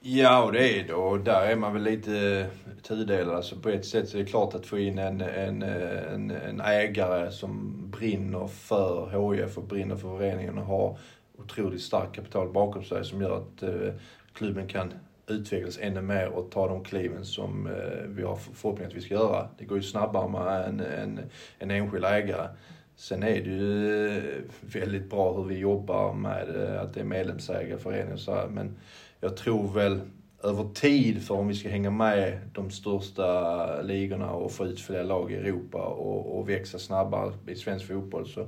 Ja, 0.00 0.44
och 0.44 0.52
det 0.52 0.80
är 0.80 0.84
det. 0.84 0.94
Och 0.94 1.20
där 1.20 1.46
är 1.46 1.56
man 1.56 1.72
väl 1.72 1.82
lite 1.82 2.16
eh, 2.16 2.82
tudelad. 2.82 3.34
Alltså 3.34 3.56
på 3.56 3.68
ett 3.68 3.86
sätt 3.86 4.08
så 4.08 4.18
är 4.18 4.22
det 4.22 4.30
klart 4.30 4.54
att 4.54 4.66
få 4.66 4.78
in 4.78 4.98
en, 4.98 5.20
en, 5.20 5.62
eh, 5.62 6.12
en, 6.14 6.30
en 6.30 6.60
ägare 6.60 7.30
som 7.30 7.74
brinner 7.90 8.46
för 8.46 9.32
HIF 9.32 9.58
och 9.58 9.64
brinner 9.64 9.96
för 9.96 10.18
föreningen 10.18 10.58
och 10.58 10.64
har 10.64 10.98
otroligt 11.38 11.82
starkt 11.82 12.14
kapital 12.14 12.52
bakom 12.52 12.84
sig 12.84 13.04
som 13.04 13.22
gör 13.22 13.36
att 13.36 13.62
eh, 13.62 13.94
klubben 14.32 14.68
kan 14.68 14.92
utvecklas 15.26 15.78
ännu 15.80 16.00
mer 16.00 16.28
och 16.28 16.50
ta 16.50 16.68
de 16.68 16.84
kliven 16.84 17.24
som 17.24 17.66
eh, 17.66 18.06
vi 18.06 18.22
har 18.22 18.36
förhoppning 18.36 18.86
att 18.86 18.94
vi 18.94 19.00
ska 19.00 19.14
göra. 19.14 19.48
Det 19.58 19.64
går 19.64 19.78
ju 19.78 19.82
snabbare 19.82 20.28
med 20.28 20.64
en, 20.64 20.80
en, 20.80 21.20
en 21.58 21.70
enskild 21.70 22.04
ägare. 22.04 22.48
Sen 22.98 23.22
är 23.22 23.40
det 23.42 23.50
ju 23.50 24.08
eh, 24.18 24.42
väldigt 24.60 25.10
bra 25.10 25.32
hur 25.32 25.44
vi 25.44 25.58
jobbar 25.58 26.12
med 26.12 26.62
eh, 26.62 26.82
att 26.82 26.94
det 26.94 27.00
är 27.00 27.04
medlemsägare, 27.04 27.78
föreningar 27.78 28.12
och 28.12 28.20
så 28.20 28.34
här. 28.34 28.48
Men 28.48 28.76
jag 29.20 29.36
tror 29.36 29.72
väl 29.72 30.00
över 30.42 30.74
tid, 30.74 31.22
för 31.22 31.34
om 31.34 31.48
vi 31.48 31.54
ska 31.54 31.68
hänga 31.68 31.90
med 31.90 32.40
de 32.52 32.70
största 32.70 33.82
ligorna 33.82 34.30
och 34.30 34.52
få 34.52 34.66
ut 34.66 34.80
fler 34.80 35.04
lag 35.04 35.32
i 35.32 35.34
Europa 35.34 35.78
och, 35.78 36.38
och 36.38 36.48
växa 36.48 36.78
snabbare 36.78 37.32
i 37.46 37.54
svensk 37.54 37.86
fotboll 37.86 38.28
så, 38.28 38.46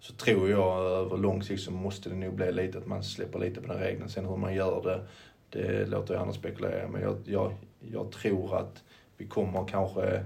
så 0.00 0.14
tror 0.14 0.50
jag 0.50 0.80
över 0.80 1.16
lång 1.16 1.42
sikt 1.42 1.62
så 1.62 1.70
måste 1.70 2.08
det 2.08 2.16
nog 2.16 2.34
bli 2.34 2.52
lite 2.52 2.78
att 2.78 2.86
man 2.86 3.04
släpper 3.04 3.38
lite 3.38 3.60
på 3.60 3.72
den 3.72 3.82
regeln. 3.82 4.08
Sen 4.08 4.26
hur 4.26 4.36
man 4.36 4.54
gör 4.54 4.82
det, 4.82 5.06
det 5.50 5.86
låter 5.86 6.14
jag 6.14 6.20
andra 6.20 6.34
spekulera. 6.34 6.88
Men 6.88 7.02
jag, 7.02 7.16
jag, 7.24 7.52
jag 7.80 8.12
tror 8.12 8.56
att 8.56 8.82
vi 9.16 9.26
kommer 9.26 9.68
kanske, 9.68 10.24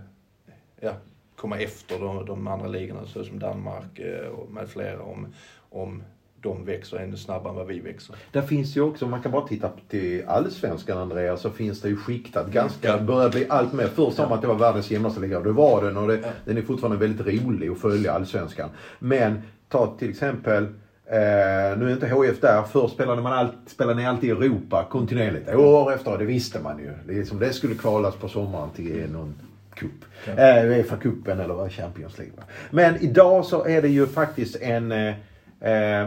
ja, 0.81 0.93
komma 1.37 1.59
efter 1.59 1.99
de, 1.99 2.27
de 2.27 2.47
andra 2.47 2.67
ligorna 2.69 3.07
såsom 3.07 3.39
Danmark 3.39 3.99
eh, 3.99 4.29
och 4.29 4.51
med 4.51 4.69
flera 4.69 5.03
om, 5.03 5.27
om 5.71 6.03
de 6.43 6.65
växer 6.65 6.97
ännu 6.97 7.17
snabbare 7.17 7.51
än 7.51 7.57
vad 7.57 7.67
vi 7.67 7.81
växer. 7.81 8.17
Där 8.33 8.43
finns 8.43 8.77
ju 8.77 8.81
också, 8.81 9.07
man 9.07 9.23
kan 9.23 9.33
bara 9.33 9.47
titta 9.47 9.71
till 9.89 10.25
allsvenskan 10.27 10.99
Andreas, 10.99 11.41
så 11.41 11.51
finns 11.51 11.81
det 11.81 11.89
ju 11.89 11.97
skiktat 11.97 12.51
ganska, 12.51 12.89
Ja. 12.89 12.99
börjar 12.99 13.31
bli 13.31 13.47
allt 13.49 13.73
mer. 13.73 13.87
Först 13.87 14.17
sa 14.17 14.23
man 14.23 14.33
att 14.33 14.43
det 14.43 14.49
var 14.49 14.55
världens 14.55 14.91
jämnaste 14.91 15.21
liga 15.21 15.39
och 15.39 15.45
det 15.45 15.53
var 15.53 15.83
den 15.83 15.97
och 15.97 16.09
det, 16.09 16.21
Ja. 16.23 16.29
den 16.45 16.59
är 16.59 16.63
fortfarande 16.63 17.07
väldigt 17.07 17.27
rolig 17.45 17.69
att 17.69 17.79
följa 17.79 18.13
allsvenskan. 18.13 18.71
Men 18.99 19.43
ta 19.69 19.97
till 19.99 20.11
exempel 20.11 20.67
Eh, 21.09 21.79
nu 21.79 21.89
är 21.89 21.93
inte 21.93 22.09
HF 22.09 22.41
där. 22.41 22.63
Förr 22.63 22.89
spelade, 22.89 23.23
man 23.23 23.33
allt, 23.33 23.53
spelade 23.67 24.01
ni 24.01 24.07
alltid 24.07 24.29
i 24.29 24.33
Europa 24.33 24.87
kontinuerligt. 24.91 25.55
År 25.55 25.93
efter 25.93 26.13
år, 26.15 26.19
det 26.19 26.25
visste 26.25 26.61
man 26.61 26.79
ju. 26.79 26.91
Det, 27.07 27.19
är 27.19 27.25
som 27.25 27.39
det 27.39 27.53
skulle 27.53 27.75
kvalas 27.75 28.15
på 28.15 28.29
sommaren 28.29 28.71
till 28.71 29.11
någon 29.13 29.35
cup. 29.77 30.05
Eh, 30.27 30.65
Uefa-cupen 30.65 31.41
eller 31.41 31.55
vad 31.55 31.73
Champions 31.73 32.19
League. 32.19 32.35
Men 32.71 32.97
idag 32.97 33.45
så 33.45 33.67
är 33.67 33.83
det 33.83 33.89
ju 33.89 34.07
faktiskt 34.07 34.57
en, 34.57 34.93
eh, 34.93 35.09
eh, 35.61 36.01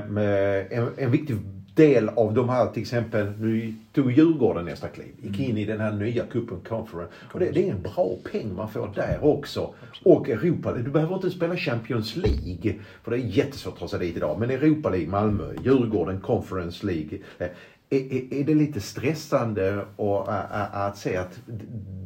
en, 0.70 0.90
en 0.98 1.12
viktig 1.12 1.38
del 1.76 2.10
av 2.10 2.34
de 2.34 2.50
här, 2.50 2.68
till 2.68 2.82
exempel, 2.82 3.32
nu 3.40 3.74
tog 3.94 4.12
Djurgården 4.12 4.66
nästa 4.66 4.88
kliv. 4.88 5.12
Gick 5.22 5.40
in 5.40 5.58
i 5.58 5.66
den 5.66 5.80
här 5.80 5.92
nya 5.92 6.26
cupen 6.26 6.58
Conference. 6.70 7.12
Och 7.34 7.40
det, 7.40 7.52
det 7.52 7.68
är 7.68 7.72
en 7.72 7.82
bra 7.82 8.16
peng 8.32 8.56
man 8.56 8.70
får 8.72 8.92
där 8.96 9.18
också. 9.22 9.74
Och 10.04 10.30
Europa, 10.30 10.74
du 10.74 10.92
behöver 10.92 11.16
inte 11.16 11.30
spela 11.32 11.56
Champions 11.58 12.16
League. 12.16 12.76
För 13.04 13.12
det 13.12 13.18
är 13.18 13.22
jättesvårt 13.22 13.74
att 13.74 13.80
ta 13.80 13.88
sig 13.88 14.00
dit 14.00 14.18
idag. 14.18 14.40
Men 14.40 14.50
Europa 14.50 14.90
League, 14.90 15.08
Malmö, 15.10 15.44
Djurgården, 15.64 16.20
Conference 16.22 16.86
League. 16.86 17.20
eh, 17.40 17.48
Är, 17.90 18.14
är, 18.14 18.34
är 18.42 18.44
det 18.44 18.54
lite 18.56 18.82
stressande 18.82 19.86
och, 19.96 20.28
ä, 20.34 20.42
att 20.72 20.98
se 20.98 21.18
att 21.18 21.40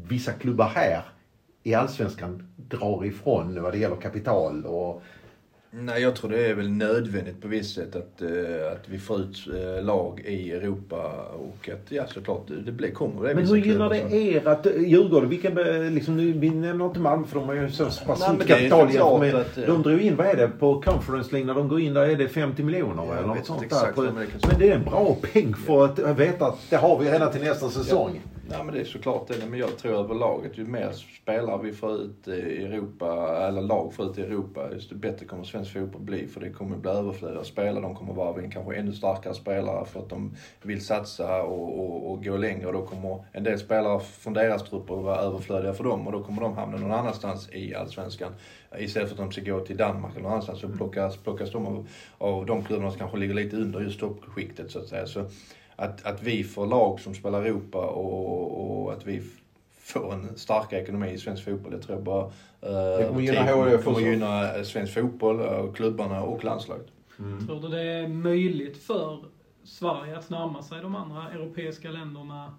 vissa 0.08 0.32
klubbar 0.32 0.66
här 0.76 1.02
i 1.64 1.74
Allsvenskan 1.74 2.48
drar 2.56 3.06
ifrån 3.06 3.62
vad 3.62 3.74
det 3.74 3.78
gäller 3.78 3.96
kapital 3.96 4.66
och 4.66 5.04
Nej, 5.76 6.02
jag 6.02 6.16
tror 6.16 6.30
det 6.32 6.46
är 6.50 6.54
väl 6.54 6.70
nödvändigt 6.70 7.42
på 7.42 7.48
visst 7.48 7.76
sätt 7.76 7.96
att, 7.96 8.22
eh, 8.22 8.72
att 8.72 8.90
vi 8.90 9.00
får 9.00 9.20
ut 9.22 9.48
eh, 9.56 9.84
lag 9.84 10.20
i 10.26 10.52
Europa 10.52 11.12
och 11.40 11.70
att, 11.70 11.92
ja 11.92 12.08
såklart, 12.08 12.48
det, 12.48 12.62
det 12.62 12.72
blir, 12.72 12.92
kommer 12.92 13.28
det 13.28 13.36
Men 13.36 13.48
hur 13.48 13.56
gynnar 13.56 13.90
det 13.90 14.14
er 14.14 14.48
att 14.48 14.66
eh, 14.66 14.72
Djurgården, 14.78 15.30
vilken, 15.30 15.56
liksom, 15.96 16.18
nu, 16.18 16.32
vi 16.32 16.50
nämner 16.50 16.86
inte 16.86 17.00
Malmö 17.00 17.28
för 17.28 17.40
de 17.40 17.48
har 17.48 17.56
ju 17.56 17.70
så 17.70 17.84
pass 17.84 18.08
Nej, 18.08 18.16
stort 18.16 18.38
men 18.38 18.48
kapital 18.48 19.20
med, 19.20 19.36
att, 19.36 19.56
De 19.56 19.82
drog 19.82 20.02
in, 20.02 20.16
vad 20.16 20.28
är 20.28 20.36
det, 20.38 20.48
på 20.48 20.82
Conference 20.82 21.32
League 21.32 21.48
när 21.48 21.54
de 21.54 21.68
går 21.68 21.80
in 21.82 21.94
där 21.94 22.10
är 22.10 22.16
det 22.16 22.28
50 22.28 22.64
miljoner 22.64 23.04
jag 23.08 23.18
eller 23.18 23.28
något 23.28 23.46
sånt 23.46 23.60
där. 23.60 23.66
exakt 23.66 23.96
På- 23.96 24.02
vad 24.02 24.16
det 24.16 24.48
Men 24.48 24.60
det 24.60 24.70
är 24.70 24.76
en 24.76 24.84
bra 24.84 25.18
peng 25.34 25.54
för 25.54 25.86
att 25.86 26.00
veta 26.20 26.46
att 26.46 26.60
det 26.70 26.76
har 26.76 27.00
vi 27.00 27.12
redan 27.12 27.32
till 27.32 27.42
nästa 27.42 27.70
säsong. 27.70 28.22
Ja 28.52 28.64
men 28.64 28.74
det 28.76 28.82
är 28.82 28.86
såklart 28.86 29.28
det. 29.28 29.46
Men 29.50 29.60
jag 29.60 29.78
tror 29.78 29.94
överlag 30.00 30.46
att 30.52 30.58
ju 30.58 30.66
mer 30.66 30.92
spelare 31.22 31.60
vi 31.64 31.74
får 31.74 31.94
ut 31.94 32.28
i 32.28 32.64
Europa, 32.64 33.38
eller 33.48 33.62
lag 33.62 33.94
får 33.94 34.12
ut 34.12 34.18
i 34.18 34.22
Europa, 34.22 34.70
desto 34.70 34.96
bättre 34.96 35.26
kommer 35.26 35.44
svensk 35.44 35.63
fotboll 35.70 36.02
bli. 36.02 36.28
För 36.28 36.42
det 36.42 36.50
kommer 36.50 36.78
bli 36.78 36.92
överflöd 36.92 37.38
av 37.38 37.44
spelare. 37.44 37.82
De 37.82 37.96
kommer 37.96 38.14
vara 38.14 38.42
en 38.42 38.52
kanske 38.52 38.76
ännu 38.76 38.94
starkare 38.94 39.34
spelare 39.34 39.86
för 39.86 40.00
att 40.00 40.10
de 40.10 40.36
vill 40.62 40.86
satsa 40.86 41.44
och, 41.44 41.80
och, 41.80 42.12
och 42.12 42.24
gå 42.24 42.38
längre. 42.38 42.68
Och 42.68 42.74
då 42.74 42.86
kommer 42.86 43.26
en 43.32 43.44
del 43.44 43.60
spelare 43.60 44.00
från 44.00 44.34
deras 44.34 44.64
trupper 44.64 44.96
vara 44.96 45.18
överflödiga 45.18 45.74
för 45.74 45.84
dem 45.84 46.08
och 46.08 46.14
då 46.14 46.24
kommer 46.24 46.42
de 46.42 46.54
hamna 46.54 46.78
någon 46.78 46.92
annanstans 46.92 47.50
i 47.52 47.76
Allsvenskan. 47.76 48.34
Istället 48.78 49.10
för 49.10 49.16
att 49.16 49.32
de 49.32 49.32
ska 49.32 49.52
gå 49.52 49.60
till 49.60 49.78
Danmark 49.78 50.12
eller 50.12 50.24
någon 50.24 50.32
annanstans 50.32 50.60
så 50.60 50.70
plockas, 50.70 51.18
plockas 51.18 51.52
de 51.52 51.66
av, 51.66 51.88
av 52.18 52.46
de 52.46 52.64
klubbarna 52.64 52.92
som 52.92 53.00
kanske 53.00 53.18
ligger 53.18 53.34
lite 53.34 53.56
under 53.56 53.82
just 53.82 54.00
toppskiktet 54.00 54.72
så 54.72 54.80
att 54.80 54.88
säga. 54.88 55.06
Så 55.06 55.26
att, 55.76 56.06
att 56.06 56.24
vi 56.24 56.44
får 56.44 56.66
lag 56.66 57.00
som 57.00 57.14
spelar 57.14 57.42
Europa 57.42 57.88
och, 57.88 58.84
och 58.84 58.94
att 58.94 59.08
vi 59.08 59.22
f- 59.84 59.92
får 59.92 60.14
en 60.14 60.38
starkare 60.38 60.82
ekonomi 60.82 61.10
i 61.12 61.18
svensk 61.18 61.44
fotboll. 61.44 61.72
Det 61.72 61.80
tror 61.80 61.98
jag 61.98 62.04
bara 62.04 62.24
eh, 62.62 62.98
Det 63.00 63.06
kommer 63.08 63.22
gynna 63.22 63.68
HIF 63.70 63.84
kommer 63.84 64.00
gynna 64.00 64.56
eh, 64.58 64.64
svensk 64.64 64.94
fotboll, 64.94 65.40
och 65.40 65.76
klubbarna 65.76 66.22
och 66.22 66.44
landslaget. 66.44 66.88
Tror 67.48 67.62
du 67.62 67.68
det 67.70 67.82
är 67.82 68.08
möjligt 68.08 68.78
för 68.78 69.20
Sverige 69.64 70.18
att 70.18 70.30
närma 70.30 70.64
sig 70.64 70.82
de 70.82 70.96
andra 70.96 71.32
europeiska 71.32 71.92
länderna 71.92 72.54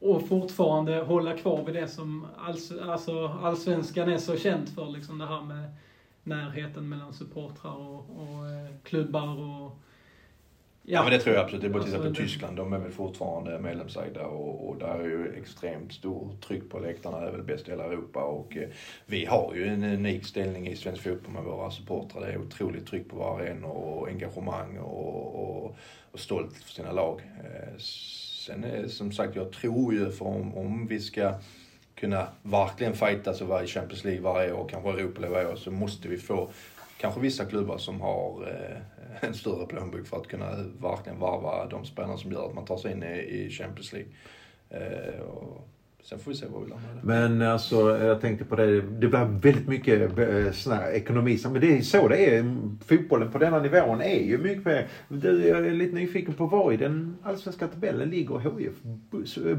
och 0.00 0.28
fortfarande 0.28 0.96
hålla 1.00 1.36
kvar 1.36 1.64
vid 1.64 1.74
det 1.74 1.88
som 1.88 2.26
alls, 2.38 2.72
alltså, 2.82 3.26
allsvenskan 3.42 4.08
är 4.08 4.18
så 4.18 4.36
känt 4.36 4.70
för, 4.70 4.86
liksom 4.86 5.18
det 5.18 5.26
här 5.26 5.40
med 5.40 5.70
närheten 6.22 6.88
mellan 6.88 7.12
supportrar 7.12 7.76
och, 7.76 7.94
och 7.94 8.46
eh, 8.46 8.74
klubbar 8.82 9.40
och... 9.40 9.78
Ja, 10.90 11.02
men 11.02 11.12
det 11.12 11.18
tror 11.18 11.34
jag 11.36 11.44
absolut. 11.44 11.62
Det 11.62 11.68
är 11.68 11.72
bara 11.72 11.82
att 11.82 11.90
titta 11.90 12.02
på 12.02 12.14
Tyskland. 12.14 12.56
De 12.56 12.72
är 12.72 12.78
väl 12.78 12.92
fortfarande 12.92 13.58
medlemsägda 13.58 14.26
och, 14.26 14.68
och 14.68 14.76
där 14.76 14.98
är 14.98 15.04
ju 15.04 15.34
extremt 15.36 15.92
stor 15.92 16.36
tryck 16.46 16.70
på 16.70 16.78
läktarna. 16.78 17.20
Det 17.20 17.26
är 17.26 17.32
väl 17.32 17.42
bäst 17.42 17.68
i 17.68 17.70
hela 17.70 17.84
Europa 17.84 18.24
och 18.24 18.56
eh, 18.56 18.68
vi 19.06 19.24
har 19.24 19.54
ju 19.54 19.66
en 19.66 19.84
unik 19.84 20.26
ställning 20.26 20.68
i 20.68 20.76
svensk 20.76 21.02
fotboll 21.02 21.32
med 21.32 21.44
våra 21.44 21.70
supportrar. 21.70 22.20
Det 22.20 22.32
är 22.32 22.38
otroligt 22.38 22.86
tryck 22.86 23.08
på 23.08 23.16
våra 23.16 23.36
arenor 23.36 23.70
och 23.70 24.08
engagemang 24.08 24.78
och, 24.78 25.34
och, 25.34 25.76
och 26.12 26.20
stolt 26.20 26.56
för 26.56 26.72
sina 26.72 26.92
lag. 26.92 27.20
Eh, 27.44 27.78
sen 28.46 28.64
är 28.64 28.88
som 28.88 29.12
sagt, 29.12 29.36
jag 29.36 29.52
tror 29.52 29.94
ju 29.94 30.10
för 30.10 30.26
om, 30.26 30.54
om 30.54 30.86
vi 30.86 31.00
ska 31.00 31.34
kunna 31.94 32.28
verkligen 32.42 32.94
fightas 32.94 33.40
och 33.40 33.48
vara 33.48 33.64
i 33.64 33.66
Champions 33.66 34.04
League 34.04 34.22
varje 34.22 34.52
år, 34.52 34.68
kanske 34.68 34.90
Europa 34.90 35.28
varje 35.30 35.48
år, 35.48 35.56
så 35.56 35.70
måste 35.70 36.08
vi 36.08 36.18
få 36.18 36.50
kanske 36.98 37.20
vissa 37.20 37.44
klubbar 37.44 37.78
som 37.78 38.00
har 38.00 38.42
eh, 38.42 39.28
en 39.28 39.34
större 39.34 39.66
plånbok 39.66 40.06
för 40.06 40.16
att 40.16 40.28
kunna 40.28 40.50
verkligen 40.80 41.18
varva 41.18 41.66
de 41.66 41.84
spelarna 41.84 42.16
som 42.16 42.32
gör 42.32 42.46
att 42.46 42.54
man 42.54 42.64
tar 42.64 42.76
sig 42.76 42.92
in 42.92 43.02
i, 43.02 43.18
i 43.18 43.50
Champions 43.50 43.92
League. 43.92 44.10
Eh, 44.70 45.20
och 45.20 45.68
sen 46.02 46.18
får 46.18 46.30
vi 46.30 46.36
se 46.36 46.46
vad 46.50 46.62
vi 46.62 46.70
landar 46.70 46.88
i. 46.88 47.06
Men 47.06 47.42
alltså, 47.42 47.98
jag 47.98 48.20
tänkte 48.20 48.44
på 48.44 48.56
det. 48.56 48.80
Det 48.80 49.08
blir 49.08 49.40
väldigt 49.40 49.68
mycket 49.68 50.18
eh, 50.18 50.52
sån 50.52 50.72
här 50.72 50.92
ekonomi. 50.92 51.38
Men 51.44 51.60
det 51.60 51.78
är 51.78 51.82
så 51.82 52.08
det 52.08 52.36
är. 52.36 52.56
Fotbollen 52.86 53.32
på 53.32 53.38
denna 53.38 53.60
nivån 53.60 54.00
är 54.00 54.24
ju 54.24 54.38
mycket 54.38 54.64
mer. 54.64 54.88
Du, 55.08 55.48
Jag 55.48 55.66
är 55.66 55.74
lite 55.74 55.94
nyfiken 55.94 56.34
på 56.34 56.46
var 56.46 56.72
i 56.72 56.76
den 56.76 57.16
allsvenska 57.22 57.68
tabellen 57.68 58.10
ligger 58.10 58.38
HIF 58.38 58.72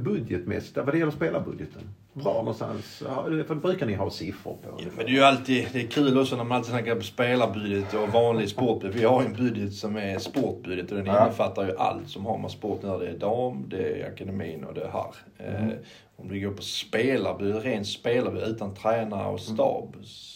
budgetmässigt 0.03 0.77
vad 0.77 0.91
det 0.91 0.97
gäller 0.97 1.11
spelarbudgeten? 1.11 1.81
Var 2.23 2.33
någonstans? 2.33 2.97
För 2.97 3.29
det 3.49 3.55
brukar 3.55 3.85
ni 3.85 3.93
ha 3.93 4.09
siffror 4.09 4.53
på. 4.63 4.69
Ja, 4.79 4.85
men 4.97 5.05
det 5.05 5.11
är 5.11 5.15
ju 5.15 5.23
alltid, 5.23 5.67
det 5.73 5.79
är 5.81 5.87
kul 5.87 6.17
också 6.19 6.35
när 6.35 6.43
man 6.43 6.57
alltid 6.57 6.71
snackar 6.71 6.95
om 6.95 7.01
spelarbudget 7.01 7.93
och 7.93 8.09
vanlig 8.09 8.49
sportbudget. 8.49 9.01
Vi 9.01 9.05
har 9.05 9.21
ju 9.21 9.27
en 9.27 9.33
budget 9.33 9.73
som 9.73 9.95
är 9.97 10.17
sportbudget 10.19 10.91
och 10.91 10.97
den 10.97 11.05
Ja. 11.05 11.23
innefattar 11.25 11.65
ju 11.65 11.77
allt 11.77 12.09
som 12.09 12.25
har 12.25 12.37
med 12.37 12.51
sport 12.51 12.79
nu. 12.83 12.97
Det 12.99 13.07
är 13.07 13.17
dam, 13.17 13.65
det 13.69 14.01
är 14.01 14.07
akademin 14.07 14.63
och 14.63 14.73
det 14.73 14.81
är 14.81 14.89
här. 14.89 15.15
Mm. 15.39 15.69
Eh, 15.69 15.75
om 16.15 16.27
du 16.27 16.39
går 16.41 16.51
på 16.55 16.61
spelarbudget, 16.61 17.65
ren 17.65 17.85
spelarbudget 17.85 18.49
utan 18.49 18.73
tränare 18.75 19.27
och 19.27 19.39
stab. 19.39 19.95
s- 20.03 20.35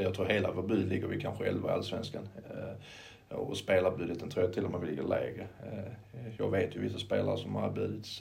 Jag 0.00 0.14
tror 0.14 0.26
hela 0.26 0.50
vår 0.52 0.62
budget 0.62 0.88
ligger 0.88 1.06
vi 1.08 1.20
kanske 1.20 1.44
11 1.44 1.68
i 1.68 1.72
Allsvenskan. 1.72 2.28
Eh, 2.50 3.36
och 3.36 3.56
spelarbudgeten 3.56 4.30
tror 4.30 4.44
jag 4.44 4.54
till 4.54 4.64
och 4.64 4.70
med 4.70 4.80
vi 4.80 4.86
ligger 4.86 5.02
lägre. 5.02 5.46
Eh, 5.72 6.32
jag 6.38 6.50
vet 6.50 6.76
ju 6.76 6.80
vissa 6.80 6.98
spelare 6.98 7.38
som 7.38 7.54
har 7.54 7.66
erbjudits 7.68 8.20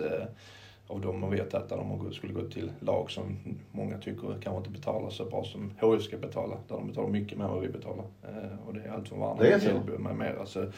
av 0.91 1.01
dem 1.01 1.23
och 1.23 1.33
vet 1.33 1.53
att 1.53 1.69
de 1.69 2.13
skulle 2.13 2.33
gå 2.33 2.41
till 2.41 2.71
lag 2.79 3.11
som 3.11 3.37
många 3.71 3.97
tycker 3.97 4.27
kanske 4.41 4.57
inte 4.57 4.69
betalar 4.69 5.09
så 5.09 5.25
bra 5.25 5.43
som 5.43 5.73
HIF 5.81 6.01
ska 6.01 6.17
betala. 6.17 6.57
Där 6.67 6.75
de 6.75 6.87
betalar 6.87 7.09
mycket 7.09 7.37
mer 7.37 7.45
än 7.45 7.51
vad 7.51 7.61
vi 7.61 7.69
betalar. 7.69 8.05
Eh, 8.23 8.67
och 8.67 8.73
det 8.73 8.81
är 8.81 8.91
allt 8.91 9.09
från 9.09 9.39
är 9.39 9.59
till 9.59 9.61
så. 9.61 9.67
Tällby 9.67 9.97
med 9.97 10.15
mera. 10.15 10.45
Så, 10.45 10.61
eh, 10.61 10.69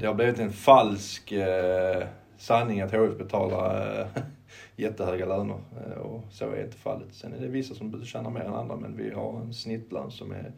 det 0.00 0.06
har 0.06 0.14
blivit 0.14 0.38
en 0.38 0.52
falsk 0.52 1.32
eh, 1.32 2.04
sanning 2.36 2.80
att 2.80 2.94
HIF 2.94 3.18
betalar 3.18 4.00
eh, 4.00 4.22
jättehöga 4.76 5.26
löner. 5.26 5.58
Eh, 5.86 5.98
och 5.98 6.24
så 6.30 6.50
är 6.50 6.64
inte 6.64 6.76
fallet. 6.76 7.08
Sen 7.14 7.32
är 7.32 7.40
det 7.40 7.48
vissa 7.48 7.74
som 7.74 8.04
tjänar 8.04 8.30
mer 8.30 8.40
än 8.40 8.54
andra 8.54 8.76
men 8.76 8.96
vi 8.96 9.10
har 9.10 9.40
en 9.40 9.54
snittlön 9.54 10.10
som 10.10 10.32
är 10.32 10.52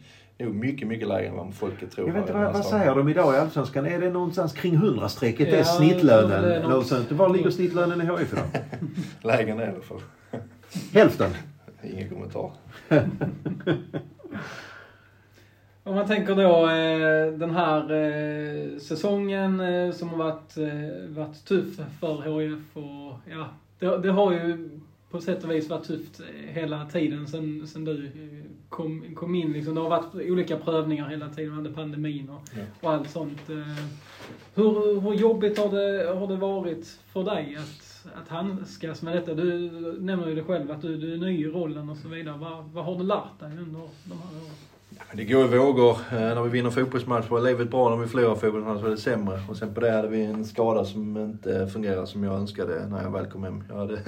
nog 0.45 0.55
mycket, 0.55 0.89
mycket 0.89 1.09
lägre 1.09 1.29
än 1.29 1.37
vad 1.37 1.55
folket 1.55 1.91
tror. 1.91 2.07
Jag 2.09 2.15
vet 2.15 2.23
inte 2.23 2.33
vad, 2.33 2.53
vad 2.53 2.65
säger 2.65 2.95
de 2.95 3.09
idag 3.09 3.35
i 3.35 3.39
Allsvenskan? 3.39 3.87
Är 3.87 4.01
det 4.01 4.11
någonstans 4.11 4.53
kring 4.53 4.77
100-strecket? 4.77 5.51
det 5.51 5.55
är 5.55 5.59
Ja, 5.59 5.65
snittlönen? 5.65 6.31
det 6.43 6.55
är 6.55 6.61
eller 6.61 6.69
något-. 6.69 7.13
Var 7.13 7.29
ligger 7.29 7.51
snittlönen 7.51 8.01
i 8.01 8.05
HIF 8.05 8.33
idag? 8.33 8.45
Lägre 9.23 9.53
än 9.53 9.61
i 9.61 9.65
alla 9.65 9.81
fall. 9.81 10.01
Hälften? 10.93 11.31
Ingen 11.83 12.09
kommentar. 12.09 12.51
Om 15.85 15.95
man 15.95 16.07
tänker 16.07 16.35
då 16.35 16.71
eh, 16.71 17.33
den 17.39 17.51
här 17.51 17.93
eh, 17.93 18.79
säsongen 18.79 19.61
eh, 19.61 19.93
som 19.93 20.09
har 20.09 20.17
varit, 20.17 20.57
varit 21.09 21.45
tuff 21.45 21.81
för 22.01 22.41
HIF 22.41 22.77
och 22.77 23.19
ja, 23.31 23.49
det, 23.79 23.99
det 23.99 24.11
har 24.11 24.33
ju 24.33 24.71
på 25.13 25.21
sätt 25.21 25.45
och 25.45 25.51
vis 25.51 25.69
varit 25.69 25.85
tufft 25.87 26.21
eh, 26.21 26.27
hela 26.55 26.85
tiden 26.87 27.27
sen, 27.27 27.67
sen 27.67 27.85
du 27.85 28.05
eh, 28.07 28.11
kom, 28.69 29.15
kom 29.15 29.35
in. 29.35 29.53
Liksom. 29.53 29.75
Det 29.75 29.81
har 29.81 29.89
varit 29.91 30.15
olika 30.15 30.57
prövningar 30.57 31.09
hela 31.09 31.29
tiden 31.29 31.59
under 31.59 31.73
pandemin 31.73 32.29
och, 32.31 32.41
Ja. 32.57 32.63
och 32.81 32.93
allt 32.93 33.11
sånt. 33.11 33.51
eh. 33.51 33.85
Hur, 34.55 35.01
hur 35.01 35.15
jobbigt 35.15 35.59
har 35.59 35.69
det, 35.71 36.19
har 36.19 36.27
det 36.27 36.37
varit 36.37 36.99
för 37.13 37.23
dig 37.25 37.57
att, 37.59 38.07
att 38.23 38.29
handskas 38.29 39.03
med 39.03 39.17
detta? 39.17 39.35
Du 39.35 39.71
nämner 40.01 40.29
ju 40.29 40.35
det 40.35 40.43
själv 40.45 40.71
att 40.71 40.83
du, 40.83 40.97
du 40.97 41.13
är 41.15 41.19
ny 41.19 41.45
i 41.47 41.49
rollen 41.49 41.89
och 41.89 41.97
så 41.97 42.09
vidare. 42.09 42.39
Vad, 42.39 42.65
vad 42.65 42.85
har 42.85 42.99
du 42.99 43.05
lärt 43.05 43.41
dig 43.41 43.49
under 43.51 43.81
de 44.05 44.13
här 44.19 44.37
åren? 44.43 44.51
Det 45.15 45.25
går 45.25 45.45
i 45.55 45.59
vågor. 45.59 45.99
När 46.11 46.43
vi 46.43 46.51
vinner 46.51 46.71
fotbollsmatch 46.71 47.31
var 47.31 47.41
livet 47.41 47.71
bra, 47.71 47.91
när 47.91 47.97
vi 47.97 48.09
förlorar 48.09 48.35
fotbollsmatch 48.35 48.83
var 48.83 48.91
det 48.91 48.97
sämre. 48.97 49.41
Och 49.49 49.57
sen 49.57 49.75
på 49.75 49.81
det 49.81 49.91
hade 49.91 50.09
vi 50.09 50.23
en 50.25 50.45
skada 50.45 50.85
som 50.85 51.17
inte 51.17 51.67
fungerade 51.67 52.07
som 52.07 52.25
jag 52.25 52.35
önskade 52.35 52.87
när 52.89 53.03
jag 53.03 53.11
väl 53.11 53.27
kom 53.27 53.43
hem. 53.45 53.65
Jag 53.69 53.77
hade 53.77 53.99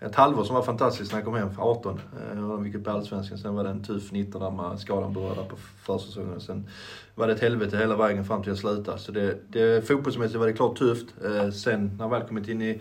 ett 0.00 0.14
halvår 0.14 0.44
som 0.44 0.54
var 0.54 0.62
fantastiskt 0.62 1.12
när 1.12 1.18
jag 1.18 1.24
kom 1.24 1.34
hem, 1.34 1.48
18. 1.58 2.00
De 2.34 2.66
gick 2.66 2.74
upp 2.74 2.84
på 2.84 2.90
Allsvenskan. 2.90 3.38
Sen 3.38 3.54
var 3.54 3.64
det 3.64 3.70
en 3.70 3.84
tuff 3.84 4.12
19 4.12 4.42
där 4.42 4.50
med 4.50 4.80
skadan 4.80 5.12
började 5.12 5.44
på 5.44 5.56
försäsongen. 5.56 6.40
Sen 6.40 6.68
var 7.14 7.26
det 7.26 7.32
ett 7.32 7.40
helvete 7.40 7.76
hela 7.76 7.96
vägen 7.96 8.24
fram 8.24 8.42
till 8.42 8.50
jag 8.50 8.58
slutade. 8.58 8.98
Så 8.98 9.12
det, 9.12 9.38
det, 9.48 9.88
fotbollsmässigt 9.88 10.38
var 10.38 10.46
det 10.46 10.52
klart 10.52 10.76
tufft. 10.76 11.06
Eh, 11.24 11.50
sen 11.50 11.96
när 11.96 12.04
jag 12.04 12.10
väl 12.10 12.22
kommit 12.22 12.48
in 12.48 12.62
i 12.62 12.80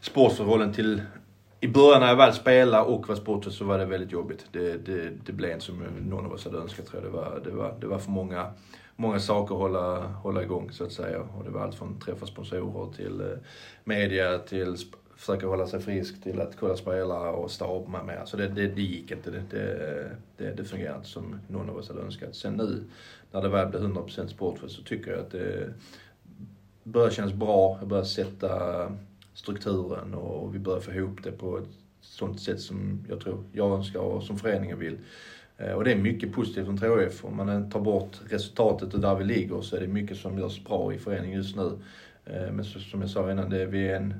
sportsförhållanden 0.00 0.74
till 0.74 1.02
i 1.60 1.68
början 1.68 2.00
när 2.00 2.08
jag 2.08 2.16
väl 2.16 2.32
spelade 2.32 2.84
och 2.84 3.08
var 3.08 3.16
sportchef 3.16 3.52
så 3.52 3.64
var 3.64 3.78
det 3.78 3.84
väldigt 3.84 4.12
jobbigt. 4.12 4.46
Det, 4.52 4.86
det, 4.86 5.10
det 5.26 5.32
blev 5.32 5.50
inte 5.52 5.64
som 5.64 5.82
någon 6.08 6.26
av 6.26 6.32
oss 6.32 6.44
hade 6.44 6.58
önskat 6.58 6.86
tror 6.86 7.02
jag. 7.02 7.12
Det 7.12 7.16
var, 7.16 7.40
det 7.44 7.50
var, 7.50 7.74
det 7.80 7.86
var 7.86 7.98
för 7.98 8.10
många, 8.10 8.46
många 8.96 9.20
saker 9.20 9.54
att 9.54 9.60
hålla, 9.60 10.06
hålla 10.06 10.42
igång 10.42 10.70
så 10.72 10.84
att 10.84 10.92
säga. 10.92 11.20
Och 11.20 11.44
det 11.44 11.50
var 11.50 11.60
allt 11.60 11.74
från 11.74 12.00
träffa 12.00 12.26
sponsorer 12.26 12.92
till 12.92 13.20
eh, 13.20 13.26
media 13.84 14.38
till 14.38 14.76
försöka 15.16 15.46
hålla 15.46 15.66
sig 15.66 15.80
frisk 15.80 16.22
till 16.22 16.40
att 16.40 16.56
kolla 16.56 16.76
spelare 16.76 17.30
och 17.30 17.50
stab 17.50 17.88
med 17.88 18.04
mer. 18.04 18.22
Så 18.24 18.36
det, 18.36 18.48
det, 18.48 18.68
det 18.68 18.82
gick 18.82 19.10
inte. 19.10 19.30
Det, 19.30 19.42
det, 19.50 20.16
det, 20.36 20.50
det 20.50 20.64
fungerade 20.64 20.96
inte 20.96 21.08
som 21.08 21.40
någon 21.48 21.70
av 21.70 21.76
oss 21.76 21.88
hade 21.88 22.00
önskat. 22.00 22.34
Sen 22.34 22.52
nu 22.54 22.84
när 23.32 23.42
det 23.42 23.48
väl 23.48 23.68
blir 23.68 23.80
100% 23.80 24.26
sportchef 24.26 24.70
så 24.70 24.82
tycker 24.82 25.10
jag 25.10 25.20
att 25.20 25.30
det 25.30 25.74
börjar 26.84 27.10
kännas 27.10 27.32
bra. 27.32 27.76
Jag 27.80 27.88
börjar 27.88 28.04
sätta 28.04 28.92
strukturen 29.34 30.14
och 30.14 30.54
vi 30.54 30.58
börjar 30.58 30.80
få 30.80 30.92
ihop 30.92 31.22
det 31.22 31.32
på 31.32 31.58
ett 31.58 31.68
sånt 32.00 32.40
sätt 32.40 32.60
som 32.60 33.06
jag 33.08 33.20
tror 33.20 33.44
jag 33.52 33.76
önskar 33.76 34.00
och 34.00 34.22
som 34.22 34.38
föreningen 34.38 34.78
vill. 34.78 34.98
Eh, 35.56 35.72
och 35.72 35.84
det 35.84 35.92
är 35.92 35.96
mycket 35.96 36.32
positivt 36.32 36.64
från 36.66 36.78
THF. 36.78 37.24
Om 37.24 37.36
man 37.36 37.70
tar 37.70 37.80
bort 37.80 38.20
resultatet 38.28 38.94
och 38.94 39.00
där 39.00 39.14
vi 39.14 39.24
ligger 39.24 39.60
så 39.60 39.76
är 39.76 39.80
det 39.80 39.88
mycket 39.88 40.16
som 40.16 40.38
görs 40.38 40.64
bra 40.64 40.94
i 40.94 40.98
föreningen 40.98 41.36
just 41.36 41.56
nu. 41.56 41.78
Eh, 42.24 42.52
men 42.52 42.64
som 42.64 43.00
jag 43.00 43.10
sa 43.10 43.30
innan, 43.30 43.50
det 43.50 43.62
är 43.62 43.66
vi 43.66 43.88
är 43.88 43.96
en 43.96 44.14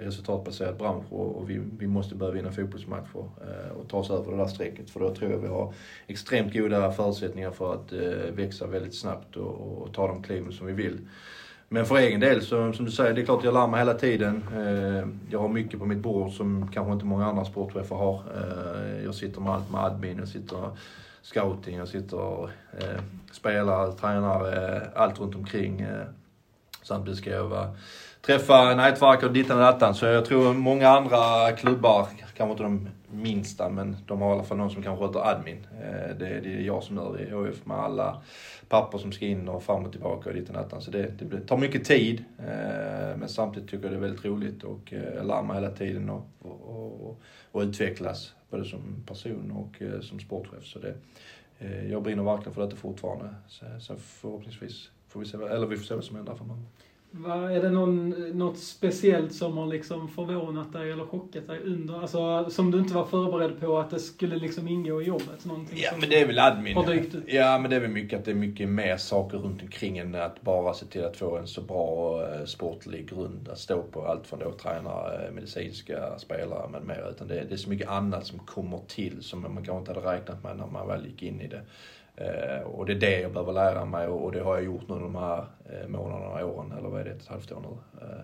resultatbaserad 0.00 0.76
bransch 0.76 1.12
och 1.12 1.50
vi, 1.50 1.60
vi 1.78 1.86
måste 1.86 2.14
börja 2.14 2.32
vinna 2.32 2.52
fotbollsmatcher 2.52 3.24
eh, 3.40 3.76
och 3.76 3.88
ta 3.88 3.96
oss 3.96 4.10
över 4.10 4.32
det 4.32 4.36
där 4.36 4.46
strecket. 4.46 4.90
För 4.90 5.00
då 5.00 5.14
tror 5.14 5.30
jag 5.30 5.38
vi 5.38 5.48
har 5.48 5.74
extremt 6.06 6.52
goda 6.52 6.92
förutsättningar 6.92 7.50
för 7.50 7.74
att 7.74 7.92
eh, 7.92 8.34
växa 8.34 8.66
väldigt 8.66 8.94
snabbt 8.94 9.36
och, 9.36 9.82
och 9.82 9.94
ta 9.94 10.06
de 10.06 10.22
kliven 10.22 10.52
som 10.52 10.66
vi 10.66 10.72
vill. 10.72 10.98
Men 11.68 11.86
för 11.86 11.96
egen 11.96 12.20
del, 12.20 12.42
så, 12.42 12.72
som 12.72 12.84
du 12.84 12.90
säger, 12.90 13.14
det 13.14 13.20
är 13.20 13.24
klart 13.24 13.44
jag 13.44 13.54
lär 13.54 13.66
mig 13.66 13.80
hela 13.80 13.94
tiden. 13.94 14.44
Eh, 14.56 15.08
jag 15.30 15.38
har 15.38 15.48
mycket 15.48 15.78
på 15.78 15.86
mitt 15.86 15.98
bord 15.98 16.32
som 16.32 16.70
kanske 16.74 16.92
inte 16.92 17.04
många 17.04 17.26
andra 17.26 17.44
sportchefer 17.44 17.96
har. 17.96 18.22
Eh, 18.34 19.04
jag 19.04 19.14
sitter 19.14 19.40
med 19.40 19.52
allt 19.52 19.70
med 19.70 19.80
admin, 19.80 20.18
jag 20.18 20.28
sitter 20.28 20.70
scouting, 21.22 21.76
jag 21.76 21.88
sitter 21.88 22.50
spelare, 23.32 23.92
tränare, 23.92 24.82
allt 24.94 25.20
runt 25.20 25.34
omkring. 25.34 25.86
Samtidigt 26.82 27.18
ska 27.18 27.30
jag 27.30 27.44
vara, 27.44 27.70
träffa 28.22 28.74
nätverk 28.74 29.22
och 29.22 29.32
dittan 29.32 29.56
och 29.56 29.62
dattan. 29.62 29.94
Så 29.94 30.06
jag 30.06 30.24
tror 30.24 30.54
många 30.54 30.88
andra 30.88 31.52
klubbar, 31.52 32.08
kanske 32.36 32.50
inte 32.50 32.62
de 32.62 32.88
minsta, 33.10 33.68
men 33.68 33.96
de 34.06 34.20
har 34.20 34.30
i 34.30 34.32
alla 34.32 34.42
fall 34.42 34.56
någon 34.56 34.70
som 34.70 34.82
kan 34.82 34.98
sköta 34.98 35.24
admin. 35.24 35.66
Eh, 35.72 36.16
det 36.18 36.26
är 36.28 36.60
jag 36.60 36.82
som 36.82 36.96
gör 36.96 37.16
det 37.18 37.24
i 37.24 37.30
HF 37.30 37.66
med 37.66 37.76
alla 37.76 38.22
papper 38.68 38.98
som 38.98 39.12
ska 39.12 39.26
in 39.26 39.48
och 39.48 39.62
fram 39.62 39.84
och 39.84 39.92
tillbaka 39.92 40.30
och 40.30 40.36
dittan 40.36 40.56
och 40.56 40.62
dattan. 40.62 40.82
Så 40.82 40.90
det, 40.90 41.06
det 41.20 41.40
tar 41.40 41.56
mycket 41.56 41.84
tid. 41.84 42.24
Eh, 42.38 43.16
men 43.16 43.28
samtidigt 43.28 43.70
tycker 43.70 43.84
jag 43.84 43.92
det 43.92 43.96
är 43.96 44.00
väldigt 44.00 44.24
roligt 44.24 44.64
och 44.64 44.92
eh, 44.92 45.14
jag 45.14 45.26
lär 45.26 45.42
mig 45.42 45.54
hela 45.56 45.70
tiden 45.70 46.10
och, 46.10 46.26
och, 46.38 47.06
och, 47.06 47.20
och 47.52 47.62
utvecklas. 47.62 48.34
Både 48.50 48.64
som 48.64 49.04
person 49.06 49.50
och 49.50 50.02
som 50.02 50.20
sportchef. 50.20 50.64
Så 50.64 50.78
det, 50.78 50.94
jag 51.90 52.02
brinner 52.02 52.22
verkligen 52.22 52.54
för 52.54 52.62
detta 52.62 52.76
fortfarande. 52.76 53.34
Så, 53.48 53.64
så 53.80 53.96
förhoppningsvis 53.96 54.90
får 55.08 55.20
vi 55.20 55.26
se, 55.26 55.36
eller 55.36 55.66
vi 55.66 55.76
får 55.76 55.84
se 55.84 55.94
vad 55.94 56.04
som 56.04 56.16
händer 56.16 56.34
framöver. 56.34 56.62
Va, 57.10 57.50
är 57.50 57.62
det 57.62 57.70
någon, 57.70 58.10
något 58.38 58.58
speciellt 58.58 59.34
som 59.34 59.56
har 59.56 59.66
liksom 59.66 60.08
förvånat 60.08 60.72
dig 60.72 60.92
eller 60.92 61.04
chockat 61.04 61.46
dig 61.46 61.60
under, 61.64 62.00
alltså 62.00 62.50
som 62.50 62.70
du 62.70 62.78
inte 62.78 62.94
var 62.94 63.04
förberedd 63.04 63.60
på 63.60 63.78
att 63.78 63.90
det 63.90 63.98
skulle 63.98 64.36
liksom 64.36 64.68
ingå 64.68 65.02
i 65.02 65.04
jobbet? 65.04 65.44
Någonting 65.44 65.78
ja 65.78 65.90
men 66.00 66.10
det 66.10 66.20
är 66.20 66.26
väl 66.26 66.38
admin. 66.38 66.74
Ja 67.26 67.58
men 67.58 67.70
det 67.70 67.76
är 67.76 67.80
väl 67.80 67.90
mycket 67.90 68.18
att 68.18 68.24
det 68.24 68.30
är 68.30 68.34
mycket 68.34 68.68
mer 68.68 68.96
saker 68.96 69.38
runt 69.38 69.62
omkring 69.62 69.98
än 69.98 70.14
att 70.14 70.42
bara 70.42 70.74
se 70.74 70.86
till 70.86 71.04
att 71.04 71.16
få 71.16 71.36
en 71.36 71.46
så 71.46 71.60
bra 71.60 72.22
eh, 72.22 72.44
sportlig 72.44 73.10
grund 73.10 73.48
att 73.48 73.58
stå 73.58 73.82
på. 73.82 74.06
Allt 74.06 74.26
från 74.26 74.38
då 74.38 74.52
tränare, 74.52 75.26
eh, 75.26 75.32
medicinska 75.34 76.18
spelare 76.18 76.68
med 76.68 76.86
mer. 76.86 77.10
Utan 77.10 77.28
det, 77.28 77.44
det 77.48 77.54
är 77.54 77.56
så 77.56 77.70
mycket 77.70 77.88
annat 77.88 78.26
som 78.26 78.38
kommer 78.38 78.78
till 78.86 79.22
som 79.22 79.42
man 79.42 79.54
kanske 79.56 79.78
inte 79.78 79.92
hade 79.92 80.16
räknat 80.16 80.44
med 80.44 80.56
när 80.56 80.66
man 80.66 80.88
väl 80.88 81.06
gick 81.06 81.22
in 81.22 81.40
i 81.40 81.48
det. 81.48 81.62
Eh, 82.20 82.62
och 82.62 82.86
det 82.86 82.92
är 82.92 83.00
det 83.00 83.20
jag 83.20 83.32
behöver 83.32 83.52
lära 83.52 83.84
mig 83.84 84.06
och 84.06 84.32
det 84.32 84.40
har 84.40 84.54
jag 84.54 84.64
gjort 84.64 84.88
nu 84.88 84.94
de 84.94 85.14
här 85.14 85.44
eh, 85.64 85.88
månaderna, 85.88 86.46
åren, 86.46 86.72
eller 86.78 86.88
vad 86.88 87.00
är 87.00 87.04
det, 87.04 87.10
ett 87.10 87.26
halvt 87.26 87.52
år 87.52 87.60
nu. 87.60 88.06
Eh, 88.06 88.20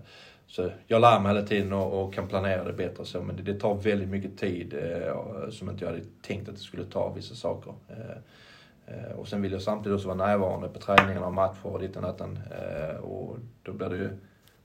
så 0.46 0.70
jag 0.86 1.00
lär 1.00 1.20
mig 1.20 1.34
hela 1.34 1.46
tiden 1.46 1.72
och, 1.72 2.14
kan 2.14 2.28
planera 2.28 2.64
det 2.64 2.72
bättre 2.72 3.04
så, 3.04 3.22
men 3.22 3.44
det, 3.44 3.60
tar 3.60 3.74
väldigt 3.74 4.08
mycket 4.08 4.38
tid 4.38 4.74
eh, 4.74 5.50
som 5.50 5.70
inte 5.70 5.84
jag 5.84 5.92
hade 5.92 6.04
tänkt 6.22 6.48
att 6.48 6.54
det 6.54 6.60
skulle 6.60 6.84
ta 6.84 7.08
vissa 7.08 7.34
saker. 7.34 7.74
Eh, 7.88 8.16
eh, 8.94 9.12
och 9.12 9.28
sen 9.28 9.42
vill 9.42 9.52
jag 9.52 9.62
samtidigt 9.62 9.96
också 9.96 10.08
vara 10.08 10.26
närvarande 10.26 10.68
på 10.68 10.78
träningarna 10.78 11.26
och 11.26 11.34
matcher 11.34 11.66
och 11.66 11.80
ditt 11.80 11.96
och 11.96 12.02
natten. 12.02 12.38
Och 13.02 13.36
då 13.62 13.72
blir 13.72 13.88
det 13.88 13.96
ju, 13.96 14.10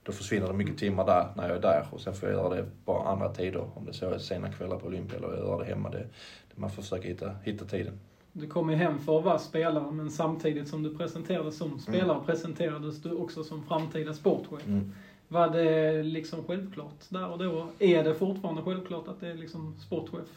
då 0.02 0.12
försvinner 0.12 0.46
det 0.46 0.54
mycket 0.54 0.78
timmar 0.78 1.06
där 1.06 1.26
när 1.36 1.48
jag 1.48 1.56
är 1.56 1.62
där 1.62 1.86
och 1.90 2.00
sen 2.00 2.14
får 2.14 2.28
jag 2.28 2.38
göra 2.38 2.54
det 2.54 2.64
på 2.84 2.98
andra 2.98 3.28
tider. 3.28 3.64
Om 3.74 3.84
det 3.84 3.92
så 3.92 4.10
är 4.10 4.18
sena 4.18 4.52
kvällar 4.52 4.76
på 4.76 4.86
Olympia 4.86 5.18
eller 5.18 5.28
jag 5.28 5.38
gör 5.38 5.58
det 5.58 5.64
hemma. 5.64 5.90
Det, 5.90 6.06
man 6.54 6.70
får 6.70 6.82
försöka 6.82 7.08
hitta, 7.08 7.34
hitta 7.44 7.64
tiden. 7.64 8.00
Du 8.32 8.46
kom 8.46 8.70
ju 8.70 8.76
hem 8.76 8.98
för 8.98 9.18
att 9.18 9.24
vara 9.24 9.38
spelare, 9.38 9.90
men 9.90 10.10
samtidigt 10.10 10.68
som 10.68 10.82
du 10.82 10.96
presenterades 10.96 11.56
som 11.56 11.78
spelare 11.78 12.14
mm. 12.14 12.26
presenterades 12.26 13.02
du 13.02 13.12
också 13.12 13.44
som 13.44 13.62
framtida 13.62 14.14
sportchef. 14.14 14.66
Mm. 14.66 14.92
Var 15.28 15.48
det 15.48 16.02
liksom 16.02 16.44
självklart 16.46 17.04
där 17.08 17.28
och 17.28 17.38
då? 17.38 17.66
Är 17.78 18.04
det 18.04 18.14
fortfarande 18.14 18.62
självklart 18.62 19.08
att 19.08 19.20
det 19.20 19.28
är 19.28 19.34
liksom 19.34 19.76
sportchef 19.80 20.28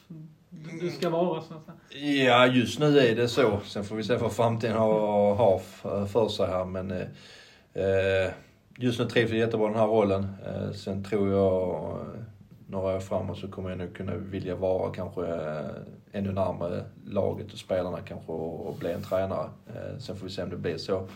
du 0.82 0.90
ska 0.90 1.10
vara, 1.10 1.42
så 1.42 1.54
att 1.54 1.66
säga? 1.66 2.26
Ja, 2.26 2.48
just 2.48 2.80
nu 2.80 3.00
är 3.00 3.16
det 3.16 3.28
så. 3.28 3.60
Sen 3.66 3.84
får 3.84 3.96
vi 3.96 4.04
se 4.04 4.16
vad 4.16 4.32
framtiden 4.32 4.78
har, 4.78 5.36
har 5.36 5.60
för 6.06 6.28
sig 6.28 6.48
här, 6.48 6.66
men 6.66 6.92
eh, 6.92 7.08
eh, 7.74 8.32
just 8.78 9.00
nu 9.00 9.06
trivs 9.06 9.32
jag 9.32 9.40
jättebra 9.40 9.68
i 9.68 9.72
den 9.72 9.80
här 9.80 9.88
rollen. 9.88 10.28
Eh, 10.46 10.72
sen 10.72 11.04
tror 11.04 11.30
jag 11.30 12.00
några 12.68 12.96
år 12.96 13.00
framåt 13.00 13.38
så 13.38 13.48
kommer 13.48 13.70
jag 13.70 13.80
nog 13.80 13.96
kunna 13.96 14.16
vilja 14.16 14.56
vara 14.56 14.94
kanske 14.94 15.28
eh, 15.28 15.66
ännu 16.14 16.32
närmare 16.32 16.84
laget 17.06 17.54
och 17.54 17.60
spelarna 17.60 18.00
kanske 18.00 18.32
och, 18.32 18.68
och 18.68 18.76
bli 18.76 18.92
en 18.92 19.02
tränare. 19.02 19.50
Eh, 19.68 19.98
sen 20.00 20.16
får 20.16 20.26
vi 20.26 20.32
se 20.32 20.44
om 20.44 20.50
det 20.50 20.58
blir 20.58 20.78
så. 20.78 21.08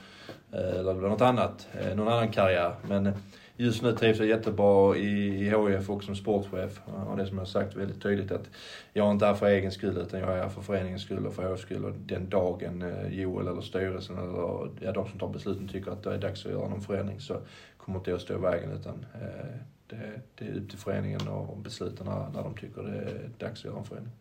Eh, 0.51 0.79
eller 0.79 0.93
det 0.93 0.99
blir 0.99 1.09
något 1.09 1.21
annat, 1.21 1.67
eh, 1.79 1.95
någon 1.95 2.07
annan 2.07 2.31
karriär. 2.31 2.75
Men 2.89 3.13
just 3.55 3.83
nu 3.83 3.91
trivs 3.91 4.19
jag 4.19 4.27
jättebra 4.27 4.95
i, 4.95 5.27
i 5.27 5.43
HIF 5.43 5.89
och 5.89 6.03
som 6.03 6.15
sportchef. 6.15 6.81
Och 6.85 7.17
det 7.17 7.27
som 7.27 7.37
jag 7.37 7.41
har 7.41 7.45
sagt 7.45 7.75
väldigt 7.75 8.01
tydligt 8.01 8.31
att 8.31 8.49
jag 8.93 9.07
är 9.07 9.11
inte 9.11 9.25
här 9.25 9.33
för 9.33 9.45
egen 9.45 9.71
skull 9.71 9.97
utan 9.97 10.19
jag 10.19 10.37
är 10.37 10.41
här 10.41 10.49
för 10.49 10.61
föreningens 10.61 11.01
skull 11.01 11.27
och 11.27 11.33
för 11.33 11.49
HIFs 11.49 11.61
skull. 11.61 11.85
Och 11.85 11.91
den 11.91 12.29
dagen 12.29 12.81
eh, 12.81 13.19
Joel 13.19 13.47
eller 13.47 13.61
styrelsen 13.61 14.17
eller 14.17 14.69
ja, 14.79 14.91
de 14.91 15.07
som 15.09 15.19
tar 15.19 15.27
besluten 15.27 15.67
tycker 15.67 15.91
att 15.91 16.03
det 16.03 16.13
är 16.13 16.17
dags 16.17 16.45
att 16.45 16.51
göra 16.51 16.69
någon 16.69 16.81
förändring 16.81 17.19
så 17.19 17.37
kommer 17.77 17.99
inte 17.99 18.11
jag 18.11 18.21
stå 18.21 18.33
i 18.33 18.37
vägen 18.37 18.71
utan 18.71 19.05
eh, 19.13 19.55
det, 19.87 20.21
det 20.35 20.47
är 20.47 20.57
upp 20.57 20.69
till 20.69 20.79
föreningen 20.79 21.27
och 21.27 21.57
besluten 21.57 22.05
när, 22.05 22.29
när 22.33 22.43
de 22.43 22.55
tycker 22.55 22.83
det 22.83 22.97
är 22.97 23.29
dags 23.37 23.59
att 23.59 23.65
göra 23.65 23.77
en 23.77 23.85
förändring. 23.85 24.13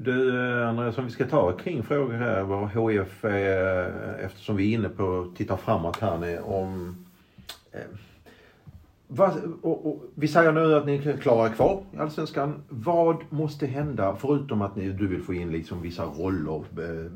Du 0.00 0.32
Andreas, 0.64 0.98
om 0.98 1.04
vi 1.04 1.10
ska 1.10 1.26
ta 1.26 1.52
kring 1.52 1.82
frågor 1.82 2.14
här 2.14 2.42
vad 2.42 2.70
HIF 2.70 3.24
är, 3.24 4.14
eftersom 4.18 4.56
vi 4.56 4.70
är 4.70 4.78
inne 4.78 4.88
på 4.88 5.20
att 5.20 5.36
titta 5.36 5.56
framåt 5.56 5.96
här 5.96 6.18
nu 6.18 6.38
om 6.38 6.96
eh, 7.72 7.80
vad, 9.08 9.32
och, 9.62 9.86
och, 9.86 10.02
vi 10.14 10.28
säger 10.28 10.52
nu 10.52 10.74
att 10.74 10.86
ni 10.86 11.16
klarar 11.20 11.48
kvar 11.48 11.82
i 11.92 11.98
Allsvenskan. 11.98 12.62
Vad 12.68 13.16
måste 13.30 13.66
hända, 13.66 14.16
förutom 14.16 14.62
att 14.62 14.76
ni, 14.76 14.88
du 14.88 15.06
vill 15.06 15.22
få 15.22 15.34
in 15.34 15.52
liksom 15.52 15.82
vissa 15.82 16.04
roller, 16.04 16.56
eh, 16.56 17.12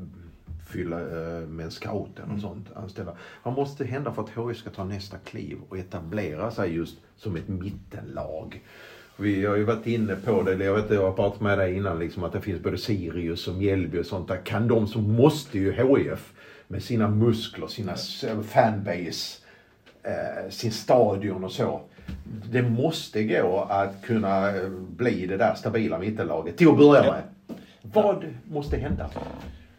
fylla 0.68 1.00
eh, 1.00 1.48
med 1.48 1.72
scouten 1.72 2.24
och 2.24 2.28
mm. 2.28 2.40
sånt, 2.40 2.66
anställa. 2.74 3.12
Vad 3.42 3.54
måste 3.54 3.84
hända 3.84 4.12
för 4.12 4.22
att 4.22 4.48
HIF 4.48 4.56
ska 4.56 4.70
ta 4.70 4.84
nästa 4.84 5.16
kliv 5.18 5.58
och 5.68 5.78
etablera 5.78 6.50
sig 6.50 6.74
just 6.74 6.98
som 7.16 7.36
ett 7.36 7.48
mittenlag? 7.48 8.62
Vi 9.22 9.46
har 9.46 9.56
ju 9.56 9.64
varit 9.64 9.86
inne 9.86 10.16
på 10.16 10.42
det, 10.42 10.64
jag 10.64 10.74
vet 10.74 10.90
jag 10.90 11.02
har 11.02 11.12
pratat 11.12 11.40
med 11.40 11.58
dig 11.58 11.76
innan, 11.76 11.98
liksom, 11.98 12.24
att 12.24 12.32
det 12.32 12.40
finns 12.40 12.62
både 12.62 12.78
Sirius 12.78 13.48
och 13.48 13.54
Mjällby 13.54 13.98
och 13.98 14.06
sånt 14.06 14.28
där. 14.28 14.36
Kan 14.36 14.68
de 14.68 14.86
så 14.86 14.98
måste 14.98 15.58
ju 15.58 15.72
HIF 15.72 16.32
med 16.68 16.82
sina 16.82 17.08
muskler, 17.08 17.66
sina 17.66 17.96
fanbase, 18.42 19.38
eh, 20.02 20.50
sin 20.50 20.72
stadion 20.72 21.44
och 21.44 21.52
så. 21.52 21.80
Det 22.50 22.62
måste 22.62 23.24
gå 23.24 23.66
att 23.70 24.02
kunna 24.02 24.56
eh, 24.56 24.68
bli 24.68 25.26
det 25.26 25.36
där 25.36 25.54
stabila 25.54 25.98
mittenlaget 25.98 26.56
till 26.56 26.68
att 26.68 26.78
börja 26.78 27.02
med. 27.02 27.22
Vad 27.82 28.24
måste 28.44 28.76
hända? 28.76 29.10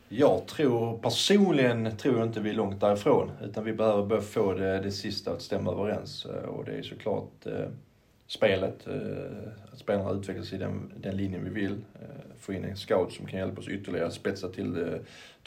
Jag 0.09 0.45
tror 0.45 0.97
personligen 0.97 1.97
tror 1.97 2.17
jag 2.17 2.27
inte 2.27 2.39
vi 2.39 2.49
är 2.49 2.53
långt 2.53 2.81
därifrån. 2.81 3.31
Utan 3.43 3.63
vi 3.63 3.73
behöver 3.73 4.05
börja 4.05 4.21
få 4.21 4.53
det, 4.53 4.79
det 4.79 4.91
sista 4.91 5.31
att 5.31 5.41
stämma 5.41 5.71
överens. 5.71 6.25
Och 6.25 6.65
det 6.65 6.71
är 6.71 6.81
såklart 6.81 7.45
eh, 7.45 7.69
spelet. 8.33 8.87
Eh, 8.87 9.73
att 9.73 9.79
spelarna 9.79 10.11
utvecklas 10.11 10.53
i 10.53 10.57
den, 10.57 10.91
den 10.97 11.17
linjen 11.17 11.43
vi 11.43 11.49
vill. 11.49 11.71
Eh, 12.01 12.07
få 12.39 12.53
in 12.53 12.63
en 12.63 12.75
scout 12.75 13.13
som 13.13 13.25
kan 13.25 13.39
hjälpa 13.39 13.61
oss 13.61 13.67
ytterligare 13.67 14.11
spetsa 14.11 14.47
till 14.47 14.81
eh, 14.81 14.99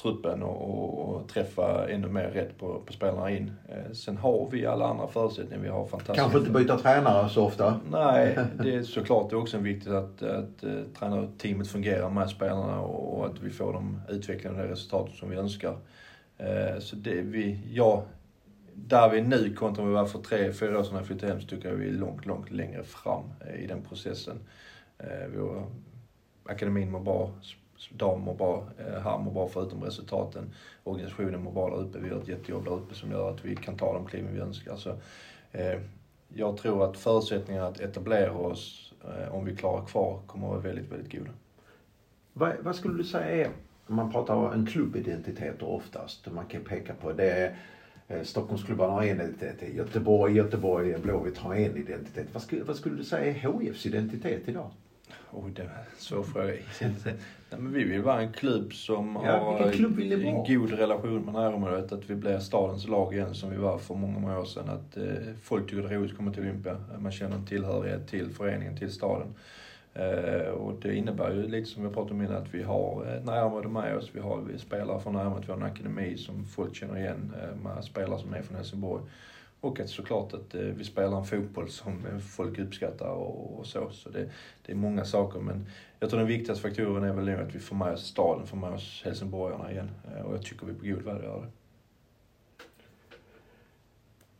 truppen 0.03 0.43
och, 0.43 0.99
och, 0.99 1.29
träffa 1.29 1.89
ännu 1.91 2.09
mer 2.09 2.29
rätt 2.29 2.59
på, 2.59 2.81
på 2.87 2.93
spelarna 2.93 3.31
in. 3.31 3.53
sen 3.93 4.17
har 4.17 4.49
vi 4.51 4.67
alla 4.67 4.87
andra 4.87 5.09
förutsättningar. 5.09 5.63
Vi 5.63 5.69
har 5.69 5.87
fantastiska... 5.87 6.15
Kanske 6.23 6.39
inte 6.39 6.51
byta 6.51 6.79
tränare 6.79 7.29
så 7.29 7.45
ofta? 7.45 7.81
Nej, 7.91 8.39
det 8.63 8.75
är 8.75 8.83
såklart 8.83 9.31
det 9.31 9.37
är 9.37 9.41
också 9.41 9.59
viktigt 9.59 9.93
att, 9.93 10.23
att, 10.23 10.65
att 10.65 10.95
tränarteamet 10.99 11.69
fungerar 11.69 12.11
med 12.11 12.31
spelarna 12.31 12.81
och 12.81 13.27
att 13.27 13.41
vi 13.41 13.51
får 13.51 13.73
de 13.73 14.01
utvecklande 14.09 14.69
resultat 14.69 15.11
som 15.15 15.31
vi 15.31 15.37
önskar. 15.37 15.77
Så 16.79 16.97
det 16.97 17.23
vi, 17.23 17.61
ja, 17.73 18.05
där 18.77 19.11
vi 19.11 19.19
är 19.19 19.23
nu 19.23 19.55
kontra 19.55 19.85
vi 19.85 19.93
var 19.93 20.07
för 20.07 20.19
tre, 20.19 20.53
fyra 20.53 20.79
år 20.79 20.83
sedan 20.83 20.93
när 20.93 21.01
jag 21.01 21.07
flyttade 21.07 21.33
hem 21.33 21.41
så 21.41 21.47
tycker 21.47 21.69
jag 21.69 21.77
vi 21.77 21.89
är 21.89 21.93
långt, 21.93 22.27
långt 22.27 22.51
längre 22.51 22.83
fram 22.83 23.25
eh, 23.47 23.65
i 23.65 23.67
den 23.67 23.83
processen. 23.83 24.39
Eh, 24.99 25.29
vår 25.37 25.67
akademin 26.45 26.91
mår 26.91 27.01
bra, 27.01 27.31
dam 27.91 28.21
mår 28.21 28.35
bra, 28.35 28.69
eh, 28.79 29.03
här 29.03 29.19
mår 29.19 29.33
bra 29.33 29.49
förutom 29.49 29.85
resultaten. 29.85 30.55
Organisationen 30.85 31.43
mår 31.43 31.53
bra 31.53 31.71
där 31.71 31.77
uppe. 31.77 31.99
Vi 31.99 32.09
gör 32.09 32.23
ett 32.23 32.29
jättejobb 32.29 32.65
där 32.65 32.73
uppe 32.73 32.95
som 32.95 33.11
gör 33.11 33.31
att 33.31 33.45
vi 33.45 33.57
kan 33.57 33.77
ta 33.77 33.93
de 33.93 34.07
kliven 34.07 34.35
vi 34.35 34.41
önskar. 34.41 34.77
Så, 34.77 34.95
jag 36.29 36.57
tror 36.57 36.91
att 36.91 36.97
förutsättningarna 36.97 37.67
att 37.67 37.81
etablera 37.81 38.33
oss, 38.33 38.95
om 39.31 39.45
vi 39.45 39.57
klarar 39.57 39.87
kvar, 39.87 40.21
kommer 40.27 40.47
att 40.47 40.53
vara 40.53 40.61
väldigt, 40.61 40.93
väldigt 40.93 41.13
goda. 41.13 41.31
Vad, 42.33 42.53
vad 42.61 42.77
skulle 42.77 42.97
du 42.97 43.05
säga 43.05 43.47
är, 43.47 43.51
man 43.87 44.13
pratar 44.13 44.35
om 44.35 44.53
en 44.53 44.67
klubbidentitet 44.67 45.63
oftast, 45.63 46.33
man 46.33 46.47
kan 46.47 46.65
peka 46.65 46.95
på 46.95 47.13
det 47.13 47.57
Stockholmsklubbarna 48.23 48.93
har 48.93 49.03
en 49.03 49.21
identitet, 49.21 49.75
Göteborg, 49.75 50.37
Göteborg, 50.37 50.99
Blåvitt 50.99 51.39
har 51.39 51.55
en 51.55 51.77
identitet. 51.77 52.27
Vad 52.33 52.43
skulle, 52.43 52.63
vad 52.63 52.77
skulle 52.77 52.97
du 52.97 53.05
säga 53.05 53.25
är 53.25 53.61
HIFs 53.61 53.87
identitet 53.87 54.49
idag? 54.49 54.71
Oj, 55.33 55.53
det 55.57 55.63
var 55.63 55.71
en 55.71 55.99
svår 55.99 56.23
fråga. 56.23 56.53
Nej, 57.51 57.61
men 57.61 57.73
vi 57.73 57.85
vill 57.85 58.03
vara 58.03 58.21
en 58.21 58.33
klubb 58.33 58.75
som 58.75 59.19
ja, 59.25 59.39
har 59.39 59.73
klubb 59.73 60.01
en 60.01 60.45
god 60.45 60.71
relation 60.71 61.25
med 61.25 61.35
närområdet. 61.35 61.93
Att 61.93 62.11
vi 62.11 62.15
blir 62.15 62.39
stadens 62.39 62.89
lag 62.89 63.15
igen 63.15 63.35
som 63.35 63.51
vi 63.51 63.57
var 63.57 63.79
för 63.79 63.95
många, 63.95 64.19
många 64.19 64.39
år 64.39 64.45
sedan. 64.45 64.69
Att 64.69 64.97
eh, 64.97 65.05
folk 65.43 65.71
tycker 65.71 65.83
det 65.83 65.89
är 65.89 65.99
roligt 65.99 66.11
att 66.11 66.17
komma 66.17 66.33
till 66.33 66.43
Olympia. 66.43 66.77
Man 66.99 67.13
känner 67.13 67.37
en 67.37 67.47
tillhörighet 67.47 68.09
till 68.09 68.31
föreningen, 68.31 68.77
till 68.77 68.93
staden. 68.93 69.35
Eh, 69.99 70.49
och 70.49 70.81
det 70.83 70.95
innebär 70.95 71.31
ju 71.31 71.49
lite 71.49 71.71
som 71.71 71.83
vi 71.83 71.95
pratade 71.95 72.15
om 72.15 72.23
innan 72.23 72.37
att 72.37 72.55
vi 72.55 72.63
har 72.63 73.05
eh, 73.07 73.15
ett 73.15 73.25
närområde 73.25 73.69
med 73.69 73.97
oss. 73.97 74.11
Vi 74.13 74.21
har 74.21 74.41
vi 74.41 74.59
spelare 74.59 75.01
från 75.01 75.13
närområdet, 75.15 75.49
vi 75.49 75.53
har 75.53 75.59
en 75.59 75.67
akademi 75.67 76.17
som 76.17 76.45
folk 76.45 76.77
känner 76.77 76.99
igen 76.99 77.33
eh, 77.43 77.57
med 77.63 77.85
spelare 77.85 78.19
som 78.21 78.35
är 78.35 78.43
från 78.43 78.57
Helsingborg. 78.57 79.03
Och 79.61 79.81
att 79.81 79.91
såklart 79.91 80.35
att 80.35 80.55
vi 80.55 80.85
spelar 80.85 81.19
en 81.19 81.25
fotboll 81.25 81.69
som 81.69 82.21
folk 82.21 82.59
uppskattar 82.59 83.09
och, 83.09 83.59
och 83.59 83.67
så. 83.67 83.91
Så 83.91 84.11
det, 84.11 84.29
det, 84.67 84.73
är 84.73 84.77
många 84.77 85.05
saker 85.05 85.41
men 85.41 85.67
jag 86.01 86.11
tror 86.11 86.19
den 86.19 86.29
viktigaste 86.29 86.69
faktorn 86.69 87.05
är 87.05 87.13
väl 87.13 87.25
nu 87.25 87.37
att 87.37 87.55
vi 87.55 87.59
får 87.59 87.77
med 87.77 87.93
oss 87.93 88.07
staden, 88.07 88.47
får 88.47 88.57
med 88.57 88.73
oss 88.73 89.03
helsingborgarna 89.05 89.73
igen. 89.73 89.91
Och 90.25 90.35
jag 90.35 90.43
tycker 90.43 90.67
vi 90.67 90.73
är 90.73 90.77
på 90.77 90.85
god 90.85 91.05
väg 91.05 91.17
att 91.17 91.23
göra 91.23 91.41
det. 91.41 91.49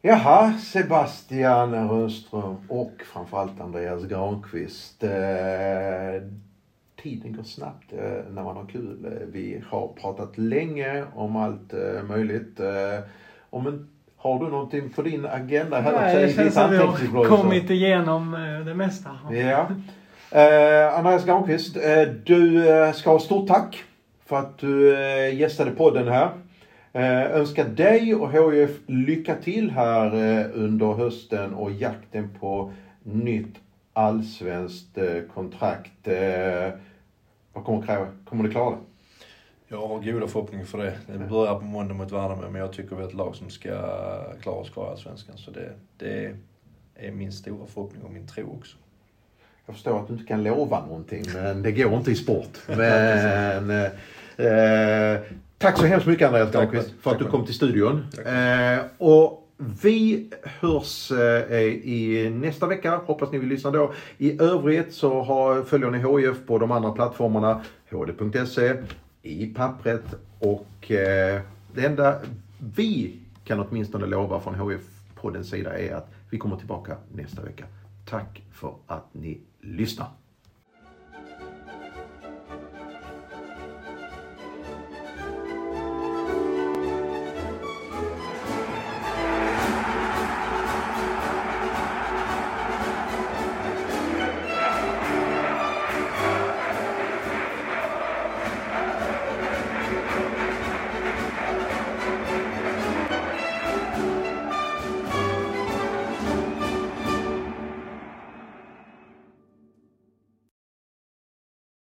Jaha, 0.07 0.53
Sebastian 0.59 1.89
Rönnström 1.89 2.57
och 2.69 2.93
framförallt 3.13 3.61
Andreas 3.61 4.05
Granqvist. 4.05 5.03
Eh, 5.03 5.11
tiden 7.03 7.37
går 7.37 7.43
snabbt 7.43 7.93
eh, 7.93 7.99
när 8.31 8.43
man 8.43 8.57
har 8.57 8.67
kul. 8.67 9.05
Eh, 9.05 9.27
vi 9.33 9.63
har 9.69 9.89
pratat 9.89 10.39
länge 10.39 11.05
om 11.15 11.37
allt 11.37 11.73
eh, 11.73 12.03
möjligt. 12.09 12.61
Om 13.51 13.67
en, 13.67 13.89
har 14.17 14.39
du 14.39 14.49
någonting 14.51 14.91
på 14.91 15.03
din 15.03 15.27
agenda 15.27 15.81
här? 15.81 15.93
Nej, 15.93 16.27
det 16.27 16.33
känns 16.33 16.55
som 16.55 16.71
vi 16.71 16.77
har 16.77 17.25
kommit 17.25 17.71
igenom 17.71 18.33
det 18.67 18.75
mesta. 18.75 19.11
Ja. 19.31 19.69
Andreas 20.99 21.25
Granqvist, 21.25 21.77
du 22.25 22.65
ska 22.95 23.11
ha 23.11 23.19
stort 23.19 23.49
tack 23.49 23.85
för 24.27 24.37
att 24.37 24.59
du 24.59 24.99
gästade 25.33 25.71
podden 25.71 26.09
här. 26.09 26.31
Eh, 26.97 27.37
önskar 27.37 27.65
dig 27.65 28.15
och 28.15 28.33
HIF 28.33 28.71
lycka 28.87 29.35
till 29.35 29.71
här 29.71 30.07
eh, 30.07 30.47
under 30.55 30.93
hösten 30.93 31.55
och 31.55 31.71
jakten 31.71 32.31
på 32.41 32.73
nytt 33.03 33.55
allsvenskt 33.93 34.99
eh, 34.99 35.23
kontrakt. 35.35 36.09
Vad 37.53 37.65
kommer, 37.65 37.87
kräva? 37.87 38.07
kommer 38.25 38.45
du 38.45 38.51
klara 38.51 38.71
det? 38.71 38.77
Jag 39.69 39.89
har 39.89 40.13
goda 40.13 40.29
förhoppningar 40.29 40.65
för 40.65 40.79
det. 40.79 40.99
Det 41.07 41.19
börjar 41.19 41.55
på 41.55 41.65
måndag 41.65 41.95
mot 41.95 42.13
Värnamo, 42.13 42.51
men 42.51 42.61
jag 42.61 42.73
tycker 42.73 42.97
vi 42.97 43.03
är 43.03 43.07
ett 43.07 43.15
lag 43.15 43.37
som 43.37 43.51
ska 43.51 43.71
klara 44.43 44.57
oss 44.57 44.71
kvar 44.71 44.87
i 44.87 44.91
Allsvenskan. 44.91 45.39
Så 45.39 45.51
det, 45.51 45.73
det 45.99 46.37
är 46.95 47.13
min 47.13 47.33
stora 47.33 47.67
förhoppning 47.67 48.03
och 48.03 48.13
min 48.13 48.27
tro 48.27 48.57
också. 48.59 48.77
Jag 49.67 49.75
förstår 49.75 50.01
att 50.01 50.07
du 50.07 50.13
inte 50.13 50.27
kan 50.27 50.43
lova 50.43 50.87
någonting, 50.87 51.25
men 51.35 51.63
det 51.63 51.73
går 51.73 51.95
inte 51.95 52.11
i 52.11 52.15
sport. 52.15 52.59
Men, 52.69 53.71
eh, 54.37 55.21
Tack 55.59 55.79
så 55.79 55.87
hemskt 55.87 56.07
mycket 56.07 56.27
Andreas 56.27 56.53
Dahlqvist 56.53 56.95
för 57.01 57.11
att 57.11 57.19
du 57.19 57.25
kom 57.25 57.45
till 57.45 57.55
studion. 57.55 58.07
Eh, 58.27 58.85
och 58.99 59.49
vi 59.83 60.31
hörs 60.43 61.13
eh, 61.13 61.59
i 61.63 62.31
nästa 62.35 62.67
vecka. 62.67 63.01
Hoppas 63.07 63.33
ni 63.33 63.39
vill 63.39 63.49
lyssna 63.49 63.71
då. 63.71 63.93
I 64.19 64.43
övrigt 64.43 64.95
så 64.95 65.23
har, 65.23 65.63
följer 65.63 65.91
ni 65.91 65.99
HIF 65.99 66.47
på 66.47 66.59
de 66.59 66.73
andra 66.73 66.93
plattformarna. 66.93 67.63
hd.se, 67.91 68.75
i 69.23 69.47
pappret 69.47 70.05
och 70.39 70.91
eh, 70.91 71.41
det 71.75 71.87
enda 71.87 72.21
vi 72.77 73.17
kan 73.45 73.61
åtminstone 73.61 74.07
lova 74.07 74.41
från 74.41 74.71
HIF 74.71 74.83
på 75.15 75.31
den 75.31 75.45
sida 75.45 75.79
är 75.79 75.95
att 75.95 76.11
vi 76.31 76.39
kommer 76.39 76.57
tillbaka 76.57 76.97
nästa 77.13 77.43
vecka. 77.43 77.65
Tack 78.05 78.43
för 78.53 78.75
att 78.87 79.07
ni 79.13 79.41
lyssnar. 79.61 80.09